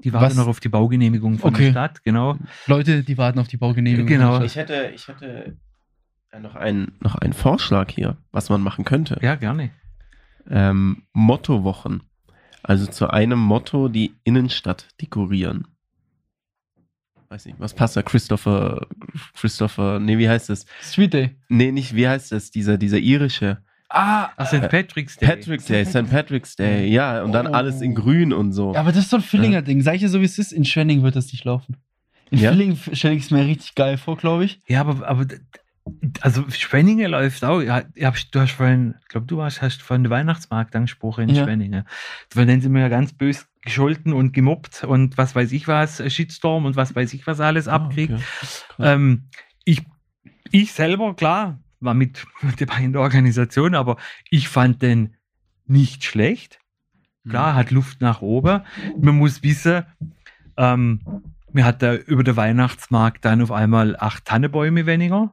Die 0.03 0.13
warten 0.13 0.27
Was- 0.31 0.37
noch 0.37 0.49
auf 0.49 0.59
die 0.59 0.69
Baugenehmigung 0.69 1.39
von 1.39 1.55
Okay. 1.55 1.65
der 1.67 1.71
Stadt, 1.71 2.03
genau. 2.03 2.37
Leute, 2.67 3.05
die 3.05 3.17
warten 3.19 3.39
auf 3.39 3.47
die 3.47 3.57
Baugenehmigung. 3.57 4.07
Genau. 4.07 4.43
Ich 4.43 4.57
hätte, 4.57 4.91
ich 4.95 5.07
hätte 5.07 5.57
noch, 6.41 6.57
einen, 6.57 6.93
noch 7.01 7.15
einen 7.15 7.35
Vorschlag 7.35 7.91
hier, 7.93 8.17
was 8.33 8.49
man 8.49 8.63
machen 8.63 8.85
könnte. 8.85 9.19
Ja, 9.23 9.37
gerne. 9.37 9.71
Ähm, 10.51 11.03
Mottowochen. 11.13 12.03
Also 12.63 12.87
zu 12.87 13.09
einem 13.11 13.39
Motto 13.39 13.89
die 13.89 14.15
Innenstadt 14.25 14.89
dekorieren. 15.01 15.67
Weiß 17.29 17.47
nicht, 17.47 17.59
was 17.59 17.75
passt 17.75 17.97
da? 17.97 18.03
Christopher, 18.03 18.87
Christopher, 19.35 19.99
nee, 19.99 20.19
wie 20.19 20.29
heißt 20.29 20.51
das? 20.51 20.67
Street 20.83 21.15
Day. 21.15 21.37
Nee, 21.49 21.73
nicht, 21.73 21.95
wie 21.95 22.07
heißt 22.07 22.31
das? 22.33 22.51
Dieser, 22.51 22.77
dieser 22.77 22.99
irische. 22.99 23.63
Ah, 23.89 24.31
Ach, 24.37 24.47
St. 24.47 24.69
Patrick's 24.69 25.17
Day. 25.17 25.27
Patrick's 25.29 25.65
Day, 25.67 25.85
St. 25.85 26.09
Patrick's 26.11 26.57
Day, 26.57 26.87
ja, 26.89 27.23
und 27.23 27.33
dann 27.33 27.47
Oh. 27.49 27.53
alles 27.53 27.81
in 27.81 27.95
grün 27.95 28.33
und 28.33 28.53
so. 28.53 28.73
Ja, 28.75 28.81
aber 28.81 28.93
das 28.93 29.05
ist 29.05 29.11
so 29.11 29.17
ein 29.17 29.23
Villinger 29.23 29.63
Ding. 29.63 29.83
Sag 29.83 29.95
ich 29.95 30.01
dir 30.01 30.09
so, 30.09 30.21
wie 30.21 30.25
es 30.25 30.39
ist, 30.39 30.53
in 30.53 30.65
Schwenning 30.65 31.03
wird 31.03 31.17
das 31.17 31.33
nicht 31.33 31.45
laufen. 31.45 31.77
In 32.31 32.39
Ja? 32.39 32.53
Villingen 32.53 32.77
stelle 32.93 33.15
ich 33.15 33.25
es 33.25 33.31
mir 33.31 33.45
richtig 33.47 33.75
geil 33.75 33.99
vor, 33.99 34.17
glaube 34.17 34.45
ich. 34.45 34.61
Ja, 34.67 34.81
aber, 34.81 35.07
aber 35.07 35.27
Also 36.21 36.49
Schwenningen 36.51 37.11
läuft 37.11 37.45
auch. 37.45 37.61
Ja, 37.61 37.83
ich 37.95 38.31
du 38.31 38.41
hast 38.41 38.53
vorhin, 38.53 38.95
ich 39.03 39.09
glaube, 39.09 39.27
du 39.27 39.43
hast, 39.43 39.63
hast 39.63 39.83
von 39.83 40.03
der 40.05 40.11
Weihnachtsmarkt 40.11 40.75
angesprochen 40.77 41.29
in 41.29 41.35
Ja. 41.35 41.45
Schwenningen. 41.45 41.85
Von 42.31 42.47
denen 42.47 42.63
sind 42.63 42.73
wir 42.73 42.81
ja 42.83 42.89
ganz 42.89 43.13
bös 43.13 43.49
gescholten 43.63 44.13
und 44.13 44.33
gemobbt 44.33 44.85
und 44.85 45.19
was 45.19 45.35
weiß 45.35 45.51
ich 45.53 45.67
was, 45.69 46.03
Shitstorm 46.13 46.65
und 46.67 46.77
was 46.77 46.95
weiß 46.95 47.13
ich 47.15 47.27
was 47.27 47.41
alles 47.41 47.67
Ah, 47.69 47.75
abkriegt. 47.77 48.13
okay. 48.13 48.23
Ähm, 48.79 49.29
ich, 49.65 49.83
ich 50.51 50.73
selber, 50.73 51.15
klar, 51.15 51.61
war 51.81 51.95
mit 51.95 52.25
dabei 52.59 52.79
in 52.83 52.93
der 52.93 53.03
Organisation, 53.03 53.75
aber 53.75 53.97
ich 54.31 54.49
fand 54.49 54.83
den 54.83 55.17
nicht 55.67 56.05
schlecht. 56.05 56.59
Klar, 57.29 57.55
hat 57.55 57.71
Luft 57.71 58.01
nach 58.01 58.21
oben. 58.21 58.63
Man 59.01 59.17
muss 59.17 59.43
wissen, 59.45 59.85
ähm, 60.57 61.01
mir 61.53 61.65
hat 61.65 61.81
da 61.83 61.95
über 61.95 62.25
den 62.25 62.35
Weihnachtsmarkt 62.37 63.25
dann 63.25 63.43
auf 63.43 63.53
einmal 63.53 63.97
acht 63.97 64.25
Tannenbäume 64.25 64.87
weniger. 64.87 65.33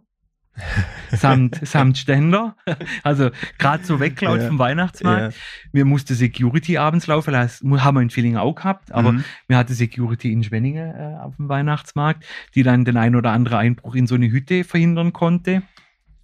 samt, 1.11 1.59
samt 1.67 1.97
Ständer. 1.97 2.55
Also 3.03 3.29
gerade 3.57 3.83
so 3.83 3.99
wegklaut 3.99 4.41
Ja. 4.41 4.47
vom 4.47 4.59
Weihnachtsmarkt. 4.59 5.35
Mir 5.71 5.85
musste 5.85 6.13
Security 6.15 6.77
abends 6.77 7.07
laufen 7.07 7.31
lassen. 7.31 7.83
Haben 7.83 7.97
wir 7.97 8.01
in 8.01 8.09
Villingen 8.09 8.37
auch 8.37 8.55
gehabt, 8.55 8.91
aber 8.91 9.13
Mhm. 9.13 9.23
mir 9.47 9.57
hatte 9.57 9.73
Security 9.73 10.31
in 10.31 10.43
Schwenningen 10.43 10.93
äh, 10.95 11.17
auf 11.21 11.35
dem 11.37 11.49
Weihnachtsmarkt, 11.49 12.23
die 12.55 12.63
dann 12.63 12.85
den 12.85 12.97
ein 12.97 13.15
oder 13.15 13.31
anderen 13.31 13.57
Einbruch 13.59 13.95
in 13.95 14.07
so 14.07 14.15
eine 14.15 14.31
Hütte 14.31 14.63
verhindern 14.63 15.13
konnte. 15.13 15.61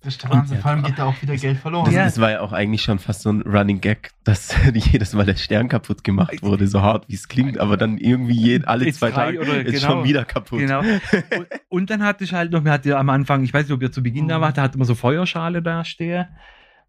Das 0.05 0.13
ist 0.13 0.23
der 0.23 0.29
Wahnsinn. 0.29 0.59
Vor 0.59 0.71
allem 0.71 0.83
geht 0.83 0.97
da 0.99 1.05
auch 1.05 1.21
wieder 1.21 1.35
Geld 1.35 1.57
verloren. 1.57 1.91
Ja. 1.91 2.05
Das 2.05 2.21
war 2.21 2.31
ja 2.31 2.41
auch 2.41 2.53
eigentlich 2.53 2.83
schon 2.83 2.99
fast 2.99 3.23
so 3.23 3.31
ein 3.31 3.41
Running 3.41 3.81
Gag, 3.81 4.11
dass 4.23 4.55
jedes 4.73 5.13
Mal 5.13 5.25
der 5.25 5.35
Stern 5.35 5.67
kaputt 5.67 6.03
gemacht 6.03 6.41
wurde, 6.43 6.67
so 6.67 6.81
hart 6.81 7.09
wie 7.09 7.15
es 7.15 7.27
klingt, 7.27 7.57
aber 7.57 7.75
dann 7.75 7.97
irgendwie 7.97 8.35
je, 8.39 8.61
alle 8.65 8.85
Jetzt 8.85 8.99
zwei 8.99 9.11
Tage 9.11 9.39
oder- 9.39 9.65
ist 9.65 9.81
genau. 9.81 9.93
schon 9.95 10.03
wieder 10.03 10.23
kaputt. 10.23 10.59
Genau. 10.59 10.79
Und, 11.37 11.47
und 11.69 11.89
dann 11.89 12.03
hatte 12.03 12.23
ich 12.23 12.33
halt 12.33 12.51
noch, 12.51 12.63
wir 12.63 12.71
hatten 12.71 12.87
ja 12.87 12.97
am 12.99 13.09
Anfang, 13.09 13.43
ich 13.43 13.53
weiß 13.53 13.63
nicht, 13.63 13.73
ob 13.73 13.81
ihr 13.81 13.91
zu 13.91 14.03
Beginn 14.03 14.25
Mhm. 14.25 14.29
da 14.29 14.41
wart, 14.41 14.57
da 14.57 14.61
hatte 14.61 14.77
man 14.77 14.85
so 14.87 14.95
Feuerschale 14.95 15.61
da 15.61 15.83
stehen. 15.83 16.25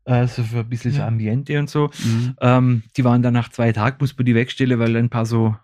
Äh, 0.05 0.27
so 0.29 0.45
für 0.45 0.59
ein 0.61 0.69
bisschen 0.69 0.95
Ja. 0.95 1.07
Ambiente 1.09 1.59
und 1.59 1.69
so. 1.69 1.91
Mhm. 2.05 2.37
Ähm, 2.41 2.83
die 2.97 3.05
waren 3.05 3.23
dann 3.23 3.35
nach 3.35 3.49
zwei 3.49 3.73
Tagen, 3.73 3.97
musste 3.99 4.17
man 4.19 4.27
die 4.27 4.35
wegstellen, 4.37 4.79
weil 4.79 4.95
ein 4.97 5.09
paar 5.11 5.27
so 5.27 5.57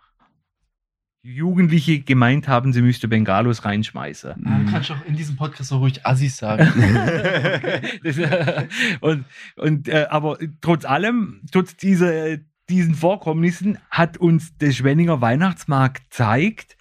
Jugendliche 1.25 2.01
gemeint 2.01 2.49
haben, 2.49 2.73
sie 2.73 2.83
müsste 2.83 3.07
Bengalos 3.07 3.65
reinschmeißen. 3.65 4.33
Ah, 4.45 4.59
Du 4.65 4.73
kannst 4.73 4.91
auch 4.91 5.05
in 5.07 5.15
diesem 5.17 5.37
Podcast 5.37 5.71
so 5.71 5.79
ruhig 5.79 6.05
Assis 6.05 6.37
sagen. 6.37 6.67
das, 8.05 8.19
äh, 8.19 8.67
und, 9.01 9.25
und, 9.57 9.89
äh, 9.89 10.07
aber 10.11 10.39
trotz 10.61 10.85
allem, 10.85 11.41
trotz 11.53 11.77
dieser, 11.77 12.39
diesen 12.69 12.95
Vorkommnissen 12.95 13.79
hat 13.91 14.17
uns 14.19 14.57
der 14.59 14.73
Schwenninger 14.73 15.21
Weihnachtsmarkt 15.21 16.11
gezeigt, 16.11 16.77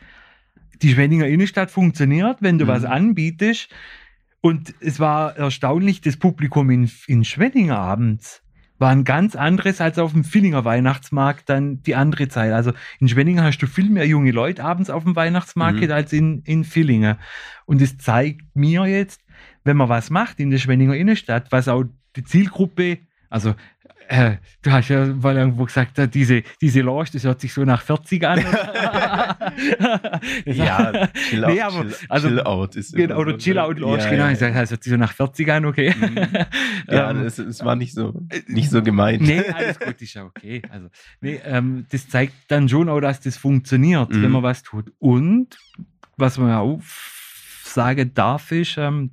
die 0.81 0.89
Schwenninger 0.93 1.27
Innenstadt 1.27 1.69
funktioniert, 1.69 2.37
wenn 2.41 2.57
du 2.57 2.65
Mhm. 2.65 2.69
was 2.69 2.83
anbietest. 2.85 3.69
Und 4.41 4.73
es 4.79 4.99
war 4.99 5.37
erstaunlich, 5.37 6.01
das 6.01 6.17
Publikum 6.17 6.71
in, 6.71 6.89
in 7.05 7.23
Schwenninger 7.23 7.77
abends 7.77 8.40
war 8.81 8.89
ein 8.89 9.03
ganz 9.03 9.35
anderes 9.35 9.79
als 9.79 9.99
auf 9.99 10.11
dem 10.11 10.23
Villinger 10.23 10.65
Weihnachtsmarkt 10.65 11.47
dann 11.47 11.81
die 11.83 11.95
andere 11.95 12.27
Zeit. 12.27 12.51
Also 12.51 12.73
in 12.99 13.07
Schwenningen 13.07 13.43
hast 13.43 13.59
du 13.59 13.67
viel 13.67 13.89
mehr 13.89 14.07
junge 14.07 14.31
Leute 14.31 14.63
abends 14.63 14.89
auf 14.89 15.03
dem 15.03 15.15
Weihnachtsmarkt 15.15 15.81
Mhm. 15.81 15.91
als 15.91 16.11
in, 16.11 16.41
in 16.45 16.63
Villingen. 16.63 17.17
Und 17.65 17.81
es 17.81 17.97
zeigt 17.99 18.41
mir 18.55 18.85
jetzt, 18.87 19.21
wenn 19.63 19.77
man 19.77 19.87
was 19.87 20.09
macht 20.09 20.39
in 20.39 20.49
der 20.49 20.57
Schwenninger 20.57 20.95
Innenstadt, 20.95 21.51
was 21.51 21.67
auch 21.67 21.83
die 22.15 22.23
Zielgruppe, 22.23 22.97
also 23.29 23.53
äh, 24.11 24.37
du 24.61 24.71
hast 24.71 24.89
ja 24.89 25.05
mal 25.05 25.37
irgendwo 25.37 25.65
gesagt, 25.65 25.97
äh, 25.97 26.07
diese, 26.07 26.43
diese 26.61 26.81
Lounge, 26.81 27.09
das 27.13 27.23
hört 27.23 27.41
sich 27.41 27.53
so 27.53 27.63
nach 27.63 27.81
40 27.81 28.23
an. 28.27 28.39
ja, 30.45 31.07
Chill 31.29 31.45
Out, 31.45 31.53
Nee, 31.53 31.61
aber- 31.61 31.81
chill, 31.83 31.95
also- 32.09 32.27
chill 32.27 32.41
Out 32.41 32.75
ist 32.75 32.95
Genau, 32.95 33.17
oder 33.17 33.37
Chill 33.37 33.55
ne? 33.55 33.63
Out 33.63 33.79
Lounge, 33.79 34.03
Ja, 34.03 34.09
genau. 34.09 34.23
ja, 34.25 34.31
Ich 34.31 34.39
sag, 34.39 34.53
Das 34.53 34.71
hört 34.71 34.83
sich 34.83 34.91
so 34.91 34.97
nach 34.97 35.13
40 35.13 35.49
an, 35.51 35.65
okay. 35.65 35.93
Mhm. 35.97 36.17
Ja, 36.93 37.11
Ähm, 37.11 37.21
es, 37.25 37.39
es 37.39 37.63
war 37.63 37.75
nicht 37.75 37.93
so, 37.93 38.13
nicht 38.47 38.69
so 38.69 38.81
gemeint. 38.81 39.21
Nee, 39.21 39.43
alles 39.53 39.79
gut, 39.79 40.01
ist 40.01 40.13
ja 40.13 40.23
okay. 40.25 40.61
Also, 40.69 40.87
nee, 41.21 41.39
ähm, 41.45 41.85
das 41.91 42.07
zeigt 42.09 42.33
dann 42.49 42.67
schon 42.69 42.89
auch, 42.89 42.99
dass 42.99 43.19
das 43.21 43.37
funktioniert, 43.37 44.09
Mhm. 44.09 44.23
wenn 44.23 44.31
man 44.31 44.43
was 44.43 44.63
tut. 44.63 44.91
Und 44.99 45.57
was 46.17 46.37
man 46.37 46.51
auch 46.53 46.81
sagen 47.63 48.13
darf, 48.13 48.51
ist, 48.51 48.75
ähm, 48.77 49.11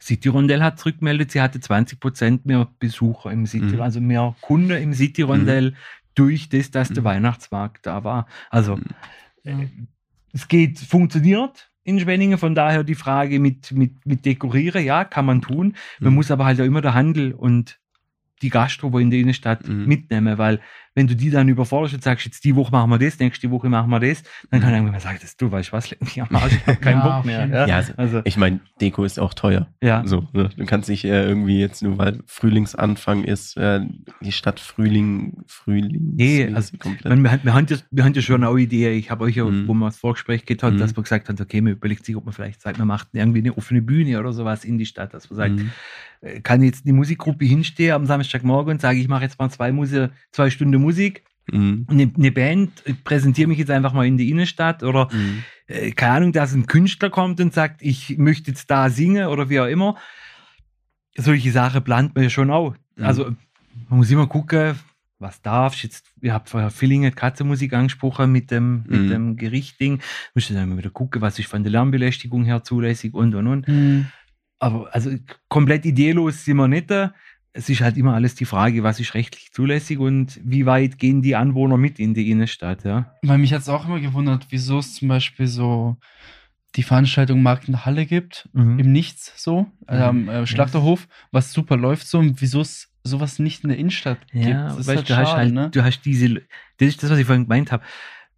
City 0.00 0.28
Rondell 0.28 0.62
hat 0.62 0.78
zurückgemeldet, 0.78 1.30
sie 1.32 1.40
hatte 1.40 1.58
20% 1.60 2.40
mehr 2.44 2.68
Besucher 2.78 3.30
im 3.32 3.46
City, 3.46 3.76
Mhm. 3.76 3.80
also 3.80 4.00
mehr 4.00 4.34
Kunden 4.40 4.70
im 4.70 4.92
City 4.94 5.22
Rondell 5.22 5.74
durch 6.14 6.48
das, 6.48 6.70
dass 6.70 6.88
der 6.88 7.02
Mhm. 7.02 7.06
Weihnachtsmarkt 7.06 7.86
da 7.86 8.04
war. 8.04 8.26
Also 8.50 8.76
Mhm. 8.76 8.84
äh, 9.44 9.66
es 10.32 10.48
geht, 10.48 10.78
funktioniert 10.78 11.70
in 11.84 11.98
Schwenningen, 12.00 12.36
von 12.38 12.54
daher 12.54 12.84
die 12.84 12.94
Frage 12.94 13.40
mit, 13.40 13.72
mit, 13.72 14.04
mit 14.04 14.26
Dekorieren, 14.26 14.84
ja, 14.84 15.04
kann 15.04 15.24
man 15.24 15.40
tun. 15.40 15.74
Man 16.00 16.10
Mhm. 16.12 16.16
muss 16.16 16.30
aber 16.30 16.44
halt 16.44 16.60
auch 16.60 16.64
immer 16.64 16.82
der 16.82 16.94
Handel 16.94 17.32
und 17.32 17.78
die 18.42 18.50
Gastro, 18.50 18.92
wo 18.92 18.98
in 18.98 19.10
der 19.10 19.20
Innenstadt 19.20 19.66
Mhm. 19.68 19.86
mitnehmen, 19.86 20.38
weil 20.38 20.60
wenn 20.94 21.06
du 21.06 21.14
die 21.14 21.30
dann 21.30 21.48
überforderst 21.48 21.94
und 21.94 22.02
sagst, 22.02 22.24
jetzt 22.26 22.42
die 22.44 22.56
Woche 22.56 22.72
machen 22.72 22.90
wir 22.90 22.98
das, 22.98 23.20
nächste 23.20 23.50
Woche 23.52 23.68
machen 23.68 23.88
wir 23.90 24.00
das, 24.00 24.24
dann 24.50 24.60
kann 24.60 24.70
Mhm. 24.70 24.76
irgendwann 24.76 25.00
sagen, 25.00 25.18
das 25.20 25.36
du 25.36 25.50
weißt 25.52 25.72
was, 25.72 25.90
leck 25.90 26.00
mich 26.00 26.20
am 26.20 26.34
Arsch, 26.34 26.54
ich 26.54 26.66
hab 26.66 26.80
keinen 26.82 26.98
Ja, 26.98 27.16
Bock 27.18 27.24
mehr. 27.24 27.46
Ja. 27.46 27.66
Ja, 27.68 27.76
also, 27.76 27.92
also, 27.96 28.20
ich 28.24 28.36
meine, 28.36 28.58
Deko 28.80 29.04
ist 29.04 29.20
auch 29.20 29.32
teuer. 29.34 29.68
ja. 29.80 30.02
So, 30.06 30.26
ne? 30.32 30.50
Du 30.56 30.64
kannst 30.66 30.88
nicht 30.88 31.04
äh, 31.04 31.28
irgendwie 31.28 31.60
jetzt 31.60 31.82
nur, 31.84 31.98
weil 31.98 32.18
Frühlingsanfang 32.26 33.22
ist, 33.24 33.56
äh, 33.56 33.80
die 34.22 34.32
Stadt 34.32 34.58
Frühling, 34.58 35.42
Frühling. 35.46 36.14
Nee, 36.16 36.52
also, 36.52 36.76
komplett. 36.78 37.04
Wir, 37.16 37.22
wir, 37.44 37.54
haben 37.54 37.66
ja, 37.68 37.76
wir 37.90 38.04
haben 38.04 38.14
ja 38.14 38.22
schon 38.22 38.42
eine 38.42 38.58
Idee. 38.60 38.90
Ich 38.92 39.10
habe 39.10 39.24
euch 39.24 39.36
ja, 39.36 39.44
Mhm. 39.44 39.68
wo 39.68 39.74
wir 39.74 39.86
das 39.86 39.98
Vorgespräch 39.98 40.44
haben, 40.62 40.74
Mhm. 40.74 40.78
dass 40.80 40.96
man 40.96 41.02
gesagt 41.04 41.28
hat, 41.28 41.40
okay, 41.40 41.60
man 41.60 41.72
überlegt 41.74 42.04
sich, 42.06 42.16
ob 42.16 42.24
man 42.24 42.34
vielleicht 42.34 42.60
sagt, 42.60 42.78
man 42.78 42.88
macht 42.88 43.08
irgendwie 43.12 43.38
eine 43.38 43.56
offene 43.56 43.82
Bühne 43.82 44.18
oder 44.18 44.32
sowas 44.32 44.64
in 44.64 44.78
die 44.78 44.86
Stadt, 44.86 45.14
dass 45.14 45.30
man 45.30 45.36
sagt, 45.36 45.54
Mhm. 45.56 45.70
Äh, 46.20 46.40
kann 46.40 46.62
jetzt 46.62 46.84
die 46.86 46.92
Musikgruppe 46.92 47.44
hinstehen 47.44 47.92
am 47.92 48.06
Samstagmorgen 48.06 48.72
und 48.74 48.80
sage, 48.80 48.98
ich 48.98 49.08
mache 49.08 49.24
jetzt 49.24 49.38
mal 49.38 49.50
zwei, 49.50 49.72
Muse, 49.72 50.10
zwei 50.32 50.50
Stunden 50.50 50.80
Musik, 50.80 51.24
Mhm. 51.50 51.86
eine, 51.88 52.12
eine 52.14 52.30
Band, 52.30 52.86
äh, 52.86 52.92
präsentiere 52.92 53.48
mich 53.48 53.56
jetzt 53.58 53.70
einfach 53.70 53.94
mal 53.94 54.06
in 54.06 54.18
die 54.18 54.28
Innenstadt 54.30 54.82
oder 54.82 55.08
Mhm. 55.10 55.44
äh, 55.66 55.92
keine 55.92 56.12
Ahnung, 56.12 56.32
dass 56.32 56.52
ein 56.52 56.66
Künstler 56.66 57.08
kommt 57.08 57.40
und 57.40 57.54
sagt, 57.54 57.80
ich 57.80 58.18
möchte 58.18 58.50
jetzt 58.50 58.70
da 58.70 58.90
singen 58.90 59.28
oder 59.28 59.48
wie 59.48 59.58
auch 59.60 59.66
immer. 59.66 59.96
Solche 61.16 61.50
Sachen 61.50 61.82
plant 61.82 62.14
man 62.14 62.24
ja 62.24 62.30
schon 62.30 62.50
auch. 62.50 62.74
Mhm. 62.96 63.04
Also 63.04 63.24
man 63.88 63.98
muss 63.98 64.10
immer 64.10 64.26
gucken, 64.26 64.74
was 65.18 65.42
darfst 65.42 65.82
jetzt. 65.82 66.12
Ihr 66.20 66.32
habt 66.32 66.48
vorher 66.48 66.70
Fillinge 66.70 67.10
Katzenmusik 67.10 67.72
angesprochen 67.72 68.30
mit 68.30 68.50
dem, 68.50 68.84
mit 68.86 69.00
Mhm. 69.02 69.08
dem 69.08 69.36
Gerichtding. 69.36 70.00
Müsst 70.34 70.50
ihr 70.50 70.54
dann 70.54 70.64
immer 70.68 70.78
wieder 70.78 70.90
gucken, 70.90 71.22
was 71.22 71.38
ist 71.38 71.48
von 71.48 71.62
der 71.64 71.72
Lärmbelästigung 71.72 72.44
her 72.44 72.62
zulässig 72.62 73.14
und 73.14 73.34
und 73.34 73.46
und. 73.46 73.66
Aber 74.58 74.92
also 74.94 75.10
komplett 75.48 75.84
ideelos 75.86 76.44
sind 76.44 76.56
wir 76.56 76.68
nicht 76.68 76.90
da. 76.90 77.14
Es 77.52 77.68
ist 77.68 77.80
halt 77.80 77.96
immer 77.96 78.14
alles 78.14 78.34
die 78.34 78.44
Frage, 78.44 78.82
was 78.82 79.00
ist 79.00 79.14
rechtlich 79.14 79.52
zulässig 79.52 79.98
und 79.98 80.38
wie 80.44 80.66
weit 80.66 80.98
gehen 80.98 81.22
die 81.22 81.34
Anwohner 81.34 81.76
mit 81.76 81.98
in 81.98 82.14
die 82.14 82.30
Innenstadt, 82.30 82.84
ja. 82.84 83.14
Weil 83.22 83.38
mich 83.38 83.52
hat 83.52 83.62
es 83.62 83.68
auch 83.68 83.86
immer 83.86 84.00
gewundert, 84.00 84.46
wieso 84.50 84.78
es 84.78 84.94
zum 84.94 85.08
Beispiel 85.08 85.46
so 85.46 85.96
die 86.76 86.82
Veranstaltung 86.82 87.42
Markenhalle 87.42 88.04
gibt, 88.06 88.48
Mhm. 88.52 88.78
im 88.78 88.92
Nichts 88.92 89.32
so, 89.42 89.66
äh, 89.88 89.96
am 89.96 90.28
äh, 90.28 90.46
Schlachterhof, 90.46 91.08
was 91.32 91.52
super 91.52 91.76
läuft 91.76 92.06
so 92.06 92.18
und 92.18 92.40
wieso 92.40 92.60
es 92.60 92.92
sowas 93.02 93.38
nicht 93.38 93.64
in 93.64 93.70
der 93.70 93.78
Innenstadt 93.78 94.18
gibt. 94.30 94.44
Ja, 94.44 94.68
Das 94.68 94.78
ist 94.80 94.86
weißt, 94.86 94.96
halt 94.98 95.10
du, 95.10 95.16
hast 95.16 95.28
schade, 95.28 95.38
halt, 95.38 95.54
ne? 95.54 95.70
du 95.70 95.82
hast 95.82 96.02
diese, 96.02 96.34
das 96.34 96.88
ist 96.88 97.02
das, 97.02 97.10
was 97.10 97.18
ich 97.18 97.24
vorhin 97.26 97.44
gemeint 97.44 97.72
habe. 97.72 97.82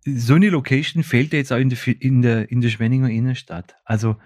So 0.07 0.35
eine 0.35 0.49
Location 0.49 1.03
fehlt 1.03 1.33
ja 1.33 1.39
jetzt 1.41 1.53
auch 1.53 1.59
in 1.59 1.69
der, 1.71 1.79
in 2.01 2.23
der, 2.23 2.51
in 2.51 2.61
der 2.61 2.69
Schwenninger 2.71 3.11
Innenstadt. 3.11 3.75
Also, 3.85 4.17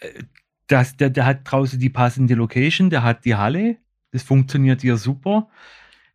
äh, 0.00 0.24
das, 0.68 0.96
der, 0.96 1.10
der 1.10 1.26
hat 1.26 1.40
draußen 1.44 1.78
die 1.78 1.90
passende 1.90 2.34
Location, 2.34 2.90
der 2.90 3.02
hat 3.02 3.24
die 3.24 3.34
Halle, 3.36 3.76
das 4.12 4.22
funktioniert 4.22 4.82
ja 4.82 4.96
super. 4.96 5.48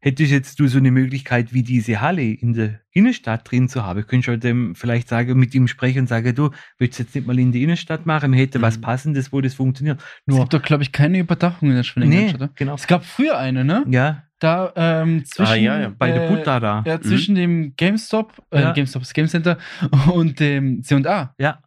Hättest 0.04 0.32
jetzt 0.32 0.60
du 0.60 0.68
so 0.68 0.80
eine 0.80 0.90
Möglichkeit 0.90 1.54
wie 1.54 1.62
diese 1.62 2.02
Halle 2.02 2.24
in 2.24 2.54
der 2.54 2.80
Innenstadt 2.92 3.50
drin 3.52 3.70
zu 3.70 3.86
haben, 3.86 4.02
könntest 4.08 4.28
du 4.28 4.32
halt 4.32 4.44
dem 4.44 4.74
vielleicht 4.74 5.08
sagen, 5.08 5.38
mit 5.38 5.54
ihm 5.54 5.68
sprechen 5.68 6.00
und 6.00 6.08
sagen, 6.08 6.34
du 6.34 6.50
willst 6.80 6.98
jetzt 6.98 7.14
nicht 7.14 7.28
mal 7.28 7.38
in 7.38 7.52
die 7.52 7.62
Innenstadt 7.62 8.08
machen, 8.08 8.34
hätte 8.34 8.62
was 8.64 8.78
Mhm. 8.78 8.82
Passendes, 8.82 9.32
wo 9.32 9.42
das 9.42 9.54
funktioniert. 9.54 10.00
Es 10.02 10.06
Nur, 10.26 10.40
gibt 10.40 10.56
doch, 10.56 10.62
glaube 10.64 10.82
ich, 10.82 10.92
keine 10.92 11.20
Überdachung 11.20 11.70
in 11.70 11.76
der 11.76 11.84
Schwenninger 11.84 12.14
nee, 12.16 12.20
Innenstadt. 12.22 12.42
oder? 12.42 12.52
genau. 12.56 12.74
Es 12.74 12.88
gab 12.88 13.06
früher 13.06 13.38
eine, 13.38 13.64
ne? 13.64 13.86
Ja, 13.90 14.24
Da 14.40 14.74
ähm, 14.76 15.24
zwischen, 15.24 15.52
Ah, 15.52 15.56
ja, 15.56 15.80
ja. 15.82 15.94
bei 15.96 16.12
der 16.12 16.28
Buddha 16.30 16.60
da. 16.60 16.84
Ja, 16.88 17.00
zwischen 17.00 17.36
dem 17.36 17.76
GameStop, 17.76 18.42
äh, 18.50 18.60
Ja. 18.60 18.72
GameStop, 18.72 19.04
das 19.04 19.14
Game 19.14 19.28
Center 19.28 19.60
und 20.16 20.40
dem 20.40 20.82
C&A. 20.82 21.36
Ja. 21.38 21.62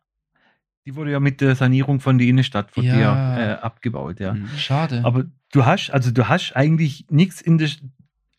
Die 0.86 0.94
wurde 0.96 1.12
ja 1.12 1.20
mit 1.20 1.40
der 1.40 1.54
Sanierung 1.56 2.00
von 2.00 2.18
der 2.18 2.26
Innenstadt 2.26 2.70
von 2.70 2.84
Ja. 2.84 2.94
dir 3.36 3.42
äh, 3.42 3.52
abgebaut, 3.62 4.20
ja. 4.20 4.34
Mhm. 4.34 4.48
Schade. 4.58 5.00
Aber 5.04 5.24
du 5.52 5.64
hast, 5.64 5.90
also 5.90 6.10
du 6.10 6.28
hast 6.28 6.54
eigentlich 6.56 7.06
nichts 7.08 7.40
in 7.40 7.56
der 7.58 7.70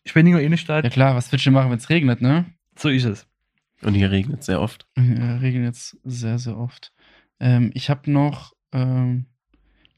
Schwenninger 0.04 0.40
Innenstadt. 0.40 0.84
ja 0.84 0.90
klar, 0.90 1.16
was 1.16 1.32
willst 1.32 1.44
du 1.46 1.50
machen, 1.50 1.70
wenn 1.70 1.78
es 1.78 1.90
regnet, 1.90 2.20
ne? 2.20 2.44
So 2.78 2.88
ist 2.88 3.04
es. 3.04 3.26
Und 3.82 3.94
hier 3.94 4.10
regnet 4.10 4.40
es 4.40 4.46
sehr 4.46 4.60
oft. 4.60 4.86
Äh, 4.94 5.00
regnet 5.00 5.64
jetzt 5.64 5.96
sehr, 6.04 6.38
sehr 6.38 6.56
oft. 6.56 6.92
Ähm, 7.40 7.70
ich 7.74 7.90
habe 7.90 8.10
noch 8.10 8.52
ähm, 8.72 9.26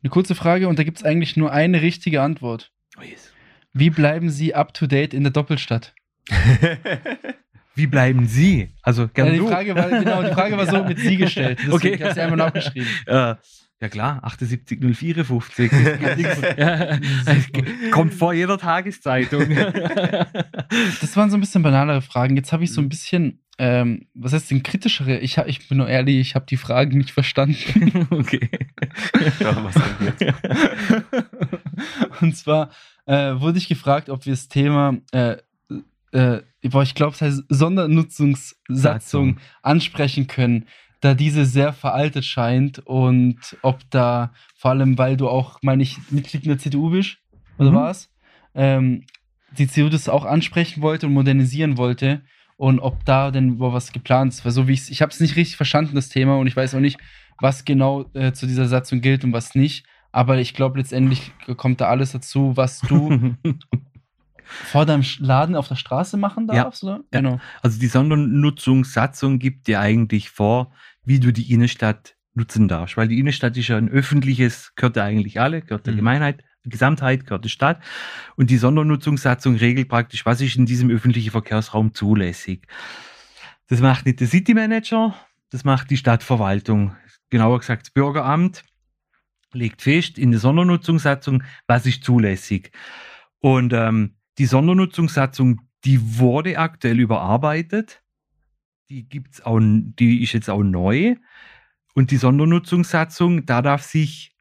eine 0.03 0.11
kurze 0.11 0.35
Frage 0.35 0.69
und 0.69 0.79
da 0.79 0.85
gibt 0.85 0.97
es 0.99 1.05
eigentlich 1.05 1.37
nur 1.37 1.53
eine 1.53 1.83
richtige 1.83 2.23
Antwort. 2.23 2.73
Oh 2.99 3.03
yes. 3.03 3.33
Wie 3.75 3.91
bleiben 3.91 4.31
Sie 4.31 4.55
up 4.55 4.73
to 4.73 4.87
date 4.87 5.13
in 5.13 5.23
der 5.23 5.33
Doppelstadt? 5.33 5.95
Wie 7.79 7.87
bleiben 7.87 8.27
Sie? 8.27 8.71
Also 8.83 9.07
gerne 9.07 9.31
die 9.33 9.39
du. 9.39 9.47
Frage 9.47 9.77
war, 9.77 9.89
genau, 9.89 10.23
die 10.23 10.33
Frage 10.33 10.57
war 10.59 10.67
so 10.71 10.83
mit 10.83 10.99
Sie 10.99 11.17
gestellt. 11.17 11.59
Deswegen, 11.61 11.75
Okay. 11.75 11.95
Ich 11.95 12.03
habe 12.03 12.15
sie 12.15 12.21
einmal 12.21 12.37
nachgeschrieben. 12.39 12.89
Ja 13.81 13.89
klar, 13.89 14.21
78054. 14.25 15.71
ja, 16.59 16.99
kommt 17.93 18.13
vor 18.13 18.33
jeder 18.33 18.59
Tageszeitung. 18.59 19.55
das 21.01 21.17
waren 21.17 21.31
so 21.31 21.37
ein 21.37 21.41
bisschen 21.41 21.63
banalere 21.63 22.03
Fragen. 22.03 22.35
Jetzt 22.35 22.53
habe 22.53 22.65
ich 22.65 22.73
so 22.73 22.81
ein 22.81 22.89
bisschen, 22.89 23.41
ähm, 23.57 24.09
was 24.15 24.33
heißt 24.33 24.51
denn 24.51 24.65
kritischere? 24.65 25.21
Ich, 25.21 25.39
ich 25.39 25.69
bin 25.69 25.79
nur 25.79 25.89
ehrlich, 25.89 26.17
ich 26.17 26.35
habe 26.35 26.47
die 26.47 26.57
Fragen 26.57 26.99
nicht 26.99 27.13
verstanden. 27.13 28.09
okay. 28.11 28.51
Ja, 29.39 29.65
was 29.65 29.75
denn 29.75 30.13
jetzt? 30.19 30.35
Und 32.21 32.37
zwar 32.37 32.71
äh, 33.07 33.41
wurde 33.41 33.59
ich 33.59 33.69
gefragt, 33.69 34.11
ob 34.11 34.27
wir 34.27 34.33
das 34.33 34.49
Thema, 34.49 34.97
äh, 35.13 35.37
äh, 36.13 36.41
boah, 36.63 36.83
ich 36.83 36.95
glaube, 36.95 37.15
es 37.15 37.21
heißt 37.23 37.43
Sondernutzungssatzung 37.49 38.77
Satzung. 38.77 39.39
ansprechen 39.63 40.27
können, 40.27 40.67
da 41.01 41.15
diese 41.15 41.45
sehr 41.47 41.73
veraltet 41.73 42.25
scheint 42.25 42.81
und 42.81 43.39
ob 43.63 43.79
da, 43.91 44.33
vor 44.57 44.73
allem, 44.73 44.99
weil 44.99 45.17
du 45.17 45.29
auch, 45.29 45.59
meine 45.63 45.83
ich, 45.83 45.99
Mitglied 46.11 46.43
in 46.45 46.49
der 46.49 46.59
CDU 46.59 46.91
bist, 46.91 47.19
oder 47.59 47.71
Mhm. 47.71 47.75
was? 47.75 48.11
Ähm, 48.55 49.05
die 49.57 49.67
CDU 49.69 49.89
das 49.89 50.09
auch 50.09 50.25
ansprechen 50.25 50.83
wollte 50.83 51.07
und 51.07 51.13
modernisieren 51.15 51.77
wollte 51.79 52.23
und 52.57 52.81
ob 52.81 53.05
da 53.05 53.31
denn 53.31 53.59
wohl 53.61 53.73
was 53.73 53.93
geplant 53.93 54.33
ist. 54.33 54.45
Weil 54.45 54.53
so 54.53 54.67
wie 54.69 54.73
ich's, 54.73 54.91
ich 54.91 55.01
habe 55.01 55.13
es 55.13 55.21
nicht 55.21 55.37
richtig 55.37 55.57
verstanden, 55.57 55.95
das 55.95 56.09
Thema, 56.09 56.37
und 56.37 56.47
ich 56.49 56.57
weiß 56.57 56.75
auch 56.75 56.81
nicht, 56.81 56.99
was 57.41 57.65
genau 57.65 58.07
äh, 58.15 58.33
zu 58.33 58.47
dieser 58.47 58.67
Satzung 58.67 59.01
gilt 59.01 59.23
und 59.25 59.33
was 59.33 59.55
nicht. 59.55 59.87
Aber 60.11 60.39
ich 60.39 60.55
glaube, 60.55 60.79
letztendlich 60.79 61.31
kommt 61.57 61.81
da 61.81 61.89
alles 61.89 62.13
dazu, 62.13 62.57
was 62.57 62.81
du 62.81 63.37
vor 64.49 64.87
deinem 64.87 65.05
Laden 65.19 65.55
auf 65.57 65.69
der 65.69 65.77
Straße 65.77 66.17
machen 66.17 66.47
Ja. 66.49 66.65
darfst, 66.65 66.83
oder? 66.85 67.01
Ja. 67.13 67.21
Genau. 67.21 67.41
Also 67.63 67.79
die 67.79 67.87
Sondernutzungssatzung 67.89 69.39
gibt 69.39 69.67
dir 69.67 69.81
eigentlich 69.81 70.31
vor, 70.31 70.73
wie 71.05 71.21
du 71.21 71.33
die 71.33 71.53
Innenstadt 71.53 72.17
nutzen 72.35 72.69
darfst. 72.69 72.97
Weil 72.97 73.09
die 73.09 73.19
Innenstadt 73.19 73.57
ist 73.57 73.69
ja 73.69 73.77
ein 73.77 73.89
öffentliches, 73.89 74.73
gehört 74.77 74.97
ja 74.97 75.05
eigentlich 75.05 75.41
alle, 75.41 75.63
gehört 75.63 75.87
der 75.87 75.93
Mhm. 75.95 75.99
Gemeinheit, 75.99 76.45
Gesamtheit, 76.65 77.25
gehört 77.25 77.45
der 77.45 77.49
Stadt. 77.49 77.81
Und 78.37 78.51
die 78.51 78.59
Sondernutzungssatzung 78.59 79.57
regelt 79.57 79.89
praktisch, 79.89 80.27
was 80.27 80.41
ist 80.41 80.57
in 80.57 80.67
diesem 80.67 80.91
öffentlichen 80.91 81.31
Verkehrsraum 81.31 81.95
zulässig. 81.95 82.67
Das 83.69 83.81
macht 83.81 84.07
nicht 84.07 84.21
der 84.21 84.27
City 84.29 84.55
Manager, 84.55 85.15
das 85.51 85.65
macht 85.65 85.91
die 85.91 85.97
Stadtverwaltung. 85.97 86.95
Genauer 87.31 87.59
gesagt, 87.61 87.83
das 87.87 87.91
Bürgeramt 87.91 88.65
legt 89.53 89.83
fest 89.83 90.19
in 90.19 90.31
der 90.31 90.41
Sondernutzungssatzung, 90.41 91.43
was 91.67 91.87
ist 91.87 92.05
zulässig. 92.05 92.71
Und 93.41 93.73
ähm, 93.73 94.15
die 94.39 94.47
Sondernutzungssatzung, 94.47 95.61
die 95.85 96.19
wurde 96.19 96.59
aktuell 96.59 97.01
überarbeitet. 97.01 98.03
Die 98.89 99.09
gibt's 99.09 99.41
auch, 99.43 99.59
die 99.61 100.23
ist 100.23 100.33
jetzt 100.33 100.49
auch 100.49 100.63
neu. 100.63 101.17
Und 101.95 102.11
die 102.11 102.17
Sondernutzungssatzung, 102.17 103.45
da 103.45 103.61
darf 103.61 103.83
sich 103.83 104.37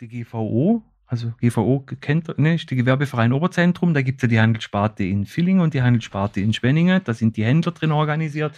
die 0.00 0.08
GVO, 0.08 0.82
also 1.06 1.32
GVO 1.40 1.84
kennt, 2.00 2.38
ne, 2.38 2.54
ist 2.54 2.70
die 2.70 2.76
Gewerbeverein 2.76 3.32
Oberzentrum, 3.32 3.94
da 3.94 4.02
gibt's 4.02 4.22
ja 4.22 4.28
die 4.28 4.40
Handelssparte 4.40 5.04
in 5.04 5.26
Villingen 5.26 5.60
und 5.60 5.74
die 5.74 5.82
Handelssparte 5.82 6.40
in 6.40 6.52
Schwenningen, 6.52 7.02
da 7.04 7.14
sind 7.14 7.36
die 7.36 7.44
Händler 7.44 7.72
drin 7.72 7.92
organisiert. 7.92 8.56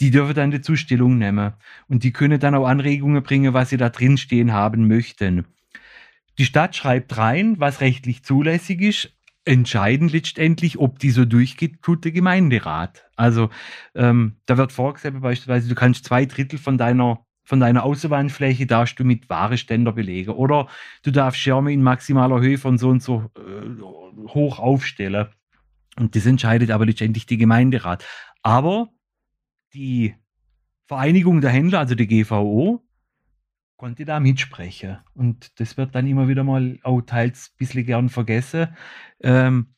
Die 0.00 0.10
dürfen 0.10 0.34
dann 0.34 0.50
dazu 0.50 0.74
Stellung 0.74 1.18
nehmen. 1.18 1.52
Und 1.88 2.02
die 2.02 2.12
können 2.12 2.40
dann 2.40 2.54
auch 2.54 2.66
Anregungen 2.66 3.22
bringen, 3.22 3.54
was 3.54 3.70
sie 3.70 3.76
da 3.76 3.88
drin 3.88 4.18
stehen 4.18 4.52
haben 4.52 4.88
möchten. 4.88 5.44
Die 6.38 6.44
Stadt 6.44 6.74
schreibt 6.74 7.16
rein, 7.18 7.60
was 7.60 7.80
rechtlich 7.80 8.24
zulässig 8.24 8.80
ist. 8.80 9.12
Entscheiden 9.44 10.08
letztendlich, 10.08 10.78
ob 10.78 10.98
die 10.98 11.10
so 11.10 11.24
durchgeht, 11.24 11.82
tut 11.82 12.04
der 12.04 12.12
Gemeinderat. 12.12 13.04
Also 13.16 13.50
ähm, 13.94 14.36
da 14.46 14.56
wird 14.56 14.72
vorgesehen, 14.72 15.20
beispielsweise, 15.20 15.68
du 15.68 15.74
kannst 15.74 16.04
zwei 16.04 16.26
Drittel 16.26 16.58
von 16.58 16.78
deiner, 16.78 17.26
von 17.44 17.58
deiner 17.58 17.82
Außenwandfläche 17.82 18.66
darfst 18.66 19.00
du 19.00 19.04
mit 19.04 19.28
Wareständer 19.28 19.92
belegen. 19.92 20.30
Oder 20.30 20.68
du 21.02 21.10
darfst 21.10 21.40
Schirme 21.40 21.72
in 21.72 21.82
maximaler 21.82 22.40
Höhe 22.40 22.58
von 22.58 22.78
so 22.78 22.88
und 22.88 23.02
so 23.02 23.30
äh, 23.36 24.28
hoch 24.28 24.60
aufstellen. 24.60 25.26
Und 25.96 26.14
das 26.14 26.24
entscheidet 26.26 26.70
aber 26.70 26.86
letztendlich 26.86 27.26
die 27.26 27.36
Gemeinderat. 27.36 28.04
Aber 28.42 28.90
die 29.74 30.14
Vereinigung 30.86 31.40
der 31.40 31.50
Händler, 31.50 31.80
also 31.80 31.94
die 31.94 32.06
GVO, 32.06 32.82
konnte 33.82 34.04
da 34.04 34.20
mitsprechen. 34.20 34.98
Und 35.12 35.58
das 35.58 35.76
wird 35.76 35.92
dann 35.96 36.06
immer 36.06 36.28
wieder 36.28 36.44
mal 36.44 36.78
auch 36.84 37.00
teils 37.00 37.50
ein 37.52 37.56
bisschen 37.58 37.84
gern 37.84 38.08
vergessen, 38.10 38.68
ähm, 39.24 39.74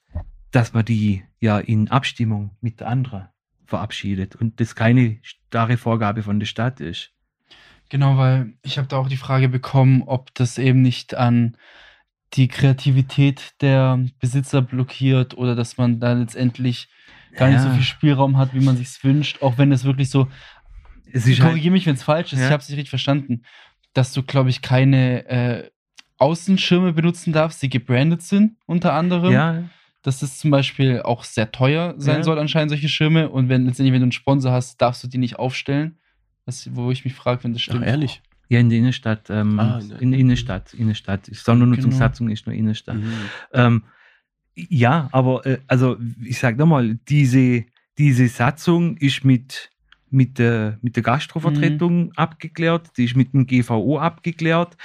dass 0.50 0.74
man 0.74 0.84
die 0.84 1.24
ja 1.40 1.58
in 1.58 1.88
Abstimmung 1.90 2.50
mit 2.60 2.80
der 2.80 2.88
anderen 2.88 3.28
verabschiedet 3.64 4.36
und 4.36 4.60
das 4.60 4.74
keine 4.74 5.20
starre 5.22 5.78
Vorgabe 5.78 6.22
von 6.22 6.38
der 6.38 6.44
Stadt 6.44 6.80
ist. 6.80 7.12
Genau, 7.88 8.18
weil 8.18 8.52
ich 8.60 8.76
habe 8.76 8.88
da 8.88 8.98
auch 8.98 9.08
die 9.08 9.16
Frage 9.16 9.48
bekommen, 9.48 10.02
ob 10.02 10.34
das 10.34 10.58
eben 10.58 10.82
nicht 10.82 11.14
an 11.14 11.56
die 12.34 12.48
Kreativität 12.48 13.54
der 13.62 14.04
Besitzer 14.20 14.60
blockiert 14.60 15.32
oder 15.38 15.54
dass 15.56 15.78
man 15.78 15.98
da 15.98 16.12
letztendlich 16.12 16.88
gar 17.36 17.48
nicht 17.48 17.60
so 17.62 17.68
Ja. 17.68 17.74
viel 17.74 17.82
Spielraum 17.82 18.36
hat, 18.36 18.52
wie 18.52 18.60
man 18.60 18.76
sich 18.76 19.02
wünscht, 19.02 19.40
auch 19.40 19.56
wenn 19.56 19.72
es 19.72 19.84
wirklich 19.84 20.10
so 20.10 20.28
Es 21.10 21.26
ist 21.26 21.40
halt, 21.40 21.52
Korrigiere 21.52 21.72
mich, 21.72 21.86
wenn 21.86 21.94
es 21.94 22.02
falsch 22.02 22.34
ist. 22.34 22.40
Ja. 22.40 22.46
Ich 22.46 22.52
habe 22.52 22.60
es 22.62 22.68
nicht 22.68 22.76
richtig 22.76 22.90
verstanden. 22.90 23.44
Dass 23.94 24.12
du, 24.12 24.22
glaube 24.22 24.50
ich, 24.50 24.60
keine 24.62 25.26
äh, 25.28 25.70
Außenschirme 26.18 26.92
benutzen 26.92 27.32
darfst, 27.32 27.62
die 27.62 27.68
gebrandet 27.68 28.22
sind, 28.22 28.56
unter 28.66 28.92
anderem. 28.92 29.32
ja, 29.32 29.64
Dass 30.02 30.20
das 30.20 30.38
zum 30.38 30.50
Beispiel 30.50 31.00
auch 31.02 31.24
sehr 31.24 31.50
teuer 31.50 31.94
sein 31.96 32.18
Ja. 32.18 32.22
soll, 32.24 32.38
anscheinend, 32.38 32.70
solche 32.70 32.88
Schirme. 32.88 33.30
Und 33.30 33.48
wenn 33.48 33.64
letztendlich, 33.66 33.92
wenn 33.94 34.00
du 34.00 34.04
einen 34.06 34.12
Sponsor 34.12 34.52
hast, 34.52 34.76
darfst 34.82 35.02
du 35.02 35.08
die 35.08 35.18
nicht 35.18 35.38
aufstellen. 35.38 35.98
Das, 36.46 36.68
wo 36.74 36.90
ich 36.90 37.04
mich 37.06 37.14
frage, 37.14 37.42
wenn 37.44 37.52
das 37.54 37.60
Ach, 37.62 37.64
stimmt. 37.64 37.86
ehrlich? 37.86 38.20
ja, 38.50 38.60
in 38.60 38.68
der 38.68 38.78
Innenstadt, 38.78 39.30
ähm, 39.30 39.58
Ah, 39.58 39.78
in 39.80 39.88
der- 39.88 40.02
in 40.02 40.10
der 40.10 40.20
Innenstadt, 40.20 40.74
Innenstadt. 40.74 41.26
Sondernutzungssatzung 41.32 42.28
ist 42.28 42.46
nur 42.46 42.54
Innenstadt. 42.54 42.96
Mhm. 42.96 43.12
Ähm, 43.54 43.82
ja, 44.54 45.08
aber 45.12 45.44
äh, 45.46 45.58
also 45.66 45.96
ich 46.22 46.38
sage 46.38 46.58
nochmal, 46.58 46.96
diese, 47.08 47.64
diese 47.96 48.28
Satzung 48.28 48.98
ist 48.98 49.24
mit, 49.24 49.70
mit, 50.14 50.38
der, 50.38 50.78
mit 50.80 50.96
der 50.96 51.02
Gastrovertretung 51.02 52.12
abgeklärt, 52.12 52.96
die 52.96 53.04
ist 53.04 53.16
mit 53.16 53.34
dem 53.34 53.46
GVO 53.46 53.98
abgeklärt. 53.98 54.76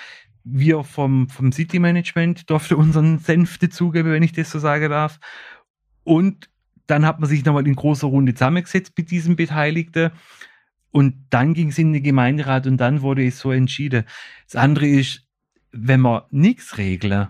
Wir 0.43 0.84
vom, 0.84 1.30
vom 1.30 1.51
City 1.51 1.77
Management 1.77 2.49
durften 2.49 2.73
unseren 2.76 3.19
Senf 3.19 3.60
dazugeben, 3.60 4.11
wenn 4.11 4.23
ich 4.23 4.31
das 4.31 4.49
so 4.49 4.57
sagen 4.57 4.89
darf. 4.89 5.19
Und 6.03 6.49
dann 6.88 7.06
hat 7.06 7.19
man 7.19 7.30
sich 7.30 7.45
nochmal 7.45 7.68
in 7.68 7.76
großer 7.76 8.07
Runde 8.07 8.34
zusammengesetzt 8.34 8.93
mit 8.97 9.11
diesen 9.11 9.35
Beteiligten. 9.35 10.10
Und 10.89 11.14
dann 11.30 11.53
ging 11.53 11.69
es 11.69 11.77
in 11.77 11.93
den 11.93 12.01
Gemeinderat 12.01 12.65
und 12.65 12.77
dann 12.77 13.03
wurde 13.03 13.26
es 13.26 13.38
so 13.38 13.51
entschieden. 13.51 14.06
Das 14.45 14.56
andere 14.56 14.88
ist, 14.88 15.27
wenn 15.72 16.01
wir 16.01 16.26
nichts 16.31 16.80
regeln, 16.80 17.27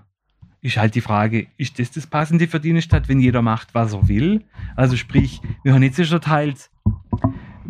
ist 0.62 0.78
halt 0.78 0.96
die 0.96 1.02
Frage, 1.02 1.48
ist 1.58 1.80
das 1.80 1.92
das 1.92 2.08
Passende 2.08 2.48
für 2.48 2.62
die 2.62 2.82
Stadt, 2.82 3.10
wenn 3.10 3.20
jeder 3.20 3.42
macht, 3.42 3.74
was 3.74 3.94
er 3.94 4.08
will? 4.08 4.46
Also 4.78 4.96
sprich, 4.96 5.42
wir 5.64 5.74
haben 5.74 5.84
jetzt 5.84 6.06
schon 6.06 6.22
teils, 6.22 6.70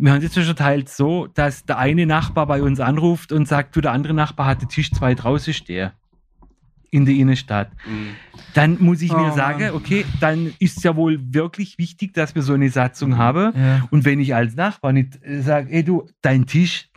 wir 0.00 0.12
haben 0.12 0.22
jetzt 0.22 0.34
schon 0.34 0.56
teils 0.56 0.96
so, 0.96 1.26
dass 1.26 1.64
der 1.64 1.78
eine 1.78 2.06
Nachbar 2.06 2.46
bei 2.46 2.62
uns 2.62 2.80
anruft 2.80 3.32
und 3.32 3.46
sagt, 3.46 3.76
du, 3.76 3.80
der 3.80 3.92
andere 3.92 4.14
Nachbar 4.14 4.46
hat 4.46 4.62
den 4.62 4.68
Tisch 4.68 4.90
zwei 4.90 5.14
draußen 5.14 5.52
stehen. 5.54 5.90
In 6.92 7.04
der 7.04 7.14
Innenstadt. 7.14 7.70
Mhm. 7.86 8.08
Dann 8.54 8.76
muss 8.80 9.00
ich 9.00 9.12
mir 9.12 9.30
Oh, 9.32 9.36
sagen, 9.36 9.62
Mann. 9.62 9.74
okay, 9.74 10.04
dann 10.18 10.52
ist 10.58 10.78
es 10.78 10.82
ja 10.82 10.96
wohl 10.96 11.20
wirklich 11.32 11.78
wichtig, 11.78 12.14
dass 12.14 12.34
wir 12.34 12.42
so 12.42 12.54
eine 12.54 12.68
Satzung 12.68 13.16
haben. 13.16 13.52
Ja. 13.56 13.86
Und 13.92 14.04
wenn 14.04 14.18
ich 14.18 14.34
als 14.34 14.56
Nachbar 14.56 14.92
nicht 14.92 15.22
äh, 15.22 15.40
sage, 15.40 15.70
ey 15.70 15.84
du, 15.84 16.08
dein 16.20 16.46
Tisch 16.46 16.88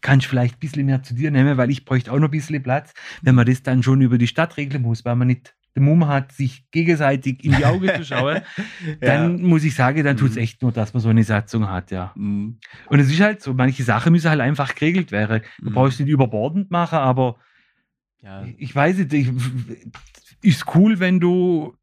kannst 0.00 0.26
du 0.26 0.30
vielleicht 0.30 0.56
ein 0.56 0.60
bisschen 0.60 0.86
mehr 0.86 1.02
zu 1.02 1.14
dir 1.14 1.30
nehmen, 1.30 1.58
weil 1.58 1.70
ich 1.70 1.84
bräuchte 1.84 2.10
auch 2.12 2.18
noch 2.18 2.28
ein 2.28 2.30
bisschen 2.30 2.62
Platz, 2.62 2.94
wenn 3.20 3.34
man 3.34 3.44
das 3.44 3.62
dann 3.62 3.82
schon 3.82 4.00
über 4.00 4.16
die 4.16 4.26
Stadt 4.26 4.56
regeln 4.56 4.82
muss, 4.82 5.04
weil 5.04 5.16
man 5.16 5.26
nicht 5.28 5.54
den 5.76 5.84
Mumm 5.84 6.06
hat, 6.06 6.32
sich 6.32 6.70
gegenseitig 6.70 7.44
in 7.44 7.56
die 7.56 7.64
Augen 7.64 7.88
zu 7.96 8.04
schauen, 8.04 8.42
dann 9.00 9.42
muss 9.42 9.64
ich 9.64 9.74
sagen, 9.74 10.04
dann 10.04 10.16
tut 10.16 10.30
es 10.30 10.36
Mhm. 10.36 10.42
echt 10.42 10.62
nur, 10.62 10.72
dass 10.72 10.94
man 10.94 11.00
so 11.02 11.08
eine 11.08 11.24
Satzung 11.24 11.68
hat, 11.68 11.90
ja. 11.90 12.12
Mhm. 12.14 12.58
Und 12.86 13.00
es 13.00 13.10
ist 13.10 13.20
halt 13.20 13.42
so, 13.42 13.54
manche 13.54 13.82
Sachen 13.82 14.12
müssen 14.12 14.30
halt 14.30 14.40
einfach 14.40 14.74
geregelt 14.74 15.10
werden. 15.12 15.42
Du 15.58 15.70
Mhm. 15.70 15.74
brauchst 15.74 15.98
nicht 16.00 16.08
überbordend 16.08 16.70
machen, 16.70 16.98
aber 16.98 17.36
Ja. 18.22 18.46
ich 18.56 18.74
weiß 18.74 18.98
nicht, 18.98 19.12
ich, 19.12 19.28
ist 20.42 20.64
cool, 20.74 21.00
wenn 21.00 21.20
du 21.20 21.74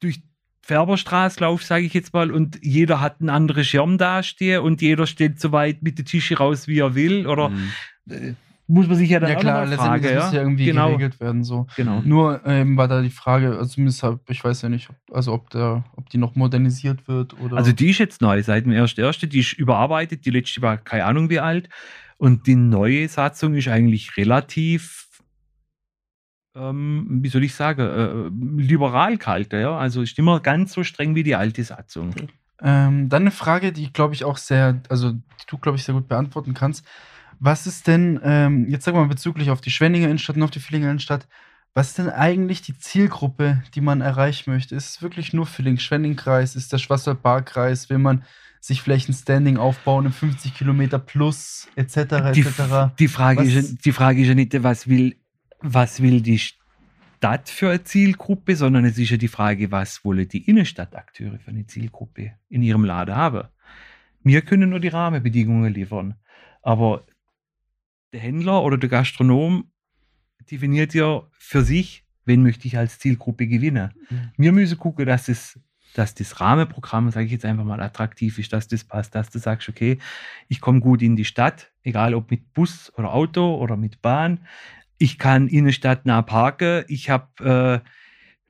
durch 0.00 0.20
Färberstraße 0.64 1.40
laufst, 1.40 1.68
sage 1.68 1.84
ich 1.84 1.92
jetzt 1.94 2.12
mal, 2.14 2.30
und 2.30 2.58
jeder 2.62 3.00
hat 3.00 3.20
einen 3.20 3.30
anderen 3.30 3.64
Schirm 3.64 3.98
dastehen 3.98 4.60
und 4.62 4.80
jeder 4.80 5.06
steht 5.06 5.40
so 5.40 5.50
weit 5.52 5.82
mit 5.82 5.98
den 5.98 6.04
Tische 6.06 6.38
raus, 6.38 6.68
wie 6.68 6.78
er 6.80 6.94
will. 6.94 7.26
Oder 7.26 7.50
Mhm. 7.50 8.36
Äh, 8.68 8.72
muss 8.72 8.86
man 8.88 8.96
sich 8.96 9.10
ja 9.10 9.20
dann 9.20 9.30
ja, 9.30 9.36
auch 9.36 9.40
klar, 9.40 9.52
noch 9.52 9.60
mal 9.60 9.70
letztendlich 9.70 10.02
fragen. 10.02 10.16
das 10.16 10.24
muss 10.26 10.34
ja 10.34 10.42
irgendwie 10.42 10.64
genau. 10.64 10.86
geregelt 10.88 11.20
werden. 11.20 11.44
So. 11.44 11.66
genau. 11.76 12.00
Nur 12.04 12.40
ähm, 12.46 12.76
war 12.76 12.88
da 12.88 13.02
die 13.02 13.10
Frage, 13.10 13.56
also 13.58 13.66
zumindest 13.66 14.02
hab, 14.02 14.28
ich 14.30 14.42
weiß 14.42 14.62
ja 14.62 14.68
nicht, 14.68 14.90
ob, 14.90 14.96
also 15.12 15.32
ob, 15.32 15.50
der, 15.50 15.84
ob 15.96 16.08
die 16.10 16.18
noch 16.18 16.34
modernisiert 16.34 17.08
wird 17.08 17.38
oder. 17.40 17.56
Also 17.56 17.72
die 17.72 17.90
ist 17.90 17.98
jetzt 17.98 18.20
neu, 18.20 18.42
seit 18.42 18.64
dem 18.64 18.72
1.1., 18.72 19.26
die 19.26 19.40
ist 19.40 19.52
überarbeitet, 19.52 20.24
die 20.24 20.30
letzte 20.30 20.62
war 20.62 20.78
keine 20.78 21.04
Ahnung 21.04 21.30
wie 21.30 21.40
alt. 21.40 21.68
Und 22.18 22.46
die 22.46 22.54
neue 22.54 23.08
Satzung 23.08 23.54
ist 23.54 23.66
eigentlich 23.66 24.16
relativ, 24.16 25.08
ähm, 26.54 27.18
wie 27.20 27.28
soll 27.28 27.42
ich 27.42 27.54
sagen, 27.54 27.80
äh, 27.80 28.62
liberal 28.62 29.18
kalt, 29.18 29.52
ja. 29.52 29.76
Also 29.76 30.02
ist 30.02 30.16
nicht 30.16 30.24
mehr 30.24 30.38
ganz 30.38 30.72
so 30.72 30.84
streng 30.84 31.16
wie 31.16 31.24
die 31.24 31.34
alte 31.34 31.64
Satzung. 31.64 32.14
Ähm, 32.60 33.08
dann 33.08 33.22
eine 33.22 33.32
Frage, 33.32 33.72
die 33.72 33.92
glaube 33.92 34.14
ich 34.14 34.24
auch 34.24 34.36
sehr, 34.36 34.80
also 34.88 35.10
die 35.10 35.46
du 35.48 35.58
glaube 35.58 35.78
ich 35.78 35.84
sehr 35.84 35.96
gut 35.96 36.06
beantworten 36.06 36.54
kannst. 36.54 36.86
Was 37.44 37.66
ist 37.66 37.88
denn, 37.88 38.20
ähm, 38.22 38.68
jetzt 38.68 38.84
sagen 38.84 38.96
wir 38.96 39.02
mal 39.02 39.08
bezüglich 39.08 39.50
auf 39.50 39.60
die 39.60 39.70
Schwenninger 39.72 40.06
Innenstadt 40.06 40.36
und 40.36 40.44
auf 40.44 40.52
die 40.52 40.60
Villinger 40.60 40.88
Innenstadt, 40.90 41.26
was 41.74 41.88
ist 41.88 41.98
denn 41.98 42.08
eigentlich 42.08 42.62
die 42.62 42.78
Zielgruppe, 42.78 43.62
die 43.74 43.80
man 43.80 44.00
erreichen 44.00 44.52
möchte? 44.52 44.76
Ist 44.76 44.90
es 44.90 45.02
wirklich 45.02 45.32
nur 45.32 45.46
Villing-Schwenning-Kreis? 45.46 46.54
Ist 46.54 46.72
der 46.72 46.78
Schwarzwald-Bar-Kreis? 46.78 47.90
Will 47.90 47.98
man 47.98 48.22
sich 48.60 48.80
vielleicht 48.80 49.08
ein 49.08 49.14
Standing 49.14 49.56
aufbauen 49.56 50.06
im 50.06 50.12
50 50.12 50.54
Kilometer 50.54 51.00
plus 51.00 51.66
etc. 51.74 51.94
Die, 52.32 52.42
etc.? 52.42 52.94
die, 52.96 53.08
Frage 53.08 53.40
Was- 53.40 53.46
ist, 53.48 53.70
ja- 53.72 53.78
die 53.84 53.92
Frage 53.92 54.22
ist 54.22 54.28
ja 54.28 54.34
nicht, 54.34 54.62
was 54.62 54.86
will, 54.86 55.16
was 55.58 56.00
will 56.00 56.20
die 56.20 56.38
Stadt 56.38 57.48
für 57.48 57.70
eine 57.70 57.82
Zielgruppe, 57.82 58.54
sondern 58.54 58.84
es 58.84 58.98
ist 58.98 59.10
ja 59.10 59.16
die 59.16 59.26
Frage, 59.26 59.72
was 59.72 60.04
wollen 60.04 60.28
die 60.28 60.48
Innenstadtakteure 60.48 61.40
für 61.40 61.50
eine 61.50 61.66
Zielgruppe 61.66 62.34
in 62.50 62.62
ihrem 62.62 62.84
Laden 62.84 63.16
haben. 63.16 63.48
Wir 64.22 64.42
können 64.42 64.70
nur 64.70 64.78
die 64.78 64.88
Rahmenbedingungen 64.88 65.74
liefern. 65.74 66.14
Aber 66.62 67.02
der 68.12 68.20
Händler 68.20 68.62
oder 68.62 68.76
der 68.76 68.88
Gastronom 68.88 69.70
definiert 70.50 70.94
ja 70.94 71.22
für 71.38 71.62
sich, 71.62 72.04
wen 72.24 72.42
möchte 72.42 72.66
ich 72.66 72.76
als 72.76 72.98
Zielgruppe 72.98 73.46
gewinnen. 73.46 73.92
Mhm. 74.10 74.30
Wir 74.36 74.52
müssen 74.52 74.78
gucken, 74.78 75.06
dass 75.06 75.26
das, 75.26 75.58
dass 75.94 76.14
das 76.14 76.40
Rahmenprogramm, 76.40 77.10
sage 77.10 77.26
ich 77.26 77.32
jetzt 77.32 77.44
einfach 77.44 77.64
mal, 77.64 77.80
attraktiv 77.80 78.38
ist, 78.38 78.52
dass 78.52 78.68
das 78.68 78.84
passt, 78.84 79.14
dass 79.14 79.30
du 79.30 79.38
sagst, 79.38 79.68
okay, 79.68 79.98
ich 80.48 80.60
komme 80.60 80.80
gut 80.80 81.02
in 81.02 81.16
die 81.16 81.24
Stadt, 81.24 81.72
egal 81.82 82.14
ob 82.14 82.30
mit 82.30 82.52
Bus 82.52 82.92
oder 82.96 83.12
Auto 83.12 83.56
oder 83.56 83.76
mit 83.76 84.02
Bahn. 84.02 84.46
Ich 84.98 85.18
kann 85.18 85.48
innenstadtnah 85.48 86.22
parken. 86.22 86.84
Ich 86.88 87.10
habe 87.10 87.82
äh, 87.84 87.88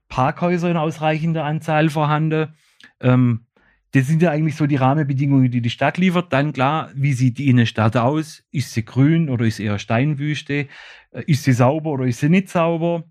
Parkhäuser 0.08 0.70
in 0.70 0.76
ausreichender 0.76 1.44
Anzahl 1.44 1.88
vorhanden. 1.88 2.54
Ähm, 3.00 3.46
das 3.92 4.06
sind 4.06 4.22
ja 4.22 4.30
eigentlich 4.30 4.56
so 4.56 4.66
die 4.66 4.76
Rahmenbedingungen, 4.76 5.50
die 5.50 5.60
die 5.60 5.70
Stadt 5.70 5.98
liefert. 5.98 6.32
Dann 6.32 6.52
klar, 6.52 6.90
wie 6.94 7.12
sieht 7.12 7.38
die 7.38 7.48
Innenstadt 7.48 7.96
aus? 7.96 8.42
Ist 8.50 8.72
sie 8.72 8.84
grün 8.84 9.28
oder 9.28 9.44
ist 9.44 9.56
sie 9.56 9.64
eher 9.64 9.78
Steinwüste? 9.78 10.68
Äh, 11.12 11.22
Ist 11.26 11.44
sie 11.44 11.52
sauber 11.52 11.90
oder 11.90 12.06
ist 12.06 12.20
sie 12.20 12.28
nicht 12.30 12.48
sauber? 12.48 13.04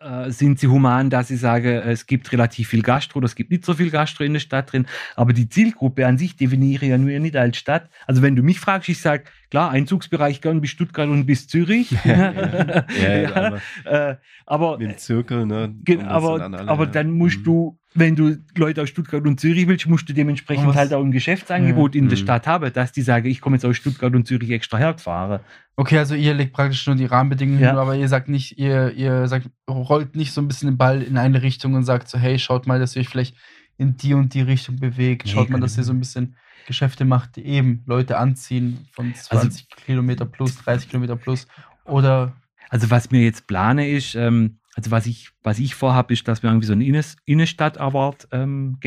Äh, 0.00 0.30
Sind 0.30 0.58
sie 0.60 0.68
human, 0.68 1.10
dass 1.10 1.28
sie 1.28 1.36
sagen, 1.36 1.68
es 1.68 2.06
gibt 2.06 2.32
relativ 2.32 2.68
viel 2.68 2.82
Gastro 2.82 3.18
oder 3.18 3.26
es 3.26 3.34
gibt 3.36 3.50
nicht 3.50 3.64
so 3.64 3.74
viel 3.74 3.90
Gastro 3.90 4.24
in 4.24 4.32
der 4.34 4.40
Stadt 4.40 4.72
drin? 4.72 4.86
Aber 5.16 5.32
die 5.34 5.48
Zielgruppe 5.48 6.06
an 6.06 6.18
sich 6.18 6.36
definiere 6.36 6.86
ich 6.86 6.90
ja 6.90 6.98
nur 6.98 7.18
nicht 7.18 7.36
als 7.36 7.58
Stadt. 7.58 7.90
Also 8.06 8.22
wenn 8.22 8.36
du 8.36 8.42
mich 8.42 8.60
fragst, 8.60 8.88
ich 8.88 9.00
sage, 9.00 9.24
klar, 9.50 9.70
Einzugsbereich 9.70 10.40
gern 10.40 10.60
bis 10.60 10.70
Stuttgart 10.70 11.08
und 11.08 11.26
bis 11.26 11.46
Zürich. 11.48 11.90
Ja, 12.04 12.32
ja. 12.32 13.58
Ja, 13.90 14.18
aber 14.46 14.74
äh, 14.74 14.78
dem 14.78 14.96
Zirkel, 14.98 15.46
ne? 15.46 15.74
Kommen 15.86 15.98
das 16.00 16.08
aber, 16.08 16.38
dann 16.38 16.54
alle, 16.54 16.68
aber 16.68 16.84
ja. 16.84 16.90
dann 16.90 17.10
musst 17.12 17.38
Mhm. 17.40 17.44
du, 17.44 17.78
wenn 17.94 18.14
du 18.16 18.36
Leute 18.56 18.82
aus 18.82 18.88
Stuttgart 18.88 19.24
und 19.26 19.40
Zürich 19.40 19.66
willst, 19.66 19.86
musst 19.88 20.08
du 20.08 20.12
dementsprechend 20.12 20.74
halt 20.74 20.92
auch 20.94 21.02
ein 21.02 21.10
Geschäftsangebot 21.10 21.94
in 21.96 22.08
der 22.08 22.16
Mhm. 22.18 22.22
Stadt 22.22 22.46
haben, 22.46 22.72
dass 22.72 22.92
die 22.92 23.02
sagen, 23.02 23.26
ich 23.26 23.40
komme 23.40 23.56
jetzt 23.56 23.64
aus 23.64 23.76
Stuttgart 23.76 24.14
und 24.14 24.26
Zürich 24.26 24.50
extra 24.50 24.78
hergefahren. 24.78 25.40
Okay, 25.76 25.98
also 25.98 26.14
ihr 26.14 26.34
legt 26.34 26.52
praktisch 26.52 26.86
nur 26.86 26.96
die 26.96 27.06
Rahmenbedingungen, 27.06 27.60
Ja. 27.60 27.70
hin, 27.70 27.78
aber 27.78 27.96
ihr 27.96 28.08
sagt 28.08 28.28
nicht, 28.28 28.58
ihr, 28.58 28.92
ihr 28.92 29.26
sagt, 29.28 29.48
rollt 29.68 30.14
nicht 30.14 30.32
so 30.32 30.40
ein 30.40 30.46
bisschen 30.48 30.68
den 30.70 30.76
Ball 30.78 31.02
in 31.02 31.16
eine 31.16 31.42
Richtung 31.42 31.74
und 31.74 31.84
sagt 31.84 32.08
so, 32.08 32.18
hey, 32.18 32.38
schaut 32.38 32.66
mal, 32.66 32.78
dass 32.78 32.94
ihr 32.96 33.00
euch 33.00 33.08
vielleicht 33.08 33.34
in 33.78 33.96
die 33.96 34.14
und 34.14 34.34
die 34.34 34.42
Richtung 34.42 34.76
bewegt. 34.76 35.24
Nee, 35.24 35.32
Schaut 35.32 35.48
mal, 35.48 35.54
keine 35.56 35.62
dass 35.66 35.76
ihr 35.78 35.84
so 35.84 35.92
ein 35.92 35.98
bisschen 36.00 36.36
Geschäfte 36.66 37.04
macht, 37.04 37.36
die 37.36 37.44
eben 37.44 37.82
Leute 37.86 38.18
anziehen 38.18 38.86
von 38.92 39.14
20 39.14 39.68
Kilometer 39.70 40.24
plus, 40.24 40.56
30 40.58 40.88
Kilometer 40.88 41.16
plus. 41.16 41.46
Oder 41.84 42.34
Also 42.68 42.90
was 42.90 43.10
mir 43.10 43.22
jetzt 43.22 43.46
plane 43.46 43.88
ist, 43.88 44.14
ähm, 44.14 44.58
also 44.76 44.90
was 44.90 45.06
ich, 45.06 45.30
was 45.42 45.58
ich 45.58 45.74
vorhabe, 45.74 46.12
ist, 46.12 46.26
dass 46.28 46.42
wir 46.42 46.50
irgendwie 46.50 46.66
so 46.66 46.72
einen 46.72 47.04
Innenstadt-Award 47.24 48.28
ähm, 48.32 48.78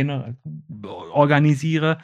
organisieren. 1.11 1.97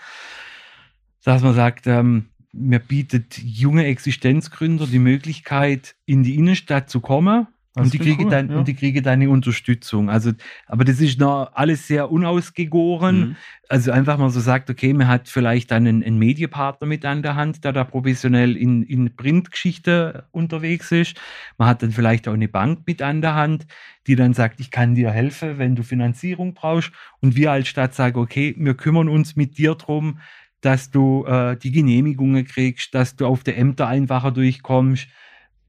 Dass 1.24 1.41
man 1.41 1.54
sagt, 1.54 1.88
ähm, 1.88 2.30
mir 2.52 2.80
bietet 2.80 3.38
junge 3.38 3.86
Existenzgründer 3.86 4.88
die 4.88 5.00
Möglichkeit, 5.00 5.96
in 6.06 6.24
die 6.24 6.36
Innenstadt 6.36 6.90
zu 6.90 7.00
kommen. 7.00 7.48
Das 7.80 7.88
Und 7.88 7.94
die, 7.94 8.00
kriege 8.00 8.24
cool, 8.24 8.30
dann, 8.30 8.50
ja. 8.50 8.58
und 8.58 8.68
die 8.68 8.76
kriege 8.76 9.02
dann 9.02 9.14
eine 9.14 9.30
Unterstützung. 9.30 10.10
Also, 10.10 10.32
aber 10.68 10.86
das 10.86 11.00
ist 11.00 11.20
noch 11.20 11.52
alles 11.54 11.88
sehr 11.88 12.12
unausgegoren. 12.12 13.20
Mhm. 13.20 13.36
Also 13.68 13.92
einfach 13.92 14.18
mal 14.18 14.30
so 14.30 14.40
sagt, 14.40 14.70
okay, 14.70 14.94
man 14.94 15.08
hat 15.08 15.30
vielleicht 15.30 15.72
dann 15.72 15.88
einen, 15.88 16.04
einen 16.04 16.18
Medienpartner 16.18 16.88
mit 16.88 17.06
an 17.06 17.22
der 17.22 17.36
Hand, 17.36 17.64
der 17.64 17.72
da 17.72 17.84
professionell 17.84 18.58
in, 18.58 18.84
in 18.84 19.16
Printgeschichte 19.16 20.28
unterwegs 20.32 20.92
ist. 20.92 21.20
Man 21.58 21.68
hat 21.68 21.84
dann 21.84 21.92
vielleicht 21.92 22.28
auch 22.28 22.34
eine 22.34 22.48
Bank 22.48 22.82
mit 22.86 23.02
an 23.02 23.22
der 23.22 23.36
Hand, 23.36 23.68
die 24.08 24.16
dann 24.16 24.34
sagt, 24.34 24.60
ich 24.60 24.72
kann 24.72 24.96
dir 24.96 25.12
helfen, 25.12 25.58
wenn 25.58 25.76
du 25.76 25.84
Finanzierung 25.84 26.54
brauchst. 26.54 26.92
Und 27.22 27.36
wir 27.36 27.52
als 27.52 27.68
Stadt 27.68 27.94
sagen, 27.94 28.20
okay, 28.20 28.56
wir 28.58 28.74
kümmern 28.74 29.08
uns 29.08 29.36
mit 29.36 29.58
dir 29.58 29.76
drum, 29.76 30.20
dass 30.62 30.92
du 30.92 31.26
äh, 31.26 31.56
die 31.58 31.72
Genehmigungen 31.72 32.46
kriegst, 32.46 32.94
dass 32.94 33.16
du 33.16 33.26
auf 33.26 33.44
die 33.44 33.54
Ämter 33.54 33.88
einfacher 33.88 34.32
durchkommst, 34.32 35.08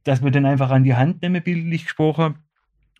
dass 0.04 0.22
wir 0.22 0.30
dann 0.30 0.46
einfach 0.46 0.70
an 0.70 0.84
die 0.84 0.94
Hand 0.94 1.22
nehmen, 1.22 1.42
bildlich 1.42 1.84
gesprochen 1.84 2.36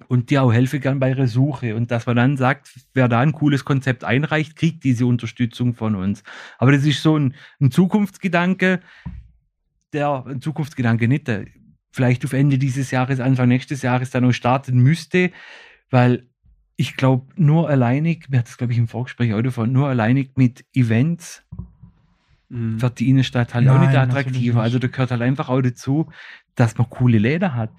und 0.09 0.31
dir 0.31 0.43
auch 0.43 0.53
helfen 0.53 0.81
kann 0.81 0.99
bei 0.99 1.11
ihrer 1.11 1.27
Suche 1.27 1.77
und 1.77 1.91
dass 1.91 2.07
man 2.07 2.17
dann 2.17 2.37
sagt, 2.37 2.71
wer 2.95 3.09
da 3.09 3.21
ein 3.21 3.33
cooles 3.33 3.65
Konzept 3.65 4.05
einreicht, 4.05 4.57
kriegt 4.57 4.85
diese 4.85 5.07
Unterstützung 5.07 5.75
von 5.75 5.95
uns. 5.95 6.23
Aber 6.59 6.73
das 6.73 6.85
ist 6.85 7.03
so 7.03 7.19
ein, 7.19 7.35
ein 7.61 7.71
Zukunftsgedanke, 7.71 8.81
der 9.93 10.25
ein 10.27 10.41
Zukunftsgedanke 10.41 11.09
nicht, 11.09 11.29
der 11.29 11.47
vielleicht 11.93 12.25
auf 12.25 12.33
Ende 12.33 12.59
dieses 12.59 12.91
Jahres, 12.91 13.21
Anfang 13.21 13.49
nächstes 13.49 13.83
Jahres 13.83 14.11
dann 14.11 14.25
noch 14.25 14.33
starten 14.33 14.79
müsste, 14.79 15.33
weil 15.91 16.27
ich 16.77 16.97
glaube, 16.97 17.27
nur 17.37 17.69
alleinig, 17.69 18.29
mir 18.31 18.39
hat 18.39 18.49
das 18.49 18.57
glaube 18.57 18.73
ich 18.73 18.79
im 18.79 18.89
Vorgespräch 18.89 19.35
auch 19.35 19.43
davon, 19.43 19.73
nur 19.73 19.89
alleinig 19.89 20.31
mit 20.37 20.65
Events 20.73 21.45
Mhm. 22.51 22.83
wird 22.83 22.99
die 22.99 23.09
Innenstadt 23.09 23.55
halt 23.55 23.67
auch 23.69 23.75
Nein, 23.75 23.87
nicht 23.87 23.93
natürlich 23.95 24.11
attraktiver. 24.27 24.55
nicht. 24.57 24.63
Also 24.65 24.79
da 24.79 24.89
gehört 24.89 25.11
halt 25.13 25.23
einfach 25.23 25.49
auch 25.49 25.61
dazu, 25.63 26.11
dass 26.57 26.77
man 26.77 26.91
coole 26.91 27.19
Läden 27.19 27.55
hat. 27.55 27.71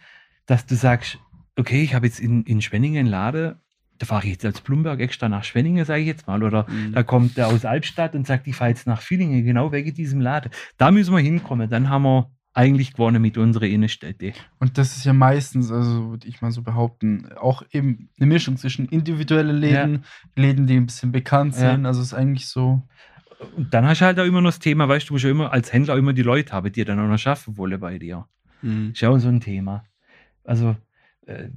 Dass 0.47 0.65
du 0.65 0.75
sagst, 0.75 1.19
okay, 1.57 1.83
ich 1.83 1.93
habe 1.93 2.05
jetzt 2.07 2.19
in, 2.19 2.43
in 2.43 2.61
Schwenningen 2.61 2.99
einen 3.01 3.09
Laden, 3.09 3.55
da 3.99 4.05
fahre 4.07 4.23
ich 4.25 4.31
jetzt 4.31 4.45
als 4.45 4.61
Blumberg 4.61 4.99
extra 4.99 5.29
nach 5.29 5.43
Schwenningen, 5.43 5.85
sage 5.85 6.01
ich 6.01 6.07
jetzt 6.07 6.25
mal. 6.25 6.41
Oder 6.41 6.65
Mhm. 6.69 6.93
da 6.93 7.03
kommt 7.03 7.37
der 7.37 7.47
aus 7.49 7.65
Albstadt 7.65 8.15
und 8.15 8.25
sagt, 8.25 8.47
ich 8.47 8.55
fahre 8.55 8.71
jetzt 8.71 8.87
nach 8.87 9.01
Villingen, 9.01 9.45
genau 9.45 9.71
wegen 9.71 9.93
diesem 9.93 10.21
Laden. 10.21 10.51
Da 10.77 10.89
müssen 10.89 11.13
wir 11.13 11.19
hinkommen. 11.21 11.69
Dann 11.69 11.89
haben 11.89 12.03
wir 12.03 12.31
eigentlich 12.53 12.93
gewonnen 12.93 13.21
mit 13.21 13.37
unserer 13.37 13.65
Innenstädte. 13.65 14.33
Und 14.59 14.77
das 14.77 14.97
ist 14.97 15.05
ja 15.05 15.13
meistens, 15.13 15.71
also 15.71 16.09
würde 16.11 16.27
ich 16.27 16.41
mal 16.41 16.51
so 16.51 16.61
behaupten, 16.63 17.29
auch 17.39 17.63
eben 17.71 18.09
eine 18.19 18.27
Mischung 18.27 18.57
zwischen 18.57 18.87
individuelle 18.87 19.53
Läden, 19.53 20.03
Läden, 20.35 20.65
die 20.67 20.75
ein 20.77 20.85
bisschen 20.87 21.11
bekannt 21.11 21.53
Ja. 21.55 21.71
sind. 21.71 21.85
Also 21.85 22.01
es 22.01 22.07
ist 22.07 22.13
eigentlich 22.13 22.47
so. 22.47 22.81
Und 23.55 23.73
dann 23.73 23.85
hast 23.87 24.01
du 24.01 24.05
halt 24.05 24.19
auch 24.19 24.25
immer 24.25 24.41
noch 24.41 24.49
das 24.49 24.59
Thema, 24.59 24.87
weißt 24.87 25.05
du, 25.05 25.07
du 25.09 25.13
musst 25.15 25.23
ja 25.25 25.31
immer 25.31 25.51
als 25.51 25.73
Händler 25.73 25.95
immer 25.97 26.13
die 26.13 26.21
Leute 26.21 26.53
haben, 26.53 26.71
die 26.71 26.83
dann 26.85 26.99
auch 26.99 27.07
noch 27.07 27.17
schaffen 27.17 27.57
wollen 27.57 27.79
bei 27.79 27.97
dir. 27.97 28.25
Mhm. 28.61 28.91
Ist 28.93 29.01
ja 29.01 29.09
auch 29.09 29.17
so 29.17 29.27
ein 29.29 29.41
Thema. 29.41 29.83
Also 30.43 30.75
äh, 31.25 31.49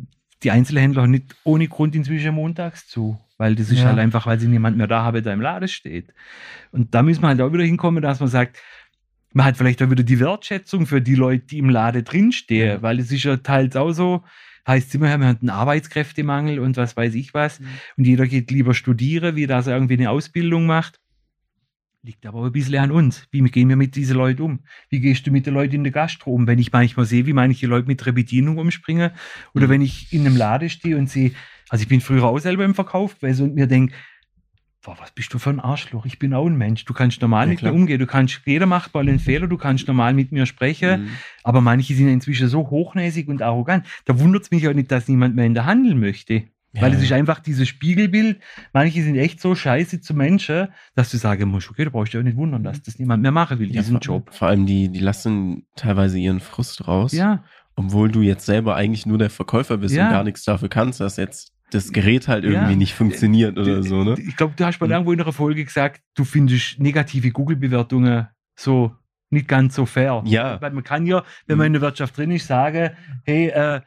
die 0.43 0.51
Einzelhändler 0.51 1.03
haben 1.03 1.11
nicht 1.11 1.35
ohne 1.45 1.69
Grund 1.69 1.95
inzwischen 1.95 2.35
montags 2.35 2.87
zu, 2.89 3.19
weil 3.39 3.55
das 3.55 3.71
ist 3.71 3.81
Ja. 3.81 3.87
halt 3.87 3.99
einfach, 3.99 4.27
weil 4.27 4.39
sie 4.39 4.49
niemand 4.49 4.77
mehr 4.77 4.87
da 4.87 5.03
habe, 5.03 5.23
der 5.23 5.33
im 5.35 5.41
Laden 5.41 5.69
steht. 5.69 6.13
Und 6.73 6.95
da 6.95 7.03
müssen 7.03 7.23
wir 7.23 7.29
halt 7.29 7.41
auch 7.41 7.53
wieder 7.53 7.65
hinkommen, 7.65 8.03
dass 8.03 8.21
man 8.21 8.29
sagt, 8.29 8.59
man 9.33 9.47
hat 9.47 9.57
vielleicht 9.57 9.83
auch 9.83 9.91
wieder 9.91 10.05
die 10.05 10.21
Wertschätzung 10.21 10.87
für 10.87 11.01
die 11.03 11.15
Leute, 11.17 11.45
die 11.47 11.59
im 11.59 11.69
Laden 11.69 12.05
drinstehen, 12.05 12.69
Ja. 12.69 12.83
weil 12.83 12.99
es 13.01 13.11
ist 13.11 13.25
ja 13.25 13.37
teils 13.39 13.75
auch 13.77 13.93
so, 13.93 14.23
heißt 14.67 14.95
immer, 14.95 15.07
wir 15.07 15.13
haben 15.13 15.23
einen 15.41 15.51
Arbeitskräftemangel 15.51 16.59
und 16.59 16.77
was 16.77 16.97
weiß 16.97 17.15
ich 17.15 17.35
was. 17.35 17.61
Mhm. 17.61 17.67
Und 17.99 18.05
jeder 18.07 18.27
geht 18.27 18.51
lieber 18.51 18.75
studieren, 18.75 19.37
wie 19.37 19.47
dass 19.47 19.67
er 19.67 19.75
irgendwie 19.75 19.95
eine 19.95 20.11
Ausbildung 20.11 20.67
macht. 20.67 21.01
Liegt 22.07 22.27
aber 22.27 22.45
ein 22.45 22.53
bisschen 22.53 22.77
an 22.77 22.91
uns. 22.91 23.27
Wie 23.31 23.41
gehen 23.45 23.71
wir 23.71 23.77
mit 23.77 23.97
diesen 23.97 24.19
Leuten 24.19 24.43
um? 24.43 24.61
Wie 24.91 25.01
gehst 25.01 25.27
du 25.27 25.31
mit 25.31 25.47
den 25.47 25.55
Leuten 25.55 25.77
in 25.77 25.85
der 25.85 25.93
Gastro 25.93 26.33
um? 26.35 26.47
Wenn 26.47 26.59
ich 26.59 26.71
manchmal 26.71 27.07
sehe, 27.07 27.25
wie 27.25 27.33
manche 27.33 27.67
Leute 27.67 27.87
mit 27.87 28.05
der 28.05 28.13
Bedienung 28.13 28.59
umspringen 28.59 29.11
oder 29.55 29.67
Mhm. 29.67 29.71
wenn 29.71 29.81
ich 29.81 30.13
in 30.13 30.27
einem 30.27 30.37
Laden 30.37 30.69
stehe 30.69 30.99
und 30.99 31.09
sehe, 31.09 31.33
also 31.71 31.81
ich 31.81 31.89
bin 31.89 32.03
früher 32.03 32.25
auch 32.25 32.39
selber 32.39 32.63
im 32.67 32.75
Verkauf 32.75 33.19
gewesen 33.19 33.49
und 33.49 33.55
mir 33.55 33.67
denke, 33.67 33.95
boah, 34.83 34.99
was 35.01 35.13
bist 35.13 35.33
du 35.33 35.39
für 35.39 35.49
ein 35.49 35.61
Arschloch? 35.61 36.05
Ich 36.05 36.19
bin 36.19 36.35
auch 36.35 36.45
ein 36.47 36.59
Mensch. 36.59 36.85
Du 36.85 36.93
kannst 36.93 37.23
normal 37.23 37.47
Ja, 37.47 37.51
mit 37.53 37.61
klar. 37.61 37.73
mir 37.73 37.79
umgehen. 37.79 37.99
Du 37.99 38.07
kannst, 38.07 38.43
jeder 38.45 38.67
macht 38.67 38.93
mal 38.93 39.01
einen 39.01 39.19
Fehler, 39.19 39.47
du 39.47 39.57
kannst 39.57 39.89
normal 39.89 40.13
mit 40.13 40.31
mir 40.31 40.45
sprechen. 40.45 41.05
Mhm. 41.05 41.09
Aber 41.43 41.63
manche 41.63 41.95
sind 41.95 42.09
inzwischen 42.09 42.49
so 42.49 42.69
hochnäsig 42.69 43.29
und 43.29 43.41
arrogant. 43.41 43.87
Da 44.05 44.21
wundert 44.21 44.43
es 44.43 44.51
mich 44.51 44.69
auch 44.69 44.75
nicht, 44.75 44.91
dass 44.93 45.09
niemand 45.09 45.37
mehr 45.37 45.47
in 45.47 45.55
der 45.55 45.65
Handel 45.65 45.95
möchte. 45.95 46.45
Weil 46.75 46.93
Ja. 46.93 46.99
es 46.99 47.05
ist 47.05 47.13
einfach 47.13 47.39
dieses 47.41 47.69
Spiegelbild. 47.69 48.41
Manche 48.73 49.03
sind 49.03 49.17
echt 49.17 49.41
so 49.41 49.55
scheiße 49.55 50.01
zu 50.01 50.13
Menschen, 50.15 50.69
dass 50.95 51.11
du 51.11 51.17
sagen 51.17 51.49
musst, 51.49 51.71
okay, 51.71 51.85
da 51.85 51.91
brauchst 51.91 52.13
du 52.13 52.19
dich 52.19 52.23
auch 52.23 52.25
nicht 52.29 52.37
wundern, 52.37 52.65
dass 52.65 52.83
das 52.83 52.99
niemand 52.99 53.23
mehr 53.23 53.31
machen 53.33 53.59
will, 53.59 53.69
Ja, 53.69 53.81
diesen 53.81 53.95
vor, 53.95 54.01
Job. 54.01 54.35
Vor 54.35 54.49
allem 54.49 54.67
die, 54.67 54.89
die 54.91 54.99
lassen 55.01 55.67
teilweise 55.77 56.19
ihren 56.19 56.41
Frust 56.41 56.89
raus, 56.89 57.13
Ja, 57.13 57.45
obwohl 57.77 58.11
du 58.11 58.23
jetzt 58.23 58.45
selber 58.47 58.77
eigentlich 58.77 59.07
nur 59.07 59.19
der 59.19 59.31
Verkäufer 59.31 59.77
bist 59.79 59.95
Ja. 59.95 60.07
und 60.07 60.13
gar 60.13 60.25
nichts 60.25 60.45
dafür 60.45 60.69
kannst, 60.69 61.01
dass 61.01 61.17
jetzt 61.17 61.53
das 61.71 61.93
Gerät 61.93 62.29
halt 62.29 62.45
irgendwie 62.45 62.73
Ja. 62.73 62.77
nicht 62.77 62.95
funktioniert 62.95 63.59
oder 63.59 63.83
so, 63.83 64.05
ne? 64.05 64.15
ich 64.19 64.37
glaube, 64.37 64.55
du 64.57 64.65
hast 64.65 64.81
mal 64.81 64.87
Mhm. 64.87 64.93
irgendwo 64.93 65.13
in 65.13 65.21
einer 65.21 65.33
Folge 65.33 65.65
gesagt, 65.65 66.03
du 66.15 66.25
findest 66.25 66.79
negative 66.79 67.31
Google-Bewertungen 67.31 68.29
so 68.57 68.93
nicht 69.31 69.49
ganz 69.49 69.75
so 69.75 69.85
fair. 69.87 70.23
Ja. 70.27 70.61
Weil 70.61 70.71
man 70.73 70.85
kann 70.85 71.07
ja, 71.07 71.25
wenn 71.47 71.59
man 71.59 71.65
Mhm. 71.65 71.67
in 71.67 71.73
der 71.75 71.83
Wirtschaft 71.83 72.17
drin 72.17 72.31
ist, 72.31 72.47
sagen, 72.47 72.91
hey, 73.25 73.49
äh, 73.49 73.81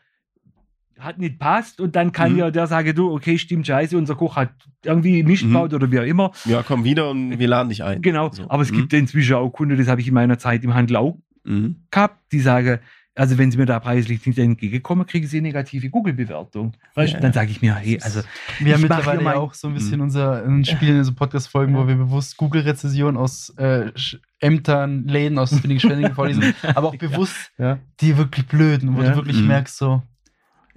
hat 1.00 1.20
nicht 1.20 1.40
passt 1.40 1.80
und 1.82 1.96
dann 1.96 2.12
kann 2.12 2.34
Mhm. 2.34 2.40
ja 2.40 2.52
der 2.52 2.68
sagen, 2.68 2.94
du, 2.96 3.12
okay, 3.14 3.38
stimmt 3.38 3.68
scheiße, 3.68 3.98
unser 3.98 4.16
Koch 4.16 4.36
hat 4.36 4.50
irgendwie 4.84 5.24
Mist 5.24 5.44
Mhm. 5.44 5.50
gebaut 5.50 5.74
oder 5.74 5.92
wie 5.92 6.00
auch 6.00 6.04
immer. 6.06 6.32
Ja, 6.46 6.64
komm 6.64 6.84
wieder 6.84 7.10
und 7.10 7.38
wir 7.38 7.48
laden 7.48 7.70
dich 7.70 7.84
ein. 7.84 8.02
Genau, 8.02 8.32
So. 8.32 8.50
aber 8.50 8.64
es 8.64 8.72
Mhm. 8.72 8.78
gibt 8.78 8.94
inzwischen 8.94 9.36
auch 9.36 9.50
Kunden, 9.50 9.78
das 9.78 9.88
habe 9.88 10.02
ich 10.02 10.08
in 10.08 10.14
meiner 10.14 10.38
Zeit 10.40 10.64
im 10.64 10.74
Handel 10.74 10.96
auch 10.98 11.18
Mhm. 11.44 11.78
gehabt, 11.92 12.32
die 12.32 12.40
sagen, 12.40 12.80
also 13.16 13.38
wenn 13.40 13.50
sie 13.52 13.58
mir 13.58 13.66
da 13.66 13.80
preislich 13.80 14.24
nicht 14.28 14.38
entgegenkommen, 14.38 15.06
kriegen 15.08 15.26
sie 15.26 15.38
eine 15.38 15.48
negative 15.48 15.90
Google-Bewertung. 15.90 16.74
Weißt 16.94 17.14
Ja, 17.14 17.20
dann 17.20 17.34
sage 17.34 17.50
ich 17.50 17.64
mir, 17.64 17.74
hey, 17.74 18.00
also 18.02 18.22
Wir 18.60 18.76
haben 18.76 18.82
mittlerweile 18.82 19.22
mein- 19.24 19.38
auch 19.38 19.56
so 19.56 19.68
ein 19.70 19.74
bisschen 19.74 19.96
Mhm. 19.98 20.02
unser 20.04 20.44
Spiel 20.66 20.90
in 20.90 21.04
so 21.04 21.14
Podcast-Folgen, 21.16 21.74
wo 21.76 21.88
wir 21.88 21.96
bewusst 21.96 22.38
Google-Rezessionen 22.38 23.18
aus 23.18 23.50
äh, 23.58 23.92
Ämtern, 24.40 25.06
Läden 25.08 25.40
aus 25.40 25.50
Schwenningen 25.50 26.14
vorlesen, 26.14 26.44
aber 26.76 26.90
auch 26.90 26.96
bewusst 26.96 27.52
ja. 27.58 27.80
die 28.02 28.18
wirklich 28.18 28.46
blöden, 28.46 28.96
wo 28.96 29.02
du 29.02 29.16
wirklich 29.16 29.40
Mhm. 29.42 29.48
merkst, 29.48 29.78
so, 29.78 30.04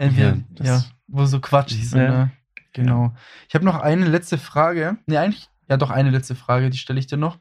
entweder, 0.00 0.28
Ja, 0.28 0.64
ja, 0.64 0.74
das- 0.74 0.90
wo 1.08 1.24
so 1.26 1.40
quatschig 1.40 1.88
sind. 1.88 2.00
Ja. 2.02 2.10
Ne? 2.10 2.30
Genau. 2.72 3.12
Ich 3.48 3.54
habe 3.54 3.64
noch 3.64 3.80
eine 3.80 4.06
letzte 4.06 4.38
Frage. 4.38 4.96
Ne, 5.06 5.18
eigentlich, 5.18 5.48
ja, 5.68 5.76
doch 5.76 5.90
eine 5.90 6.10
letzte 6.10 6.34
Frage, 6.36 6.70
die 6.70 6.78
stelle 6.78 6.98
ich 7.00 7.06
dir 7.06 7.16
noch. 7.16 7.38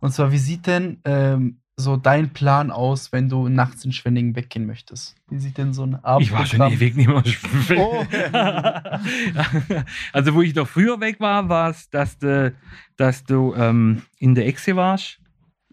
Und 0.00 0.12
zwar, 0.12 0.32
wie 0.32 0.38
sieht 0.38 0.66
denn 0.66 1.00
ähm, 1.04 1.60
so 1.76 1.96
dein 1.98 2.30
Plan 2.32 2.70
aus, 2.70 3.12
wenn 3.12 3.28
du 3.28 3.48
nachts 3.48 3.84
in 3.84 3.92
Schwenningen 3.92 4.36
weggehen 4.36 4.66
möchtest? 4.66 5.16
Wie 5.28 5.38
sieht 5.38 5.58
denn 5.58 5.72
so 5.74 5.84
ein 5.84 5.96
Abend 6.02 6.26
Ich 6.26 6.32
war 6.32 6.46
schon 6.46 6.60
ewig 6.72 6.96
nicht 6.96 7.08
mehr 7.08 7.24
schwimmen. 7.24 7.80
Oh. 7.80 8.04
also 10.12 10.34
wo 10.34 10.42
ich 10.42 10.54
noch 10.54 10.66
früher 10.68 11.00
weg 11.00 11.20
war, 11.20 11.48
war 11.48 11.70
es, 11.70 11.90
dass 11.90 12.18
du, 12.18 12.54
dass 12.96 13.24
du 13.24 13.54
ähm, 13.54 14.02
in 14.18 14.34
der 14.34 14.46
Echse 14.46 14.76
warst. 14.76 15.18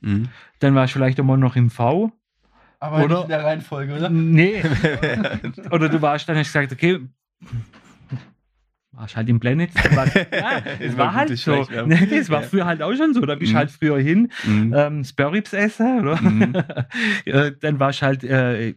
Mhm. 0.01 0.29
Dann 0.59 0.75
warst 0.75 0.93
du 0.93 0.99
vielleicht 0.99 1.19
immer 1.19 1.37
noch 1.37 1.55
im 1.55 1.69
V. 1.69 2.11
Aber 2.79 3.03
Oder- 3.03 3.15
nicht 3.15 3.23
in 3.23 3.29
der 3.29 3.43
Reihenfolge, 3.43 3.95
oder? 3.95 4.09
Nee. 4.09 4.61
Oder 5.71 5.89
du 5.89 6.01
warst 6.01 6.29
dann, 6.29 6.37
hast 6.37 6.47
gesagt, 6.53 6.71
okay, 6.71 6.99
warst 8.91 9.15
halt 9.15 9.29
im 9.29 9.39
Planet. 9.39 9.69
Das 9.83 9.95
war, 9.95 10.05
ja, 10.07 10.61
das 10.61 10.79
Immer 10.79 10.97
war 10.97 11.13
halt 11.13 11.37
so. 11.37 11.67
Nee, 11.85 12.05
das 12.07 12.29
war 12.29 12.41
Ja. 12.41 12.47
früher 12.47 12.65
halt 12.65 12.81
auch 12.81 12.93
schon 12.93 13.13
so. 13.13 13.21
Da 13.21 13.35
bist 13.35 13.51
du 13.51 13.53
Mhm. 13.55 13.57
halt 13.57 13.71
früher 13.71 13.99
hin, 13.99 14.31
Mhm. 14.43 14.73
ähm, 14.75 15.03
Sparrows 15.03 15.53
essen, 15.53 16.01
oder? 16.01 16.21
Mhm. 16.21 16.53
Äh, 17.25 17.51
dann 17.59 17.79
warst 17.79 18.01
du 18.01 18.05
halt 18.05 18.23
äh, 18.23 18.69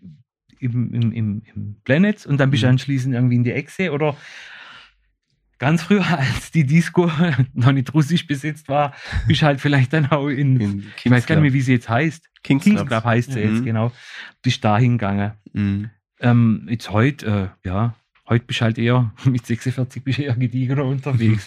im, 0.60 0.92
im, 0.94 1.12
im, 1.12 1.42
im 1.54 1.76
Planet 1.84 2.26
und 2.26 2.38
dann 2.38 2.50
bist 2.50 2.62
du 2.62 2.66
Mhm. 2.66 2.72
anschließend 2.72 3.14
irgendwie 3.14 3.36
in 3.36 3.44
die 3.44 3.52
Echse 3.52 3.92
oder 3.92 4.16
ganz 5.60 5.84
früher, 5.84 6.04
als 6.18 6.50
die 6.50 6.66
Disco 6.66 7.08
noch 7.54 7.70
nicht 7.70 7.94
russisch 7.94 8.26
besetzt 8.26 8.68
war, 8.68 8.92
bist 9.28 9.42
du 9.42 9.46
halt 9.46 9.60
vielleicht 9.60 9.92
dann 9.92 10.06
auch 10.10 10.26
in, 10.26 10.58
In 10.60 10.86
ich 11.04 11.10
weiß 11.10 11.26
gar 11.26 11.36
nicht 11.36 11.42
mehr, 11.42 11.52
wie 11.52 11.60
sie 11.60 11.74
jetzt 11.74 11.88
heißt. 11.88 12.26
Kings 12.42 12.64
Kings 12.64 12.84
Club. 12.84 13.04
Heißt 13.04 13.30
sie 13.32 13.44
Mhm. 13.46 13.54
jetzt, 13.54 13.64
genau. 13.64 13.92
Bist 14.42 14.64
da 14.64 14.76
hingegangen. 14.78 15.32
Mhm. 15.52 15.90
Ähm, 16.20 16.66
jetzt 16.68 16.90
heute, 16.90 17.52
äh, 17.64 17.68
ja, 17.68 17.94
heute 18.28 18.44
bist 18.46 18.60
du 18.60 18.64
halt 18.64 18.78
eher, 18.78 19.12
mit 19.24 19.46
46 19.46 20.02
bist 20.02 20.18
du 20.18 20.22
eher 20.22 20.34
gediegener 20.36 20.84
unterwegs. 20.84 21.46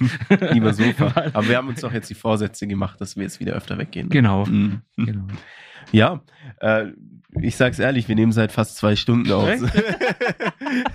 Lieber 0.52 0.73
Sofa. 0.73 1.11
Weil- 1.15 1.31
Aber 1.34 1.48
wir 1.49 1.57
haben 1.57 1.68
uns 1.68 1.81
doch 1.81 1.91
jetzt 1.91 2.10
die 2.10 2.15
Vorsätze 2.15 2.68
gemacht, 2.68 3.02
dass 3.02 3.15
wir 3.15 3.23
jetzt 3.23 3.40
wieder 3.40 3.53
öfter 3.53 3.77
weggehen. 3.77 4.07
ne? 4.07 4.11
Genau. 4.11 4.45
Mhm. 4.45 4.81
genau. 4.98 5.26
Ja, 5.91 6.22
äh, 6.61 6.85
ich 7.41 7.56
sag's 7.56 7.80
ehrlich, 7.80 8.07
wir 8.07 8.15
nehmen 8.15 8.31
seit 8.31 8.52
fast 8.52 8.77
zwei 8.77 8.95
Stunden 8.95 9.31
auf. 9.31 9.49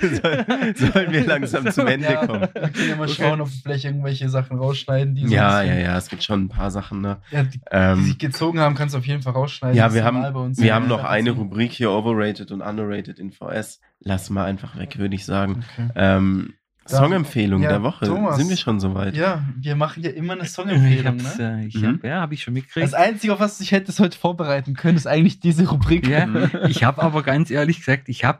Soll, 0.01 0.45
sollen 0.75 1.13
wir 1.13 1.27
langsam 1.27 1.71
zum 1.71 1.87
Ende 1.87 2.07
Ja, 2.13 2.27
kommen? 2.27 2.41
wir 2.41 2.69
können 2.71 2.89
ja 2.89 2.97
mal 2.97 3.05
Okay. 3.09 3.15
schauen, 3.23 3.41
ob 3.41 3.49
wir 3.49 3.57
vielleicht 3.63 3.85
irgendwelche 3.85 4.29
Sachen 4.29 4.59
rausschneiden, 4.59 5.15
die 5.15 5.23
Ja, 5.23 5.63
ja, 5.63 5.75
ja, 5.75 5.97
es 5.97 6.09
gibt 6.09 6.23
schon 6.23 6.45
ein 6.45 6.49
paar 6.49 6.71
Sachen, 6.71 7.01
ne? 7.01 7.19
ja 7.31 7.43
die, 7.43 7.59
die 7.59 7.61
Ähm, 7.71 8.05
sich 8.05 8.19
gezogen 8.19 8.61
haben, 8.61 8.75
kannst 8.75 8.95
du 8.95 8.99
auf 8.99 9.07
jeden 9.07 9.23
Fall 9.23 9.33
rausschneiden. 9.33 9.77
ja, 9.77 9.93
wir 9.95 10.05
haben, 10.05 10.17
normal 10.17 10.33
bei 10.33 10.41
uns. 10.41 10.59
wir 10.59 10.67
Ja, 10.69 10.75
haben 10.75 10.89
noch 10.89 11.05
eine. 11.05 11.31
Rubrik 11.31 11.73
hier, 11.73 11.91
Overrated 11.91 12.51
und 12.53 12.63
Underrated 12.63 13.19
in 13.19 13.33
VS. 13.33 13.81
Lass 14.01 14.31
mal 14.31 14.45
einfach 14.45 14.77
weg, 14.79 14.99
würde 14.99 15.15
ich 15.15 15.25
sagen. 15.25 15.65
Okay. 15.75 15.89
Ähm, 15.95 16.55
Songempfehlung 16.87 17.63
ja, 17.63 17.69
der 17.69 17.83
Woche. 17.83 18.07
Thomas. 18.07 18.37
Sind 18.37 18.49
wir 18.49 18.57
schon 18.57 18.81
soweit? 18.81 19.15
Ja, 19.15 19.45
wir 19.57 19.77
machen 19.77 20.03
ja 20.03 20.11
immer 20.11 20.33
eine 20.33 20.45
Ich 20.45 20.53
Songempfehlung. 20.53 21.17
Ne? 21.17 21.61
äh, 21.63 21.67
ich 21.67 21.75
Mhm. 21.75 21.87
hab, 21.99 22.05
ja, 22.05 22.21
habe 22.23 22.35
ich 22.35 22.43
schon 22.43 22.55
mitgekriegt. 22.55 22.87
Das 22.87 22.95
Einzige, 22.95 23.35
auf 23.35 23.41
was 23.41 23.59
du 23.59 23.65
dich 23.65 23.73
hättest 23.73 24.01
heute 24.01 24.17
vorbereiten 24.17 24.75
können, 24.75 24.97
ist 24.97 25.07
eigentlich 25.07 25.39
diese 25.41 25.69
Rubrik. 25.69 26.09
Ja, 26.09 26.27
ich 26.69 26.85
habe 26.85 27.03
aber 27.03 27.23
ganz 27.23 27.51
ehrlich 27.51 27.79
gesagt, 27.81 28.09
ich 28.09 28.25
habe 28.25 28.39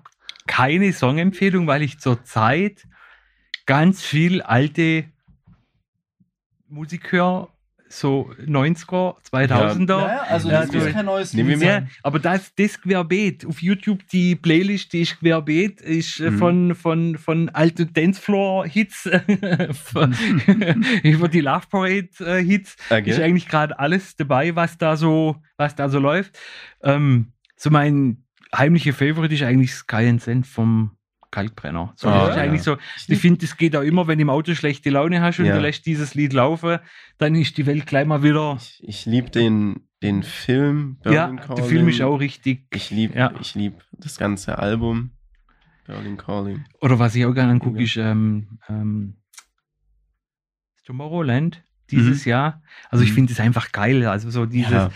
keine 0.49 0.93
Songempfehlung, 0.93 1.69
weil 1.69 1.83
ich 1.83 2.01
zurzeit 2.01 2.87
ganz 3.67 4.03
viel 4.03 4.43
alte 4.43 5.05
Musik 6.69 7.13
höre, 7.13 7.49
so 7.91 8.31
90er, 8.45 9.17
2000er. 9.33 9.99
Ja, 9.99 10.19
also 10.25 10.51
Ja, 10.51 10.61
das 10.61 10.71
du- 10.71 10.77
ist 10.79 10.93
kein 10.93 11.07
neues 11.07 11.33
Nehmen 11.33 11.49
wir 11.49 11.57
Lied. 11.57 11.67
Ja, 11.67 11.87
aber 12.03 12.19
das, 12.19 12.55
das 12.55 12.79
querbeet. 12.83 13.47
Auf 13.47 13.63
YouTube 13.63 14.07
die 14.09 14.37
Playlist, 14.37 14.93
die 14.93 15.01
ist 15.01 15.19
querbeet, 15.19 15.81
ist 15.81 16.21
äh, 16.21 16.31
Mhm. 16.31 16.39
von, 16.39 16.75
von, 16.75 17.17
von 17.17 17.49
alten 17.49 17.91
Dancefloor-Hits, 17.95 19.07
über 21.03 21.29
die 21.29 21.41
Love 21.41 21.67
Parade-Hits. 21.71 22.77
Okay. 22.91 23.09
Ist 23.11 23.21
eigentlich 23.21 23.49
gerade 23.49 23.79
alles 23.79 24.17
dabei, 24.17 24.55
was 24.55 24.77
da 24.77 24.97
so, 24.99 25.37
was 25.57 25.75
da 25.75 25.89
so 25.89 25.99
läuft. 25.99 26.39
Ähm, 26.83 27.33
so 27.57 27.71
mein 27.71 28.23
heimlicher 28.57 28.93
Favorite 28.93 29.35
ist 29.35 29.43
eigentlich 29.43 29.73
Sky 29.73 30.07
and 30.09 30.23
Sand 30.23 30.47
vom 30.47 30.93
Kalkbrenner. 31.31 31.93
So, 31.97 32.09
Ah, 32.09 32.29
ja. 32.31 32.35
eigentlich 32.37 32.63
so, 32.63 32.79
ich 33.07 33.19
finde, 33.19 33.45
es 33.45 33.57
geht 33.57 33.77
auch 33.77 33.83
immer, 33.83 34.07
wenn 34.07 34.19
du 34.19 34.23
im 34.23 34.31
Auto 34.31 34.55
schlechte 34.55 34.89
Laune 34.91 35.21
hast 35.21 35.39
und 35.39 35.45
Ja. 35.45 35.57
du 35.57 35.61
lässt 35.61 35.85
dieses 35.85 36.15
Lied 36.15 36.33
laufen, 36.33 36.79
dann 37.19 37.35
ist 37.35 37.59
die 37.59 37.67
Welt 37.67 37.87
gleich 37.87 38.07
mal 38.07 38.23
wieder. 38.23 38.57
Ich, 38.59 38.83
ich 38.83 39.05
liebe 39.07 39.29
den, 39.31 39.81
den 40.03 40.23
Film. 40.23 40.97
Ja, 41.05 41.27
Berlin 41.27 41.41
der 41.57 41.65
Film 41.65 41.89
ist 41.89 42.01
auch 42.01 42.17
richtig. 42.19 42.67
Ich 42.73 42.91
liebe 42.91 43.19
Ja. 43.19 43.33
ich 43.41 43.55
lieb 43.55 43.85
das 43.93 44.17
ganze 44.17 44.59
Album. 44.59 45.11
Berlin 45.87 46.17
Calling. 46.17 46.65
Oder 46.81 46.99
was 46.99 47.15
ich 47.15 47.25
auch 47.27 47.35
gerne 47.35 47.53
angucke, 47.53 47.83
ist 47.83 47.97
ähm, 47.97 48.59
ähm, 48.69 49.17
Tomorrowland 50.85 51.63
dieses 51.91 52.25
Jahr. 52.25 52.63
Also 52.91 53.05
ich 53.05 53.11
Mhm. 53.11 53.15
finde 53.15 53.33
es 53.33 53.41
einfach 53.41 53.73
geil. 53.73 54.07
Also 54.07 54.31
so 54.31 54.47
dieses, 54.47 54.71
Ja, 54.71 54.91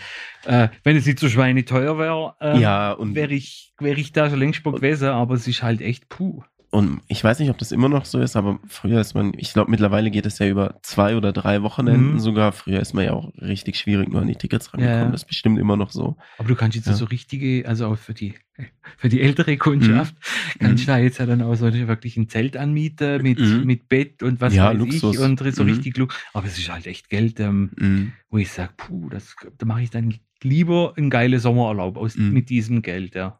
äh, 0.45 0.69
wenn 0.83 0.95
es 0.95 1.05
nicht 1.05 1.19
so 1.19 1.29
schweineteuer 1.29 1.97
wäre, 1.97 2.35
äh, 2.41 2.59
ja 2.61 2.95
wäre 2.99 3.33
ich, 3.33 3.73
wär 3.79 3.97
ich 3.97 4.11
da 4.11 4.29
schon 4.29 4.39
längst 4.39 4.63
gewesen, 4.63 5.09
aber 5.09 5.35
es 5.35 5.47
ist 5.47 5.63
halt 5.63 5.81
echt 5.81 6.09
puh. 6.09 6.43
Und 6.73 7.01
ich 7.07 7.23
weiß 7.23 7.37
nicht, 7.39 7.49
ob 7.51 7.57
das 7.59 7.71
immer 7.71 7.87
noch 7.87 8.05
so 8.05 8.19
ist, 8.19 8.35
aber 8.35 8.59
früher 8.67 8.99
ist 8.99 9.13
man, 9.13 9.31
ich 9.37 9.53
glaube, 9.53 9.69
mittlerweile 9.69 10.09
geht 10.11 10.25
es 10.25 10.39
ja 10.39 10.47
über 10.47 10.79
zwei 10.81 11.15
oder 11.15 11.31
drei 11.31 11.61
Wochenenden 11.61 12.13
Mhm. 12.13 12.19
sogar. 12.19 12.51
Früher 12.51 12.79
ist 12.79 12.93
man 12.93 13.05
ja 13.05 13.13
auch 13.13 13.31
richtig 13.39 13.77
schwierig 13.77 14.09
nur 14.09 14.21
an 14.21 14.27
die 14.27 14.35
Tickets 14.35 14.73
rangekommen. 14.73 15.05
Ja. 15.05 15.11
Das 15.11 15.21
ist 15.21 15.27
bestimmt 15.27 15.59
immer 15.59 15.77
noch 15.77 15.91
so. 15.91 16.17
Aber 16.39 16.47
du 16.47 16.55
kannst 16.55 16.75
jetzt 16.75 16.87
Ja. 16.87 16.93
so 16.93 17.05
richtige, 17.05 17.67
also 17.67 17.85
auch 17.87 17.97
für 17.97 18.13
die, 18.15 18.33
für 18.97 19.07
die 19.07 19.21
ältere 19.21 19.55
Kundschaft, 19.57 20.15
kannst 20.59 20.83
Mhm. 20.83 20.85
du 20.87 20.91
da 20.91 20.97
jetzt 20.97 21.19
ja 21.19 21.25
dann 21.27 21.41
auch 21.43 21.53
so 21.55 21.71
wirklich 21.71 22.17
ein 22.17 22.27
Zelt 22.27 22.57
anmieten 22.57 23.21
mit, 23.21 23.39
Mhm. 23.39 23.65
mit 23.65 23.87
Bett 23.87 24.23
und 24.23 24.41
was 24.41 24.55
Ja, 24.55 24.69
weiß 24.71 24.77
Luxus. 24.79 25.15
ich 25.15 25.21
und 25.21 25.39
so 25.53 25.63
Mhm. 25.63 25.69
richtig 25.69 25.95
Lu- 25.97 26.07
Aber 26.33 26.47
es 26.47 26.57
ist 26.57 26.71
halt 26.71 26.87
echt 26.87 27.07
Geld, 27.09 27.39
ähm, 27.39 27.69
Mhm. 27.77 28.13
wo 28.29 28.37
ich 28.39 28.51
sage, 28.51 28.73
puh, 28.75 29.09
das, 29.09 29.35
da 29.59 29.65
mache 29.67 29.83
ich 29.83 29.91
dann 29.91 30.15
lieber 30.41 30.93
einen 30.97 31.11
geilen 31.11 31.39
Sommerurlaub 31.39 31.97
aus, 31.97 32.15
Mhm. 32.17 32.31
mit 32.33 32.49
diesem 32.49 32.81
Geld, 32.81 33.13
ja. 33.15 33.39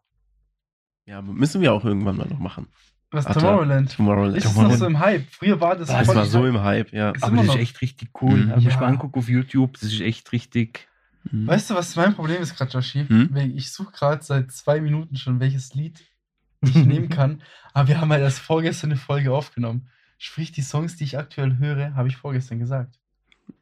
Ja, 1.05 1.21
müssen 1.21 1.61
wir 1.61 1.73
auch 1.73 1.83
irgendwann 1.83 2.15
mal 2.15 2.27
noch 2.29 2.39
machen. 2.39 2.67
Was 3.13 3.27
Ach, 3.27 3.33
Tomorrowland? 3.33 3.95
Tomorrowland. 3.95 4.37
Ist 4.37 4.45
es 4.45 4.55
noch 4.55 4.71
so 4.73 4.85
im 4.85 4.99
Hype? 4.99 5.25
Früher 5.31 5.61
war 5.61 5.75
das 5.75 5.87
das 5.89 6.05
voll 6.07 6.15
war 6.15 6.25
so 6.25 6.45
im 6.45 6.61
Hype, 6.61 6.91
ja. 6.91 7.11
Ist 7.11 7.23
Aber 7.23 7.33
immer 7.33 7.45
das 7.45 7.55
ist 7.55 7.61
echt 7.61 7.81
richtig 7.81 8.09
cool. 8.21 8.45
Mhm. 8.45 8.49
Wenn 8.51 8.59
ich 8.59 8.65
Ja. 8.65 8.79
mal 8.79 8.87
angucke 8.87 9.19
auf 9.19 9.29
YouTube, 9.29 9.73
das 9.73 9.83
ist 9.83 10.01
echt 10.01 10.31
richtig. 10.31 10.87
Mhm. 11.31 11.47
Weißt 11.47 11.69
du, 11.69 11.75
was 11.75 11.95
mein 11.95 12.15
Problem 12.15 12.41
ist 12.41 12.55
gerade, 12.57 12.71
Joshi? 12.71 13.05
Hm? 13.07 13.29
Weil 13.31 13.51
Ich 13.55 13.71
suche 13.71 13.91
gerade 13.91 14.23
seit 14.23 14.51
zwei 14.51 14.81
Minuten 14.81 15.15
schon, 15.15 15.39
welches 15.39 15.73
Lied 15.73 16.01
ich 16.61 16.75
nehmen 16.75 17.09
kann. 17.09 17.41
Aber 17.73 17.87
wir 17.87 18.01
haben 18.01 18.11
halt 18.11 18.21
erst 18.21 18.39
vorgestern 18.39 18.91
eine 18.91 18.99
Folge 18.99 19.31
aufgenommen. 19.31 19.87
Sprich, 20.17 20.51
die 20.51 20.61
Songs, 20.61 20.95
die 20.95 21.03
ich 21.03 21.17
aktuell 21.17 21.57
höre, 21.57 21.95
habe 21.95 22.07
ich 22.07 22.17
vorgestern 22.17 22.59
gesagt. 22.59 22.99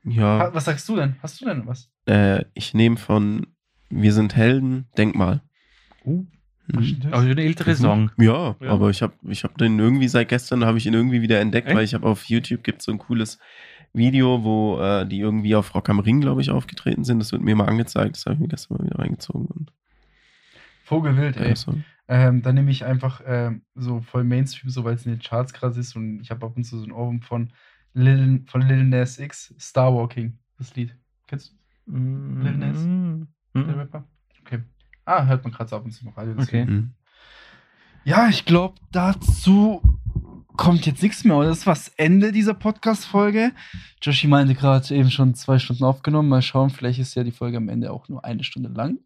Ja, 0.03 0.53
Was 0.53 0.65
sagst 0.65 0.87
du 0.89 0.95
denn? 0.95 1.15
Hast 1.21 1.41
du 1.41 1.45
denn 1.45 1.65
was? 1.67 1.89
äh, 2.05 2.45
ich 2.53 2.73
nehme 2.73 2.97
von 2.97 3.47
Wir 3.89 4.13
sind 4.13 4.35
Helden, 4.35 4.87
Denkmal. 4.97 5.41
Uh, 6.05 6.25
Mhm. 6.73 7.13
also 7.13 7.29
ein 7.29 7.37
älterer 7.37 7.75
Song. 7.75 8.11
Ja, 8.17 8.55
Ja. 8.59 8.69
aber 8.71 8.89
ich 8.89 9.01
habe 9.01 9.13
ich 9.27 9.43
hab 9.43 9.57
den 9.57 9.77
irgendwie 9.79 10.07
seit 10.07 10.29
gestern 10.29 10.65
habe 10.65 10.77
ich 10.77 10.85
ihn 10.85 10.93
irgendwie 10.93 11.21
wieder 11.21 11.39
entdeckt, 11.39 11.67
Echt? 11.67 11.75
weil 11.77 11.83
ich 11.83 11.93
habe 11.93 12.07
auf 12.07 12.25
YouTube 12.25 12.63
gibt 12.63 12.81
so 12.81 12.91
ein 12.91 12.97
cooles 12.97 13.39
Video, 13.93 14.43
wo 14.43 14.79
äh, 14.79 15.05
die 15.05 15.19
irgendwie 15.19 15.55
auf 15.55 15.73
Rock 15.75 15.89
am 15.89 15.99
Ring, 15.99 16.21
glaube 16.21 16.41
ich, 16.41 16.49
aufgetreten 16.49 17.03
sind. 17.03 17.19
Das 17.19 17.31
wird 17.33 17.41
mir 17.41 17.55
mal 17.55 17.67
angezeigt. 17.67 18.15
Das 18.15 18.25
habe 18.25 18.35
ich 18.35 18.39
mir 18.39 18.47
gestern 18.47 18.77
mal 18.77 18.85
wieder 18.85 18.99
reingezogen. 18.99 19.47
Und, 19.47 19.71
Vogelwild, 20.83 21.37
ey. 21.37 21.53
Ähm, 22.07 22.41
dann 22.41 22.55
nehme 22.55 22.71
ich 22.71 22.83
einfach 22.83 23.21
ähm, 23.25 23.61
so 23.75 24.01
voll 24.01 24.23
Mainstream, 24.25 24.69
so 24.69 24.83
weil 24.83 24.95
es 24.95 25.05
in 25.05 25.13
den 25.13 25.21
Charts 25.21 25.53
gerade 25.53 25.79
ist 25.79 25.95
und 25.95 26.19
ich 26.19 26.29
habe 26.31 26.45
ab 26.45 26.57
und 26.57 26.63
zu 26.65 26.77
so 26.77 26.85
ein 26.85 26.91
Ohrwurm 26.91 27.21
von 27.21 27.53
Lil, 27.93 28.43
von 28.47 28.61
Lil 28.61 28.83
Nas 28.83 29.17
X, 29.17 29.53
Star 29.59 29.93
Walking, 29.93 30.37
das 30.57 30.75
Lied. 30.75 30.95
Kennst 31.27 31.55
du 31.85 31.93
Lil 31.95 32.57
Nas? 32.57 32.77
Mhm. 32.79 33.27
den 33.55 33.63
Mhm. 33.67 33.69
Rapper? 33.71 34.03
Okay. 34.41 34.59
Ah, 35.05 35.25
hört 35.25 35.43
man 35.43 35.53
gerade 35.53 35.69
so 35.69 35.75
ab 35.75 35.85
und 35.85 35.91
zu 35.91 36.05
im 36.05 36.11
Radio. 36.13 36.33
Okay. 36.39 36.65
Mhm. 36.65 36.91
Ja, 38.03 38.29
ich 38.29 38.45
glaube, 38.45 38.75
dazu 38.91 39.81
kommt 40.57 40.85
jetzt 40.85 41.01
nichts 41.03 41.23
mehr. 41.23 41.35
Oder 41.37 41.49
das 41.49 41.65
war 41.65 41.73
das 41.73 41.89
Ende 41.97 42.31
dieser 42.31 42.53
Podcast-Folge. 42.53 43.51
Joshi 44.01 44.27
meinte 44.27 44.55
gerade 44.55 44.93
eben 44.93 45.09
schon 45.11 45.33
zwei 45.33 45.59
Stunden 45.59 45.83
aufgenommen. 45.83 46.29
Mal 46.29 46.41
schauen, 46.41 46.69
vielleicht 46.69 46.99
ist 46.99 47.15
ja 47.15 47.23
die 47.23 47.31
Folge 47.31 47.57
am 47.57 47.69
Ende 47.69 47.91
auch 47.91 48.09
nur 48.09 48.23
eine 48.25 48.43
Stunde 48.43 48.69
lang. 48.69 48.97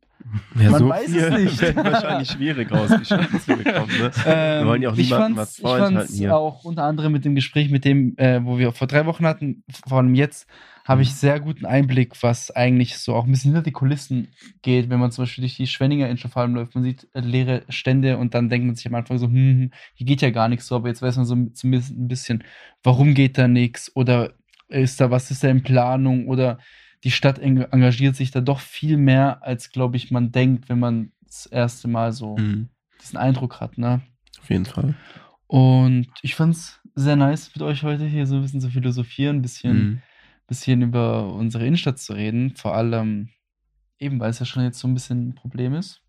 Ja, 0.59 0.71
Man 0.71 0.79
so 0.79 0.89
weiß 0.89 1.11
viel 1.11 1.19
es 1.19 1.59
nicht. 1.59 1.61
wird 1.75 1.75
wahrscheinlich 1.77 2.29
schwierig 2.31 2.71
rausgeschnitten 2.71 3.39
zu 3.39 3.57
bekommen. 3.57 3.91
Ne? 3.99 4.11
Ähm, 4.25 4.67
wollen 4.67 4.81
ja 4.81 4.89
auch 4.89 4.97
ich 4.97 5.09
niemandem 5.09 5.35
fand's, 5.35 5.37
was 5.51 5.57
ich 5.57 5.61
vorenthalten 5.61 5.97
fand's 5.99 6.13
hier. 6.17 6.35
auch 6.35 6.63
unter 6.63 6.83
anderem 6.83 7.11
mit 7.11 7.25
dem 7.25 7.35
Gespräch, 7.35 7.69
mit 7.69 7.85
dem, 7.85 8.17
äh, 8.17 8.43
wo 8.43 8.57
wir 8.57 8.71
vor 8.71 8.87
drei 8.87 9.05
Wochen 9.05 9.25
hatten, 9.25 9.63
vor 9.87 9.99
allem 9.99 10.15
jetzt, 10.15 10.47
habe 10.85 10.99
Mhm. 10.99 11.03
ich 11.03 11.15
sehr 11.15 11.39
guten 11.39 11.65
Einblick, 11.65 12.21
was 12.23 12.51
eigentlich 12.51 12.97
so 12.99 13.15
auch 13.15 13.25
ein 13.25 13.31
bisschen 13.31 13.51
hinter 13.51 13.63
die 13.63 13.71
Kulissen 13.71 14.29
geht, 14.61 14.89
wenn 14.89 14.99
man 14.99 15.11
zum 15.11 15.23
Beispiel 15.23 15.41
durch 15.41 15.55
die 15.57 15.67
Schwenninger 15.67 16.05
Innenstadt 16.05 16.31
vor 16.31 16.43
allem 16.43 16.55
läuft. 16.55 16.75
Man 16.75 16.83
sieht 16.83 17.07
äh, 17.13 17.19
leere 17.19 17.63
Stände 17.69 18.17
und 18.17 18.33
dann 18.33 18.49
denkt 18.49 18.67
man 18.67 18.75
sich 18.75 18.87
am 18.87 18.95
Anfang 18.95 19.17
so, 19.17 19.25
hm, 19.25 19.33
hm, 19.33 19.71
hier 19.95 20.05
geht 20.05 20.21
ja 20.21 20.29
gar 20.29 20.47
nichts 20.47 20.67
so, 20.67 20.75
aber 20.75 20.87
jetzt 20.87 21.01
weiß 21.01 21.17
man 21.17 21.25
so 21.25 21.35
zumindest 21.53 21.91
ein 21.91 22.07
bisschen, 22.07 22.43
warum 22.83 23.13
geht 23.15 23.37
da 23.37 23.47
nichts 23.47 23.91
oder 23.95 24.33
ist 24.69 25.01
da, 25.01 25.11
was 25.11 25.31
ist 25.31 25.43
da 25.43 25.49
in 25.49 25.63
Planung 25.63 26.27
oder 26.27 26.59
die 27.03 27.11
Stadt 27.11 27.39
eng- 27.39 27.61
engagiert 27.71 28.15
sich 28.15 28.31
da 28.31 28.41
doch 28.41 28.59
viel 28.59 28.97
mehr, 28.97 29.43
als, 29.43 29.71
glaube 29.71 29.97
ich, 29.97 30.11
man 30.11 30.31
denkt, 30.31 30.69
wenn 30.69 30.79
man 30.79 31.11
das 31.23 31.45
erste 31.47 31.87
Mal 31.87 32.13
so 32.13 32.37
Mhm. 32.37 32.69
diesen 33.01 33.17
Eindruck 33.17 33.59
hat, 33.59 33.77
ne? 33.77 34.01
Auf 34.41 34.49
jeden 34.49 34.65
Fall. 34.65 34.95
Und 35.47 36.07
ich 36.21 36.35
fand's 36.35 36.79
sehr 36.95 37.15
nice, 37.15 37.51
mit 37.53 37.61
euch 37.61 37.83
heute 37.83 38.05
hier 38.05 38.25
so 38.25 38.35
ein 38.35 38.41
bisschen 38.41 38.61
zu 38.61 38.69
philosophieren, 38.69 39.37
ein 39.37 39.41
bisschen, 39.41 39.77
Mhm. 39.77 40.01
Bisschen 40.47 40.81
über 40.81 41.33
unsere 41.33 41.65
Innenstadt 41.65 41.99
zu 41.99 42.13
reden. 42.13 42.55
Vor 42.55 42.75
allem 42.75 43.29
eben, 43.99 44.19
weil 44.19 44.29
es 44.29 44.39
ja 44.39 44.45
schon 44.45 44.63
jetzt 44.63 44.79
so 44.79 44.87
ein 44.87 44.93
bisschen 44.93 45.29
ein 45.29 45.35
Problem 45.35 45.73
ist. 45.73 46.01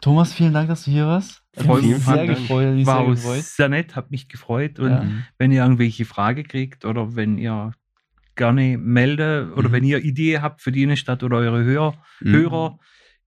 Thomas, 0.00 0.32
vielen 0.34 0.52
Dank, 0.52 0.68
dass 0.68 0.84
du 0.84 0.90
hier 0.90 1.06
warst. 1.06 1.42
Hat 1.56 1.64
Voll- 1.64 1.82
mich 1.82 1.96
sehr 1.98 2.26
gefreut. 2.26 2.74
mich 2.74 2.86
War 2.86 3.04
sehr 3.04 3.14
gefreut. 3.14 3.42
sehr 3.44 3.68
nett, 3.68 3.96
hat 3.96 4.10
mich 4.10 4.28
gefreut. 4.28 4.78
Und 4.78 4.90
Ja. 4.90 5.06
Wenn 5.38 5.52
ihr 5.52 5.62
irgendwelche 5.62 6.04
Frage 6.04 6.42
kriegt 6.42 6.84
oder 6.84 7.16
wenn 7.16 7.38
ihr 7.38 7.72
gerne 8.34 8.76
melde 8.76 9.52
oder 9.56 9.68
Mhm. 9.68 9.72
wenn 9.72 9.84
ihr 9.84 10.04
Idee 10.04 10.40
habt 10.40 10.60
für 10.60 10.72
die 10.72 10.82
Innenstadt 10.82 11.22
oder 11.22 11.36
eure 11.38 11.64
Hör 11.64 11.94
Mhm. 12.20 12.32
Hörer 12.32 12.78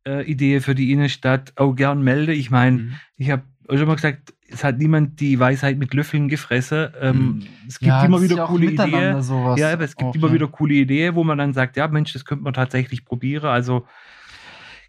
äh, 0.05 0.23
Idee 0.29 0.59
für 0.61 0.75
die 0.75 0.91
Innenstadt, 0.91 1.53
auch 1.57 1.73
gern 1.73 2.01
melde. 2.01 2.33
Ich 2.33 2.49
meine, 2.51 2.77
Mhm. 2.77 2.95
ich 3.17 3.29
habe 3.31 3.43
schon 3.75 3.87
mal 3.87 3.95
gesagt, 3.95 4.33
es 4.49 4.63
hat 4.63 4.77
niemand 4.77 5.19
die 5.19 5.39
Weisheit 5.39 5.77
mit 5.77 5.93
Löffeln 5.93 6.29
gefressen. 6.29 6.89
Ähm, 7.01 7.43
Es 7.67 7.79
gibt 7.79 7.89
Ja, 7.89 8.05
immer 8.05 8.21
wieder 8.21 8.45
coole 8.45 8.67
Ideen. 8.67 9.21
Ja, 9.57 9.73
aber 9.73 9.83
es 9.83 9.95
gibt 9.95 10.09
auch, 10.09 10.15
immer 10.15 10.31
wieder 10.31 10.47
coole 10.47 10.73
Ideen, 10.75 11.15
wo 11.15 11.23
man 11.23 11.37
dann 11.37 11.53
sagt, 11.53 11.75
ja 11.75 11.87
Mensch, 11.87 12.13
das 12.13 12.23
könnte 12.23 12.43
man 12.43 12.53
tatsächlich 12.53 13.03
probieren. 13.03 13.47
Also 13.49 13.85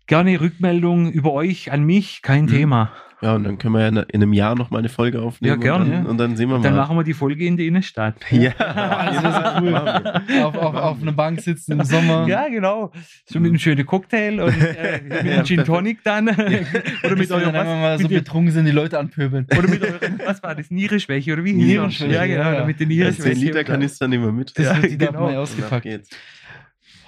gerne 0.09 0.41
Rückmeldung 0.41 1.13
über 1.13 1.33
euch 1.33 1.71
an 1.71 1.85
mich, 1.85 2.23
kein 2.23 2.45
Mhm. 2.45 2.49
Thema. 2.49 2.93
Ja, 3.21 3.35
und 3.35 3.43
dann 3.43 3.59
können 3.59 3.75
wir 3.75 3.81
ja 3.81 3.89
in 3.89 3.97
in 3.97 4.23
einem 4.23 4.33
Jahr 4.33 4.55
noch 4.55 4.71
mal 4.71 4.79
eine 4.79 4.89
Folge 4.89 5.21
aufnehmen. 5.21 5.61
Ja, 5.61 5.61
gerne, 5.61 5.85
Und 5.87 5.91
dann, 5.91 6.05
ja. 6.05 6.09
und 6.11 6.19
dann 6.19 6.37
sehen 6.37 6.51
wir 6.51 6.61
Dann 6.61 6.77
mal. 6.77 6.83
machen 6.83 6.97
wir 6.97 7.03
die 7.03 7.15
Folge 7.15 7.47
in 7.47 7.57
der 7.57 7.67
Innenstadt. 7.67 8.15
ja, 8.31 8.53
Das 8.59 9.23
wäre 9.25 9.55
so 9.57 9.67
cool. 9.67 10.45
auf, 10.45 10.55
auf, 10.55 10.75
auf 10.77 11.03
einer 11.03 11.11
Bank 11.11 11.41
sitzen 11.41 11.73
im 11.73 11.83
Sommer. 11.85 12.29
Ja, 12.29 12.49
genau. 12.49 12.93
So 13.27 13.41
mit 13.41 13.49
einem 13.49 13.59
schönen 13.59 13.85
Cocktail 13.85 14.39
und 14.41 14.55
äh, 14.63 15.01
mit 15.09 15.13
Ja, 15.25 15.33
einem 15.33 15.45
Gin 15.45 15.65
Tonic 15.65 15.99
dann. 16.05 16.29
oder 16.29 17.17
mit 17.17 17.29
eurem 17.33 17.47
dann 17.53 17.57
einfach 17.57 17.73
was, 17.73 17.81
mal 17.81 17.97
so 17.99 18.03
mit 18.05 18.13
dem- 18.13 18.19
betrunken 18.21 18.53
sind, 18.53 18.67
die 18.67 18.71
Leute 18.71 18.97
anpöbeln. 19.01 19.49
Oder 19.59 19.69
mit 19.69 19.83
eurem, 19.83 20.21
was 20.25 20.41
war 20.45 20.55
das? 20.55 20.71
Nierenschwäche 20.71 21.33
oder 21.33 21.43
wie? 21.43 21.55
hieß 21.55 21.65
Nierenschwäche, 21.67 22.13
Ja, 22.15 22.25
genau. 22.25 22.41
ja, 22.43 22.55
ja. 22.61 22.65
Mit 22.67 22.79
den 22.79 22.89
Ja, 22.93 23.11
10 23.11 23.15
Nierenschwäche. 23.17 23.41
Liter 23.47 23.65
Kanister 23.65 24.07
nehmen 24.07 24.27
wir 24.27 24.33
mit. 24.33 24.57
Das 24.57 24.65
Ja, 24.65 24.81
wird 24.81 24.93
die 24.93 24.97
genau. 24.99 25.27
ab 25.27 25.35
ausgepackt. 25.39 25.83
geht's. 25.83 26.11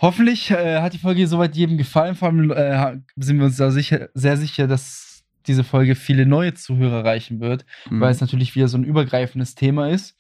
Hoffentlich 0.01 0.51
äh, 0.51 0.81
hat 0.81 0.93
die 0.95 0.99
Folge 0.99 1.27
soweit 1.27 1.57
jedem 1.57 1.77
gefallen. 1.77 2.15
Vor 2.15 2.29
allem 2.29 2.51
äh, 2.51 2.99
sind 3.17 3.39
wir 3.39 3.47
uns 3.47 3.57
da 3.57 3.71
sicher, 3.71 4.09
sehr 4.15 4.37
sicher, 4.37 4.67
dass 4.67 5.25
diese 5.47 5.65
Folge 5.65 5.95
viele 5.95 6.27
neue 6.27 6.55
Zuhörer 6.55 6.99
erreichen 6.99 7.41
wird, 7.41 7.65
Mhm. 7.91 8.01
weil 8.01 8.11
es 8.11 8.21
natürlich 8.21 8.55
wieder 8.55 8.69
so 8.69 8.79
ein 8.79 8.85
übergreifendes 8.85 9.55
Thema 9.55 9.89
ist. 9.91 10.17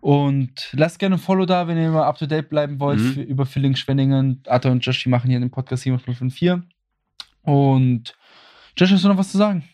Und 0.00 0.68
lasst 0.72 0.98
gerne 0.98 1.16
ein 1.16 1.18
Follow 1.20 1.46
da, 1.46 1.68
wenn 1.68 1.76
ihr 1.78 1.86
immer 1.86 2.06
up 2.06 2.18
to 2.18 2.26
date 2.26 2.48
bleiben 2.48 2.80
wollt 2.80 2.98
Mhm. 3.00 3.12
für, 3.12 3.20
über 3.22 3.46
Filling 3.46 3.76
Schwenningen. 3.76 4.42
Arthur 4.46 4.72
und 4.72 4.84
Joshi 4.84 5.08
machen 5.08 5.30
hier 5.30 5.38
den 5.40 5.50
Podcast 5.50 5.84
7054. 5.84 6.62
Und 7.42 8.14
Joshi, 8.76 8.94
hast 8.94 9.04
du 9.04 9.08
noch 9.08 9.18
was 9.18 9.30
zu 9.30 9.38
sagen? 9.38 9.64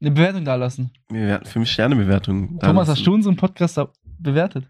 Eine 0.00 0.10
Bewertung 0.10 0.44
da 0.44 0.54
lassen. 0.56 0.90
Wir 1.08 1.22
werden 1.26 1.46
5-Sterne-Bewertung. 1.46 2.58
Thomas, 2.60 2.88
hast 2.88 3.06
du 3.06 3.14
unseren 3.14 3.36
Podcast 3.36 3.76
da 3.78 3.88
bewertet? 4.18 4.68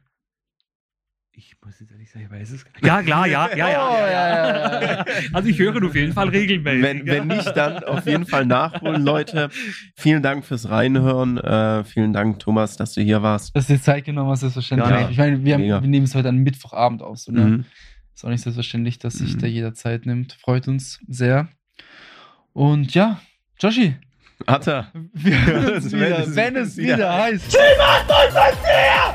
Muss 1.66 1.80
jetzt 1.80 1.90
ehrlich 1.90 2.08
sagen, 2.12 2.24
ich 2.26 2.30
weiß 2.30 2.50
es 2.52 2.64
gar 2.64 2.70
nicht. 2.74 2.86
Ja, 2.86 3.02
klar, 3.02 3.26
ja, 3.26 3.48
ja, 3.56 3.68
ja. 3.68 3.88
Oh, 3.90 3.98
ja, 4.00 4.28
ja, 4.28 4.82
ja. 4.98 5.04
Also 5.32 5.48
ich 5.48 5.58
höre 5.58 5.84
auf 5.84 5.96
jeden 5.96 6.12
Fall 6.12 6.28
regelmäßig. 6.28 6.80
Wenn, 6.80 7.06
wenn 7.06 7.26
nicht, 7.26 7.56
dann 7.56 7.82
auf 7.82 8.06
jeden 8.06 8.24
Fall 8.24 8.46
nachholen, 8.46 9.02
Leute. 9.02 9.48
Vielen 9.96 10.22
Dank 10.22 10.44
fürs 10.44 10.68
Reinhören. 10.70 11.38
Äh, 11.38 11.82
vielen 11.82 12.12
Dank, 12.12 12.38
Thomas, 12.38 12.76
dass 12.76 12.92
du 12.94 13.00
hier 13.02 13.20
warst. 13.22 13.56
Dass 13.56 13.66
du 13.66 13.72
dir 13.72 13.82
Zeit 13.82 14.04
genommen 14.04 14.30
hast, 14.30 14.40
selbstverständlich. 14.40 14.90
Ja, 14.90 15.10
ich 15.10 15.18
meine, 15.18 15.44
wir, 15.44 15.54
haben, 15.54 15.64
wir 15.64 15.80
nehmen 15.80 16.04
es 16.04 16.14
heute 16.14 16.28
an 16.28 16.36
Mittwochabend 16.38 17.02
auf. 17.02 17.18
So, 17.18 17.32
ne? 17.32 17.40
Mhm. 17.40 17.64
Ist 18.14 18.24
auch 18.24 18.28
nicht 18.30 18.42
selbstverständlich, 18.42 19.00
dass 19.00 19.14
sich 19.14 19.34
Mhm. 19.34 19.38
da 19.40 19.46
jeder 19.48 19.74
Zeit 19.74 20.06
nimmt. 20.06 20.34
Freut 20.34 20.68
uns 20.68 21.00
sehr. 21.08 21.48
Und 22.52 22.94
ja, 22.94 23.20
Joshi, 23.60 23.96
Atta. 24.46 24.86
wir 25.14 25.46
hören 25.46 25.74
uns 25.74 25.90
Wenn 25.92 26.00
wieder, 26.00 26.18
es- 26.20 26.36
wenn 26.36 26.56
es 26.56 26.76
wieder 26.76 26.96
wieder 26.96 27.12
heißt. 27.12 27.54
Das 27.54 28.64
her! 28.64 29.14